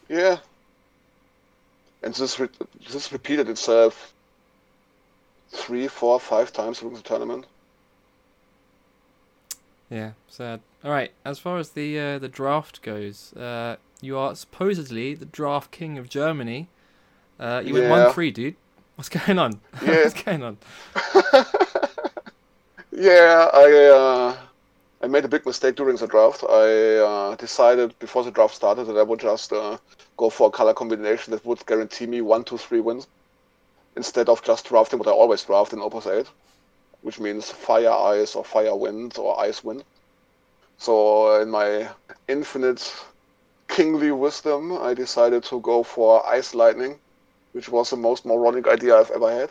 Yeah. 0.10 0.38
And 2.04 2.14
this 2.14 2.38
re- 2.38 2.50
this 2.92 3.14
repeated 3.14 3.48
itself 3.48 4.14
three, 5.50 5.88
four, 5.88 6.20
five 6.20 6.52
times 6.54 6.80
during 6.80 6.96
the 6.96 7.02
tournament. 7.02 7.46
Yeah, 9.90 10.12
sad. 10.28 10.60
All 10.84 10.92
right. 10.92 11.12
As 11.24 11.40
far 11.40 11.58
as 11.58 11.70
the 11.70 12.00
uh, 12.00 12.20
the 12.20 12.28
draft 12.28 12.82
goes, 12.82 13.34
uh, 13.34 13.78
you 14.02 14.18
are 14.18 14.36
supposedly 14.36 15.14
the 15.14 15.26
draft 15.26 15.72
king 15.72 15.98
of 15.98 16.10
Germany. 16.10 16.68
Uh, 17.40 17.62
you 17.64 17.74
went 17.74 17.90
one 17.90 18.12
three, 18.12 18.32
dude. 18.32 18.56
What's 18.96 19.10
going 19.26 19.40
on? 19.40 19.62
Yeah. 19.82 20.04
What's 20.04 20.22
going 20.22 20.44
on? 20.44 20.58
yeah, 22.92 23.50
I 23.54 23.74
uh, 23.94 24.38
I 25.02 25.08
made 25.08 25.24
a 25.24 25.30
big 25.30 25.46
mistake 25.46 25.76
during 25.76 25.96
the 25.96 26.08
draft. 26.08 26.44
I 26.44 26.98
uh, 26.98 27.36
decided 27.36 27.98
before 28.00 28.24
the 28.24 28.32
draft 28.32 28.56
started 28.56 28.86
that 28.86 28.98
I 28.98 29.04
would 29.04 29.20
just 29.20 29.54
uh, 29.54 29.78
go 30.18 30.30
for 30.30 30.48
a 30.48 30.52
color 30.52 30.74
combination 30.74 31.32
that 31.32 31.46
would 31.46 31.66
guarantee 31.66 32.08
me 32.08 32.22
one, 32.22 32.44
two, 32.44 32.58
three 32.58 32.80
wins, 32.80 33.08
instead 33.98 34.30
of 34.30 34.44
just 34.44 34.68
drafting 34.68 35.00
what 35.00 35.08
I 35.08 35.12
always 35.12 35.44
draft 35.44 35.74
in 35.74 35.82
Opus 35.82 36.06
8, 36.06 36.28
which 37.02 37.20
means 37.20 37.50
fire 37.50 37.92
ice 37.92 38.36
or 38.36 38.46
fire 38.46 38.76
wind 38.76 39.18
or 39.18 39.40
ice 39.40 39.64
wind. 39.64 39.84
So 40.78 41.42
in 41.42 41.50
my 41.50 41.90
infinite 42.28 42.96
kingly 43.68 44.12
wisdom, 44.12 44.78
I 44.78 44.94
decided 44.94 45.44
to 45.46 45.60
go 45.62 45.84
for 45.84 46.26
ice 46.26 46.54
lightning, 46.54 47.00
which 47.54 47.70
was 47.70 47.90
the 47.90 47.98
most 47.98 48.26
moronic 48.26 48.68
idea 48.68 48.96
I've 48.96 49.12
ever 49.12 49.32
had. 49.32 49.50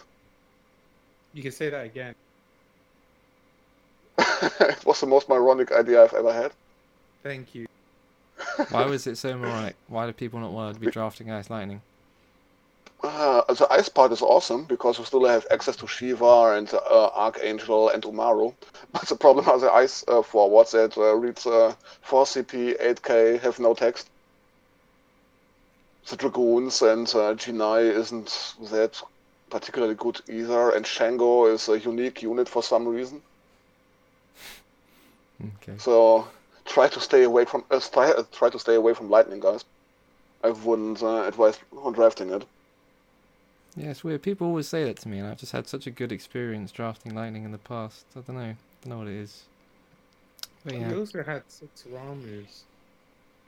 You 1.35 1.43
can 1.43 1.53
say 1.53 1.69
that 1.71 1.85
again. 1.85 2.15
it 4.19 4.87
was 4.87 5.01
the 5.01 5.07
most 5.07 5.29
moronic 5.29 5.73
idea 5.73 6.05
I've 6.05 6.15
ever 6.15 6.33
had. 6.33 6.53
Thank 7.25 7.55
you. 7.55 7.67
Why 8.71 8.87
was 8.87 9.07
it 9.09 9.19
so 9.19 9.37
moronic? 9.37 9.75
Why 9.89 10.07
do 10.07 10.13
people 10.13 10.39
not 10.39 10.53
want 10.53 10.75
to 10.75 10.81
be 10.81 10.87
drafting 10.87 11.31
Ice 11.31 11.51
Lightning? 11.51 11.83
Uh, 13.03 13.43
the 13.53 13.67
ice 13.71 13.89
part 13.89 14.11
is 14.11 14.23
awesome 14.23 14.65
because 14.65 14.99
we 14.99 15.05
still 15.05 15.25
have 15.27 15.47
access 15.51 15.77
to 15.77 15.87
Shiva 15.87 16.55
and 16.57 16.73
uh, 16.73 17.09
Archangel 17.15 17.91
and 17.91 18.03
Umaro. 18.03 18.55
But 18.93 19.03
the 19.03 19.17
problem 19.17 19.49
are 19.49 19.59
the 19.59 19.73
ice 19.73 20.05
uh, 20.09 20.23
forwards 20.23 20.73
that 20.73 20.97
uh, 20.97 21.15
read 21.15 21.39
uh, 21.47 21.75
4 22.03 22.25
CP, 22.25 22.81
8k, 22.81 23.41
have 23.41 23.59
no 23.59 23.75
text. 23.75 24.09
The 26.09 26.17
Dragoons 26.17 26.83
and 26.83 27.07
uh, 27.09 27.35
Jinai 27.35 27.95
isn't 27.95 28.55
that 28.71 29.03
particularly 29.51 29.95
good 29.95 30.21
either, 30.29 30.71
and 30.71 30.87
Shango 30.87 31.47
is 31.47 31.69
a 31.69 31.79
unique 31.79 32.23
unit 32.23 32.49
for 32.49 32.63
some 32.63 32.87
reason. 32.89 33.21
Okay. 35.41 35.77
So 35.79 36.29
try 36.65 36.89
to 36.89 37.01
stay 37.01 37.25
away 37.25 37.45
from 37.45 37.65
uh, 37.71 37.81
try, 37.81 38.11
uh, 38.11 38.25
try 38.33 38.51
to 38.51 38.59
stay 38.59 38.75
away 38.75 38.95
from 38.95 39.11
lightning, 39.11 39.41
guys. 39.41 39.65
I 40.43 40.51
wouldn't 40.51 41.03
uh, 41.03 41.25
advise 41.25 41.59
on 41.77 41.93
drafting 41.93 42.31
it. 42.31 42.45
Yeah, 43.77 43.91
it's 43.91 44.03
weird. 44.03 44.23
People 44.23 44.47
always 44.47 44.67
say 44.69 44.85
that 44.85 44.97
to 45.01 45.09
me, 45.09 45.19
and 45.19 45.29
I've 45.29 45.39
just 45.39 45.53
had 45.53 45.69
such 45.69 45.87
a 45.87 45.91
good 45.91 46.11
experience 46.11 46.73
drafting 46.73 47.15
Lightning 47.15 47.45
in 47.45 47.53
the 47.53 47.59
past. 47.59 48.07
I 48.17 48.21
don't 48.21 48.37
know. 48.37 48.55
don't 48.83 48.87
know 48.87 48.99
what 48.99 49.09
it 49.09 49.15
is. 49.15 49.45
But 50.65 50.75
You 50.75 50.99
also 50.99 51.23
had 51.23 51.43
six 51.49 51.85
Ramuhs. 51.93 52.63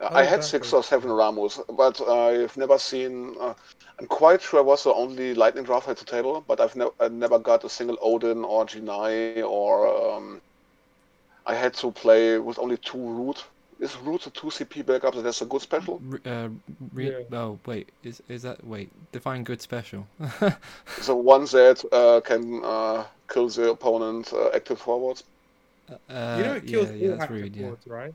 I 0.00 0.24
had 0.24 0.44
six 0.44 0.72
or 0.72 0.84
seven 0.84 1.10
Ramuhs, 1.10 1.60
but 1.76 2.00
I've 2.08 2.56
never 2.56 2.78
seen. 2.78 3.34
Uh, 3.40 3.54
I'm 3.98 4.06
quite 4.06 4.40
sure 4.42 4.60
I 4.60 4.62
was 4.62 4.84
the 4.84 4.94
only 4.94 5.34
lightning 5.34 5.64
draft 5.64 5.88
at 5.88 5.96
the 5.96 6.04
table, 6.04 6.44
but 6.46 6.60
I've 6.60 6.76
ne- 6.76 6.90
I 7.00 7.08
never 7.08 7.38
got 7.38 7.64
a 7.64 7.68
single 7.68 7.98
Odin 8.00 8.44
or 8.44 8.64
Jinai 8.66 9.42
or. 9.42 10.12
Um, 10.12 10.40
I 11.46 11.54
had 11.54 11.72
to 11.74 11.90
play 11.90 12.38
with 12.38 12.58
only 12.58 12.76
two 12.76 12.98
Rude. 12.98 13.42
Is 13.80 13.96
Rude 13.98 14.26
a 14.26 14.30
two 14.30 14.48
CP 14.48 14.84
backup? 14.84 15.14
So 15.14 15.22
that's 15.22 15.40
a 15.42 15.46
good 15.46 15.62
special. 15.62 16.00
Re- 16.02 16.18
uh, 16.26 16.48
re- 16.92 17.10
Yeah. 17.30 17.38
Oh 17.38 17.58
wait, 17.64 17.88
is 18.02 18.20
is 18.28 18.42
that 18.42 18.64
wait? 18.64 18.90
Define 19.12 19.44
good 19.44 19.62
special. 19.62 20.06
The 21.06 21.14
one 21.14 21.44
that 21.44 21.84
uh, 21.92 22.20
can 22.20 22.60
uh, 22.64 23.04
kill 23.32 23.48
the 23.48 23.70
opponent 23.70 24.32
uh, 24.32 24.48
active 24.54 24.80
forwards. 24.80 25.22
uh, 25.88 26.36
you 26.38 26.44
know 26.44 26.54
it 26.54 26.66
kills 26.66 26.90
yeah, 26.90 26.96
yeah, 26.96 27.08
that's 27.10 27.22
active 27.22 27.36
rude. 27.36 27.56
Yeah, 27.56 27.66
boards, 27.68 27.86
right? 27.86 28.14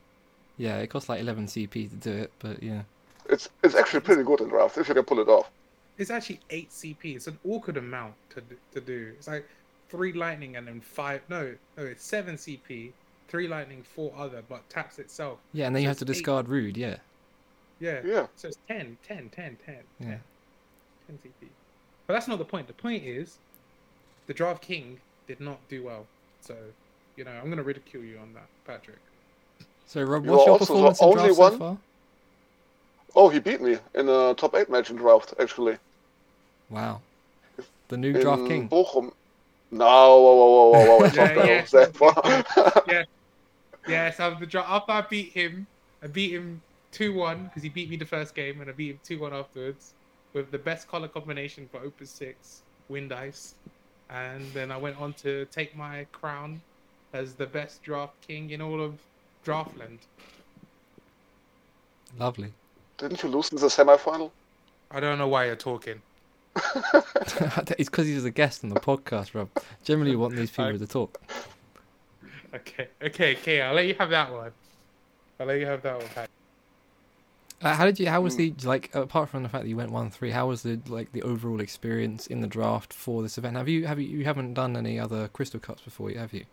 yeah. 0.58 0.78
It 0.80 0.88
costs 0.90 1.10
like 1.10 1.22
11 1.22 1.48
CP 1.48 1.90
to 1.90 1.96
do 1.96 2.12
it, 2.12 2.32
but 2.40 2.62
yeah. 2.62 2.82
It's 3.30 3.48
it's 3.64 3.76
actually 3.76 4.02
pretty 4.02 4.24
good 4.24 4.42
in 4.42 4.50
draft 4.50 4.78
if 4.78 4.88
you 4.90 4.94
can 4.94 5.04
pull 5.06 5.20
it 5.20 5.30
off. 5.30 5.50
It's 5.98 6.10
actually 6.12 6.42
eight 6.50 6.72
CP. 6.72 7.16
It's 7.16 7.28
an 7.28 7.40
awkward 7.48 7.78
amount 7.78 8.16
to 8.32 8.42
to 8.74 8.82
do. 8.82 9.14
It's 9.18 9.28
like 9.30 9.48
three 9.90 10.12
lightning 10.12 10.58
and 10.58 10.68
then 10.68 10.82
five. 10.82 11.22
No, 11.30 11.56
no, 11.78 11.84
it's 11.86 12.04
seven 12.04 12.36
CP, 12.36 12.92
three 13.34 13.48
lightning, 13.48 13.82
four 13.82 14.14
other, 14.16 14.44
but 14.48 14.70
taps 14.70 15.00
itself. 15.00 15.40
Yeah, 15.54 15.66
and 15.66 15.76
then 15.76 15.82
you 15.82 15.88
have 15.88 15.98
to 15.98 16.04
it's 16.04 16.12
eight. 16.12 16.14
discard 16.14 16.48
rude. 16.48 16.78
Yeah, 16.78 16.98
Yeah. 17.80 18.00
Yeah. 18.06 18.28
So 18.36 18.50
it's 18.50 18.58
10, 18.68 18.96
10, 19.08 19.32
10, 19.36 19.58
10, 19.66 19.76
yeah. 20.00 20.06
10, 20.08 20.20
10 21.08 21.18
CP. 21.18 21.48
But 22.06 22.14
that's 22.14 22.28
not 22.28 22.38
the 22.38 22.46
point. 22.46 22.68
The 22.68 22.74
point 22.74 23.04
is, 23.04 23.40
the 24.28 24.36
draft 24.36 24.62
king 24.62 25.00
did 25.28 25.40
not 25.40 25.58
do 25.68 25.84
well. 25.84 26.06
So, 26.42 26.56
you 27.16 27.24
know, 27.24 27.32
I'm 27.32 27.46
going 27.46 27.58
to 27.58 27.64
ridicule 27.64 28.04
you 28.04 28.20
on 28.20 28.32
that, 28.36 28.46
Patrick. 28.68 29.00
So 29.88 30.04
Rob, 30.04 30.28
what's 30.28 30.44
are 30.44 30.46
your 30.46 30.52
also 30.52 30.66
the 30.66 30.66
performance 30.68 31.02
in 31.02 31.08
only 31.08 31.34
draft 31.34 31.38
so 31.54 31.58
far? 31.58 31.78
Oh, 33.16 33.30
he 33.30 33.40
beat 33.40 33.62
me 33.62 33.80
in 33.96 34.10
a 34.10 34.36
top 34.36 34.54
eight 34.54 34.70
match 34.70 34.92
in 34.92 34.96
draft 34.96 35.34
actually. 35.40 35.78
Wow, 36.70 37.02
the 37.88 37.98
new 37.98 38.14
draft 38.14 38.42
in 38.42 38.48
king. 38.48 38.70
Bochum. 38.70 39.12
No, 39.72 39.86
whoa, 39.86 40.36
whoa, 40.36 40.70
whoa, 40.70 40.70
whoa, 40.72 40.98
whoa! 40.98 41.06
It's 41.06 41.16
Yeah, 41.16 41.34
not 41.34 41.48
yeah. 41.48 41.66
that 41.72 41.98
far. 41.98 43.06
Yes, 43.88 44.20
I 44.20 44.28
was 44.28 44.40
the 44.40 44.46
draft. 44.46 44.70
After 44.70 44.92
I 44.92 45.02
beat 45.02 45.32
him, 45.34 45.68
I 46.02 46.08
beat 46.08 46.32
him 46.32 46.62
2 46.92 47.14
1 47.14 47.46
because 47.46 47.64
he 47.64 47.70
beat 47.70 47.90
me 47.90 47.98
the 47.98 48.06
first 48.06 48.36
game, 48.36 48.62
and 48.62 48.70
I 48.70 48.74
beat 48.74 48.92
him 48.92 49.00
2 49.04 49.20
1 49.20 49.34
afterwards 49.34 49.94
with 50.34 50.52
the 50.52 50.58
best 50.58 50.88
color 50.88 51.08
combination 51.08 51.68
for 51.72 51.80
Opus 51.80 52.10
6, 52.12 52.62
Wind 52.90 53.12
Ice. 53.12 53.56
And 54.10 54.52
then 54.54 54.72
I 54.72 54.78
went 54.78 55.00
on 55.00 55.14
to 55.14 55.46
take 55.46 55.76
my 55.76 56.06
crown 56.12 56.62
as 57.14 57.34
the 57.34 57.46
best 57.46 57.84
draft 57.84 58.14
king 58.28 58.50
in 58.50 58.62
all 58.62 58.82
of 58.82 58.98
Draftland. 59.46 60.00
Lovely. 62.20 62.54
Didn't 62.98 63.24
you 63.24 63.30
lose 63.30 63.52
in 63.52 63.58
the 63.58 63.68
semifinal? 63.68 64.32
I 64.92 65.00
don't 65.00 65.18
know 65.18 65.28
why 65.28 65.46
you're 65.46 65.56
talking. 65.56 66.02
it's 66.56 67.90
because 67.90 68.06
he's 68.06 68.26
a 68.26 68.32
guest 68.32 68.64
on 68.64 68.70
the 68.70 68.80
podcast, 68.80 69.34
Rob. 69.34 69.50
Generally, 69.84 70.12
you 70.12 70.20
want 70.20 70.36
these 70.36 70.52
people 70.52 70.66
I- 70.66 70.78
to 70.78 70.88
talk. 70.88 71.20
Okay, 72.54 72.90
okay, 73.02 73.36
okay. 73.38 73.62
I'll 73.62 73.74
let 73.74 73.88
you 73.88 73.96
have 73.96 74.10
that 74.12 74.32
one. 74.32 74.54
I'll 75.40 75.48
let 75.48 75.60
you 75.60 75.66
have 75.68 75.82
that 75.84 75.98
one. 76.00 76.08
Pat. 76.10 76.30
Uh, 77.62 77.74
how 77.76 77.86
did 77.86 78.00
you? 78.00 78.08
How 78.10 78.22
was 78.22 78.36
Hmm. 78.36 78.38
the 78.38 78.54
like? 78.64 78.94
Apart 78.94 79.30
from 79.30 79.44
the 79.44 79.50
fact 79.50 79.64
that 79.64 79.70
you 79.70 79.78
went 79.78 79.92
one 79.92 80.12
three, 80.12 80.32
how 80.32 80.48
was 80.48 80.64
the 80.64 80.82
like 80.88 81.12
the 81.14 81.22
overall 81.24 81.62
experience 81.62 82.28
in 82.28 82.42
the 82.42 82.48
draft 82.48 82.94
for 82.94 83.22
this 83.24 83.38
event? 83.38 83.56
Have 83.58 83.70
you 83.70 83.88
have 83.88 84.00
you 84.00 84.08
you 84.20 84.26
haven't 84.26 84.54
done 84.54 84.76
any 84.76 85.00
other 85.00 85.30
Crystal 85.30 85.60
Cups 85.60 85.82
before, 85.82 86.12
have 86.12 86.34
you? 86.34 86.46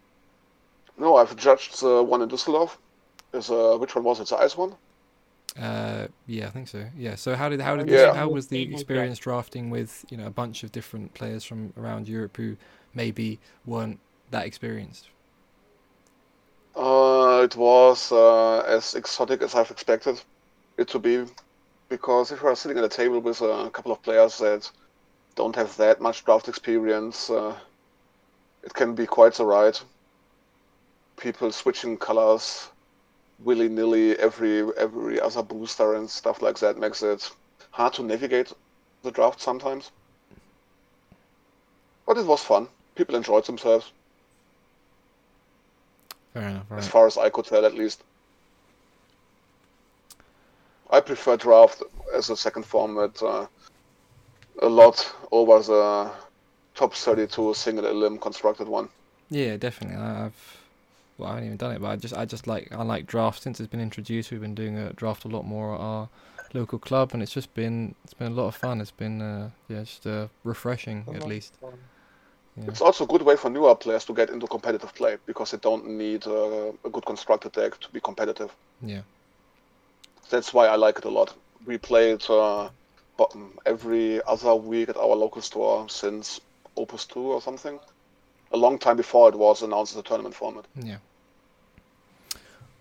No, 0.96 1.16
I've 1.16 1.34
judged 1.34 1.80
the 1.80 2.00
one 2.04 2.22
in 2.22 2.28
Düsseldorf. 2.28 2.78
Is 3.32 3.50
uh, 3.50 3.76
which 3.76 3.96
one 3.96 4.04
was 4.04 4.20
it? 4.20 4.28
The 4.28 4.36
ice 4.36 4.56
one? 4.56 4.76
Uh, 5.58 6.06
yeah, 6.26 6.46
I 6.46 6.50
think 6.50 6.68
so. 6.68 6.86
Yeah. 6.96 7.16
So 7.16 7.34
how 7.34 7.48
did 7.48 7.60
how 7.60 7.76
did 7.76 7.88
Yeah. 7.88 7.88
this, 7.88 8.14
how 8.14 8.28
was 8.28 8.46
the 8.48 8.72
experience 8.72 9.18
drafting 9.18 9.68
with 9.70 10.04
you 10.08 10.16
know 10.16 10.26
a 10.26 10.30
bunch 10.30 10.62
of 10.62 10.70
different 10.72 11.14
players 11.14 11.44
from 11.44 11.72
around 11.76 12.08
Europe 12.08 12.36
who 12.36 12.56
maybe 12.94 13.40
weren't 13.66 13.98
that 14.30 14.46
experienced? 14.46 15.08
Uh, 16.74 17.42
it 17.44 17.56
was 17.56 18.12
uh, 18.12 18.60
as 18.60 18.94
exotic 18.94 19.42
as 19.42 19.54
I've 19.54 19.70
expected 19.70 20.20
it 20.78 20.88
to 20.88 20.98
be, 20.98 21.24
because 21.88 22.32
if 22.32 22.42
you 22.42 22.48
are 22.48 22.56
sitting 22.56 22.78
at 22.78 22.84
a 22.84 22.88
table 22.88 23.20
with 23.20 23.40
a 23.40 23.70
couple 23.72 23.92
of 23.92 24.02
players 24.02 24.38
that 24.38 24.70
don't 25.34 25.56
have 25.56 25.76
that 25.76 26.00
much 26.00 26.24
draft 26.24 26.48
experience, 26.48 27.28
uh, 27.30 27.54
it 28.62 28.72
can 28.74 28.94
be 28.94 29.06
quite 29.06 29.34
the 29.34 29.44
ride. 29.44 29.78
People 31.18 31.50
switching 31.52 31.96
colors 31.96 32.70
willy 33.42 33.68
nilly 33.68 34.18
every 34.18 34.62
every 34.76 35.20
other 35.20 35.42
booster 35.42 35.94
and 35.94 36.10
stuff 36.10 36.42
like 36.42 36.58
that 36.58 36.78
makes 36.78 37.02
it 37.02 37.30
hard 37.70 37.92
to 37.94 38.02
navigate 38.02 38.52
the 39.02 39.10
draft 39.10 39.40
sometimes. 39.40 39.90
But 42.06 42.18
it 42.18 42.26
was 42.26 42.42
fun. 42.42 42.68
People 42.96 43.16
enjoyed 43.16 43.46
themselves, 43.46 43.92
Fair 46.34 46.48
enough. 46.48 46.66
as 46.72 46.88
far 46.88 47.06
as 47.06 47.16
I 47.18 47.28
could 47.30 47.44
tell, 47.46 47.64
at 47.64 47.74
least. 47.74 48.02
I 50.90 51.00
prefer 51.00 51.36
draft 51.36 51.82
as 52.14 52.30
a 52.30 52.36
second 52.36 52.64
format 52.64 53.22
uh, 53.22 53.46
a 54.62 54.68
lot 54.68 55.12
over 55.30 55.60
the 55.60 56.10
top 56.74 56.94
32 56.94 57.54
single 57.54 57.86
elim 57.86 58.18
constructed 58.18 58.68
one. 58.68 58.88
Yeah, 59.30 59.56
definitely. 59.56 59.96
I- 59.96 60.26
I've 60.26 60.56
well, 61.18 61.28
I 61.28 61.32
haven't 61.34 61.44
even 61.46 61.56
done 61.58 61.72
it, 61.72 61.82
but 61.82 61.88
I 61.88 61.96
just 61.96 62.14
I 62.14 62.24
just 62.24 62.46
like 62.46 62.72
I 62.72 62.82
like 62.82 63.06
draft 63.06 63.42
since 63.42 63.60
it's 63.60 63.68
been 63.70 63.80
introduced. 63.80 64.30
We've 64.30 64.40
been 64.40 64.54
doing 64.54 64.78
a 64.78 64.92
draft 64.94 65.26
a 65.26 65.28
lot 65.28 65.44
more 65.44 65.74
at 65.74 65.80
our 65.80 66.08
local 66.54 66.78
club, 66.78 67.10
and 67.12 67.22
it's 67.22 67.32
just 67.32 67.52
been 67.52 67.94
it's 68.04 68.14
been 68.14 68.32
a 68.32 68.34
lot 68.34 68.46
of 68.46 68.56
fun. 68.56 68.80
It's 68.80 68.90
been 68.90 69.20
uh, 69.20 69.50
yeah, 69.68 69.80
just 69.80 70.06
uh, 70.06 70.28
refreshing 70.44 71.04
at 71.14 71.26
least. 71.26 71.56
Yeah. 72.56 72.64
It's 72.68 72.80
also 72.80 73.04
a 73.04 73.06
good 73.06 73.22
way 73.22 73.36
for 73.36 73.48
newer 73.48 73.74
players 73.74 74.04
to 74.06 74.14
get 74.14 74.30
into 74.30 74.46
competitive 74.46 74.94
play 74.94 75.16
because 75.26 75.52
they 75.52 75.58
don't 75.58 75.86
need 75.88 76.26
uh, 76.26 76.72
a 76.84 76.90
good 76.90 77.06
constructed 77.06 77.52
deck 77.52 77.78
to 77.80 77.88
be 77.90 78.00
competitive. 78.00 78.50
Yeah. 78.82 79.02
That's 80.30 80.52
why 80.52 80.66
I 80.66 80.76
like 80.76 80.98
it 80.98 81.04
a 81.04 81.10
lot. 81.10 81.34
We 81.66 81.78
play 81.78 82.12
it 82.12 82.28
uh, 82.28 82.70
every 83.66 84.22
other 84.24 84.54
week 84.54 84.88
at 84.88 84.96
our 84.96 85.14
local 85.16 85.42
store 85.42 85.88
since 85.88 86.40
Opus 86.76 87.04
2 87.06 87.20
or 87.20 87.42
something. 87.42 87.78
A 88.52 88.56
long 88.56 88.78
time 88.78 88.96
before 88.96 89.28
it 89.28 89.36
was 89.36 89.62
announced 89.62 89.92
as 89.94 90.00
a 90.00 90.02
tournament 90.02 90.34
format. 90.34 90.64
Yeah. 90.74 90.96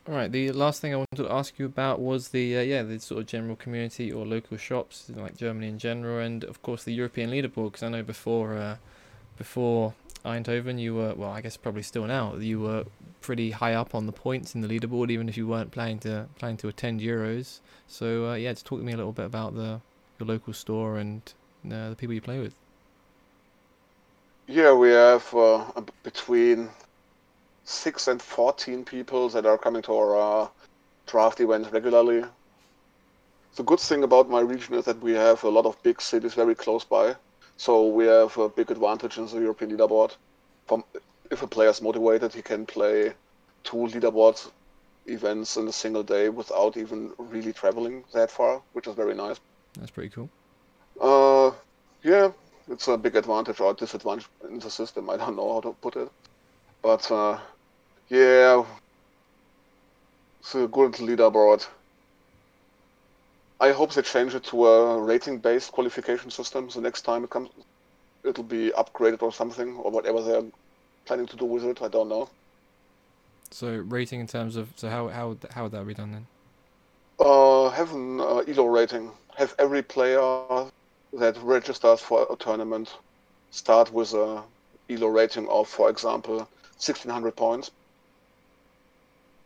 All 0.08 0.16
right. 0.16 0.32
The 0.32 0.52
last 0.52 0.82
thing 0.82 0.94
I 0.94 0.98
wanted 0.98 1.18
to 1.18 1.32
ask 1.32 1.60
you 1.60 1.66
about 1.66 2.00
was 2.00 2.30
the 2.30 2.58
uh, 2.58 2.62
yeah 2.62 2.82
the 2.82 3.00
sort 3.00 3.22
of 3.22 3.28
general 3.28 3.56
community 3.56 4.12
or 4.12 4.26
local 4.26 4.58
shops 4.58 5.06
like 5.16 5.38
Germany 5.38 5.68
in 5.68 5.78
general, 5.78 6.18
and 6.26 6.44
of 6.44 6.64
course 6.64 6.84
the 6.84 6.94
European 6.94 7.30
leaderboard. 7.30 7.74
Because 7.74 7.84
I 7.84 7.90
know 7.90 8.02
before 8.02 8.58
uh, 8.58 8.78
before 9.40 9.96
Eindhoven, 10.24 10.80
you 10.80 10.94
were 10.94 11.16
well, 11.16 11.32
I 11.32 11.42
guess 11.42 11.58
probably 11.58 11.82
still 11.82 12.06
now 12.06 12.36
you 12.36 12.60
were 12.60 12.86
pretty 13.22 13.52
high 13.52 13.74
up 13.74 13.96
on 13.96 14.06
the 14.06 14.12
points 14.12 14.54
in 14.54 14.62
the 14.62 14.68
leaderboard, 14.68 15.10
even 15.10 15.28
if 15.28 15.38
you 15.38 15.48
weren't 15.48 15.72
planning 15.72 15.98
to 16.00 16.28
planning 16.38 16.58
to 16.58 16.68
attend 16.68 17.02
Euros. 17.02 17.60
So 17.88 18.30
uh, 18.30 18.36
yeah, 18.36 18.52
just 18.52 18.68
talk 18.68 18.80
to 18.80 18.86
me 18.86 18.94
a 18.94 18.98
little 18.98 19.14
bit 19.14 19.26
about 19.26 19.56
the 19.56 19.82
your 20.20 20.28
local 20.28 20.54
store 20.54 20.98
and 20.98 21.22
uh, 21.66 21.90
the 21.90 21.96
people 21.96 22.14
you 22.14 22.22
play 22.22 22.40
with. 22.40 22.54
Yeah, 24.48 24.74
we 24.74 24.90
have 24.90 25.34
uh, 25.34 25.64
between 26.04 26.70
6 27.64 28.08
and 28.08 28.22
14 28.22 28.84
people 28.84 29.30
that 29.30 29.46
are 29.46 29.58
coming 29.58 29.84
to 29.84 29.94
our 29.94 30.18
uh, 30.18 30.48
draft 31.06 31.40
event 31.40 31.72
regularly. 31.72 32.26
The 33.56 33.64
good 33.64 33.80
thing 33.80 34.04
about 34.04 34.30
my 34.30 34.40
region 34.40 34.74
is 34.74 34.86
that 34.86 35.00
we 35.02 35.14
have 35.14 35.44
a 35.44 35.50
lot 35.50 35.66
of 35.66 35.82
big 35.84 36.02
cities 36.02 36.34
very 36.34 36.56
close 36.56 36.84
by, 36.84 37.16
so 37.60 37.88
we 37.88 38.06
have 38.06 38.38
a 38.38 38.48
big 38.48 38.72
advantage 38.72 39.18
in 39.18 39.26
the 39.26 39.42
European 39.42 39.70
leaderboard. 39.72 40.16
From 40.66 40.86
if 41.30 41.44
a 41.44 41.48
player 41.48 41.70
is 41.70 41.82
motivated, 41.82 42.34
he 42.34 42.42
can 42.42 42.66
play 42.66 43.14
two 43.66 43.76
leaderboard 43.76 44.50
events 45.06 45.58
in 45.58 45.68
a 45.68 45.74
single 45.74 46.04
day 46.04 46.30
without 46.30 46.78
even 46.78 47.12
really 47.18 47.52
traveling 47.52 48.06
that 48.14 48.32
far, 48.32 48.62
which 48.72 48.88
is 48.88 48.96
very 48.96 49.14
nice. 49.14 49.38
That's 49.78 49.92
pretty 49.92 50.10
cool. 50.10 50.30
Uh, 51.02 51.52
Yeah, 52.02 52.32
it's 52.70 52.88
a 52.88 52.98
big 52.98 53.18
advantage 53.18 53.60
or 53.60 53.74
disadvantage 53.74 54.28
in 54.50 54.60
the 54.60 54.70
system. 54.70 55.10
I 55.10 55.18
don't 55.18 55.36
know 55.36 55.54
how 55.54 55.62
to 55.62 55.74
put 55.82 55.98
it, 55.98 56.10
but 56.82 57.12
uh, 57.12 57.40
yeah, 58.08 58.64
it's 60.40 60.56
a 60.56 60.66
good 60.68 60.94
leaderboard. 60.94 61.68
I 63.60 63.72
hope 63.72 63.94
they 63.94 64.02
change 64.02 64.36
it 64.36 64.44
to 64.46 64.68
a 64.68 65.02
rating-based 65.02 65.72
qualification 65.72 66.32
system. 66.32 66.70
The 66.70 66.82
next 66.82 67.02
time 67.02 67.24
it 67.26 67.30
comes, 67.30 67.50
it'll 68.24 68.44
be 68.44 68.72
upgraded 68.72 69.22
or 69.22 69.34
something, 69.34 69.76
or 69.76 69.92
whatever 69.92 70.22
they're 70.22 70.44
planning 71.06 71.28
to 71.28 71.36
do 71.36 71.46
with 71.46 71.66
it. 71.66 71.82
I 71.82 71.90
don't 71.90 72.10
know. 72.10 72.30
So 73.52 73.76
rating 73.76 74.20
in 74.20 74.28
terms 74.28 74.56
of 74.56 74.70
so 74.76 74.90
how 74.90 75.08
how 75.08 75.30
would- 75.30 75.48
how 75.52 75.64
would 75.64 75.72
that 75.74 75.86
be 75.86 75.94
done 75.94 76.12
then? 76.12 76.28
Uh, 77.20 77.70
have 77.70 77.94
an 77.94 78.22
uh, 78.22 78.44
ELO 78.48 78.66
rating. 78.66 79.12
Have 79.36 79.56
every 79.60 79.82
player 79.82 80.22
that 81.14 81.38
registers 81.42 82.00
for 82.00 82.28
a 82.30 82.36
tournament 82.36 82.96
start 83.52 83.92
with 83.92 84.14
a 84.14 84.44
ELO 84.90 85.08
rating 85.08 85.48
of, 85.50 85.68
for 85.68 85.90
example, 85.90 86.48
1600 86.78 87.36
points. 87.36 87.72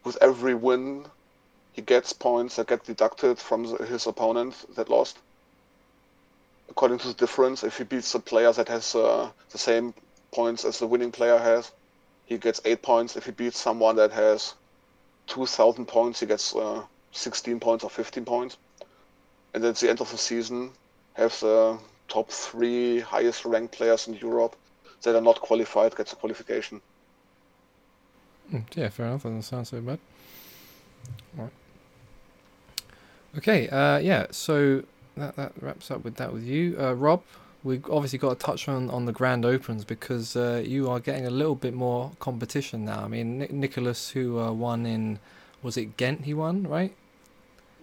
With 0.04 0.18
every 0.22 0.54
win, 0.54 1.06
he 1.74 1.82
gets 1.82 2.14
points 2.14 2.56
that 2.56 2.68
get 2.68 2.86
deducted 2.86 3.38
from 3.40 3.64
the, 3.64 3.86
his 3.86 4.08
opponent 4.08 4.56
that 4.76 4.90
lost. 4.90 5.18
According 6.70 7.00
to 7.00 7.08
the 7.08 7.14
difference, 7.14 7.64
if 7.64 7.78
he 7.78 7.84
beats 7.84 8.14
a 8.16 8.20
player 8.20 8.52
that 8.54 8.70
has 8.70 8.96
uh, 8.96 9.30
the 9.52 9.58
same 9.58 9.94
points 10.32 10.66
as 10.66 10.80
the 10.80 10.88
winning 10.88 11.12
player 11.12 11.38
has, 11.38 11.72
he 12.26 12.38
gets 12.38 12.62
8 12.64 12.82
points. 12.82 13.16
If 13.16 13.26
he 13.26 13.32
beats 13.32 13.60
someone 13.60 13.96
that 13.98 14.12
has 14.12 14.54
2000 15.28 15.86
points, 15.86 16.20
he 16.20 16.26
gets 16.26 16.56
uh, 16.56 16.84
16 17.12 17.60
points 17.60 17.84
or 17.84 17.90
15 17.90 18.26
points. 18.26 18.58
And 19.54 19.64
at 19.66 19.76
the 19.76 19.90
end 19.90 20.02
of 20.02 20.10
the 20.12 20.18
season, 20.18 20.72
have 21.14 21.38
the 21.40 21.78
top 22.08 22.30
three 22.32 23.00
highest 23.00 23.46
ranked 23.46 23.76
players 23.76 24.08
in 24.08 24.16
Europe 24.16 24.56
that 25.04 25.16
are 25.16 25.22
not 25.22 25.42
qualified 25.42 25.96
get 25.96 26.08
the 26.08 26.16
qualification. 26.16 26.82
Mm, 28.52 28.64
Yeah, 28.76 28.90
fair 28.90 29.08
enough. 29.08 29.24
Doesn't 29.24 29.44
sound 29.44 29.68
so 29.68 29.82
bad. 29.82 30.00
Okay. 33.38 33.70
Uh, 33.70 33.98
yeah. 33.98 34.28
So 34.32 34.84
that 35.18 35.36
that 35.36 35.54
wraps 35.62 35.92
up 35.92 36.04
with 36.04 36.16
that 36.16 36.34
with 36.34 36.44
you, 36.44 36.76
uh, 36.80 36.94
Rob. 36.94 37.24
We've 37.64 37.86
obviously 37.90 38.20
got 38.20 38.38
to 38.38 38.46
touch 38.46 38.68
on 38.68 38.90
on 38.90 39.06
the 39.06 39.14
Grand 39.14 39.46
Opens 39.46 39.86
because 39.86 40.36
uh, 40.36 40.62
you 40.66 40.90
are 40.90 41.00
getting 41.00 41.26
a 41.26 41.30
little 41.30 41.56
bit 41.56 41.74
more 41.74 42.12
competition 42.20 42.84
now. 42.86 43.04
I 43.04 43.08
mean, 43.08 43.40
Nic 43.40 43.52
Nicholas, 43.54 44.10
who 44.10 44.40
uh, 44.40 44.52
won 44.52 44.86
in, 44.86 45.20
was 45.62 45.78
it 45.78 45.96
Ghent? 45.98 46.26
He 46.26 46.34
won, 46.34 46.64
right? 46.64 46.94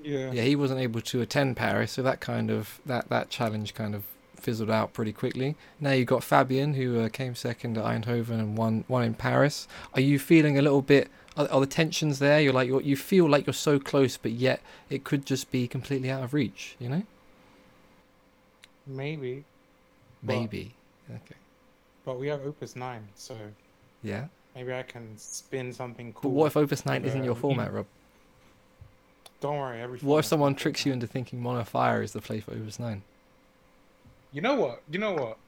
Yeah. 0.02 0.32
Yeah, 0.32 0.42
he 0.42 0.56
wasn't 0.56 0.80
able 0.80 1.00
to 1.02 1.20
attend 1.20 1.56
Paris, 1.56 1.92
so 1.92 2.02
that 2.02 2.20
kind 2.20 2.50
of 2.50 2.80
that 2.86 3.08
that 3.08 3.30
challenge 3.30 3.74
kind 3.74 3.94
of 3.94 4.04
fizzled 4.36 4.70
out 4.70 4.92
pretty 4.92 5.12
quickly. 5.12 5.54
Now 5.80 5.92
you've 5.92 6.06
got 6.06 6.24
Fabian, 6.24 6.74
who 6.74 7.00
uh, 7.00 7.08
came 7.08 7.34
second 7.34 7.76
at 7.78 7.84
Eindhoven 7.84 8.38
and 8.38 8.56
won 8.56 8.84
won 8.88 9.02
in 9.02 9.14
Paris. 9.14 9.68
Are 9.94 10.00
you 10.00 10.18
feeling 10.18 10.58
a 10.58 10.62
little 10.62 10.82
bit? 10.82 11.10
Are, 11.36 11.48
are 11.48 11.60
the 11.60 11.66
tensions 11.66 12.18
there? 12.18 12.40
You're 12.40 12.52
like 12.52 12.68
you're, 12.68 12.82
you 12.82 12.96
feel 12.96 13.28
like 13.28 13.46
you're 13.46 13.54
so 13.54 13.78
close, 13.78 14.16
but 14.16 14.32
yet 14.32 14.60
it 14.88 15.04
could 15.04 15.24
just 15.26 15.50
be 15.50 15.68
completely 15.68 16.10
out 16.10 16.22
of 16.22 16.34
reach. 16.34 16.76
You 16.78 16.88
know? 16.88 17.02
Maybe. 18.86 19.44
Maybe. 20.22 20.74
Okay. 21.08 21.36
But 22.04 22.18
we 22.18 22.28
have 22.28 22.44
Opus 22.44 22.76
9, 22.76 23.08
so 23.14 23.36
Yeah. 24.02 24.26
maybe 24.54 24.72
I 24.74 24.82
can 24.82 25.16
spin 25.16 25.72
something 25.72 26.12
cool. 26.12 26.30
But 26.30 26.36
what 26.36 26.46
if 26.46 26.56
Opus 26.56 26.84
Nine 26.86 27.04
isn't 27.04 27.24
your 27.24 27.34
format, 27.34 27.72
Rob? 27.72 27.86
Don't 29.40 29.56
worry, 29.56 29.80
every 29.80 29.98
What 30.00 30.18
if 30.18 30.24
someone 30.26 30.54
tricks 30.54 30.84
you 30.84 30.92
into 30.92 31.06
thinking 31.06 31.40
Mono 31.40 31.64
Fire 31.64 32.02
is 32.02 32.12
the 32.12 32.20
play 32.20 32.40
for 32.40 32.52
Opus 32.52 32.78
Nine? 32.78 33.02
You 34.32 34.40
know 34.40 34.54
what? 34.54 34.82
You 34.90 34.98
know 34.98 35.12
what? 35.14 35.38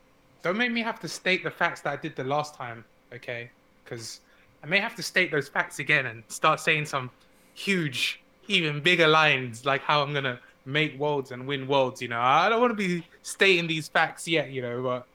Don't 0.43 0.57
make 0.57 0.73
me 0.73 0.83
have 0.83 0.99
to 1.01 1.09
state 1.09 1.45
the 1.45 1.51
facts 1.51 1.83
that 1.83 1.93
I 1.93 1.97
did 1.97 2.17
the 2.17 2.25
last 2.25 2.55
time, 2.55 2.85
okay? 3.13 3.51
Because 3.85 4.21
I 4.63 4.67
may 4.69 4.79
have 4.81 4.95
to 4.97 5.03
state 5.03 5.31
those 5.33 5.49
facts 5.49 5.79
again 5.79 6.07
and 6.07 6.25
start 6.29 6.61
saying 6.61 6.87
some 6.87 7.11
huge, 7.55 8.25
even 8.49 8.83
bigger 8.83 9.09
lines 9.09 9.65
like 9.65 9.83
how 9.83 10.03
I'm 10.03 10.15
gonna 10.15 10.41
make 10.65 10.99
worlds 10.99 11.31
and 11.33 11.47
win 11.47 11.67
worlds. 11.67 12.01
You 12.03 12.09
know, 12.09 12.21
I 12.21 12.49
don't 12.49 12.61
want 12.61 12.71
to 12.73 12.77
be 12.77 13.07
stating 13.23 13.67
these 13.67 13.89
facts 13.89 14.29
yet. 14.29 14.51
You 14.51 14.63
know, 14.63 14.83
but 14.83 15.07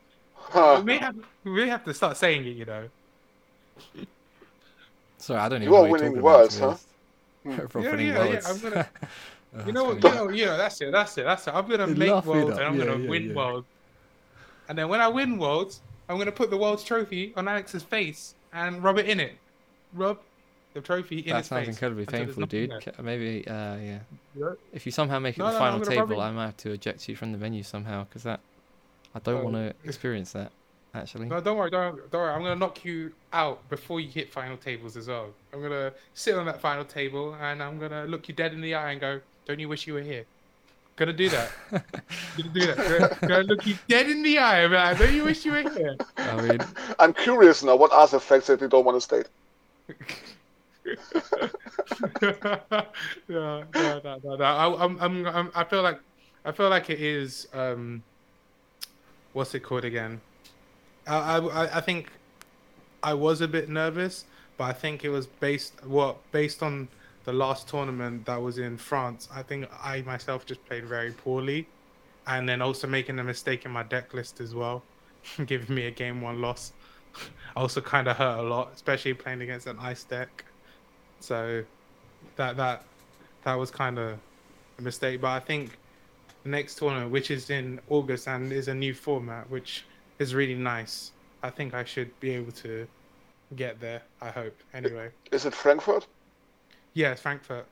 we 0.74 0.82
may 0.82 0.98
have 0.98 1.16
we 1.44 1.52
may 1.52 1.68
have 1.68 1.84
to 1.84 1.94
start 1.94 2.16
saying 2.16 2.46
it. 2.46 2.56
You 2.56 2.64
know. 2.66 2.88
Sorry, 5.18 5.40
I 5.40 5.48
don't 5.48 5.62
even 5.62 5.72
You 5.72 5.74
know 5.74 5.80
are 5.80 5.84
what 5.84 5.90
you're 5.90 5.96
winning 5.98 6.12
talking 6.12 6.20
about, 6.20 6.40
worlds, 6.40 6.58
huh? 6.58 6.76
honest. 6.76 6.88
Hmm. 7.44 7.56
Rob 7.74 7.84
Yeah, 7.84 7.90
winning 7.90 8.06
yeah, 8.08 8.24
yeah. 8.24 8.40
I'm 8.44 8.58
gonna- 8.60 8.82
Oh, 9.54 9.62
You 9.64 9.72
know, 9.72 9.92
that's 9.92 9.98
you 9.98 10.00
funny. 10.02 10.16
know, 10.16 10.28
you 10.28 10.44
know. 10.46 10.56
That's 10.58 10.80
it. 10.80 10.92
That's 10.92 11.16
it. 11.18 11.24
That's 11.24 11.46
it. 11.46 11.54
I'm 11.54 11.68
gonna 11.68 11.86
You're 11.86 11.96
make 11.96 12.24
worlds 12.24 12.58
and 12.58 12.66
I'm 12.68 12.78
Yeah, 12.78 12.84
gonna 12.84 12.98
yeah, 12.98 13.08
win 13.08 13.28
yeah. 13.28 13.34
worlds. 13.34 13.66
And 14.68 14.78
then 14.78 14.88
when 14.88 15.00
I 15.00 15.08
win 15.08 15.38
worlds, 15.38 15.82
I'm 16.08 16.18
gonna 16.18 16.32
put 16.32 16.50
the 16.50 16.58
world's 16.58 16.84
trophy 16.84 17.32
on 17.36 17.48
Alex's 17.48 17.82
face 17.82 18.34
and 18.52 18.82
rub 18.82 18.98
it 18.98 19.06
in 19.06 19.20
it. 19.20 19.32
Rub 19.94 20.18
the 20.74 20.80
trophy 20.80 21.20
in 21.20 21.30
that 21.30 21.38
his 21.38 21.46
sounds 21.46 21.66
face. 21.66 21.74
incredibly 21.76 22.02
until 22.04 22.18
there's 22.18 22.26
painful, 22.36 22.46
dude. 22.46 22.70
there. 22.70 23.02
Maybe, 23.02 23.46
uh, 23.48 23.76
yeah. 23.76 23.98
If 24.72 24.84
you 24.86 24.92
somehow 24.92 25.18
make 25.18 25.36
it 25.36 25.38
No, 25.38 25.46
the 25.46 25.52
no, 25.52 25.58
final 25.58 25.74
I'm 25.78 25.82
gonna 25.82 25.96
rub 26.00 26.08
table, 26.08 26.20
I 26.22 26.30
might 26.30 26.46
have 26.46 26.56
to 26.58 26.72
eject 26.72 27.08
you 27.08 27.16
from 27.16 27.32
the 27.32 27.38
venue 27.38 27.62
somehow 27.62 28.04
because 28.04 28.22
that 28.24 28.40
I 29.14 29.18
don't 29.20 29.40
Oh. 29.40 29.44
want 29.44 29.56
to 29.56 29.74
experience 29.88 30.32
that. 30.32 30.52
Actually, 30.94 31.26
No, 31.26 31.40
don't 31.40 31.56
worry, 31.58 31.70
don't, 31.70 31.96
don't 32.10 32.20
worry. 32.20 32.32
I'm 32.32 32.42
gonna 32.42 32.56
knock 32.56 32.84
you 32.84 33.12
out 33.32 33.66
before 33.68 34.00
you 34.00 34.08
hit 34.08 34.30
final 34.32 34.56
tables 34.56 34.96
as 34.96 35.06
well. 35.08 35.32
I'm 35.52 35.60
gonna 35.62 35.92
sit 36.14 36.34
on 36.34 36.46
that 36.46 36.60
final 36.60 36.84
table 36.84 37.34
and 37.34 37.62
I'm 37.62 37.78
gonna 37.78 38.04
look 38.06 38.26
you 38.28 38.34
dead 38.34 38.52
in 38.54 38.60
the 38.62 38.74
eye 38.74 38.92
and 38.92 39.00
go, 39.00 39.20
"Don't 39.46 39.58
you 39.60 39.68
wish 39.68 39.86
you 39.86 39.94
were 39.94 40.00
here?" 40.00 40.24
Gonna 40.98 41.12
do 41.12 41.28
that. 41.28 41.50
gonna 41.70 42.48
do 42.52 42.66
that. 42.66 42.76
Gonna, 42.76 43.28
gonna 43.28 43.42
look 43.44 43.64
you 43.64 43.78
dead 43.86 44.10
in 44.10 44.20
the 44.24 44.38
eye 44.38 44.62
and 44.62 44.72
be 44.72 45.04
like, 45.04 45.12
you 45.12 45.22
wish 45.22 45.44
you 45.44 45.52
were 45.52 45.70
here?" 45.70 45.96
I 46.16 46.42
mean, 46.42 46.58
I'm 46.98 47.14
curious 47.14 47.62
now. 47.62 47.76
What 47.76 47.92
are 47.92 48.08
the 48.08 48.18
facts 48.18 48.48
that 48.48 48.60
you 48.60 48.66
don't 48.66 48.84
want 48.84 48.96
to 48.96 49.00
state? 49.00 49.28
no, 53.28 53.62
no, 53.72 54.00
no, 54.02 54.20
no, 54.24 54.36
no. 54.36 54.44
I, 54.44 54.84
I'm, 54.84 54.98
I'm, 55.00 55.26
I'm, 55.26 55.52
I 55.54 55.62
feel 55.62 55.82
like, 55.82 56.00
I 56.44 56.50
feel 56.50 56.68
like 56.68 56.90
it 56.90 57.00
is. 57.00 57.46
Um, 57.54 58.02
what's 59.34 59.54
it 59.54 59.60
called 59.60 59.84
again? 59.84 60.20
I, 61.06 61.38
I, 61.38 61.76
I 61.76 61.80
think 61.80 62.10
I 63.04 63.14
was 63.14 63.40
a 63.40 63.46
bit 63.46 63.68
nervous, 63.68 64.24
but 64.56 64.64
I 64.64 64.72
think 64.72 65.04
it 65.04 65.10
was 65.10 65.28
based 65.28 65.74
what 65.84 66.16
based 66.32 66.60
on 66.60 66.88
the 67.28 67.34
last 67.34 67.68
tournament 67.68 68.24
that 68.24 68.40
was 68.40 68.56
in 68.56 68.78
France. 68.78 69.28
I 69.30 69.42
think 69.42 69.68
I 69.82 70.00
myself 70.00 70.46
just 70.46 70.64
played 70.64 70.86
very 70.86 71.12
poorly, 71.12 71.68
and 72.26 72.48
then 72.48 72.62
also 72.62 72.86
making 72.86 73.18
a 73.18 73.22
mistake 73.22 73.66
in 73.66 73.70
my 73.70 73.82
deck 73.82 74.14
list 74.14 74.40
as 74.40 74.54
well, 74.54 74.82
giving 75.44 75.76
me 75.76 75.84
a 75.88 75.90
game 75.90 76.22
one 76.22 76.40
loss. 76.40 76.72
also 77.56 77.82
kind 77.82 78.08
of 78.08 78.16
hurt 78.16 78.38
a 78.38 78.42
lot, 78.42 78.70
especially 78.74 79.12
playing 79.12 79.42
against 79.42 79.66
an 79.66 79.76
ice 79.78 80.04
deck. 80.04 80.42
So 81.20 81.64
that 82.36 82.56
that 82.56 82.84
that 83.42 83.56
was 83.56 83.70
kind 83.70 83.98
of 83.98 84.18
a 84.78 84.82
mistake. 84.82 85.20
But 85.20 85.32
I 85.32 85.40
think 85.40 85.76
the 86.44 86.48
next 86.48 86.76
tournament, 86.76 87.10
which 87.10 87.30
is 87.30 87.50
in 87.50 87.78
August 87.90 88.26
and 88.26 88.50
is 88.50 88.68
a 88.68 88.74
new 88.74 88.94
format, 88.94 89.50
which 89.50 89.84
is 90.18 90.34
really 90.34 90.54
nice. 90.54 91.12
I 91.42 91.50
think 91.50 91.74
I 91.74 91.84
should 91.84 92.18
be 92.20 92.30
able 92.30 92.52
to 92.52 92.88
get 93.54 93.80
there. 93.80 94.00
I 94.22 94.30
hope. 94.30 94.56
Anyway, 94.72 95.10
Is 95.30 95.44
it 95.44 95.52
Frankfurt? 95.52 96.06
Yeah, 96.98 97.12
it's 97.12 97.20
Frankfurt. 97.22 97.64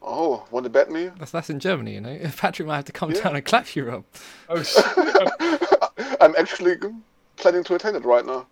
Oh, 0.00 0.46
want 0.52 0.64
to 0.64 0.70
bet 0.70 0.90
me? 0.90 1.10
that's 1.18 1.32
that's 1.32 1.50
in 1.50 1.58
Germany, 1.58 1.94
you 1.94 2.00
know. 2.00 2.18
Patrick 2.36 2.68
might 2.68 2.76
have 2.76 2.84
to 2.84 2.92
come 2.92 3.10
Yeah. 3.10 3.22
down 3.22 3.36
and 3.36 3.44
clap 3.44 3.74
you 3.74 3.90
up. 3.90 4.04
Oh! 4.48 5.88
I'm 6.20 6.34
actually 6.38 6.76
planning 7.36 7.64
to 7.64 7.74
attend 7.74 7.96
it 7.96 8.04
right 8.04 8.24
now. 8.24 8.46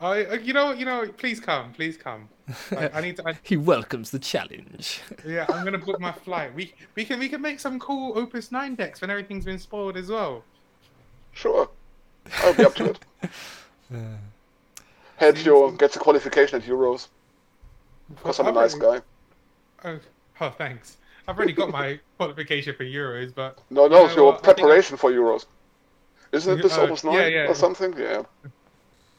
I, 0.00 0.24
uh, 0.24 0.34
you 0.34 0.52
know, 0.52 0.72
you 0.72 0.84
know. 0.84 1.06
Please 1.16 1.38
come, 1.40 1.72
please 1.72 1.96
come. 1.96 2.28
Like, 2.70 2.94
I 2.94 3.00
need 3.00 3.16
to. 3.16 3.28
I, 3.28 3.38
He 3.42 3.56
welcomes 3.56 4.10
the 4.10 4.18
challenge. 4.18 5.00
yeah, 5.24 5.46
I'm 5.48 5.64
gonna 5.64 5.78
book 5.78 6.00
my 6.00 6.12
flight. 6.12 6.52
We 6.54 6.74
we 6.96 7.04
can 7.04 7.18
we 7.20 7.28
can 7.28 7.40
make 7.40 7.60
some 7.60 7.78
cool 7.78 8.18
Opus 8.18 8.50
Nine 8.50 8.74
decks 8.74 9.00
when 9.00 9.10
everything's 9.10 9.44
been 9.44 9.58
spoiled 9.58 9.96
as 9.96 10.08
well. 10.08 10.42
Sure, 11.32 11.68
I'll 12.42 12.54
be 12.54 12.64
up 12.64 12.74
to 12.76 12.90
it. 12.90 12.98
Uh, 13.94 13.98
Help 15.16 15.44
you 15.44 15.74
get 15.78 15.92
the 15.92 15.98
qualification 15.98 16.60
at 16.60 16.66
Euros 16.68 17.08
because 18.16 18.38
I'm 18.40 18.46
a 18.46 18.48
I've 18.50 18.54
nice 18.54 18.74
guy. 18.74 19.00
Oh, 19.86 19.98
oh, 20.40 20.50
thanks. 20.50 20.96
I've 21.28 21.36
already 21.36 21.52
got 21.52 21.70
my 21.70 21.98
qualification 22.18 22.74
for 22.74 22.84
Euros, 22.84 23.32
but 23.34 23.58
No, 23.70 23.86
no, 23.86 24.06
know 24.06 24.14
your 24.14 24.24
what, 24.32 24.42
preparation 24.42 24.96
for 24.96 25.10
Euros. 25.10 25.46
Isn't 26.32 26.58
it 26.58 26.62
this 26.62 26.76
Uh, 26.76 26.82
Opus 26.82 27.04
yeah, 27.04 27.10
9 27.12 27.32
yeah. 27.32 27.46
or 27.46 27.54
something? 27.54 27.94
Yeah. 27.96 28.22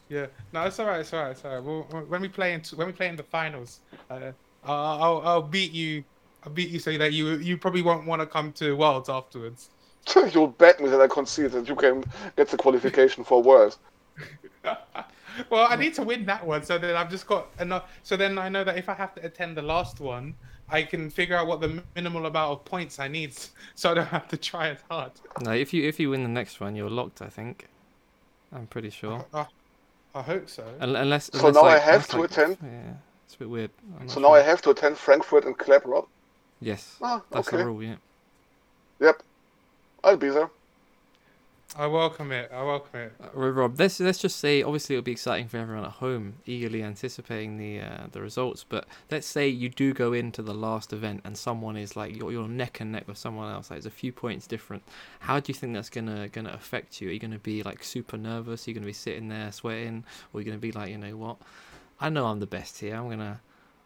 yeah, 0.08 0.26
no, 0.52 0.64
it's 0.66 0.78
alright, 0.78 1.00
it's 1.00 1.12
alright, 1.12 1.32
it's 1.32 1.44
alright. 1.44 1.62
Well, 1.62 2.04
when 2.06 2.20
we 2.20 2.28
play 2.28 2.52
in 2.52 2.62
when 2.76 2.86
we 2.86 2.92
play 2.92 3.08
in 3.08 3.16
the 3.16 3.22
finals, 3.22 3.80
uh, 4.10 4.32
I'll, 4.64 5.02
I'll 5.02 5.20
I'll 5.26 5.42
beat 5.42 5.72
you. 5.72 6.04
I'll 6.44 6.52
beat 6.52 6.68
you 6.68 6.78
so 6.78 6.96
that 6.98 7.12
you 7.12 7.36
you 7.36 7.56
probably 7.56 7.82
won't 7.82 8.06
want 8.06 8.20
to 8.20 8.26
come 8.26 8.52
to 8.52 8.76
Worlds 8.76 9.08
afterwards. 9.08 9.70
You'll 10.32 10.48
bet 10.48 10.80
me 10.80 10.88
that 10.90 11.00
I 11.00 11.08
concede 11.08 11.52
that 11.52 11.68
you 11.68 11.74
can 11.76 12.04
get 12.36 12.48
the 12.48 12.56
qualification 12.56 13.24
for 13.24 13.42
Worlds. 13.42 13.78
well, 15.50 15.66
I 15.68 15.76
need 15.76 15.94
to 15.94 16.02
win 16.02 16.24
that 16.26 16.46
one, 16.46 16.62
so 16.62 16.78
then 16.78 16.94
I've 16.94 17.10
just 17.10 17.26
got 17.26 17.48
enough. 17.58 17.88
So 18.02 18.16
then 18.16 18.38
I 18.38 18.48
know 18.48 18.64
that 18.64 18.76
if 18.78 18.88
I 18.88 18.94
have 18.94 19.14
to 19.16 19.24
attend 19.24 19.56
the 19.56 19.62
last 19.62 20.00
one, 20.00 20.34
I 20.70 20.82
can 20.82 21.08
figure 21.10 21.36
out 21.36 21.46
what 21.46 21.60
the 21.60 21.82
minimal 21.96 22.26
amount 22.26 22.52
of 22.52 22.64
points 22.64 22.98
I 22.98 23.08
need, 23.08 23.34
so 23.74 23.90
I 23.90 23.94
don't 23.94 24.06
have 24.06 24.28
to 24.28 24.36
try 24.36 24.68
as 24.68 24.78
hard. 24.90 25.12
No, 25.42 25.52
if 25.52 25.72
you 25.72 25.86
if 25.88 25.98
you 26.00 26.10
win 26.10 26.22
the 26.22 26.28
next 26.28 26.60
one, 26.60 26.76
you're 26.76 26.90
locked. 26.90 27.22
I 27.22 27.28
think. 27.28 27.66
I'm 28.52 28.66
pretty 28.66 28.90
sure. 28.90 29.24
I, 29.34 29.46
I 30.14 30.22
hope 30.22 30.48
so. 30.48 30.64
Un- 30.80 30.96
Unless. 30.96 31.30
So 31.32 31.48
unless, 31.48 31.54
now 31.54 31.64
I 31.68 31.78
have 31.78 32.06
to 32.08 32.20
like- 32.20 32.30
attend? 32.30 32.58
Yeah, 32.62 32.94
it's 33.26 33.34
a 33.34 33.38
bit 33.38 33.50
weird. 33.50 33.70
I'm 34.00 34.08
So 34.08 34.20
now 34.20 34.28
sure. 34.28 34.38
I 34.38 34.42
have 34.42 34.62
to 34.62 34.70
attend 34.70 34.96
Frankfurt 34.96 35.44
and 35.44 35.56
Clap 35.56 35.84
Rob. 35.86 36.06
Yes, 36.60 36.96
Ah, 37.02 37.22
that's 37.30 37.48
okay. 37.48 37.58
the 37.58 37.66
rule. 37.66 37.82
Yeah. 37.82 37.96
Yep. 39.00 39.22
I'll 40.02 40.16
be 40.16 40.28
there. 40.30 40.50
I 41.76 41.86
welcome 41.86 42.32
it. 42.32 42.50
I 42.52 42.62
welcome 42.62 43.00
it. 43.00 43.12
Uh, 43.22 43.38
Rob, 43.38 43.78
let's 43.78 44.00
let's 44.00 44.18
just 44.18 44.38
say 44.38 44.62
obviously 44.62 44.96
it'll 44.96 45.04
be 45.04 45.12
exciting 45.12 45.48
for 45.48 45.58
everyone 45.58 45.84
at 45.84 45.92
home, 45.92 46.34
eagerly 46.46 46.82
anticipating 46.82 47.58
the 47.58 47.80
uh, 47.80 48.06
the 48.10 48.22
results. 48.22 48.64
But 48.66 48.86
let's 49.10 49.26
say 49.26 49.48
you 49.48 49.68
do 49.68 49.92
go 49.92 50.12
into 50.12 50.42
the 50.42 50.54
last 50.54 50.92
event 50.92 51.20
and 51.24 51.36
someone 51.36 51.76
is 51.76 51.94
like 51.94 52.16
you're, 52.16 52.32
you're 52.32 52.48
neck 52.48 52.80
and 52.80 52.90
neck 52.92 53.06
with 53.06 53.18
someone 53.18 53.52
else. 53.52 53.70
Like 53.70 53.76
there's 53.76 53.86
a 53.86 53.90
few 53.90 54.12
points 54.12 54.46
different. 54.46 54.82
How 55.20 55.40
do 55.40 55.50
you 55.50 55.54
think 55.54 55.74
that's 55.74 55.90
gonna 55.90 56.28
gonna 56.28 56.52
affect 56.52 57.00
you? 57.00 57.10
Are 57.10 57.12
you 57.12 57.18
gonna 57.18 57.38
be 57.38 57.62
like 57.62 57.84
super 57.84 58.16
nervous? 58.16 58.66
Are 58.66 58.70
you 58.70 58.74
gonna 58.74 58.86
be 58.86 58.92
sitting 58.92 59.28
there 59.28 59.52
sweating, 59.52 60.04
or 60.32 60.38
are 60.38 60.40
you 60.40 60.46
gonna 60.46 60.58
be 60.58 60.72
like, 60.72 60.90
you 60.90 60.98
know 60.98 61.16
what? 61.16 61.36
I 62.00 62.08
know 62.08 62.26
I'm 62.26 62.40
the 62.40 62.46
best 62.46 62.78
here. 62.78 62.96
I'm 62.96 63.10
gonna 63.10 63.40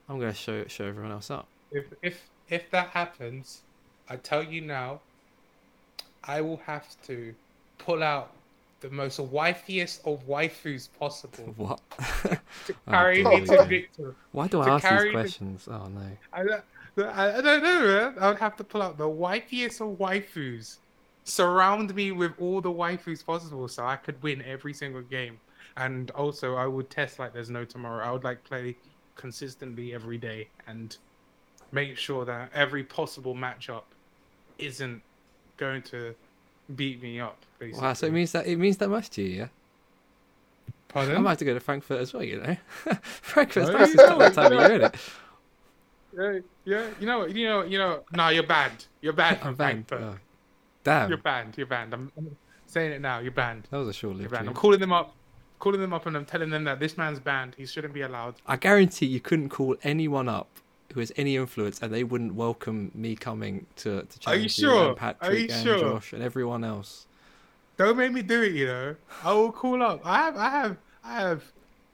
I'm 0.09 0.21
gonna 0.21 0.35
show 0.35 0.65
show 0.67 0.87
everyone 0.87 1.13
else 1.13 1.31
up. 1.31 1.49
If 1.73 1.87
if 2.01 2.29
if 2.49 2.71
that 2.71 2.89
happens, 2.91 3.63
I 4.09 4.17
tell 4.17 4.43
you 4.43 4.61
now, 4.61 5.01
I 6.23 6.41
will 6.41 6.59
have 6.67 6.87
to 7.07 7.35
pull 7.85 8.03
out 8.03 8.33
the 8.81 8.91
most 8.91 9.19
wifiest 9.21 10.01
of 10.05 10.27
waifus 10.27 10.89
possible 10.99 11.53
What? 11.57 11.81
to 12.67 12.75
Oh, 12.87 12.91
carry 12.91 13.23
dear 13.23 13.41
me 13.41 13.47
to 13.47 13.65
victory. 13.65 14.15
Why 14.33 14.49
do 14.49 14.61
I 14.61 14.69
ask 14.71 14.89
these 14.89 15.05
questions? 15.13 15.69
Oh 15.71 15.87
no. 15.87 16.19
I 16.33 16.43
don't, 16.45 16.65
I, 16.99 17.39
I 17.39 17.41
don't 17.41 17.63
know, 17.63 17.81
man. 17.87 18.15
I 18.21 18.29
would 18.29 18.39
have 18.39 18.57
to 18.57 18.65
pull 18.65 18.83
out 18.83 18.99
the 18.99 19.09
wifiest 19.09 19.81
of 19.81 19.99
waifus, 19.99 20.79
surround 21.25 21.95
me 21.95 22.13
with 22.13 22.33
all 22.39 22.61
the 22.61 22.71
waifus 22.71 23.25
possible, 23.25 23.69
so 23.69 23.87
I 23.87 23.97
could 23.97 24.23
win 24.23 24.43
every 24.43 24.75
single 24.75 25.03
game. 25.03 25.39
And 25.77 26.11
also, 26.13 26.57
I 26.57 26.67
would 26.67 26.91
test 26.91 27.19
like 27.19 27.33
there's 27.33 27.51
no 27.51 27.65
tomorrow. 27.65 28.05
I 28.07 28.11
would 28.13 28.25
like 28.25 28.45
play 28.45 28.77
consistently 29.17 29.95
every 29.95 30.19
day 30.19 30.49
and 30.67 30.97
make 31.71 31.97
sure 31.97 32.25
that 32.25 32.51
every 32.55 32.85
possible 32.85 33.35
matchup 33.35 33.85
isn't 34.59 35.03
going 35.57 35.83
to 35.83 36.15
beat 36.77 37.03
me 37.03 37.21
up. 37.21 37.39
Basically. 37.59 37.83
Wow, 37.83 37.93
so 37.93 38.07
it 38.07 38.13
means 38.13 38.33
that 38.33 38.47
it 38.47 38.57
means 38.57 38.77
that 38.79 38.89
much 38.89 39.11
to 39.11 39.23
you, 39.23 39.29
yeah? 39.29 39.49
Pardon? 40.89 41.17
I 41.17 41.19
might 41.21 41.31
have 41.31 41.39
to 41.39 41.45
go 41.45 41.55
to 41.55 41.61
Frankfurt 41.61 42.01
as 42.01 42.13
well, 42.13 42.23
you 42.23 42.41
know. 42.41 42.57
Frankfurt's 43.03 43.71
Oh, 43.71 43.73
nice 43.73 43.89
you 43.89 43.95
it's 43.95 44.09
not 44.09 44.19
know, 44.19 44.19
that 44.19 44.35
time 44.35 44.53
of 44.53 44.71
year, 44.71 44.81
innit? 44.81 44.95
Yeah, 46.15 46.41
yeah. 46.65 46.91
You 47.01 47.07
know, 47.07 47.27
you 47.27 47.47
know, 47.47 47.63
you 47.63 47.79
know. 47.79 48.05
Nah, 48.13 48.29
you're 48.29 48.43
banned. 48.43 48.87
You're 49.01 49.15
banned. 49.15 49.39
I'm 49.43 49.55
banned. 49.55 49.87
Oh, 49.91 50.17
damn, 50.85 51.09
You're 51.09 51.19
banned. 51.19 51.55
You're 51.57 51.67
banned. 51.67 51.95
I'm, 51.95 52.13
I'm 52.19 52.37
saying 52.67 52.93
it 52.93 53.01
now. 53.01 53.21
You're 53.21 53.33
banned. 53.33 53.69
that 53.71 53.79
was 53.79 53.89
a 53.89 53.93
short 53.95 54.17
lived. 54.17 54.35
I'm 54.35 54.53
calling 54.53 54.81
them 54.81 54.93
up, 54.93 55.15
calling 55.59 55.81
them 55.81 55.95
up, 55.95 56.05
and 56.07 56.17
I'm 56.17 56.27
telling 56.27 56.51
them 56.51 56.65
that 56.65 56.79
this 56.79 56.99
man's 56.99 57.21
banned. 57.21 57.55
He 57.57 57.65
shouldn't 57.65 57.95
be 57.95 58.03
allowed. 58.03 58.35
I 58.47 58.57
guarantee 58.57 59.07
you 59.07 59.21
couldn't 59.21 59.49
call 59.49 59.77
anyone 59.83 60.29
up 60.29 60.49
who 60.93 61.01
has 61.01 61.13
any 61.17 61.37
influence 61.37 61.81
and 61.81 61.93
they 61.93 62.05
wouldn't 62.05 62.35
welcome 62.35 62.91
me 62.95 63.17
coming 63.17 63.67
to, 63.77 64.03
to 64.03 64.31
Are 64.31 64.37
you 64.37 64.49
sure? 64.49 64.89
and 64.89 64.97
Patrick 64.97 65.31
Are 65.31 65.35
you 65.35 65.49
and 65.51 65.63
sure? 65.65 65.79
Josh 65.79 66.13
and 66.13 66.23
everyone 66.23 66.65
else. 66.65 67.07
Don't 67.77 67.97
make 67.97 68.13
me 68.13 68.23
do 68.23 68.43
it. 68.43 68.53
You 68.53 68.67
know, 68.67 68.97
I 69.25 69.33
will 69.33 69.53
call 69.53 69.83
up. 69.83 70.01
I 70.05 70.17
have, 70.19 70.37
I 70.37 70.49
have, 70.51 70.77
I 71.05 71.15
have 71.21 71.43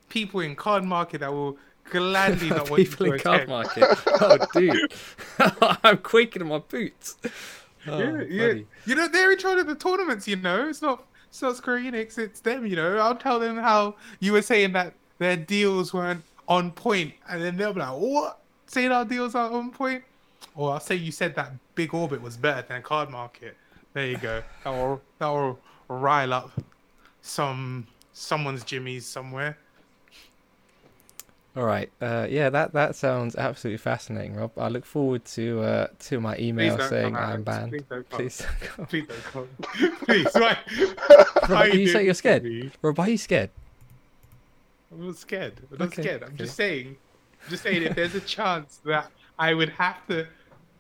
people 0.08 0.40
in 0.40 0.56
card 0.56 0.84
market 0.84 1.20
that 1.20 1.32
will 1.32 1.56
gladly 1.90 2.48
not 2.50 2.68
want 2.70 2.82
you 2.82 2.88
People 2.88 3.06
to 3.06 3.12
in 3.12 3.20
card 3.20 3.48
market. 3.48 3.84
Oh, 4.06 4.36
dude. 4.52 4.92
I'm 5.84 5.98
quaking 5.98 6.42
in 6.42 6.48
my 6.48 6.58
boots. 6.58 7.16
Oh, 7.86 7.98
yeah, 8.00 8.22
yeah. 8.28 8.46
buddy. 8.48 8.66
You 8.84 8.94
know, 8.96 9.08
they're 9.08 9.32
in 9.32 9.38
charge 9.38 9.60
of 9.60 9.66
the 9.66 9.74
tournaments. 9.74 10.28
You 10.28 10.36
know, 10.36 10.68
it's 10.68 10.82
not, 10.82 11.04
it's 11.30 11.40
not 11.40 11.56
Square 11.56 11.78
Enix. 11.78 12.18
It's 12.18 12.40
them. 12.40 12.66
You 12.66 12.76
know, 12.76 12.98
I'll 12.98 13.14
tell 13.16 13.38
them 13.38 13.56
how 13.56 13.94
you 14.20 14.32
were 14.32 14.42
saying 14.42 14.72
that 14.72 14.92
their 15.18 15.36
deals 15.38 15.94
weren't 15.94 16.22
on 16.48 16.72
point, 16.72 17.14
and 17.30 17.40
then 17.40 17.56
they'll 17.56 17.72
be 17.72 17.80
like, 17.80 17.96
"What? 17.96 18.37
Saying 18.68 18.92
our 18.92 19.04
deals 19.04 19.34
aren't 19.34 19.54
on 19.54 19.70
point?" 19.72 20.04
Or 20.54 20.72
I'll 20.72 20.80
say 20.80 20.94
you 20.94 21.10
said 21.10 21.34
that 21.34 21.52
Big 21.74 21.92
Orbit 21.92 22.22
was 22.22 22.36
better 22.36 22.64
than 22.68 22.82
Card 22.82 23.10
Market. 23.10 23.56
There 23.92 24.06
you 24.06 24.16
go. 24.18 24.42
That 24.64 24.70
will 24.70 25.00
that 25.18 25.26
will 25.28 25.58
rile 25.88 26.32
up 26.32 26.52
some 27.22 27.86
someone's 28.12 28.62
jimmies 28.64 29.04
somewhere. 29.06 29.56
All 31.56 31.64
right. 31.64 31.90
Uh, 32.00 32.26
yeah, 32.30 32.50
that, 32.50 32.72
that 32.74 32.94
sounds 32.94 33.34
absolutely 33.34 33.78
fascinating, 33.78 34.36
Rob. 34.36 34.52
I 34.56 34.68
look 34.68 34.84
forward 34.84 35.24
to 35.24 35.60
uh, 35.62 35.86
to 36.00 36.20
my 36.20 36.36
email 36.38 36.78
saying 36.78 37.16
I'm 37.16 37.42
banned. 37.42 37.72
Please 37.72 37.82
don't 37.88 38.08
come. 38.08 38.18
Please 38.20 38.38
don't 38.38 38.62
come. 38.62 38.86
Please 38.86 39.06
don't 39.08 39.24
come. 39.72 39.96
Please, 40.06 40.28
why? 40.34 40.58
Rob, 41.48 41.50
why 41.50 41.66
you 41.66 41.88
say 41.88 42.04
you're 42.04 42.14
scared. 42.14 42.44
me? 42.44 42.70
Rob, 42.80 43.00
are 43.00 43.08
you 43.08 43.18
scared? 43.18 43.50
I'm 44.92 45.06
not 45.06 45.16
scared. 45.16 45.54
I'm 45.72 45.78
not 45.78 45.88
Okay, 45.88 46.02
scared. 46.02 46.22
I'm 46.22 46.28
okay. 46.28 46.36
just 46.44 46.54
saying. 46.54 46.96
Just 47.48 47.62
saying 47.62 47.82
if 47.82 47.94
there's 47.94 48.14
a 48.14 48.20
chance 48.20 48.80
that 48.84 49.10
I 49.38 49.54
would 49.54 49.70
have 49.70 50.06
to 50.08 50.26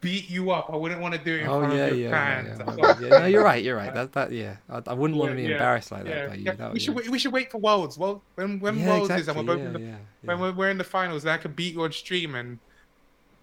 beat 0.00 0.30
you 0.30 0.50
up, 0.50 0.70
I 0.72 0.76
wouldn't 0.76 1.00
want 1.00 1.14
to 1.14 1.20
do 1.20 1.34
it 1.34 1.40
in 1.42 1.48
Oh 1.48 1.60
front 1.60 1.74
yeah, 1.74 1.86
of 1.86 1.98
your 1.98 2.10
yeah, 2.10 2.42
fans. 2.42 2.60
yeah, 2.60 2.74
yeah. 2.76 3.00
yeah. 3.00 3.18
No, 3.20 3.26
you're 3.26 3.42
right. 3.44 3.62
You're 3.64 3.76
right. 3.76 3.92
That 3.94 4.12
that 4.12 4.32
yeah. 4.32 4.56
I, 4.70 4.82
I 4.86 4.94
wouldn't 4.94 5.18
want 5.18 5.30
to 5.32 5.36
be 5.36 5.42
Yeah, 5.42 5.48
yeah, 5.48 5.54
embarrassed 5.54 5.90
like 5.90 6.04
that 6.04 6.16
Yeah, 6.16 6.26
by 6.28 6.34
you. 6.34 6.44
yeah. 6.44 6.52
That, 6.52 6.72
we 6.72 6.78
yeah. 6.78 6.84
should 6.84 6.94
wait, 6.94 7.08
we 7.10 7.18
should 7.18 7.32
wait 7.32 7.50
for 7.50 7.58
Worlds. 7.58 7.98
Well, 7.98 8.22
when 8.36 8.60
when 8.60 8.78
yeah, 8.78 8.88
Worlds 8.88 9.10
exactly. 9.10 9.22
is 9.22 9.28
and 9.28 9.36
we're 9.38 9.54
both 9.54 9.60
yeah, 9.60 9.66
in 9.66 9.72
the, 9.72 9.80
yeah, 9.80 9.96
when 10.22 10.38
yeah. 10.38 10.42
we're, 10.42 10.52
we're 10.52 10.70
in 10.70 10.78
the 10.78 10.84
finals, 10.84 11.22
then 11.24 11.34
I 11.34 11.38
could 11.38 11.56
beat 11.56 11.74
you 11.74 11.82
on 11.82 11.92
stream 11.92 12.34
and 12.34 12.58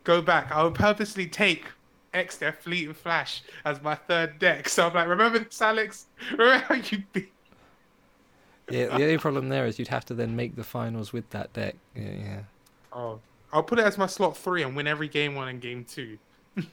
go 0.04 0.22
back. 0.22 0.52
I 0.52 0.64
would 0.64 0.76
purposely 0.76 1.28
take 1.28 1.66
Exter 2.14 2.54
Fleet 2.54 2.88
and 2.88 2.96
Flash 2.96 3.44
as 3.66 3.82
my 3.82 3.96
third 3.96 4.40
deck. 4.40 4.70
So 4.70 4.88
I'm 4.88 4.94
like, 4.94 5.08
remember 5.08 5.40
this, 5.40 5.62
Alex? 5.62 6.06
Remember 6.32 6.64
how 6.66 6.76
you 6.76 7.04
beat? 7.12 7.32
Yeah, 8.70 8.86
the 8.98 9.04
only 9.04 9.18
problem 9.18 9.50
there 9.50 9.66
is 9.68 9.78
you'd 9.78 9.90
have 9.90 10.06
to 10.06 10.14
then 10.16 10.36
make 10.36 10.56
the 10.56 10.64
finals 10.64 11.12
with 11.14 11.30
that 11.32 11.52
deck. 11.54 11.76
Yeah, 11.96 12.12
yeah. 12.12 12.40
Oh, 12.96 13.20
I'll 13.52 13.64
put 13.64 13.78
it 13.78 13.86
as 13.86 13.98
my 13.98 14.08
slot 14.08 14.38
three 14.38 14.64
and 14.64 14.76
win 14.76 14.88
every 14.88 15.10
game 15.10 15.36
one 15.36 15.48
and 15.50 15.62
game 15.62 15.86
two. 15.86 16.18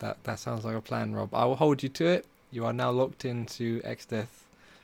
That 0.00 0.22
that 0.24 0.40
sounds 0.40 0.64
like 0.64 0.74
a 0.74 0.80
plan, 0.80 1.14
Rob. 1.14 1.32
I 1.32 1.44
will 1.44 1.54
hold 1.54 1.84
you 1.84 1.88
to 1.88 2.06
it. 2.06 2.26
You 2.50 2.66
are 2.66 2.72
now 2.72 2.90
locked 2.90 3.24
into 3.24 3.80
Exdeath 3.82 4.42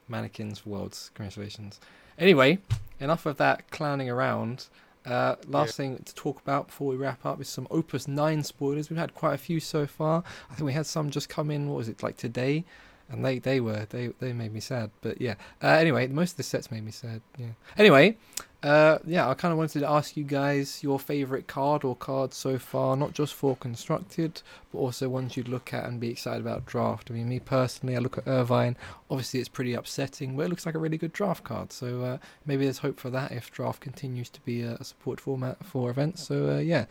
Mannequins 0.09 0.65
Worlds. 0.65 1.11
Congratulations. 1.15 1.81
Anyway, 2.19 2.59
enough 3.01 3.27
of 3.27 3.37
that 3.39 3.69
clowning 3.73 4.09
around. 4.09 4.67
Uh, 5.05 5.37
last 5.47 5.77
thing 5.77 6.01
to 6.05 6.15
talk 6.15 6.41
about 6.41 6.69
before 6.69 6.89
we 6.89 6.97
wrap 6.97 7.25
up 7.25 7.41
is 7.41 7.49
some 7.49 7.67
Opus 7.71 8.07
9 8.07 8.43
spoilers. 8.43 8.91
We've 8.91 8.99
had 8.99 9.15
quite 9.15 9.35
a 9.35 9.39
few 9.39 9.59
so 9.59 9.87
far. 9.87 10.23
I 10.51 10.55
think 10.55 10.67
we 10.67 10.73
had 10.73 10.87
some 10.87 11.11
just 11.11 11.29
come 11.29 11.51
in, 11.51 11.69
what 11.69 11.79
was 11.79 11.89
it, 11.89 12.03
like 12.03 12.17
today? 12.17 12.65
And 13.11 13.25
they, 13.25 13.39
they 13.39 13.59
were, 13.61 13.87
they, 13.89 14.09
they 14.21 14.33
made 14.33 14.53
me 14.53 14.61
sad. 14.61 14.91
But 15.01 15.21
yeah. 15.21 15.35
Uh, 15.63 15.69
anyway, 15.69 16.09
most 16.09 16.33
of 16.33 16.37
the 16.37 16.43
sets 16.43 16.71
made 16.71 16.85
me 16.85 16.93
sad. 16.93 17.23
Yeah. 17.39 17.53
Anyway, 17.79 18.19
uh, 18.63 18.99
yeah, 19.07 19.29
I 19.29 19.35
kind 19.35 19.53
of 19.53 19.59
wanted 19.59 19.81
to 19.81 19.89
ask 19.89 20.17
you 20.17 20.25
guys 20.25 20.83
your 20.83 20.99
favorite 20.99 21.47
card 21.47 21.85
or 21.85 21.95
cards 21.95 22.37
so 22.37 22.59
far, 22.59 22.97
not 22.97 23.13
just 23.13 23.35
for 23.35 23.55
constructed, 23.55 24.43
but 24.73 24.79
also 24.79 25.09
ones 25.09 25.37
you'd 25.37 25.49
look 25.49 25.73
at 25.73 25.85
and 25.85 26.01
be 26.01 26.11
excited 26.11 26.41
about 26.41 26.67
draft. 26.67 27.09
I 27.09 27.15
mean, 27.15 27.29
me 27.29 27.39
personally, 27.39 27.95
I 27.95 28.01
look 28.01 28.19
at 28.19 28.27
Irvine. 28.27 28.77
Obviously, 29.09 29.39
it's 29.39 29.49
pretty 29.49 29.75
upsetting, 29.75 30.37
but 30.37 30.43
it 30.43 30.49
looks 30.49 30.67
like 30.67 30.75
a 30.75 30.81
really 30.81 30.99
good 30.99 31.13
draft 31.13 31.45
card. 31.45 31.73
So 31.73 32.03
uh, 32.03 32.19
maybe 32.47 32.65
there's 32.65 32.79
hope 32.79 32.99
for 32.99 33.11
that 33.11 33.31
if 33.31 33.53
draft 33.53 33.81
continues 33.81 34.29
to 34.31 34.41
be 34.41 34.63
a, 34.63 34.73
a 34.73 34.85
support 34.85 35.21
format 35.21 35.65
for 35.65 35.89
events. 35.89 36.27
So 36.27 36.51
uh, 36.51 36.59
yeah, 36.59 36.87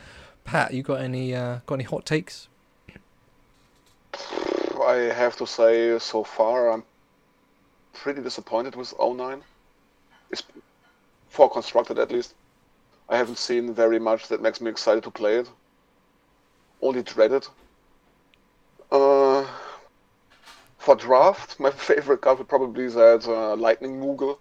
Pat, 0.46 0.74
you 0.74 0.84
got 0.84 1.02
any 1.02 1.36
uh, 1.36 1.60
got 1.66 1.76
any 1.76 1.84
hot 1.84 2.06
takes? 2.06 2.48
I 4.86 5.12
have 5.14 5.36
to 5.38 5.46
say, 5.46 6.00
so 6.00 6.24
far, 6.24 6.72
I'm 6.72 6.84
pretty 7.94 8.22
disappointed 8.22 8.76
with 8.76 8.94
09. 8.98 9.42
It's 10.32 10.44
for 11.38 11.50
constructed 11.52 12.00
at 12.00 12.12
least. 12.12 12.34
I 13.10 13.16
haven't 13.16 13.38
seen 13.38 13.74
very 13.74 14.00
much 14.00 14.28
that 14.30 14.42
makes 14.42 14.60
me 14.60 14.72
excited 14.72 15.04
to 15.04 15.12
play 15.12 15.36
it. 15.42 15.48
Only 16.82 17.04
dread 17.04 17.32
it. 17.32 17.48
Uh, 18.92 19.46
for 20.80 20.96
draft, 20.96 21.60
my 21.66 21.70
favorite 21.70 22.22
card 22.22 22.40
would 22.40 22.50
probably 22.50 22.88
be 22.88 22.94
that 22.94 23.22
uh, 23.28 23.56
Lightning 23.56 24.00
Moogle. 24.02 24.40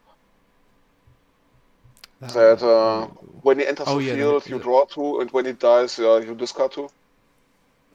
That 2.20 2.62
uh, 2.62 3.06
when 3.46 3.58
he 3.58 3.66
enters 3.66 3.88
Oh, 3.88 3.98
the 3.98 4.04
yeah, 4.06 4.14
the- 4.14 4.18
field, 4.20 4.48
you 4.48 4.58
draw 4.58 4.86
two, 4.86 5.20
and 5.20 5.30
when 5.32 5.44
he 5.44 5.52
dies, 5.52 5.98
uh, 5.98 6.16
you 6.26 6.34
discard 6.34 6.72
two. 6.72 6.88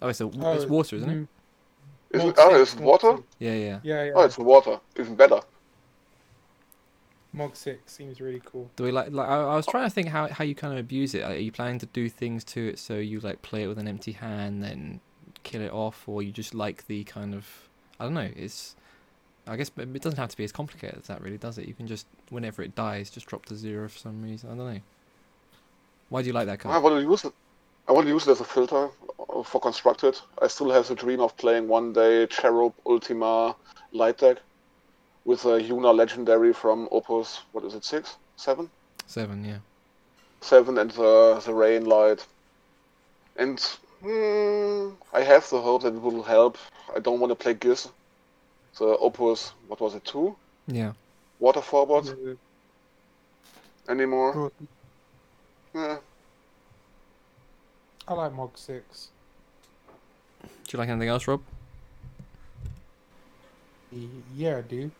Oh, 0.03 0.09
it's, 0.09 0.21
a, 0.21 0.25
Oh, 0.25 0.53
it's 0.53 0.69
water, 0.69 0.95
isn't 0.95 1.09
it? 1.09 1.27
Is 2.17 2.23
it, 2.23 2.35
oh, 2.37 2.49
six, 2.49 2.61
it's 2.61 2.75
Mog 2.79 2.89
water? 2.89 3.13
Yeah, 3.39 3.55
yeah. 3.55 3.79
Yeah, 3.83 4.03
yeah. 4.05 4.11
Oh, 4.15 4.23
it's 4.25 4.37
water. 4.37 4.79
Even 4.99 5.15
better. 5.15 5.39
Mog 7.33 7.55
six 7.55 7.93
seems 7.93 8.19
really 8.19 8.41
cool. 8.43 8.69
Do 8.75 8.83
we 8.83 8.91
like? 8.91 9.11
like 9.11 9.27
I, 9.27 9.35
I 9.35 9.55
was 9.55 9.65
trying 9.65 9.85
to 9.85 9.89
think 9.89 10.09
how 10.09 10.27
how 10.27 10.43
you 10.43 10.53
kind 10.53 10.73
of 10.73 10.79
abuse 10.79 11.13
it. 11.15 11.23
Are 11.23 11.35
you 11.35 11.51
planning 11.51 11.79
to 11.79 11.85
do 11.85 12.09
things 12.09 12.43
to 12.45 12.69
it 12.69 12.79
so 12.79 12.95
you 12.95 13.19
like 13.21 13.41
play 13.41 13.63
it 13.63 13.67
with 13.67 13.77
an 13.77 13.87
empty 13.87 14.11
hand, 14.11 14.63
then 14.63 14.99
kill 15.43 15.61
it 15.61 15.71
off, 15.71 16.07
or 16.07 16.21
you 16.21 16.31
just 16.31 16.53
like 16.53 16.87
the 16.87 17.03
kind 17.05 17.33
of 17.33 17.47
I 17.99 18.03
don't 18.03 18.13
know. 18.13 18.29
It's 18.35 18.75
I 19.47 19.55
guess 19.55 19.71
it 19.77 20.01
doesn't 20.01 20.19
have 20.19 20.29
to 20.29 20.37
be 20.37 20.43
as 20.43 20.51
complicated 20.51 20.99
as 20.99 21.07
that, 21.07 21.21
really, 21.21 21.37
does 21.37 21.57
it? 21.57 21.67
You 21.67 21.73
can 21.73 21.87
just 21.87 22.05
whenever 22.29 22.61
it 22.61 22.75
dies, 22.75 23.09
just 23.09 23.27
drop 23.27 23.45
to 23.45 23.55
zero 23.55 23.87
for 23.87 23.97
some 23.97 24.21
reason. 24.21 24.51
I 24.51 24.55
don't 24.55 24.73
know. 24.73 24.81
Why 26.09 26.21
do 26.21 26.27
you 26.27 26.33
like 26.33 26.47
that 26.47 26.59
card? 26.59 26.71
I 26.71 26.81
card? 26.81 26.83
want 26.83 27.03
to 27.03 27.09
use 27.09 27.23
it. 27.23 27.33
I 27.87 27.93
want 27.93 28.05
to 28.07 28.13
use 28.13 28.27
it 28.27 28.31
as 28.31 28.41
a 28.41 28.45
filter 28.45 28.89
uh, 29.29 29.43
for 29.43 29.59
constructed. 29.61 30.19
I 30.41 30.47
still 30.47 30.69
have 30.71 30.87
the 30.87 30.95
dream 30.95 31.21
of 31.21 31.35
playing 31.37 31.67
one 31.67 31.93
day 31.93 32.27
Cherub 32.27 32.73
Ultima 32.85 33.55
light 33.93 34.17
deck 34.17 34.37
with 35.25 35.45
a 35.45 35.59
Yuna 35.59 35.93
legendary 35.95 36.53
from 36.53 36.87
Opus. 36.91 37.41
What 37.51 37.63
is 37.65 37.73
it? 37.75 37.83
Six, 37.85 38.17
seven, 38.35 38.69
Seven, 39.07 39.43
yeah. 39.45 39.59
seven, 40.41 40.77
and 40.77 40.91
the 40.91 41.41
the 41.45 41.53
Rain 41.53 41.85
light. 41.85 42.25
And 43.37 43.57
mm, 44.03 44.93
I 45.13 45.21
have 45.21 45.49
the 45.49 45.61
hope 45.61 45.83
that 45.83 45.93
it 45.93 46.01
will 46.01 46.23
help. 46.23 46.57
I 46.95 46.99
don't 46.99 47.19
want 47.19 47.31
to 47.31 47.35
play 47.35 47.53
Giz. 47.53 47.87
The 48.77 48.85
Opus, 48.97 49.53
what 49.67 49.79
was 49.81 49.95
it? 49.95 50.05
Two 50.05 50.35
Yeah. 50.67 50.93
water 51.39 51.61
forward 51.61 52.07
Uh, 52.07 52.35
anymore. 53.91 54.33
Cool. 54.33 54.51
Yeah. 55.75 55.97
I 58.07 58.13
like 58.13 58.33
Mog 58.33 58.57
Six. 58.57 59.09
Do 60.41 60.49
you 60.71 60.79
like 60.79 60.89
anything 60.89 61.09
else, 61.09 61.27
Rob? 61.27 61.41
Yeah, 64.35 64.57
I 64.57 64.61
do. 64.61 64.91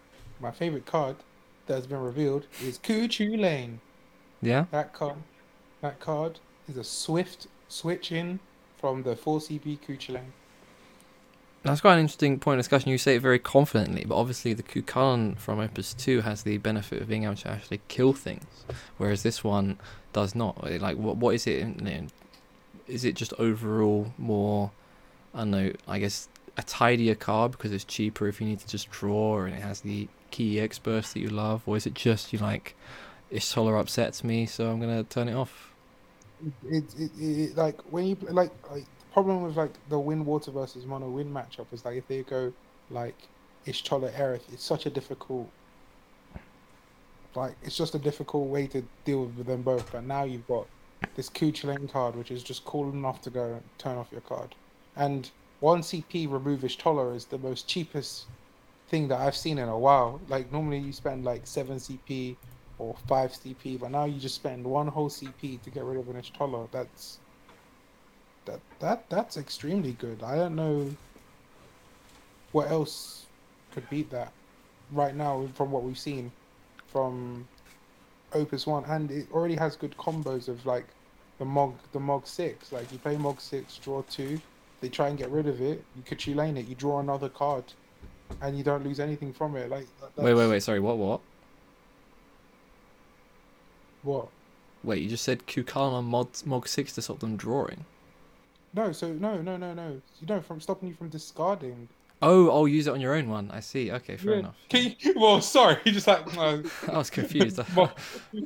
My 0.42 0.52
favorite 0.52 0.86
card 0.86 1.18
that 1.68 1.76
has 1.76 1.88
been 1.88 2.02
revealed 2.02 2.48
is 2.64 2.80
Cuchulainn. 2.80 3.78
Yeah. 4.42 4.66
That 4.72 4.92
card, 4.92 5.18
that 5.82 6.00
card 6.00 6.40
is 6.68 6.78
a 6.78 6.84
swift 6.84 7.48
switch 7.68 8.12
in 8.12 8.40
from 8.78 9.04
the 9.04 9.16
4CP 9.16 9.80
Cuchulainn. 9.88 10.32
That's 11.64 11.80
quite 11.80 11.94
an 11.94 12.00
interesting 12.00 12.40
point 12.40 12.60
of 12.60 12.64
discussion. 12.64 12.90
You 12.90 12.98
say 12.98 13.18
it 13.18 13.22
very 13.22 13.38
confidently, 13.38 14.04
but 14.04 14.16
obviously 14.16 14.54
the 14.54 14.64
Kukan 14.64 15.38
from 15.38 15.60
Opus 15.60 15.94
2 15.94 16.22
has 16.22 16.42
the 16.42 16.58
benefit 16.58 17.04
of 17.04 17.08
being 17.08 17.26
able 17.26 17.36
to 17.36 17.50
actually 17.50 17.82
kill 17.88 18.14
things, 18.14 18.66
whereas 18.98 19.22
this 19.22 19.44
one 19.44 19.78
does 20.12 20.34
not. 20.34 20.64
Like, 20.82 20.98
what 20.98 21.18
what 21.18 21.36
is 21.36 21.46
it? 21.46 21.68
Is 22.88 23.06
it 23.06 23.16
just 23.16 23.32
overall 23.38 24.12
more, 24.18 24.72
I 25.36 25.40
don't 25.40 25.52
know, 25.52 25.72
I 25.88 26.00
guess, 26.00 26.28
a 26.58 26.64
tidier 26.64 27.16
card 27.16 27.52
because 27.52 27.72
it's 27.72 27.84
cheaper 27.84 28.28
if 28.28 28.42
you 28.42 28.48
need 28.48 28.60
to 28.60 28.68
just 28.68 28.90
draw 28.92 29.42
and 29.44 29.54
it 29.54 29.62
has 29.62 29.82
the 29.82 30.08
key 30.32 30.60
EX 30.60 30.80
burst 30.80 31.14
that 31.14 31.20
you 31.20 31.30
love, 31.30 31.62
or 31.66 31.78
is 31.78 31.86
it 31.86 31.94
just 31.94 32.34
you 32.34 32.40
like, 32.40 32.76
Y'shtola 33.32 33.80
upsets 33.80 34.24
me, 34.24 34.46
so 34.46 34.72
I'm 34.72 34.82
to 34.82 35.04
turn 35.04 35.30
it 35.30 35.36
off? 35.36 35.74
It, 36.68 36.84
it, 36.98 37.12
it, 37.20 37.58
like 37.58 37.80
when 37.92 38.08
you 38.08 38.18
like 38.30 38.52
like 38.72 38.84
the 38.84 39.14
problem 39.14 39.44
with 39.44 39.56
like 39.56 39.74
the 39.90 40.00
wind 40.00 40.26
water 40.26 40.50
versus 40.50 40.86
mono 40.86 41.08
wind 41.08 41.34
matchup 41.34 41.68
is 41.72 41.86
like 41.86 41.98
if 41.98 42.08
they 42.08 42.24
go 42.24 42.52
like 42.90 43.16
Y'shtola 43.68 44.12
Aerith, 44.14 44.42
it's 44.52 44.64
such 44.64 44.88
a 44.88 44.90
difficult 44.90 45.48
like 47.36 47.54
it's 47.64 47.78
just 47.78 47.94
a 47.96 48.00
difficult 48.00 48.48
way 48.48 48.68
to 48.68 48.84
deal 49.06 49.26
with 49.26 49.46
them 49.46 49.62
both. 49.62 49.92
But 49.92 50.04
now 50.04 50.24
you've 50.24 50.48
got 50.48 50.68
this 51.16 51.30
Cuchulainn 51.30 51.92
card 51.92 52.16
which 52.16 52.32
is 52.32 52.44
just 52.44 52.66
cool 52.66 52.90
enough 52.90 53.22
to 53.22 53.30
go 53.30 53.62
turn 53.78 53.98
off 53.98 54.08
your 54.12 54.22
card. 54.22 54.56
And 54.96 55.30
one 55.62 55.82
CP 55.82 56.30
remove 56.30 56.62
Y'shtola 56.62 57.16
is 57.16 57.26
the 57.26 57.38
most 57.38 57.68
cheapest 57.68 58.26
thing 58.90 59.08
that 59.08 59.22
I've 59.22 59.36
seen 59.36 59.58
in 59.58 59.70
a 59.70 59.78
while. 59.78 60.20
Like 60.28 60.52
normally 60.52 60.80
you 60.80 60.92
spend 60.92 61.24
like 61.24 61.48
seven 61.48 61.78
CP 61.78 62.36
or 62.78 62.96
five 63.08 63.32
CP, 63.32 63.80
but 63.80 63.92
now 63.92 64.06
you 64.06 64.20
just 64.20 64.36
spend 64.36 64.66
one 64.66 64.88
whole 64.88 65.10
CP 65.10 65.62
to 65.62 65.70
get 65.70 65.84
rid 65.84 65.98
of 65.98 66.10
an 66.10 66.22
Y'shtola. 66.22 66.68
That's 66.72 67.20
that 68.46 68.60
that 68.80 69.10
that's 69.10 69.38
extremely 69.38 69.94
good. 69.94 70.22
I 70.24 70.36
don't 70.36 70.56
know 70.56 70.94
what 72.52 72.70
else 72.70 73.28
could 73.72 73.90
beat 73.90 74.10
that 74.10 74.34
right 74.92 75.16
now 75.16 75.48
from 75.54 75.72
what 75.72 75.84
we've 75.84 75.98
seen 75.98 76.32
from 76.88 77.48
Opus 78.34 78.66
One, 78.66 78.84
and 78.86 79.12
it 79.12 79.28
already 79.32 79.56
has 79.56 79.76
good 79.76 79.96
combos 79.98 80.48
of 80.48 80.66
like 80.66 80.88
the 81.38 81.46
Mog 81.46 81.76
the 81.92 82.00
Mog 82.00 82.26
Six. 82.26 82.72
Like 82.72 82.92
you 82.92 82.98
play 82.98 83.16
Mog 83.16 83.40
Six, 83.40 83.78
draw 83.78 84.02
two, 84.10 84.42
they 84.82 84.90
try 84.90 85.08
and 85.08 85.18
get 85.18 85.30
rid 85.30 85.48
of 85.48 85.62
it. 85.62 85.84
You 85.96 86.04
could 86.04 86.26
lane 86.36 86.58
it, 86.58 86.68
you 86.68 86.76
draw 86.76 87.00
another 87.00 87.30
card, 87.30 87.64
and 88.42 88.58
you 88.58 88.64
don't 88.64 88.84
lose 88.84 89.00
anything 89.00 89.32
from 89.32 89.56
it. 89.56 89.70
Like 89.70 89.88
Wait, 90.18 90.34
wait, 90.34 90.48
wait, 90.50 90.64
sorry, 90.64 90.80
what, 90.80 90.98
what? 90.98 91.22
What? 94.04 94.28
Wait, 94.84 95.02
you 95.04 95.10
just 95.10 95.24
said 95.24 95.46
Kukan 95.46 95.76
on 95.94 96.06
Mod, 96.06 96.28
Mog 96.46 96.68
6 96.68 96.94
to 96.94 97.02
stop 97.02 97.20
them 97.20 97.38
drawing? 97.38 97.86
No, 98.74 98.92
so 98.92 99.12
no, 99.14 99.42
no, 99.42 99.58
no, 99.58 99.74
no. 99.74 100.02
You 100.20 100.28
know, 100.28 100.42
from 100.42 100.60
stopping 100.60 100.90
you 100.90 100.96
from 100.96 101.10
discarding. 101.10 101.88
Oh, 102.24 102.50
I'll 102.50 102.68
use 102.68 102.88
it 102.88 102.92
on 102.92 103.02
your 103.02 103.16
own 103.16 103.30
one. 103.30 103.52
I 103.52 103.60
see. 103.60 103.92
Okay, 103.92 104.16
fair 104.16 104.34
Yeah. 104.34 104.40
enough. 104.40 104.56
Can 104.70 104.96
you, 105.00 105.14
well, 105.18 105.42
sorry, 105.42 105.78
you 105.84 105.92
just 105.92 106.08
like 106.08 106.34
no. 106.36 106.42
Uh, 106.42 106.62
I 106.94 106.98
was 106.98 107.10
confused. 107.10 107.60
Mog, 107.76 107.92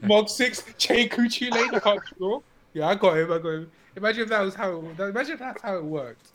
Mog 0.04 0.30
six, 0.30 0.64
Che 0.78 1.08
Kuchu 1.08 1.52
lane. 1.52 1.76
I 1.76 1.80
can't 1.80 2.02
draw. 2.18 2.42
Yeah, 2.76 2.90
I 2.90 2.96
got 2.96 3.18
him. 3.18 3.32
I 3.32 3.40
got 3.40 3.50
him. 3.50 3.72
Imagine 3.96 4.24
if 4.24 4.30
that 4.30 4.42
was 4.42 4.56
how. 4.56 4.70
It, 4.78 5.00
imagine 5.00 5.34
if 5.34 5.40
that's 5.40 5.64
how 5.64 5.78
it 5.78 5.86
worked. 5.86 6.34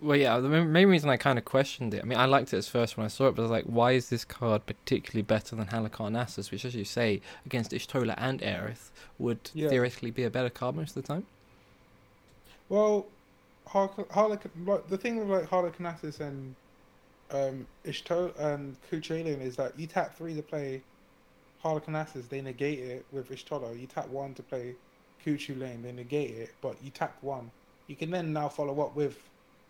well, 0.00 0.16
yeah, 0.18 0.38
the 0.40 0.48
main 0.50 0.88
reason 0.88 1.08
I 1.08 1.16
kind 1.16 1.38
of 1.38 1.44
questioned 1.46 1.94
it, 1.94 2.02
I 2.02 2.06
mean, 2.06 2.18
I 2.18 2.26
liked 2.26 2.52
it 2.52 2.58
at 2.58 2.64
first 2.66 2.96
when 2.98 3.04
I 3.06 3.08
saw 3.08 3.28
it, 3.28 3.36
but 3.36 3.42
I 3.42 3.44
was 3.44 3.50
like, 3.52 3.64
why 3.66 3.92
is 3.92 4.10
this 4.10 4.24
card 4.24 4.66
particularly 4.66 5.22
better 5.22 5.56
than 5.56 5.66
Harlequinatus, 5.68 6.50
which, 6.50 6.66
as 6.66 6.74
you 6.74 6.84
say, 6.84 7.22
against 7.46 7.72
Y'shtola 7.72 8.14
and 8.18 8.40
Aerith, 8.42 8.92
would 9.18 9.50
Yeah. 9.54 9.70
theoretically 9.70 10.10
be 10.10 10.24
a 10.24 10.30
better 10.30 10.50
card 10.50 10.76
most 10.76 10.96
of 10.96 11.02
the 11.02 11.08
time? 11.08 11.28
Well, 12.68 13.14
Harlequin. 13.68 14.06
Like, 14.66 14.88
the 14.88 14.98
thing 14.98 15.16
with 15.18 15.28
like 15.28 15.48
Harlequinatus 15.48 16.20
and 16.20 16.56
um, 17.30 17.68
Ishto 17.84 18.38
and 18.38 18.76
Cuchulainn 18.90 19.40
is 19.40 19.56
that 19.56 19.78
you 19.78 19.86
tap 19.86 20.16
three 20.16 20.34
to 20.34 20.42
play 20.42 20.82
Harlequinatus, 21.64 22.28
they 22.28 22.42
negate 22.42 22.80
it 22.80 23.06
with 23.12 23.30
Y'shtola. 23.30 23.78
You 23.78 23.86
tap 23.86 24.08
one 24.08 24.34
to 24.34 24.42
play 24.42 24.76
Cuchulainn, 25.24 25.82
they 25.82 25.92
negate 25.92 26.30
it, 26.30 26.54
but 26.60 26.76
you 26.82 26.90
tap 26.90 27.16
one. 27.22 27.50
You 27.86 27.96
can 27.96 28.10
then 28.10 28.32
now 28.32 28.48
follow 28.48 28.80
up 28.80 28.94
with, 28.96 29.18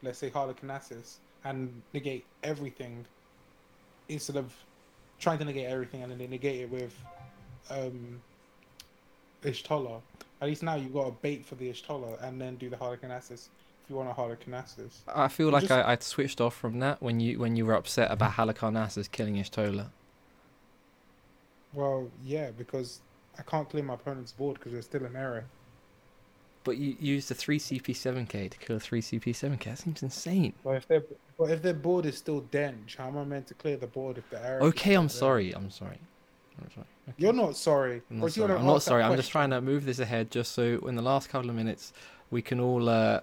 let's 0.03 0.19
say, 0.19 0.31
Harlequinatus 0.31 1.17
and 1.45 1.83
negate 1.93 2.25
everything 2.43 3.05
instead 4.09 4.37
of 4.37 4.53
trying 5.19 5.39
to 5.39 5.45
negate 5.45 5.67
everything 5.67 6.03
and 6.03 6.11
then 6.11 6.19
they 6.19 6.27
negate 6.27 6.63
it 6.63 6.71
with 6.71 6.95
um, 7.71 8.21
Y'shtola. 9.43 10.01
At 10.41 10.49
least 10.49 10.63
now 10.63 10.75
you've 10.75 10.93
got 10.93 11.09
a 11.09 11.13
bait 11.13 11.45
for 11.45 11.55
the 11.55 11.71
Y'shtola 11.71 12.23
and 12.23 12.41
then 12.41 12.57
do 12.57 12.69
the 12.69 12.77
Harlequinatus 12.77 13.49
if 13.85 13.91
you 13.91 13.97
want 13.97 14.09
a 14.09 14.13
Harlequinatus. 14.13 15.01
I 15.07 15.29
feel 15.29 15.51
like 15.51 15.63
Just- 15.63 15.73
I, 15.73 15.93
I 15.93 15.97
switched 16.01 16.41
off 16.41 16.55
from 16.55 16.79
that 16.81 17.03
when 17.03 17.21
you 17.21 17.39
when 17.39 17.57
you 17.57 17.67
were 17.67 17.75
upset 17.75 18.11
about 18.11 18.33
Harlequinatus 18.33 19.11
killing 19.11 19.37
Y'shtola. 19.37 19.91
Well, 21.73 22.09
yeah, 22.23 22.51
because 22.57 23.01
I 23.39 23.43
can't 23.43 23.69
clear 23.69 23.83
my 23.83 23.95
opponent's 23.95 24.33
board 24.33 24.55
because 24.55 24.73
there's 24.73 24.85
still 24.85 25.05
an 25.05 25.17
error. 25.17 25.45
But 26.63 26.79
you 26.79 26.97
used 26.99 27.31
a 27.31 27.35
3 27.35 27.59
CP7k 27.59 28.51
to 28.51 28.59
kill 28.59 28.77
a 28.77 28.81
3 28.81 29.03
CP7k. 29.03 29.65
That 29.65 29.79
seems 29.79 30.03
insane. 30.03 30.55
But 30.65 30.77
if 30.77 30.89
their 30.89 31.03
but 31.39 31.51
if 31.51 31.63
their 31.63 31.75
board 31.75 32.07
is 32.07 32.17
still 32.17 32.43
dench, 32.43 32.97
how 32.97 33.09
am 33.09 33.19
I 33.19 33.25
meant 33.25 33.49
to 33.49 33.55
clear 33.55 33.77
the 33.77 33.87
board 33.87 34.19
if 34.19 34.31
the 34.31 34.43
error? 34.43 34.63
Okay, 34.63 34.91
still 34.91 35.03
I'm 35.03 35.09
sorry. 35.09 35.53
I'm 35.53 35.71
sorry. 35.71 35.99
I'm 36.61 36.71
sorry. 36.71 36.87
Okay. 37.09 37.15
You're 37.19 37.33
not 37.33 37.57
sorry. 37.57 38.01
I'm 38.11 38.21
not 38.21 38.33
sorry. 38.33 38.53
I'm 38.55 38.67
not 38.67 38.83
sorry. 38.83 39.03
I'm 39.03 39.17
just 39.17 39.31
trying 39.31 39.51
to 39.51 39.61
move 39.61 39.85
this 39.85 39.99
ahead 39.99 40.31
just 40.31 40.53
so 40.53 40.79
in 40.87 40.95
the 40.95 41.03
last 41.03 41.29
couple 41.29 41.51
of 41.51 41.57
minutes 41.57 41.93
we 42.31 42.41
can 42.41 42.61
all 42.61 42.89
uh, 42.89 43.21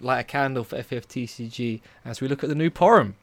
light 0.00 0.20
a 0.20 0.24
candle 0.24 0.64
for 0.64 0.76
FFTCG 0.76 1.80
as 2.04 2.20
we 2.20 2.28
look 2.28 2.42
at 2.42 2.48
the 2.48 2.54
new 2.54 2.70
Porom, 2.70 3.14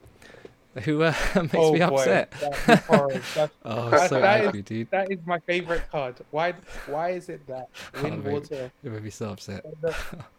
who 0.84 1.02
uh, 1.02 1.12
makes 1.34 1.54
Oh, 1.54 1.72
me 1.72 1.78
boy, 1.80 1.84
upset. 1.86 2.30
that 2.32 2.68
is 2.68 2.84
horrible. 2.86 3.20
That- 3.34 3.50
Oh, 3.64 3.90
That- 3.90 4.08
so 4.10 4.20
that 4.20 4.40
is- 4.40 4.46
angry, 4.46 4.62
dude. 4.62 4.90
that 4.90 5.10
is 5.10 5.18
my 5.26 5.38
favorite 5.40 5.82
card. 5.90 6.16
Why? 6.30 6.52
Why 6.86 7.10
is 7.10 7.28
it 7.28 7.46
that 7.46 7.68
wind 8.02 8.24
mate. 8.24 8.32
water? 8.32 8.70
It 8.84 8.92
made 8.92 9.02
me 9.02 9.10
so 9.10 9.30
upset. 9.30 9.64
No, 9.82 9.92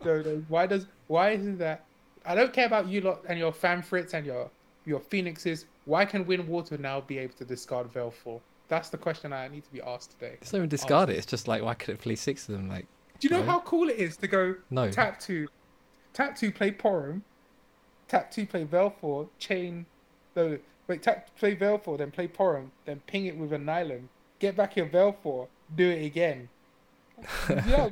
no, 0.05 0.21
no, 0.21 0.43
why 0.47 0.65
does? 0.67 0.87
Why 1.07 1.31
is 1.31 1.45
it 1.45 1.57
that? 1.59 1.85
I 2.25 2.35
don't 2.35 2.51
care 2.53 2.65
about 2.65 2.87
you 2.87 3.01
lot 3.01 3.21
and 3.27 3.39
your 3.39 3.51
Famfrits 3.51 4.13
and 4.13 4.25
your 4.25 4.49
your 4.85 4.99
phoenixes. 4.99 5.65
Why 5.85 6.05
can 6.05 6.25
wind 6.25 6.47
water 6.47 6.77
now 6.77 7.01
be 7.01 7.17
able 7.17 7.33
to 7.35 7.45
discard 7.45 7.91
Valefor? 7.93 8.39
That's 8.69 8.89
the 8.89 8.97
question 8.97 9.31
I 9.31 9.47
need 9.47 9.63
to 9.63 9.71
be 9.71 9.81
asked 9.81 10.11
today. 10.11 10.37
It's 10.41 10.51
not 10.51 10.59
even 10.59 10.69
discard 10.69 11.09
it. 11.09 11.15
It's 11.15 11.25
just 11.25 11.47
like, 11.47 11.61
why 11.63 11.73
could 11.73 11.89
it 11.95 11.99
play 12.01 12.15
six 12.15 12.49
of 12.49 12.55
them? 12.55 12.67
Like, 12.67 12.85
Do 13.19 13.27
you 13.29 13.33
know 13.35 13.43
how 13.43 13.61
cool 13.61 13.87
it 13.89 13.95
is 13.95 14.17
to 14.17 14.27
go 14.27 14.55
no. 14.69 14.91
tap 14.91 15.19
two, 15.21 15.47
tap 16.13 16.35
two 16.35 16.51
play 16.51 16.71
Porom, 16.71 17.21
tap 18.09 18.29
two 18.29 18.45
play 18.45 18.65
Valefor, 18.65 19.29
chain, 19.39 19.85
no 20.37 20.57
wait 20.87 21.03
tap 21.03 21.35
play 21.37 21.55
Valefor, 21.55 21.97
then 21.97 22.11
play 22.11 22.27
Porom, 22.27 22.69
then 22.85 23.01
ping 23.07 23.25
it 23.25 23.37
with 23.37 23.51
a 23.53 23.57
nylon, 23.57 24.09
get 24.39 24.55
back 24.55 24.77
your 24.77 24.87
Valefor, 24.87 25.47
do 25.75 25.89
it 25.89 26.05
again. 26.05 26.49
yeah, 27.49 27.89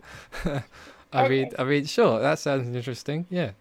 I 1.11 1.27
mean, 1.27 1.51
I 1.57 1.63
mean, 1.63 1.85
sure, 1.85 2.19
that 2.19 2.39
sounds 2.39 2.73
interesting. 2.73 3.25
Yeah. 3.29 3.51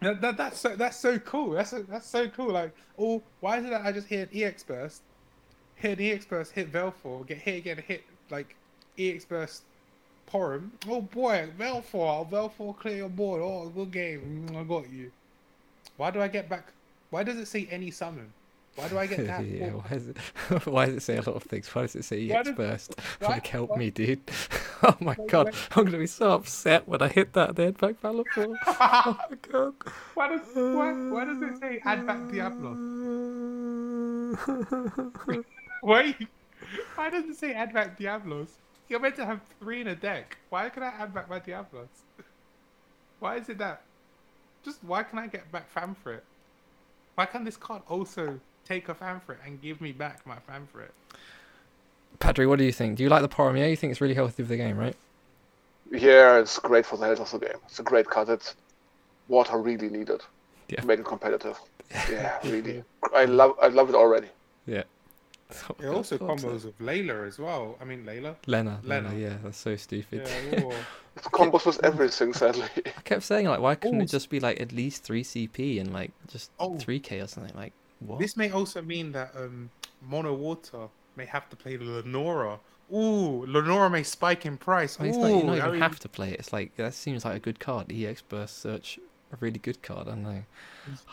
that, 0.00 0.20
that, 0.20 0.36
that's 0.36 0.58
so 0.58 0.74
that's 0.76 0.96
so 0.96 1.18
cool. 1.18 1.50
That's 1.52 1.70
so, 1.70 1.82
that's 1.82 2.08
so 2.08 2.28
cool. 2.28 2.52
Like, 2.52 2.74
oh, 2.98 3.22
why 3.40 3.58
is 3.58 3.66
it 3.66 3.70
that 3.70 3.82
I 3.84 3.92
just 3.92 4.08
hit 4.08 4.32
an 4.32 4.42
EX 4.42 4.62
burst, 4.62 5.02
hit 5.76 5.98
an 5.98 6.04
EX 6.04 6.24
burst, 6.24 6.52
hit 6.52 6.72
Valefor, 6.72 7.26
get 7.26 7.38
hit 7.38 7.58
again, 7.58 7.82
hit 7.86 8.04
like 8.30 8.56
EX 8.98 9.24
burst. 9.24 9.64
Porom. 10.32 10.70
Oh 10.88 11.00
boy, 11.00 11.48
Valefor, 11.58 12.30
Valefor 12.30 12.78
clear 12.78 12.98
your 12.98 13.08
board. 13.08 13.42
Oh, 13.42 13.68
good 13.68 13.90
game. 13.90 14.46
I 14.56 14.62
got 14.62 14.88
you. 14.88 15.10
Why 15.96 16.12
do 16.12 16.22
I 16.22 16.28
get 16.28 16.48
back? 16.48 16.72
Why 17.10 17.22
does 17.24 17.36
it 17.36 17.46
say 17.46 17.66
any 17.70 17.90
summon? 17.90 18.32
Why 18.76 18.88
do 18.88 18.98
I 18.98 19.06
get 19.06 19.26
that? 19.26 19.44
yeah. 19.44 19.70
Why, 19.70 19.90
is 19.96 20.08
it, 20.08 20.16
why 20.66 20.86
does 20.86 20.94
it 20.96 21.02
say 21.02 21.16
a 21.16 21.22
lot 21.22 21.34
of 21.36 21.42
things? 21.42 21.68
Why 21.74 21.82
does 21.82 21.96
it 21.96 22.04
say 22.04 22.28
Why 22.28 22.36
EX 22.36 22.50
burst? 22.52 22.94
why- 23.18 23.28
Like, 23.28 23.46
help 23.48 23.70
why- 23.70 23.76
me, 23.78 23.90
dude. 23.90 24.20
Oh 24.82 24.96
my 25.00 25.14
god, 25.28 25.54
I'm 25.76 25.84
gonna 25.84 25.98
be 25.98 26.06
so 26.06 26.30
upset 26.32 26.88
when 26.88 27.02
I 27.02 27.08
hit 27.08 27.34
that 27.34 27.54
dead 27.54 27.76
back 27.76 28.00
Valor 28.00 28.24
Oh 28.38 28.56
my 28.66 29.36
god. 29.52 29.74
why 30.14 30.28
does 30.28 30.40
why, 30.54 30.92
why 31.10 31.24
does 31.26 31.42
it 31.42 31.58
say 31.60 31.82
add 31.84 32.06
back 32.06 32.30
Diablo? 32.32 32.70
Why 35.82 36.16
why 36.94 37.10
does 37.10 37.24
it 37.26 37.36
say 37.36 37.52
add 37.52 37.74
back 37.74 37.98
Diablos? 37.98 38.48
You're 38.88 39.00
meant 39.00 39.16
to 39.16 39.26
have 39.26 39.40
three 39.60 39.82
in 39.82 39.88
a 39.88 39.94
deck. 39.94 40.38
Why 40.48 40.70
can 40.70 40.82
I 40.82 40.86
add 40.98 41.12
back 41.12 41.28
my 41.28 41.40
Diablos? 41.40 41.88
Why 43.18 43.36
is 43.36 43.50
it 43.50 43.58
that? 43.58 43.82
Just 44.64 44.82
why 44.82 45.02
can 45.02 45.18
I 45.18 45.26
get 45.26 45.52
back 45.52 45.66
Famfrit? 45.74 46.20
Why 47.20 47.26
can't 47.26 47.44
this 47.44 47.58
card 47.58 47.82
also 47.86 48.40
take 48.64 48.88
a 48.88 48.94
Famfrit 48.94 49.36
and 49.44 49.60
give 49.60 49.82
me 49.82 49.92
back 49.92 50.26
my 50.26 50.36
Famfrit? 50.36 50.88
Patrick, 52.18 52.48
what 52.48 52.58
do 52.58 52.64
you 52.64 52.72
think? 52.72 52.96
Do 52.96 53.02
you 53.02 53.10
like 53.10 53.20
the 53.20 53.28
Porom? 53.28 53.58
Yeah, 53.58 53.66
you 53.66 53.76
think 53.76 53.90
it's 53.90 54.00
really 54.00 54.14
healthy 54.14 54.42
for 54.42 54.48
the 54.48 54.56
game, 54.56 54.78
right? 54.78 54.96
Yeah, 55.90 56.38
it's 56.38 56.58
great 56.58 56.86
for 56.86 56.96
the 56.96 57.04
health 57.04 57.20
of 57.34 57.38
the 57.38 57.46
game. 57.46 57.58
It's 57.66 57.78
a 57.78 57.82
great 57.82 58.06
card 58.06 58.28
that 58.28 58.54
water 59.28 59.58
really 59.58 59.90
needed 59.90 60.22
Yeah. 60.70 60.80
to 60.80 60.86
make 60.86 60.98
it 60.98 61.04
competitive. 61.04 61.60
Yeah, 62.10 62.38
really. 62.42 62.84
I 63.14 63.26
love 63.26 63.54
I 63.60 63.66
love 63.68 63.90
it 63.90 63.94
already. 63.94 64.28
Yeah. 64.64 64.84
It 65.80 65.86
also 65.86 66.18
combos 66.18 66.64
with 66.64 66.78
Layla 66.78 67.26
as 67.26 67.38
well. 67.38 67.76
I 67.80 67.84
mean 67.84 68.04
Layla. 68.04 68.36
Lena, 68.46 68.80
Lena, 68.82 69.08
Lena. 69.10 69.18
yeah, 69.20 69.36
that's 69.42 69.58
so 69.58 69.76
stupid. 69.76 70.28
Yeah, 70.52 70.62
or- 70.64 70.72
It 71.16 71.22
combos 71.24 71.66
with 71.66 71.82
everything, 71.84 72.32
sadly. 72.32 72.68
I 72.76 73.00
kept 73.02 73.22
saying 73.24 73.46
like, 73.46 73.60
why 73.60 73.74
couldn't 73.74 74.00
Oh, 74.00 74.04
it 74.04 74.06
just 74.10 74.30
be 74.30 74.40
like 74.40 74.60
at 74.60 74.72
least 74.72 75.02
three 75.02 75.24
CP 75.24 75.80
and 75.80 75.92
like 75.92 76.12
just 76.28 76.50
Oh. 76.58 76.76
three 76.78 77.00
K 77.00 77.20
or 77.20 77.26
something? 77.26 77.54
Like 77.56 77.72
what? 78.00 78.18
This 78.18 78.36
may 78.36 78.50
also 78.50 78.80
mean 78.82 79.12
that 79.12 79.32
um, 79.36 79.70
Mono 80.08 80.34
Water 80.34 80.88
may 81.16 81.26
have 81.26 81.48
to 81.50 81.56
play 81.56 81.76
Lenora. 81.76 82.58
Ooh, 82.92 83.44
Lenora 83.46 83.88
may 83.90 84.02
spike 84.02 84.46
in 84.46 84.56
price. 84.56 84.98
I 84.98 85.02
mean, 85.04 85.10
it's 85.10 85.18
Ooh, 85.18 85.22
not, 85.22 85.28
you 85.28 85.40
don't 85.42 85.50
I 85.50 85.56
even 85.58 85.70
mean- 85.72 85.80
have 85.82 85.98
to 86.00 86.08
play 86.08 86.30
it. 86.32 86.38
It's 86.40 86.52
like 86.52 86.76
that 86.76 86.94
seems 86.94 87.24
like 87.24 87.36
a 87.36 87.40
good 87.40 87.58
card. 87.60 87.92
EX 87.92 88.22
Burst 88.22 88.58
Search, 88.60 88.98
a 89.32 89.36
really 89.40 89.58
good 89.58 89.82
card. 89.82 90.08
I 90.08 90.10
don't 90.10 90.22
know. 90.22 90.42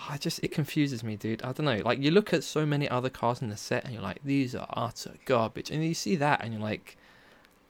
I 0.10 0.18
just 0.18 0.44
it 0.44 0.52
confuses 0.52 1.04
me, 1.04 1.16
dude. 1.16 1.42
I 1.44 1.52
don't 1.52 1.66
know. 1.66 1.82
Like 1.84 2.00
you 2.00 2.12
look 2.12 2.34
at 2.34 2.44
so 2.44 2.66
many 2.66 2.90
other 2.90 3.10
cards 3.10 3.42
in 3.42 3.50
the 3.50 3.58
set, 3.58 3.86
and 3.86 3.94
you're 3.94 4.02
like, 4.02 4.20
these 4.24 4.56
are 4.56 4.68
utter 4.70 5.14
garbage. 5.26 5.72
And 5.72 5.84
you 5.84 5.94
see 5.94 6.16
that, 6.18 6.44
and 6.44 6.54
you're 6.54 6.62
like, 6.62 6.98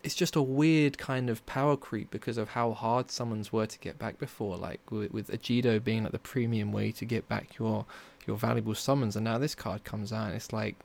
it's 0.04 0.16
just 0.16 0.36
a 0.36 0.42
weird 0.42 0.98
kind 0.98 1.30
of 1.30 1.46
power 1.46 1.76
creep 1.76 2.12
because 2.12 2.38
of 2.38 2.50
how 2.50 2.72
hard 2.74 3.12
summons 3.12 3.52
were 3.52 3.66
to 3.66 3.80
get 3.80 4.00
back 4.00 4.20
before. 4.20 4.58
Like 4.58 4.92
with, 4.92 5.12
with 5.12 5.30
Ajido 5.30 5.84
being 5.84 6.04
like 6.04 6.14
the 6.14 6.20
premium 6.20 6.72
way 6.72 6.92
to 6.94 7.06
get 7.06 7.28
back 7.28 7.58
your 7.58 7.86
your 8.26 8.38
valuable 8.38 8.76
summons, 8.76 9.16
and 9.16 9.26
now 9.26 9.38
this 9.38 9.56
card 9.56 9.84
comes 9.84 10.12
out, 10.14 10.28
and 10.28 10.36
it's 10.36 10.54
like, 10.54 10.76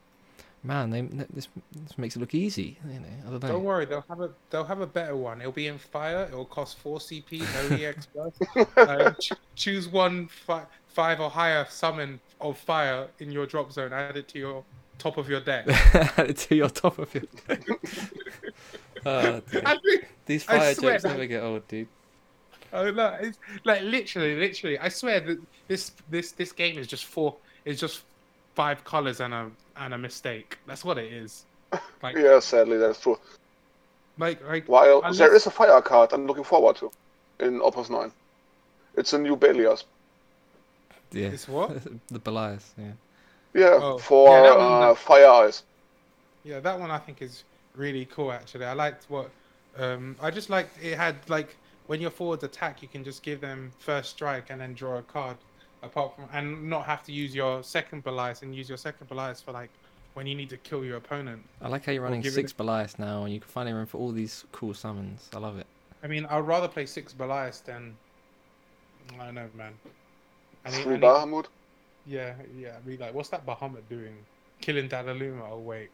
man, 0.62 0.90
they 0.90 1.02
this 1.02 1.48
this 1.72 1.98
makes 1.98 2.16
it 2.16 2.20
look 2.20 2.34
easy. 2.34 2.78
You 2.89 3.01
know, 3.01 3.39
don't. 3.39 3.40
Don't 3.40 3.64
worry, 3.64 3.84
they'll 3.84 4.05
have 4.09 4.20
a 4.20 4.30
they'll 4.51 4.64
have 4.64 4.80
a 4.80 4.86
better 4.86 5.16
one. 5.16 5.40
It'll 5.40 5.52
be 5.52 5.66
in 5.66 5.78
fire. 5.78 6.26
It'll 6.28 6.44
cost 6.44 6.78
four 6.78 6.98
CP, 6.98 7.40
no 7.70 7.76
EX 7.84 8.09
uh, 8.76 9.10
ch- 9.20 9.32
choose 9.55 9.89
one 9.89 10.28
fi- 10.28 10.66
five 10.86 11.20
or 11.20 11.30
higher 11.30 11.66
summon 11.68 12.20
of 12.40 12.59
fire 12.59 13.09
in 13.18 13.30
your 13.30 13.47
drop 13.47 13.72
zone. 13.72 13.93
Add 13.93 14.16
it 14.16 14.28
to 14.28 14.39
your 14.39 14.64
top 14.98 15.16
of 15.16 15.28
your 15.28 15.40
deck. 15.40 15.66
Add 16.18 16.30
it 16.30 16.36
to 16.39 16.55
your 16.55 16.68
top 16.68 16.98
of 16.98 17.12
your 17.14 17.24
deck. 17.48 17.66
oh, 19.06 19.40
dear. 19.51 19.62
I 19.64 19.78
think, 19.78 20.09
These 20.26 20.44
fire 20.44 20.74
jokes 20.74 21.05
never 21.05 21.26
get 21.26 21.43
old, 21.43 21.66
dude. 21.68 21.89
oh 22.72 22.90
no, 22.90 23.16
it's 23.20 23.39
like 23.64 23.82
literally, 23.82 24.36
literally. 24.36 24.78
I 24.78 24.89
swear 24.89 25.20
that 25.20 25.39
this 25.68 25.93
this 26.09 26.32
this 26.32 26.52
game 26.52 26.78
is 26.78 26.86
just 26.86 27.05
four. 27.05 27.36
It's 27.64 27.80
just 27.80 28.02
five 28.54 28.84
colors 28.84 29.20
and 29.20 29.32
a 29.34 29.50
and 29.76 29.94
a 29.94 29.98
mistake. 29.98 30.58
That's 30.66 30.84
what 30.84 30.98
it 30.98 31.12
is. 31.12 31.44
Like 32.02 32.16
Yeah, 32.16 32.40
sadly 32.40 32.78
that's 32.78 33.00
true. 33.00 33.18
like 34.18 34.46
like. 34.46 34.68
While 34.68 34.98
Unless- 35.04 35.18
there 35.18 35.34
is 35.34 35.46
a 35.46 35.50
fire 35.50 35.80
card 35.80 36.12
I'm 36.12 36.26
looking 36.26 36.44
forward 36.44 36.76
to 36.76 36.90
in 37.40 37.60
Opus 37.62 37.88
9. 37.90 38.12
It's 38.96 39.12
a 39.14 39.18
new 39.18 39.36
Belias. 39.36 39.84
Yeah. 41.12 41.28
It's 41.28 41.48
what? 41.48 41.70
the 42.08 42.18
Belias, 42.20 42.64
yeah. 42.78 42.92
Yeah, 43.54 43.78
Oh, 43.82 43.98
for 43.98 44.28
yeah, 44.30 44.56
one- 44.56 44.82
uh, 44.82 44.88
that- 44.88 44.98
Fire 44.98 45.28
Eyes. 45.28 45.62
Yeah, 46.44 46.60
that 46.60 46.78
one 46.78 46.90
I 46.90 46.98
think 46.98 47.22
is 47.22 47.44
really 47.76 48.04
cool. 48.06 48.32
Actually, 48.32 48.64
I 48.66 48.72
liked 48.72 49.04
what. 49.08 49.30
Um, 49.78 50.16
I 50.20 50.30
just 50.30 50.50
liked 50.50 50.76
it 50.82 50.96
had 50.98 51.16
like 51.28 51.56
when 51.86 52.00
your 52.00 52.10
forwards 52.10 52.42
attack, 52.44 52.82
you 52.82 52.88
can 52.88 53.04
just 53.04 53.22
give 53.22 53.40
them 53.40 53.72
first 53.78 54.10
strike 54.10 54.50
and 54.50 54.60
then 54.60 54.74
draw 54.74 54.98
a 54.98 55.02
card. 55.02 55.36
Apart 55.82 56.14
from 56.14 56.26
and 56.32 56.68
not 56.70 56.84
have 56.86 57.02
to 57.04 57.12
use 57.12 57.34
your 57.34 57.62
second 57.62 58.04
Belias 58.04 58.42
and 58.42 58.54
use 58.54 58.68
your 58.68 58.78
second 58.78 59.09
Belias 59.09 59.42
for 59.42 59.52
like 59.52 59.70
when 60.14 60.26
you 60.26 60.34
need 60.34 60.50
to 60.50 60.56
kill 60.59 60.84
your 60.84 60.96
opponent. 60.98 61.42
I 61.60 61.68
like 61.68 61.84
how 61.86 61.92
you're 61.92 62.02
running 62.02 62.20
give 62.20 62.32
it- 62.32 62.34
six 62.34 62.52
Belias 62.52 62.98
now, 62.98 63.24
and 63.24 63.32
you 63.32 63.40
can 63.40 63.48
finally 63.48 63.74
run 63.74 63.86
for 63.86 63.98
all 63.98 64.12
these 64.12 64.44
cool 64.52 64.74
summons. 64.74 65.28
I 65.34 65.38
love 65.38 65.59
it. 65.59 65.66
I 66.04 66.06
mean, 66.06 66.26
I'd 66.26 66.40
rather 66.40 66.68
play 66.68 66.86
six 66.86 67.12
Belias 67.12 67.64
than 67.64 67.96
I 69.18 69.24
don't 69.26 69.34
know, 69.34 69.48
man. 69.56 69.72
And 70.64 70.74
Three 70.74 70.94
and 70.94 71.02
Bahamut. 71.02 71.46
yeah, 72.06 72.34
yeah. 72.56 72.76
I 72.84 72.88
mean, 72.88 73.00
like, 73.00 73.12
what's 73.14 73.30
that 73.30 73.44
Bahamut 73.44 73.82
doing? 73.88 74.14
Killing 74.60 74.88
Dadaluma? 74.88 75.48
Oh 75.50 75.59
wait, 75.59 75.90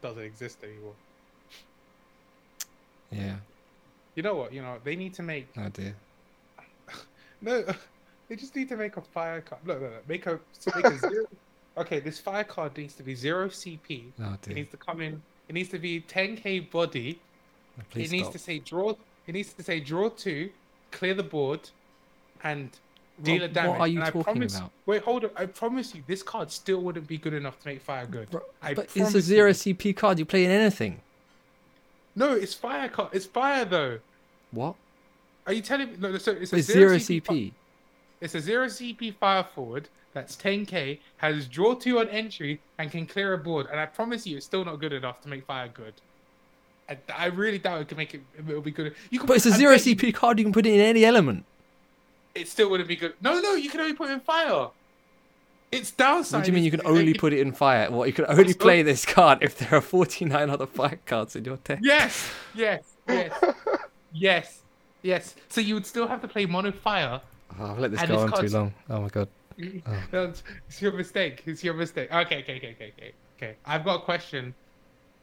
doesn't 0.00 0.22
exist 0.22 0.58
anymore. 0.64 0.94
Yeah. 3.10 3.36
You 4.14 4.22
know 4.22 4.34
what? 4.34 4.52
You 4.52 4.62
know 4.62 4.78
they 4.82 4.96
need 4.96 5.12
to 5.14 5.22
make 5.22 5.48
Oh 5.58 5.68
dear. 5.68 5.94
No, 7.42 7.62
they 8.28 8.36
just 8.36 8.54
need 8.56 8.68
to 8.68 8.76
make 8.76 8.96
a 8.96 9.00
fire 9.00 9.40
card. 9.40 9.60
Look, 9.64 9.80
look, 9.80 9.90
look, 9.92 10.08
make 10.08 10.26
a 10.26 10.38
make 10.74 10.84
a 10.86 10.98
zero. 11.10 11.24
Okay, 11.78 12.00
this 12.00 12.18
fire 12.18 12.44
card 12.44 12.76
needs 12.76 12.94
to 12.94 13.02
be 13.02 13.14
zero 13.14 13.48
CP. 13.48 14.04
Oh 14.20 14.36
It 14.48 14.54
needs 14.54 14.70
to 14.70 14.76
come 14.76 15.00
in. 15.00 15.20
It 15.48 15.52
needs 15.54 15.68
to 15.70 15.78
be 15.78 16.00
10k 16.00 16.70
body. 16.70 17.20
It 17.94 18.10
needs 18.10 18.24
stop. 18.24 18.32
to 18.32 18.38
say 18.38 18.58
draw. 18.58 18.94
It 19.26 19.32
needs 19.34 19.52
to 19.52 19.62
say 19.62 19.80
draw 19.80 20.08
two, 20.08 20.50
clear 20.90 21.14
the 21.14 21.22
board, 21.22 21.68
and 22.42 22.70
deal 23.22 23.40
What- 23.40 23.42
a 23.42 23.48
damage. 23.48 23.70
what 23.72 23.80
are 23.80 23.88
you 23.88 23.98
and 23.98 24.04
I 24.04 24.10
talking 24.10 24.22
promise, 24.24 24.56
about? 24.56 24.70
Wait, 24.86 25.02
hold 25.02 25.24
on. 25.24 25.30
I 25.36 25.46
promise 25.46 25.94
you, 25.94 26.02
this 26.06 26.22
card 26.22 26.50
still 26.50 26.80
wouldn't 26.80 27.06
be 27.06 27.18
good 27.18 27.34
enough 27.34 27.60
to 27.60 27.68
make 27.68 27.82
fire 27.82 28.06
good. 28.06 28.30
Bro, 28.30 28.42
I 28.62 28.72
but 28.74 28.88
it's 28.94 29.10
a 29.14 29.18
you. 29.18 29.20
zero 29.20 29.50
CP 29.52 29.94
card. 29.96 30.18
You 30.18 30.24
play 30.24 30.44
in 30.44 30.50
anything. 30.50 31.00
No, 32.14 32.32
it's 32.32 32.54
fire 32.54 32.88
card. 32.88 33.10
It's 33.12 33.26
fire 33.26 33.64
though. 33.66 33.98
What? 34.52 34.74
Are 35.46 35.52
you 35.52 35.60
telling 35.62 35.88
me? 35.90 35.96
No, 35.98 36.12
no, 36.12 36.18
so 36.18 36.32
it's 36.32 36.52
a 36.52 36.56
It's 36.56 36.66
zero, 36.66 36.96
zero 36.96 37.20
fi- 37.20 37.20
CP. 37.20 37.52
It's 38.20 38.34
a 38.34 38.40
zero 38.40 38.66
CP 38.66 39.14
fire 39.14 39.44
forward 39.44 39.88
that's 40.12 40.34
10k, 40.36 40.98
has 41.18 41.46
draw 41.46 41.74
two 41.74 41.98
on 41.98 42.08
entry, 42.08 42.60
and 42.78 42.90
can 42.90 43.06
clear 43.06 43.34
a 43.34 43.38
board. 43.38 43.66
And 43.70 43.78
I 43.78 43.86
promise 43.86 44.26
you, 44.26 44.38
it's 44.38 44.46
still 44.46 44.64
not 44.64 44.80
good 44.80 44.94
enough 44.94 45.20
to 45.22 45.28
make 45.28 45.44
fire 45.44 45.68
good. 45.68 45.92
I, 46.88 46.96
I 47.14 47.26
really 47.26 47.58
doubt 47.58 47.82
it 47.82 47.88
can 47.88 47.98
make 47.98 48.14
it. 48.14 48.22
It'll 48.38 48.60
be 48.62 48.70
good. 48.70 48.94
You 49.10 49.18
can, 49.18 49.26
But 49.26 49.36
it's 49.36 49.46
a 49.46 49.50
zero 49.50 49.74
bet 49.76 49.84
you 49.84 49.96
CP 49.96 50.14
card. 50.14 50.38
You 50.38 50.44
can 50.44 50.52
put 50.52 50.64
it 50.66 50.72
in 50.72 50.80
any 50.80 51.04
element. 51.04 51.44
It 52.34 52.48
still 52.48 52.70
wouldn't 52.70 52.88
be 52.88 52.96
good. 52.96 53.14
No, 53.20 53.40
no, 53.40 53.54
you 53.54 53.68
can 53.68 53.80
only 53.80 53.94
put 53.94 54.08
it 54.08 54.14
in 54.14 54.20
fire. 54.20 54.68
It's 55.72 55.90
downside. 55.90 56.38
What 56.38 56.44
do 56.44 56.50
you 56.50 56.54
mean 56.54 56.64
you 56.64 56.70
can 56.70 56.86
only 56.86 57.12
put 57.12 57.32
it 57.32 57.40
in 57.40 57.52
fire? 57.52 57.90
What 57.90 58.06
you 58.06 58.14
can 58.14 58.24
only 58.26 58.44
What's 58.44 58.56
play 58.56 58.82
this 58.82 59.04
card 59.04 59.38
if 59.42 59.58
there 59.58 59.74
are 59.74 59.80
49 59.80 60.48
other 60.48 60.66
fire 60.66 60.98
cards 61.06 61.34
in 61.34 61.44
your 61.44 61.56
deck. 61.56 61.80
Yes, 61.82 62.30
yes, 62.54 62.84
yes, 63.08 63.32
yes, 64.12 64.62
yes. 65.02 65.34
So 65.48 65.60
you 65.60 65.74
would 65.74 65.86
still 65.86 66.06
have 66.06 66.20
to 66.22 66.28
play 66.28 66.46
mono 66.46 66.72
fire. 66.72 67.20
Oh, 67.58 67.72
I've 67.72 67.78
let 67.78 67.90
this 67.92 68.00
And 68.00 68.10
go 68.10 68.18
on 68.20 68.32
too 68.32 68.48
long. 68.48 68.74
Oh 68.90 69.00
my 69.00 69.08
god. 69.08 69.28
Oh. 69.58 70.02
That's- 70.10 70.42
It's 70.68 70.82
your 70.82 70.92
mistake. 70.92 71.42
It's 71.46 71.64
your 71.64 71.72
mistake. 71.74 72.12
Okay, 72.12 72.40
okay, 72.40 72.56
okay, 72.56 72.72
okay, 72.72 72.92
okay. 72.98 73.12
Okay. 73.38 73.56
I've 73.64 73.84
got 73.84 74.02
a 74.02 74.04
question 74.04 74.54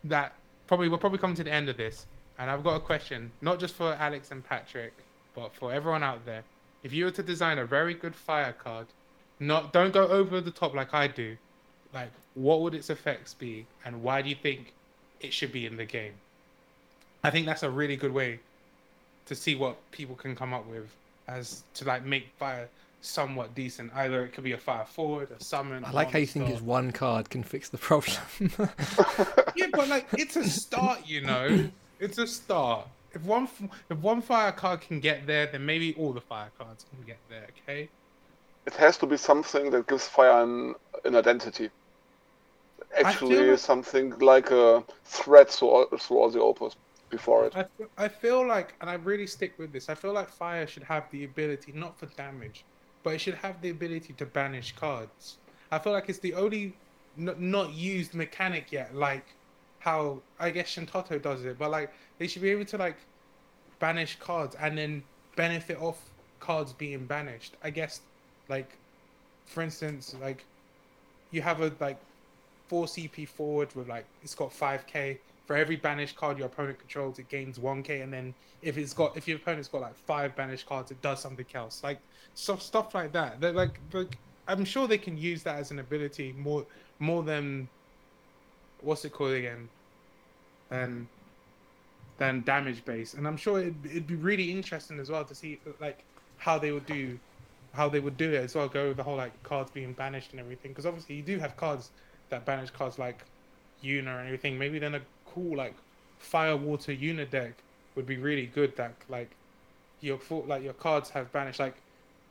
that 0.05 0.33
probably 0.67 0.89
we'll 0.89 0.97
probably 0.97 1.19
come 1.19 1.35
to 1.35 1.43
the 1.43 1.51
end 1.51 1.69
of 1.69 1.77
this, 1.77 2.05
and 2.39 2.49
I've 2.49 2.63
got 2.63 2.75
a 2.75 2.79
question 2.79 3.31
not 3.41 3.59
just 3.59 3.75
for 3.75 3.93
Alex 3.93 4.31
and 4.31 4.43
Patrick, 4.43 4.93
but 5.35 5.53
for 5.55 5.71
everyone 5.71 6.01
out 6.03 6.25
there. 6.25 6.43
If 6.83 6.93
you 6.93 7.05
were 7.05 7.11
to 7.11 7.23
design 7.23 7.59
a 7.59 7.65
very 7.65 7.93
good 7.93 8.15
fire 8.15 8.53
card, 8.53 8.87
not 9.39 9.71
don't 9.71 9.93
go 9.93 10.07
over 10.07 10.41
the 10.41 10.51
top 10.51 10.73
like 10.73 10.93
I 10.93 11.07
do. 11.07 11.37
Like, 11.93 12.11
what 12.33 12.61
would 12.61 12.73
its 12.73 12.89
effects 12.89 13.33
be, 13.35 13.67
and 13.85 14.01
why 14.01 14.21
do 14.23 14.29
you 14.29 14.35
think 14.35 14.73
it 15.21 15.31
should 15.31 15.51
be 15.51 15.65
in 15.67 15.77
the 15.77 15.85
game? 15.85 16.13
I 17.23 17.29
think 17.29 17.45
that's 17.45 17.63
a 17.63 17.69
really 17.69 17.95
good 17.95 18.13
way 18.13 18.39
to 19.27 19.35
see 19.35 19.53
what 19.55 19.77
people 19.91 20.15
can 20.15 20.35
come 20.35 20.53
up 20.53 20.65
with 20.67 20.89
as 21.27 21.63
to 21.75 21.85
like 21.85 22.05
make 22.05 22.27
fire 22.37 22.69
somewhat 23.01 23.53
decent. 23.53 23.91
Either 23.93 24.23
it 24.23 24.33
could 24.33 24.43
be 24.43 24.53
a 24.53 24.57
fire 24.57 24.85
forward, 24.85 25.29
a 25.37 25.43
summon. 25.43 25.83
I 25.85 25.91
like 25.91 26.11
how 26.11 26.19
you 26.19 26.25
think 26.25 26.45
monster. 26.45 26.57
is 26.57 26.63
one 26.63 26.91
card 26.91 27.29
can 27.29 27.43
fix 27.43 27.69
the 27.69 27.77
problem. 27.77 28.17
Yeah, 29.55 29.67
but 29.71 29.87
like 29.87 30.07
it's 30.13 30.35
a 30.35 30.49
start, 30.49 31.07
you 31.07 31.21
know. 31.21 31.69
It's 31.99 32.17
a 32.17 32.25
start. 32.25 32.87
If 33.13 33.23
one 33.23 33.47
if 33.89 33.97
one 33.99 34.21
fire 34.21 34.51
card 34.51 34.81
can 34.81 34.99
get 34.99 35.27
there, 35.27 35.45
then 35.45 35.65
maybe 35.65 35.93
all 35.95 36.13
the 36.13 36.21
fire 36.21 36.49
cards 36.57 36.85
can 36.89 37.05
get 37.05 37.19
there. 37.29 37.47
Okay. 37.63 37.89
It 38.65 38.73
has 38.75 38.97
to 38.97 39.05
be 39.05 39.17
something 39.17 39.71
that 39.71 39.87
gives 39.87 40.07
Fire 40.07 40.41
an, 40.41 40.75
an 41.03 41.15
identity. 41.15 41.69
Actually, 42.97 43.51
like- 43.51 43.59
something 43.59 44.17
like 44.19 44.51
a 44.51 44.83
threat 45.05 45.49
through 45.51 45.67
all, 45.69 45.85
through 45.97 46.17
all 46.17 46.29
the 46.29 46.41
Opus 46.41 46.75
before 47.13 47.45
it. 47.45 47.53
I, 47.55 47.63
fe- 47.63 47.91
I 47.97 48.07
feel 48.07 48.45
like, 48.45 48.73
and 48.81 48.89
I 48.89 48.95
really 48.95 49.27
stick 49.27 49.53
with 49.57 49.71
this. 49.71 49.89
I 49.89 49.95
feel 49.95 50.13
like 50.13 50.29
fire 50.29 50.67
should 50.67 50.83
have 50.83 51.05
the 51.11 51.23
ability, 51.23 51.71
not 51.73 51.97
for 51.97 52.07
damage, 52.07 52.65
but 53.03 53.13
it 53.13 53.21
should 53.21 53.35
have 53.35 53.61
the 53.61 53.69
ability 53.69 54.13
to 54.13 54.25
banish 54.25 54.75
cards. 54.75 55.37
I 55.71 55.79
feel 55.79 55.93
like 55.93 56.09
it's 56.09 56.19
the 56.19 56.33
only 56.33 56.75
n- 57.17 57.35
not 57.37 57.73
used 57.73 58.13
mechanic 58.13 58.71
yet, 58.71 58.95
like 58.95 59.25
how 59.79 60.21
I 60.39 60.49
guess 60.49 60.75
Shantotto 60.75 61.21
does 61.21 61.45
it. 61.45 61.57
But 61.57 61.71
like 61.71 61.93
they 62.17 62.27
should 62.27 62.41
be 62.41 62.49
able 62.49 62.65
to 62.65 62.77
like 62.77 62.97
banish 63.79 64.17
cards 64.19 64.55
and 64.55 64.77
then 64.77 65.03
benefit 65.35 65.81
off 65.81 65.99
cards 66.39 66.73
being 66.73 67.05
banished. 67.05 67.53
I 67.63 67.69
guess, 67.69 68.01
like, 68.49 68.77
for 69.45 69.61
instance, 69.61 70.15
like 70.21 70.45
you 71.31 71.41
have 71.41 71.61
a 71.61 71.71
like 71.79 71.99
four 72.67 72.85
CP 72.85 73.27
forward 73.27 73.75
with 73.75 73.87
like 73.87 74.05
it's 74.23 74.35
got 74.35 74.51
five 74.51 74.87
K. 74.87 75.19
For 75.45 75.57
every 75.57 75.75
banished 75.75 76.15
card 76.15 76.37
your 76.37 76.47
opponent 76.47 76.79
controls, 76.79 77.19
it 77.19 77.27
gains 77.27 77.59
one 77.59 77.83
K, 77.83 78.01
and 78.01 78.13
then 78.13 78.33
if 78.61 78.77
it's 78.77 78.93
got 78.93 79.17
if 79.17 79.27
your 79.27 79.37
opponent's 79.37 79.67
got 79.67 79.81
like 79.81 79.95
five 79.95 80.35
banished 80.35 80.65
cards, 80.65 80.89
it 80.89 81.01
does 81.01 81.19
something 81.19 81.45
else. 81.53 81.83
Like 81.83 81.99
stuff 82.33 82.61
stuff 82.61 82.95
like 82.95 83.11
that. 83.11 83.41
They're 83.41 83.51
like, 83.51 83.79
like 83.91 84.17
I'm 84.47 84.63
sure 84.63 84.87
they 84.87 84.97
can 84.97 85.17
use 85.17 85.43
that 85.43 85.57
as 85.57 85.71
an 85.71 85.79
ability 85.79 86.33
more 86.37 86.65
more 86.99 87.23
than 87.23 87.67
what's 88.81 89.03
it 89.03 89.11
called 89.11 89.33
again? 89.33 89.67
Than 90.69 91.09
than 92.17 92.43
damage 92.43 92.85
base, 92.85 93.13
and 93.13 93.27
I'm 93.27 93.37
sure 93.37 93.59
it'd, 93.59 93.85
it'd 93.85 94.07
be 94.07 94.15
really 94.15 94.51
interesting 94.51 94.99
as 94.99 95.09
well 95.09 95.25
to 95.25 95.35
see 95.35 95.59
like 95.81 96.03
how 96.37 96.57
they 96.57 96.71
would 96.71 96.85
do 96.85 97.19
how 97.73 97.89
they 97.89 97.99
would 97.99 98.15
do 98.17 98.31
it 98.31 98.43
as 98.43 98.55
well. 98.55 98.69
Go 98.69 98.89
with 98.89 98.97
the 98.97 99.03
whole 99.03 99.17
like 99.17 99.43
cards 99.43 99.71
being 99.71 99.93
banished 99.93 100.31
and 100.31 100.39
everything, 100.39 100.71
because 100.71 100.85
obviously 100.85 101.15
you 101.15 101.21
do 101.23 101.37
have 101.39 101.57
cards 101.57 101.89
that 102.29 102.45
banish 102.45 102.69
cards 102.69 102.97
like 102.97 103.25
Yuna 103.83 104.19
and 104.19 104.27
everything. 104.27 104.57
Maybe 104.57 104.79
then 104.79 104.95
a 104.95 105.01
cool 105.33 105.57
like 105.57 105.75
fire 106.19 106.55
water 106.55 106.91
Yuna 106.91 107.29
deck 107.29 107.53
would 107.95 108.05
be 108.05 108.17
really 108.17 108.47
good. 108.47 108.75
That 108.75 108.93
like 109.09 109.29
your 110.01 110.19
like 110.47 110.63
your 110.63 110.73
cards 110.73 111.09
have 111.11 111.31
banished. 111.31 111.59
Like 111.59 111.75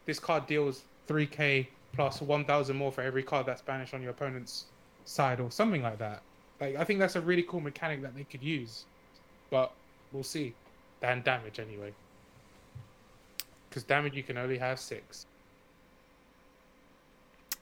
this 0.06 0.18
card 0.18 0.46
deals 0.46 0.82
three 1.06 1.26
k 1.26 1.68
plus 1.92 2.20
one 2.20 2.44
thousand 2.44 2.76
more 2.76 2.92
for 2.92 3.02
every 3.02 3.22
card 3.22 3.46
that's 3.46 3.62
banished 3.62 3.94
on 3.94 4.02
your 4.02 4.10
opponent's 4.10 4.66
side 5.04 5.40
or 5.40 5.50
something 5.50 5.82
like 5.82 5.98
that. 5.98 6.22
Like 6.60 6.76
I 6.76 6.84
think 6.84 6.98
that's 6.98 7.16
a 7.16 7.20
really 7.20 7.42
cool 7.42 7.60
mechanic 7.60 8.02
that 8.02 8.14
they 8.14 8.24
could 8.24 8.42
use, 8.42 8.84
but 9.50 9.72
we'll 10.12 10.22
see. 10.22 10.54
And 11.02 11.24
damage 11.24 11.58
anyway, 11.58 11.92
because 13.68 13.82
damage 13.82 14.14
you 14.14 14.22
can 14.22 14.38
only 14.38 14.56
have 14.58 14.78
six. 14.78 15.26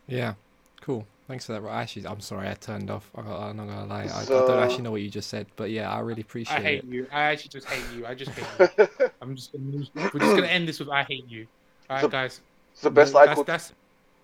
Yeah, 0.06 0.34
cool. 0.82 1.06
Thanks 1.30 1.46
for 1.46 1.52
that. 1.52 1.62
Well, 1.62 1.72
actually, 1.72 2.08
I'm 2.08 2.18
sorry, 2.20 2.48
I 2.48 2.54
turned 2.54 2.90
off. 2.90 3.08
I, 3.14 3.20
I'm 3.20 3.56
not 3.56 3.68
gonna 3.68 3.86
lie. 3.86 4.02
I, 4.12 4.22
I 4.22 4.24
don't 4.24 4.64
actually 4.64 4.82
know 4.82 4.90
what 4.90 5.00
you 5.00 5.08
just 5.08 5.30
said, 5.30 5.46
but 5.54 5.70
yeah, 5.70 5.88
I 5.88 6.00
really 6.00 6.22
appreciate 6.22 6.58
I 6.58 6.60
hate 6.60 6.78
it. 6.80 6.86
you. 6.86 7.06
I 7.12 7.20
actually 7.20 7.50
just 7.50 7.68
hate 7.68 7.84
you. 7.96 8.04
I 8.04 8.14
just 8.14 8.32
hate 8.32 8.70
you. 8.76 8.88
I'm 9.22 9.36
just 9.36 9.52
gonna, 9.52 9.86
we're 10.12 10.18
just 10.18 10.34
gonna 10.34 10.48
end 10.48 10.66
this 10.66 10.80
with 10.80 10.88
I 10.88 11.04
hate 11.04 11.28
you. 11.28 11.46
All 11.88 11.94
right, 11.94 12.02
The- 12.02 12.08
guys. 12.08 12.40
the 12.82 12.90
best 12.90 13.12
that's, 13.12 13.28
I 13.28 13.34
could 13.36 13.46
That's 13.46 13.72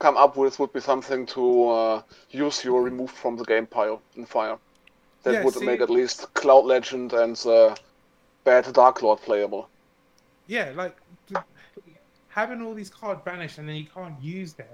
come 0.00 0.16
up 0.16 0.36
with 0.36 0.58
would 0.58 0.72
be 0.72 0.80
something 0.80 1.26
to 1.26 1.68
uh, 1.68 2.02
use 2.32 2.64
your 2.64 2.82
remove 2.82 3.12
from 3.12 3.36
the 3.36 3.44
game 3.44 3.66
pile 3.66 4.02
in 4.16 4.26
fire. 4.26 4.58
That 5.22 5.34
Yeah, 5.34 5.44
would 5.44 5.54
see- 5.54 5.64
make 5.64 5.82
at 5.82 5.90
least 5.90 6.34
Cloud 6.34 6.64
Legend 6.64 7.12
and 7.12 7.36
the 7.36 7.78
bad 8.42 8.72
Dark 8.72 9.00
Lord 9.02 9.20
playable. 9.20 9.68
yeah, 10.48 10.72
like 10.74 10.96
having 12.26 12.62
all 12.62 12.74
these 12.74 12.90
cards 12.90 13.20
banished 13.24 13.58
and 13.58 13.68
then 13.68 13.76
you 13.76 13.86
can't 13.94 14.20
use 14.20 14.54
them 14.54 14.66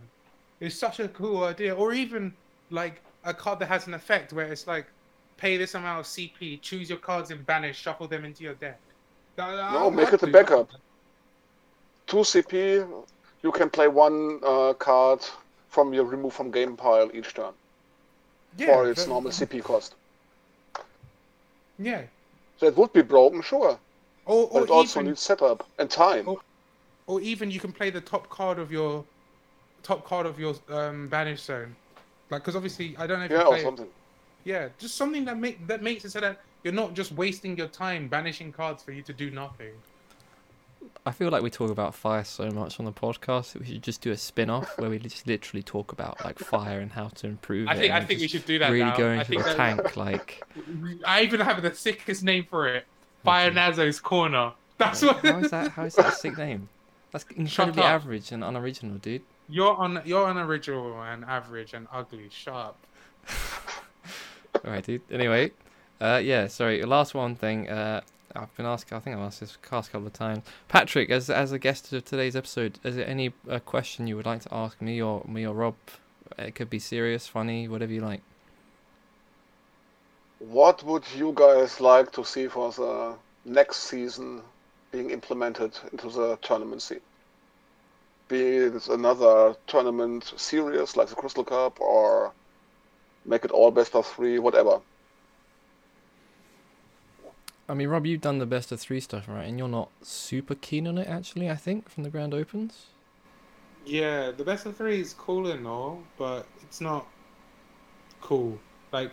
is 0.63 0.79
such 0.79 1.01
a 1.01 1.09
cool 1.09 1.45
idea. 1.45 1.75
Or 1.75 1.93
even 1.93 2.33
like 2.71 3.03
a 3.25 3.35
card 3.35 3.59
that 3.59 3.67
has 3.67 3.87
an 3.87 3.95
effect 3.95 4.33
where 4.33 4.47
it's 4.47 4.67
like 4.67 4.87
pay 5.37 5.57
this 5.57 5.75
amount 5.75 6.01
of 6.01 6.07
CP, 6.07 6.63
choose 6.63 6.89
your 6.89 6.99
cards 6.99 7.31
and 7.31 7.45
banish, 7.45 7.77
shuffle 7.79 8.07
them 8.07 8.25
into 8.25 8.45
your 8.45 8.55
deck. 8.55 8.81
No, 9.37 9.91
make 9.91 10.13
it 10.13 10.23
a 10.23 10.27
backup. 10.27 10.69
2 12.07 12.17
CP, 12.19 13.05
you 13.43 13.53
can 13.53 13.69
play 13.69 13.89
one 13.89 14.39
uh, 14.45 14.73
card 14.75 15.21
from 15.69 15.93
your 15.93 16.05
remove 16.05 16.33
from 16.33 16.51
game 16.51 16.77
pile 16.77 17.11
each 17.15 17.35
turn 17.35 17.53
Yeah, 18.59 18.67
for 18.67 18.91
its 18.91 19.07
normal 19.07 19.33
CP 19.33 19.65
cost. 19.65 19.95
Yeah. 21.79 22.03
That 22.61 22.77
would 22.77 22.93
be 22.93 23.03
broken, 23.03 23.43
sure, 23.43 23.79
Or, 24.27 24.49
but 24.53 24.65
it 24.65 24.71
also 24.71 25.01
even, 25.01 25.11
needs 25.11 25.23
setup 25.23 25.67
and 25.79 25.91
time. 25.91 26.29
Oh, 26.29 26.41
or 27.07 27.21
even 27.21 27.51
you 27.51 27.59
can 27.59 27.73
play 27.73 27.91
the 27.91 28.01
top 28.01 28.29
card 28.29 28.59
of 28.59 28.71
your 28.71 29.05
top 29.83 30.05
card 30.05 30.27
of 30.27 30.39
your 30.39 30.55
um 30.71 31.09
banish 31.09 31.41
zone 31.43 31.75
like 32.31 32.43
because 32.43 32.57
obviously 32.57 32.95
i 32.99 33.07
don't 33.07 33.19
know 33.19 33.25
if 33.27 33.31
yeah, 33.31 33.39
you 33.41 33.45
or 33.45 33.49
play 33.55 33.63
something. 33.63 33.87
yeah 34.45 34.69
just 34.79 34.97
something 34.97 35.25
that 35.25 35.39
make 35.39 35.67
that 35.67 35.83
makes 35.83 36.05
it 36.05 36.11
so 36.13 36.21
that 36.21 36.41
you're 36.65 36.73
not 36.73 36.95
just 36.95 37.13
wasting 37.13 37.57
your 37.57 37.67
time 37.69 38.09
banishing 38.09 38.53
cards 38.53 38.83
for 38.83 38.93
you 38.93 39.03
to 39.03 39.13
do 39.13 39.31
nothing 39.31 39.73
I 41.07 41.11
feel 41.13 41.31
like 41.31 41.43
we 41.43 41.51
talk 41.51 41.71
about 41.71 41.95
fire 41.95 42.25
so 42.25 42.49
much 42.51 42.79
on 42.81 42.87
the 42.87 42.93
podcast 42.93 43.53
that 43.53 43.61
we 43.63 43.67
should 43.67 43.83
just 43.83 44.01
do 44.03 44.11
a 44.11 44.17
spin-off 44.17 44.79
where 44.79 44.91
we 44.91 44.99
just 44.99 45.27
literally 45.27 45.63
talk 45.63 45.93
about 45.93 46.25
like 46.25 46.39
fire 46.39 46.81
and 46.81 46.93
how 46.93 47.09
to 47.09 47.27
improve 47.27 47.69
i 47.69 47.75
it. 47.75 47.79
think 47.79 47.93
i 47.93 48.05
think 48.05 48.21
we 48.21 48.29
should 48.29 48.45
do 48.45 48.59
that 48.59 48.71
really 48.71 48.85
now. 48.85 48.97
go 48.97 49.09
i 49.09 49.15
into 49.15 49.27
think 49.27 49.43
the 49.43 49.49
that, 49.49 49.57
tank 49.57 49.97
like. 49.97 50.43
i 51.07 51.23
even 51.23 51.41
have 51.41 51.63
the 51.63 51.75
sickest 51.75 52.23
name 52.25 52.45
for 52.49 52.69
it 52.69 52.85
fire 53.25 53.49
Okay. 53.49 53.57
nazo's 53.57 54.01
corner 54.01 54.53
that's 54.79 55.03
Wait, 55.03 55.09
what 55.15 55.25
how 55.25 55.39
is 55.39 55.51
that? 55.51 55.71
How 55.73 55.85
is 55.85 55.95
that 55.95 56.07
a 56.09 56.13
sick 56.13 56.37
name? 56.37 56.69
That's 57.13 57.25
incredibly 57.37 57.83
up. 57.83 57.91
average 57.91 58.33
and 58.33 58.43
unoriginal, 58.43 58.97
dude. 58.99 59.23
You're 59.48 59.74
on 59.74 60.01
you're 60.05 60.28
unoriginal 60.28 61.02
and 61.02 61.24
average 61.24 61.74
and 61.74 61.86
ugly 61.93 62.28
shut 62.31 62.55
up 62.55 62.86
All 64.64 64.70
right, 64.70 64.85
dude. 64.85 65.02
Anyway, 65.10 65.52
uh, 66.01 66.20
yeah. 66.23 66.47
Sorry. 66.47 66.82
Last 66.82 67.14
one 67.14 67.35
thing. 67.35 67.69
Uh, 67.69 68.02
I've 68.35 68.55
been 68.56 68.66
asked. 68.66 68.93
I 68.93 68.98
think 69.01 69.16
I've 69.16 69.23
asked 69.23 69.40
this 69.40 69.56
cast 69.56 69.89
a 69.89 69.93
couple 69.93 70.06
of 70.06 70.12
times. 70.12 70.44
Patrick, 70.69 71.10
as 71.10 71.31
as 71.31 71.52
a 71.52 71.59
guest 71.59 71.93
of 71.93 72.05
today's 72.05 72.36
episode, 72.36 72.78
is 72.85 72.97
there 72.97 73.06
any 73.06 73.32
uh, 73.48 73.59
question 73.60 74.06
you 74.06 74.16
would 74.16 74.27
like 74.27 74.43
to 74.43 74.55
ask 74.55 74.81
me 74.81 75.02
or 75.02 75.24
me 75.27 75.47
or 75.47 75.55
Rob? 75.55 75.74
It 76.39 76.55
could 76.55 76.70
be 76.70 76.78
serious, 76.78 77.27
funny, 77.27 77.69
whatever 77.69 77.93
you 77.93 78.01
like. 78.01 78.23
What 80.39 80.82
would 80.82 81.05
you 81.14 81.32
guys 81.35 81.81
like 81.81 82.10
to 82.12 82.24
see 82.24 82.48
for 82.48 82.73
the 82.73 83.14
next 83.44 83.78
season 83.78 84.43
being 84.90 85.10
implemented 85.10 85.78
into 85.93 86.09
the 86.09 86.36
tournament 86.43 86.82
scene? 86.82 87.01
Be 88.28 88.40
it 88.40 88.89
another 88.89 89.55
tournament 89.66 90.32
series 90.36 90.97
like 90.97 91.09
the 91.09 91.15
Crystal 91.15 91.44
Cup 91.44 91.81
or 91.81 92.32
make 93.24 93.44
it 93.44 93.51
all 93.51 93.70
best 93.70 93.94
of 93.94 94.07
three, 94.07 94.39
whatever. 94.39 94.81
I 97.69 97.74
mean, 97.74 97.89
Rob, 97.89 98.07
you've 98.07 98.20
done 98.20 98.39
the 98.39 98.47
best 98.47 98.73
of 98.73 98.81
three 98.81 99.01
stuff, 99.01 99.28
right? 99.28 99.47
And 99.47 99.59
you're 99.59 99.69
not 99.69 99.90
super 100.03 100.55
keen 100.55 100.86
on 100.86 100.99
it, 100.99 101.09
actually. 101.09 101.49
I 101.49 101.55
think 101.55 101.89
from 101.89 102.03
the 102.03 102.11
Grand 102.11 102.35
Opens. 102.35 102.86
Yeah, 103.85 104.31
the 104.31 104.44
best 104.44 104.66
of 104.66 104.77
three 104.77 105.01
is 105.01 105.15
cool 105.15 105.51
and 105.51 105.66
all, 105.66 106.03
but 106.16 106.47
it's 106.62 106.81
not 106.81 107.07
cool. 108.20 108.59
Like 108.93 109.11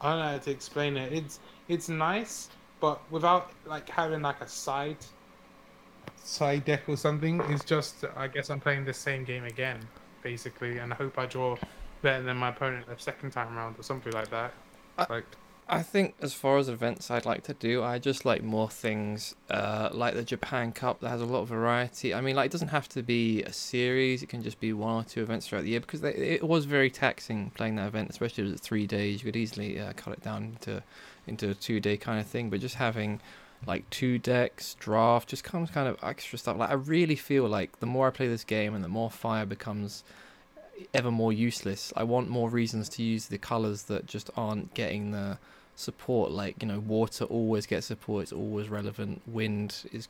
I 0.00 0.10
don't 0.10 0.18
know 0.18 0.32
how 0.32 0.38
to 0.38 0.50
explain 0.50 0.96
it. 0.96 1.12
It's 1.12 1.40
it's 1.68 1.88
nice, 1.88 2.48
but 2.80 3.00
without 3.10 3.52
like 3.66 3.88
having 3.88 4.22
like 4.22 4.40
a 4.40 4.48
side 4.48 4.98
side 6.24 6.64
deck 6.64 6.88
or 6.88 6.96
something. 6.96 7.40
It's 7.48 7.64
just 7.64 8.04
I 8.16 8.28
guess 8.28 8.50
I'm 8.50 8.60
playing 8.60 8.84
the 8.84 8.94
same 8.94 9.24
game 9.24 9.44
again, 9.44 9.80
basically, 10.22 10.78
and 10.78 10.92
I 10.92 10.96
hope 10.96 11.18
I 11.18 11.26
draw 11.26 11.56
better 12.02 12.22
than 12.22 12.36
my 12.36 12.48
opponent 12.50 12.86
the 12.86 12.96
second 12.98 13.30
time 13.30 13.56
around 13.56 13.78
or 13.78 13.82
something 13.82 14.12
like 14.12 14.30
that. 14.30 14.52
I- 14.98 15.06
Like 15.08 15.24
I 15.68 15.82
think 15.82 16.16
as 16.20 16.34
far 16.34 16.58
as 16.58 16.68
events 16.68 17.10
I'd 17.10 17.24
like 17.24 17.44
to 17.44 17.54
do, 17.54 17.82
I 17.82 17.98
just 17.98 18.24
like 18.26 18.42
more 18.42 18.68
things 18.68 19.34
uh, 19.48 19.88
like 19.92 20.12
the 20.14 20.24
Japan 20.24 20.72
Cup 20.72 21.00
that 21.00 21.08
has 21.08 21.20
a 21.22 21.24
lot 21.24 21.42
of 21.42 21.48
variety. 21.48 22.12
I 22.12 22.20
mean, 22.20 22.34
like 22.36 22.46
it 22.46 22.52
doesn't 22.52 22.68
have 22.68 22.88
to 22.90 23.02
be 23.02 23.42
a 23.44 23.52
series; 23.52 24.22
it 24.22 24.28
can 24.28 24.42
just 24.42 24.60
be 24.60 24.72
one 24.72 25.02
or 25.02 25.04
two 25.04 25.22
events 25.22 25.46
throughout 25.48 25.62
the 25.62 25.70
year 25.70 25.80
because 25.80 26.00
they, 26.02 26.12
it 26.12 26.42
was 26.42 26.64
very 26.66 26.90
taxing 26.90 27.50
playing 27.50 27.76
that 27.76 27.86
event, 27.86 28.10
especially 28.10 28.42
if 28.44 28.48
it 28.48 28.52
was 28.52 28.60
three 28.60 28.86
days. 28.86 29.20
You 29.22 29.26
could 29.32 29.36
easily 29.36 29.78
uh, 29.80 29.92
cut 29.96 30.12
it 30.12 30.22
down 30.22 30.44
into 30.44 30.82
into 31.26 31.48
a 31.50 31.54
two 31.54 31.78
day 31.80 31.96
kind 31.96 32.20
of 32.20 32.26
thing. 32.26 32.50
But 32.50 32.60
just 32.60 32.74
having 32.74 33.20
like 33.66 33.88
two 33.90 34.18
decks, 34.18 34.74
draft, 34.74 35.28
just 35.28 35.44
comes 35.44 35.70
kind 35.70 35.88
of 35.88 35.96
extra 36.02 36.38
stuff. 36.38 36.56
Like 36.56 36.70
I 36.70 36.74
really 36.74 37.16
feel 37.16 37.48
like 37.48 37.80
the 37.80 37.86
more 37.86 38.08
I 38.08 38.10
play 38.10 38.28
this 38.28 38.44
game 38.44 38.74
and 38.74 38.82
the 38.82 38.88
more 38.88 39.10
fire 39.10 39.46
becomes 39.46 40.04
ever 40.92 41.10
more 41.10 41.32
useless. 41.32 41.92
I 41.96 42.04
want 42.04 42.28
more 42.28 42.50
reasons 42.50 42.88
to 42.90 43.02
use 43.02 43.26
the 43.26 43.38
colors 43.38 43.84
that 43.84 44.06
just 44.06 44.30
aren't 44.36 44.74
getting 44.74 45.12
the 45.12 45.38
support. 45.76 46.30
Like 46.30 46.62
you 46.62 46.68
know, 46.68 46.80
water 46.80 47.24
always 47.24 47.66
gets 47.66 47.86
support; 47.86 48.24
it's 48.24 48.32
always 48.32 48.68
relevant. 48.68 49.22
Wind 49.26 49.84
is 49.92 50.08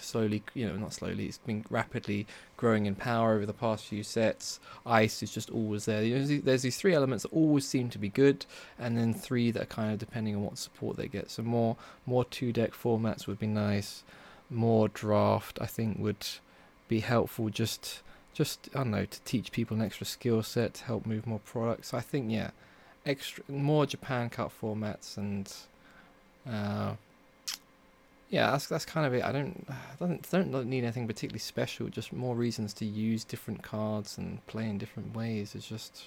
slowly, 0.00 0.42
you 0.54 0.66
know, 0.68 0.76
not 0.76 0.92
slowly. 0.92 1.26
It's 1.26 1.38
been 1.38 1.64
rapidly 1.70 2.26
growing 2.56 2.86
in 2.86 2.94
power 2.94 3.34
over 3.34 3.46
the 3.46 3.52
past 3.52 3.86
few 3.86 4.02
sets. 4.02 4.60
Ice 4.86 5.22
is 5.22 5.32
just 5.32 5.50
always 5.50 5.84
there. 5.84 6.02
You 6.02 6.18
know, 6.18 6.40
there's 6.40 6.62
these- 6.62 6.76
three 6.76 6.94
elements 6.94 7.22
that 7.22 7.32
always 7.32 7.66
seem 7.66 7.90
to 7.90 7.98
be 7.98 8.08
good, 8.08 8.46
and 8.78 8.96
then 8.96 9.14
three 9.14 9.50
that 9.50 9.62
are 9.62 9.66
kind 9.66 9.92
of 9.92 9.98
depending 9.98 10.34
on 10.36 10.42
what 10.42 10.58
support 10.58 10.96
they 10.96 11.08
get. 11.08 11.30
So 11.30 11.42
more 11.42 11.76
more 12.06 12.24
two 12.24 12.52
deck 12.52 12.72
formats 12.72 13.26
would 13.26 13.38
be 13.38 13.46
nice. 13.46 14.02
More 14.50 14.88
draft, 14.88 15.58
I 15.60 15.66
think, 15.66 15.98
would 15.98 16.26
be 16.88 17.00
helpful. 17.00 17.48
Just 17.48 18.02
just 18.34 18.68
I 18.74 18.78
don't 18.78 18.90
know 18.90 19.04
to 19.04 19.20
teach 19.22 19.52
people 19.52 19.76
an 19.76 19.82
extra 19.82 20.06
skill 20.06 20.42
set 20.42 20.74
to 20.74 20.84
help 20.84 21.06
move 21.06 21.26
more 21.26 21.40
products. 21.40 21.92
I 21.92 22.00
think 22.00 22.30
yeah, 22.30 22.50
extra 23.04 23.44
more 23.48 23.86
Japan 23.86 24.30
Cup 24.30 24.52
formats 24.60 25.16
and 25.16 25.52
uh, 26.48 26.94
yeah, 28.32 28.50
that's 28.50 28.66
that's 28.66 28.86
kind 28.86 29.06
of 29.06 29.12
it. 29.12 29.22
I 29.22 29.30
don't 29.30 29.68
don't 30.00 30.50
don't 30.50 30.66
need 30.66 30.82
anything 30.84 31.06
particularly 31.06 31.38
special. 31.38 31.88
Just 31.88 32.12
more 32.12 32.34
reasons 32.34 32.72
to 32.74 32.86
use 32.86 33.24
different 33.24 33.62
cards 33.62 34.16
and 34.18 34.44
play 34.46 34.68
in 34.68 34.78
different 34.78 35.14
ways. 35.14 35.54
It's 35.54 35.68
just 35.68 36.06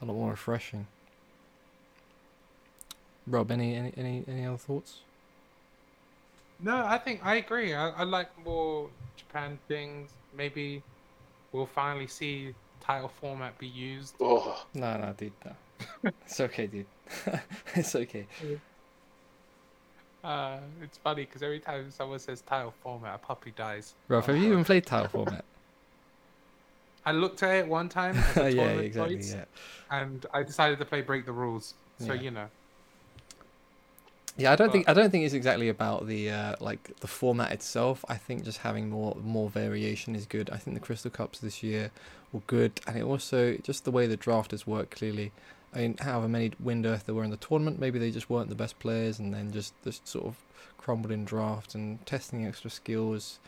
a 0.00 0.04
lot 0.04 0.14
more 0.14 0.30
refreshing. 0.30 0.86
Rob, 3.26 3.50
any 3.50 3.74
any 3.74 3.92
any, 3.96 4.24
any 4.28 4.46
other 4.46 4.58
thoughts? 4.58 4.98
No, 6.60 6.84
I 6.84 6.98
think 6.98 7.24
I 7.24 7.36
agree. 7.36 7.74
I, 7.74 7.88
I 7.88 8.04
like 8.04 8.28
more 8.44 8.90
Japan 9.16 9.58
things. 9.66 10.10
Maybe 10.36 10.82
we'll 11.52 11.66
finally 11.66 12.06
see 12.06 12.54
title 12.80 13.10
format 13.20 13.58
be 13.58 13.66
used. 13.66 14.14
Oh, 14.20 14.66
No, 14.74 14.98
no, 14.98 15.14
dude, 15.16 15.32
no. 15.44 16.12
it's 16.26 16.40
okay, 16.40 16.66
dude. 16.66 16.86
it's 17.74 17.94
okay. 17.94 18.26
Uh, 20.24 20.56
it's 20.82 20.96
funny 20.96 21.26
because 21.26 21.42
every 21.42 21.60
time 21.60 21.90
someone 21.90 22.18
says 22.18 22.40
title 22.40 22.72
format, 22.82 23.14
a 23.16 23.18
puppy 23.18 23.52
dies. 23.54 23.94
Rob, 24.08 24.24
have 24.24 24.36
you 24.36 24.52
even 24.52 24.64
played 24.64 24.86
title 24.86 25.08
format? 25.08 25.44
I 27.06 27.12
looked 27.12 27.42
at 27.42 27.54
it 27.56 27.68
one 27.68 27.90
time, 27.90 28.16
yeah, 28.36 28.50
exactly. 28.50 29.20
Yeah. 29.22 29.44
and 29.90 30.24
I 30.32 30.42
decided 30.42 30.78
to 30.78 30.86
play 30.86 31.02
Break 31.02 31.26
the 31.26 31.32
Rules. 31.32 31.74
So 31.98 32.14
Yeah. 32.14 32.22
you 32.22 32.30
know, 32.30 32.46
Yeah, 34.38 34.52
I 34.52 34.56
don't 34.56 34.72
think 34.72 34.88
I 34.88 34.94
don't 34.94 35.10
think 35.10 35.24
it's 35.24 35.34
exactly 35.34 35.68
about 35.68 36.06
the 36.06 36.30
uh, 36.30 36.56
like 36.60 36.98
the 37.00 37.06
format 37.06 37.52
itself. 37.52 38.04
I 38.08 38.16
think 38.16 38.44
just 38.44 38.58
having 38.58 38.88
more 38.88 39.16
more 39.22 39.50
variation 39.50 40.16
is 40.16 40.24
good. 40.24 40.48
I 40.50 40.56
think 40.56 40.74
the 40.74 40.80
Crystal 40.80 41.10
Cups 41.10 41.38
this 41.38 41.62
year 41.62 41.90
were 42.32 42.40
good, 42.46 42.80
and 42.86 42.96
it 42.96 43.02
also 43.02 43.58
just 43.58 43.84
the 43.84 43.90
way 43.90 44.06
the 44.06 44.16
draft 44.16 44.52
has 44.52 44.66
worked. 44.66 44.92
Clearly, 44.96 45.30
However 46.00 46.28
many 46.28 46.52
wind 46.60 46.86
earth 46.86 47.06
there 47.06 47.14
were 47.14 47.24
in 47.24 47.30
the 47.30 47.36
tournament, 47.36 47.80
maybe 47.80 47.98
they 47.98 48.10
just 48.10 48.30
weren't 48.30 48.48
the 48.48 48.54
best 48.54 48.78
players, 48.78 49.18
and 49.18 49.34
then 49.34 49.52
just 49.52 49.74
just 49.82 50.06
sort 50.06 50.26
of 50.26 50.36
crumbled 50.78 51.12
in 51.12 51.24
draft 51.24 51.74
and 51.74 52.04
testing 52.06 52.46
extra 52.46 52.70
skills. 52.70 53.38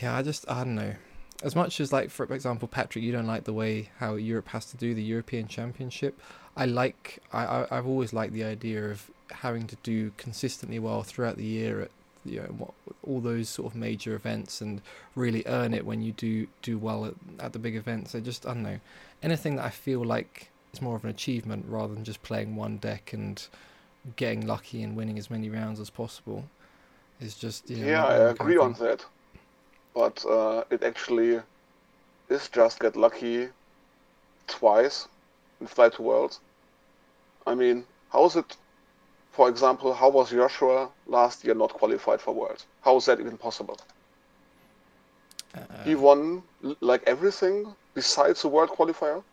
Yeah, 0.00 0.16
I 0.16 0.22
just 0.22 0.50
I 0.50 0.64
don't 0.64 0.74
know. 0.74 0.94
As 1.42 1.56
much 1.56 1.80
as 1.80 1.92
like 1.92 2.10
for 2.10 2.24
example, 2.32 2.68
Patrick, 2.68 3.04
you 3.04 3.12
don't 3.12 3.26
like 3.26 3.44
the 3.44 3.52
way 3.52 3.90
how 3.98 4.14
Europe 4.14 4.48
has 4.48 4.64
to 4.66 4.76
do 4.76 4.94
the 4.94 5.02
European 5.02 5.48
Championship. 5.48 6.20
I 6.56 6.66
like 6.66 7.18
I, 7.32 7.44
I 7.44 7.78
I've 7.78 7.86
always 7.86 8.12
liked 8.12 8.32
the 8.32 8.44
idea 8.44 8.90
of 8.90 9.10
having 9.30 9.66
to 9.66 9.76
do 9.82 10.12
consistently 10.16 10.78
well 10.78 11.02
throughout 11.02 11.36
the 11.36 11.44
year 11.44 11.80
at 11.80 11.90
you 12.24 12.40
know 12.40 12.54
what, 12.56 12.72
all 13.02 13.20
those 13.20 13.48
sort 13.48 13.72
of 13.72 13.76
major 13.76 14.14
events 14.14 14.60
and 14.60 14.80
really 15.16 15.42
earn 15.46 15.74
it 15.74 15.84
when 15.84 16.02
you 16.02 16.12
do 16.12 16.46
do 16.62 16.78
well 16.78 17.04
at, 17.04 17.14
at 17.40 17.52
the 17.52 17.58
big 17.58 17.74
events. 17.76 18.14
I 18.14 18.20
just 18.20 18.46
I 18.46 18.54
don't 18.54 18.62
know 18.62 18.80
anything 19.22 19.56
that 19.56 19.64
I 19.64 19.70
feel 19.70 20.04
like 20.04 20.51
is 20.72 20.80
more 20.82 20.96
of 20.96 21.04
an 21.04 21.10
achievement 21.10 21.64
rather 21.68 21.94
than 21.94 22.04
just 22.04 22.22
playing 22.22 22.56
one 22.56 22.78
deck 22.78 23.12
and 23.12 23.46
getting 24.16 24.46
lucky 24.46 24.82
and 24.82 24.96
winning 24.96 25.18
as 25.18 25.30
many 25.30 25.48
rounds 25.50 25.80
as 25.80 25.90
possible. 25.90 26.44
Is 27.20 27.34
just 27.36 27.68
you 27.70 27.76
know, 27.78 27.92
yeah, 27.92 28.04
I 28.04 28.14
really 28.14 28.20
my 28.20 28.30
kind 28.32 28.54
agree 28.54 28.56
on 28.56 28.72
that. 28.74 29.06
But 29.94 30.24
uh, 30.26 30.64
it 30.70 30.82
actually 30.82 31.42
is 32.28 32.48
just 32.48 32.80
get 32.80 32.96
lucky 32.96 33.50
twice 34.46 35.08
in 35.60 35.66
Fly 35.66 35.88
to 35.90 36.02
Worlds. 36.02 36.40
I 37.46 37.54
mean, 37.54 37.86
how 38.10 38.24
is 38.26 38.36
it, 38.36 38.56
for 39.30 39.48
example, 39.48 39.94
how 39.94 40.10
was 40.10 40.30
Joshua 40.30 40.92
last 41.06 41.44
year 41.44 41.54
not 41.54 41.72
qualified 41.74 42.20
for 42.20 42.34
Worlds? 42.34 42.66
How 42.80 42.96
is 42.96 43.06
that 43.06 43.20
even 43.20 43.38
possible? 43.38 43.78
He 45.82 45.94
Uh, 45.94 45.96
won 45.96 46.44
like 46.80 47.02
everything 47.06 47.76
besides 47.94 48.42
the 48.42 48.48
World 48.48 48.70
Qualifier. 48.70 49.24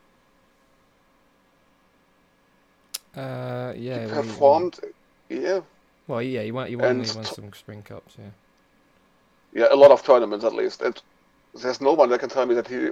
Uh, 3.16 3.74
yeah, 3.76 4.06
he 4.06 4.14
performed, 4.14 4.80
yeah, 5.30 5.62
Well, 6.08 6.22
yeah, 6.22 6.42
you 6.42 6.54
won. 6.54 6.70
You 6.72 6.80
won. 6.80 7.04
You 7.04 7.14
won 7.14 7.26
some 7.26 7.54
spring 7.54 7.84
cups. 7.84 8.16
Yeah. 8.18 8.32
yeah, 9.54 9.68
a 9.72 9.76
lot 9.76 9.92
of 9.92 10.04
tournaments 10.04 10.46
at 10.46 10.54
least. 10.54 10.82
And 10.82 11.02
there's 11.54 11.82
no 11.82 11.94
one 11.94 12.10
that 12.10 12.20
can 12.20 12.30
tell 12.30 12.46
me 12.46 12.56
that 12.56 12.68
he 12.68 12.90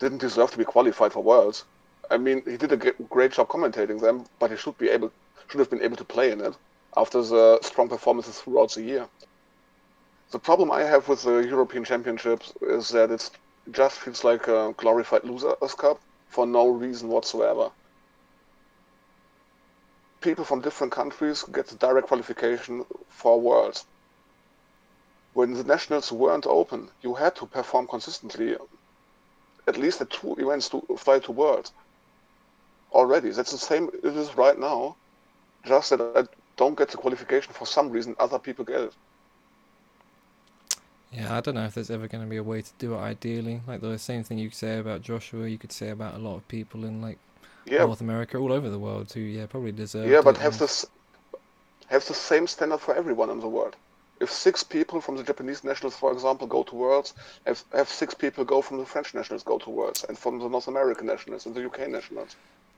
didn't 0.00 0.18
deserve 0.18 0.50
to 0.52 0.58
be 0.58 0.64
qualified 0.64 1.12
for 1.12 1.22
Worlds. 1.22 1.64
I 2.10 2.18
mean, 2.18 2.42
he 2.46 2.56
did 2.56 2.72
a 2.72 2.76
great 2.76 3.32
job 3.32 3.48
commentating 3.48 4.00
them, 4.00 4.26
but 4.38 4.50
he 4.50 4.56
should 4.56 4.76
be 4.76 4.90
able, 4.90 5.12
should 5.48 5.60
have 5.60 5.70
been 5.70 5.82
able 5.82 5.96
to 5.96 6.04
play 6.04 6.32
in 6.32 6.40
it 6.40 6.54
after 6.96 7.22
the 7.22 7.58
strong 7.62 7.88
performances 7.88 8.40
throughout 8.40 8.72
the 8.72 8.82
year. 8.82 9.08
The 10.30 10.38
problem 10.38 10.70
I 10.70 10.82
have 10.82 11.08
with 11.08 11.22
the 11.22 11.38
European 11.38 11.84
Championships 11.84 12.52
is 12.60 12.88
that 12.90 13.10
it 13.10 13.30
just 13.70 13.98
feels 13.98 14.24
like 14.24 14.48
a 14.48 14.74
glorified 14.76 15.24
losers' 15.24 15.74
cup 15.74 16.00
for 16.28 16.46
no 16.46 16.68
reason 16.68 17.08
whatsoever. 17.08 17.70
People 20.24 20.44
from 20.44 20.60
different 20.60 20.92
countries 20.92 21.44
get 21.44 21.68
the 21.68 21.76
direct 21.76 22.08
qualification 22.08 22.84
for 23.08 23.40
Worlds 23.40 23.86
when 25.34 25.52
the 25.52 25.64
nationals 25.64 26.10
weren't 26.10 26.46
open, 26.46 26.88
you 27.02 27.14
had 27.14 27.36
to 27.36 27.46
perform 27.46 27.86
consistently, 27.88 28.56
at 29.66 29.76
least 29.76 30.00
at 30.00 30.10
two 30.10 30.34
events 30.36 30.68
to 30.68 30.80
fly 30.96 31.18
to 31.18 31.32
world. 31.32 31.70
Already, 32.92 33.30
that's 33.30 33.50
the 33.50 33.58
same 33.58 33.90
it 34.02 34.16
is 34.16 34.36
right 34.36 34.58
now. 34.58 34.96
Just 35.64 35.90
that 35.90 36.00
I 36.00 36.24
don't 36.56 36.78
get 36.78 36.88
the 36.88 36.96
qualification 36.96 37.52
for 37.52 37.66
some 37.66 37.90
reason, 37.90 38.14
other 38.20 38.38
people 38.38 38.64
get 38.64 38.80
it. 38.80 38.92
Yeah, 41.12 41.36
I 41.36 41.40
don't 41.40 41.54
know 41.54 41.64
if 41.64 41.74
there's 41.74 41.90
ever 41.90 42.08
going 42.08 42.22
to 42.22 42.30
be 42.30 42.36
a 42.36 42.42
way 42.42 42.62
to 42.62 42.70
do 42.78 42.94
it 42.94 42.98
ideally. 42.98 43.60
Like 43.66 43.80
the 43.80 43.98
same 43.98 44.22
thing 44.22 44.38
you 44.38 44.48
could 44.50 44.58
say 44.58 44.78
about 44.78 45.02
Joshua, 45.02 45.48
you 45.48 45.58
could 45.58 45.72
say 45.72 45.90
about 45.90 46.14
a 46.14 46.18
lot 46.18 46.36
of 46.36 46.46
people 46.48 46.84
in 46.84 47.02
like 47.02 47.18
Yeah, 47.66 47.84
North 47.84 48.00
America, 48.00 48.36
all 48.38 48.52
over 48.52 48.68
the 48.70 48.78
world 48.78 49.12
who, 49.12 49.20
yeah, 49.20 49.46
probably 49.46 49.72
deserve. 49.72 50.08
yeah, 50.10 50.20
but 50.20 50.36
have 50.38 50.52
and- 50.52 50.60
this 50.60 50.84
have 51.88 52.04
the 52.06 52.14
same 52.14 52.46
standard 52.46 52.78
for 52.80 52.94
everyone 52.94 53.30
in 53.30 53.40
the 53.40 53.48
world. 53.48 53.76
If 54.20 54.30
six 54.30 54.62
people 54.62 55.00
from 55.00 55.16
the 55.16 55.22
Japanese 55.24 55.64
nationals, 55.64 55.96
for 55.96 56.12
example, 56.12 56.46
go 56.46 56.62
to 56.62 56.74
Worlds, 56.74 57.14
have, 57.46 57.62
have 57.72 57.88
six 57.88 58.14
people 58.14 58.44
go 58.44 58.62
from 58.62 58.78
the 58.78 58.86
French 58.86 59.12
nationals 59.12 59.42
go 59.42 59.58
to 59.58 59.70
Worlds, 59.70 60.04
and 60.08 60.16
from 60.16 60.38
the 60.38 60.48
North 60.48 60.68
American 60.68 61.06
nationals 61.06 61.46
and 61.46 61.54
the 61.54 61.66
UK 61.66 61.88
nationals. 61.88 62.36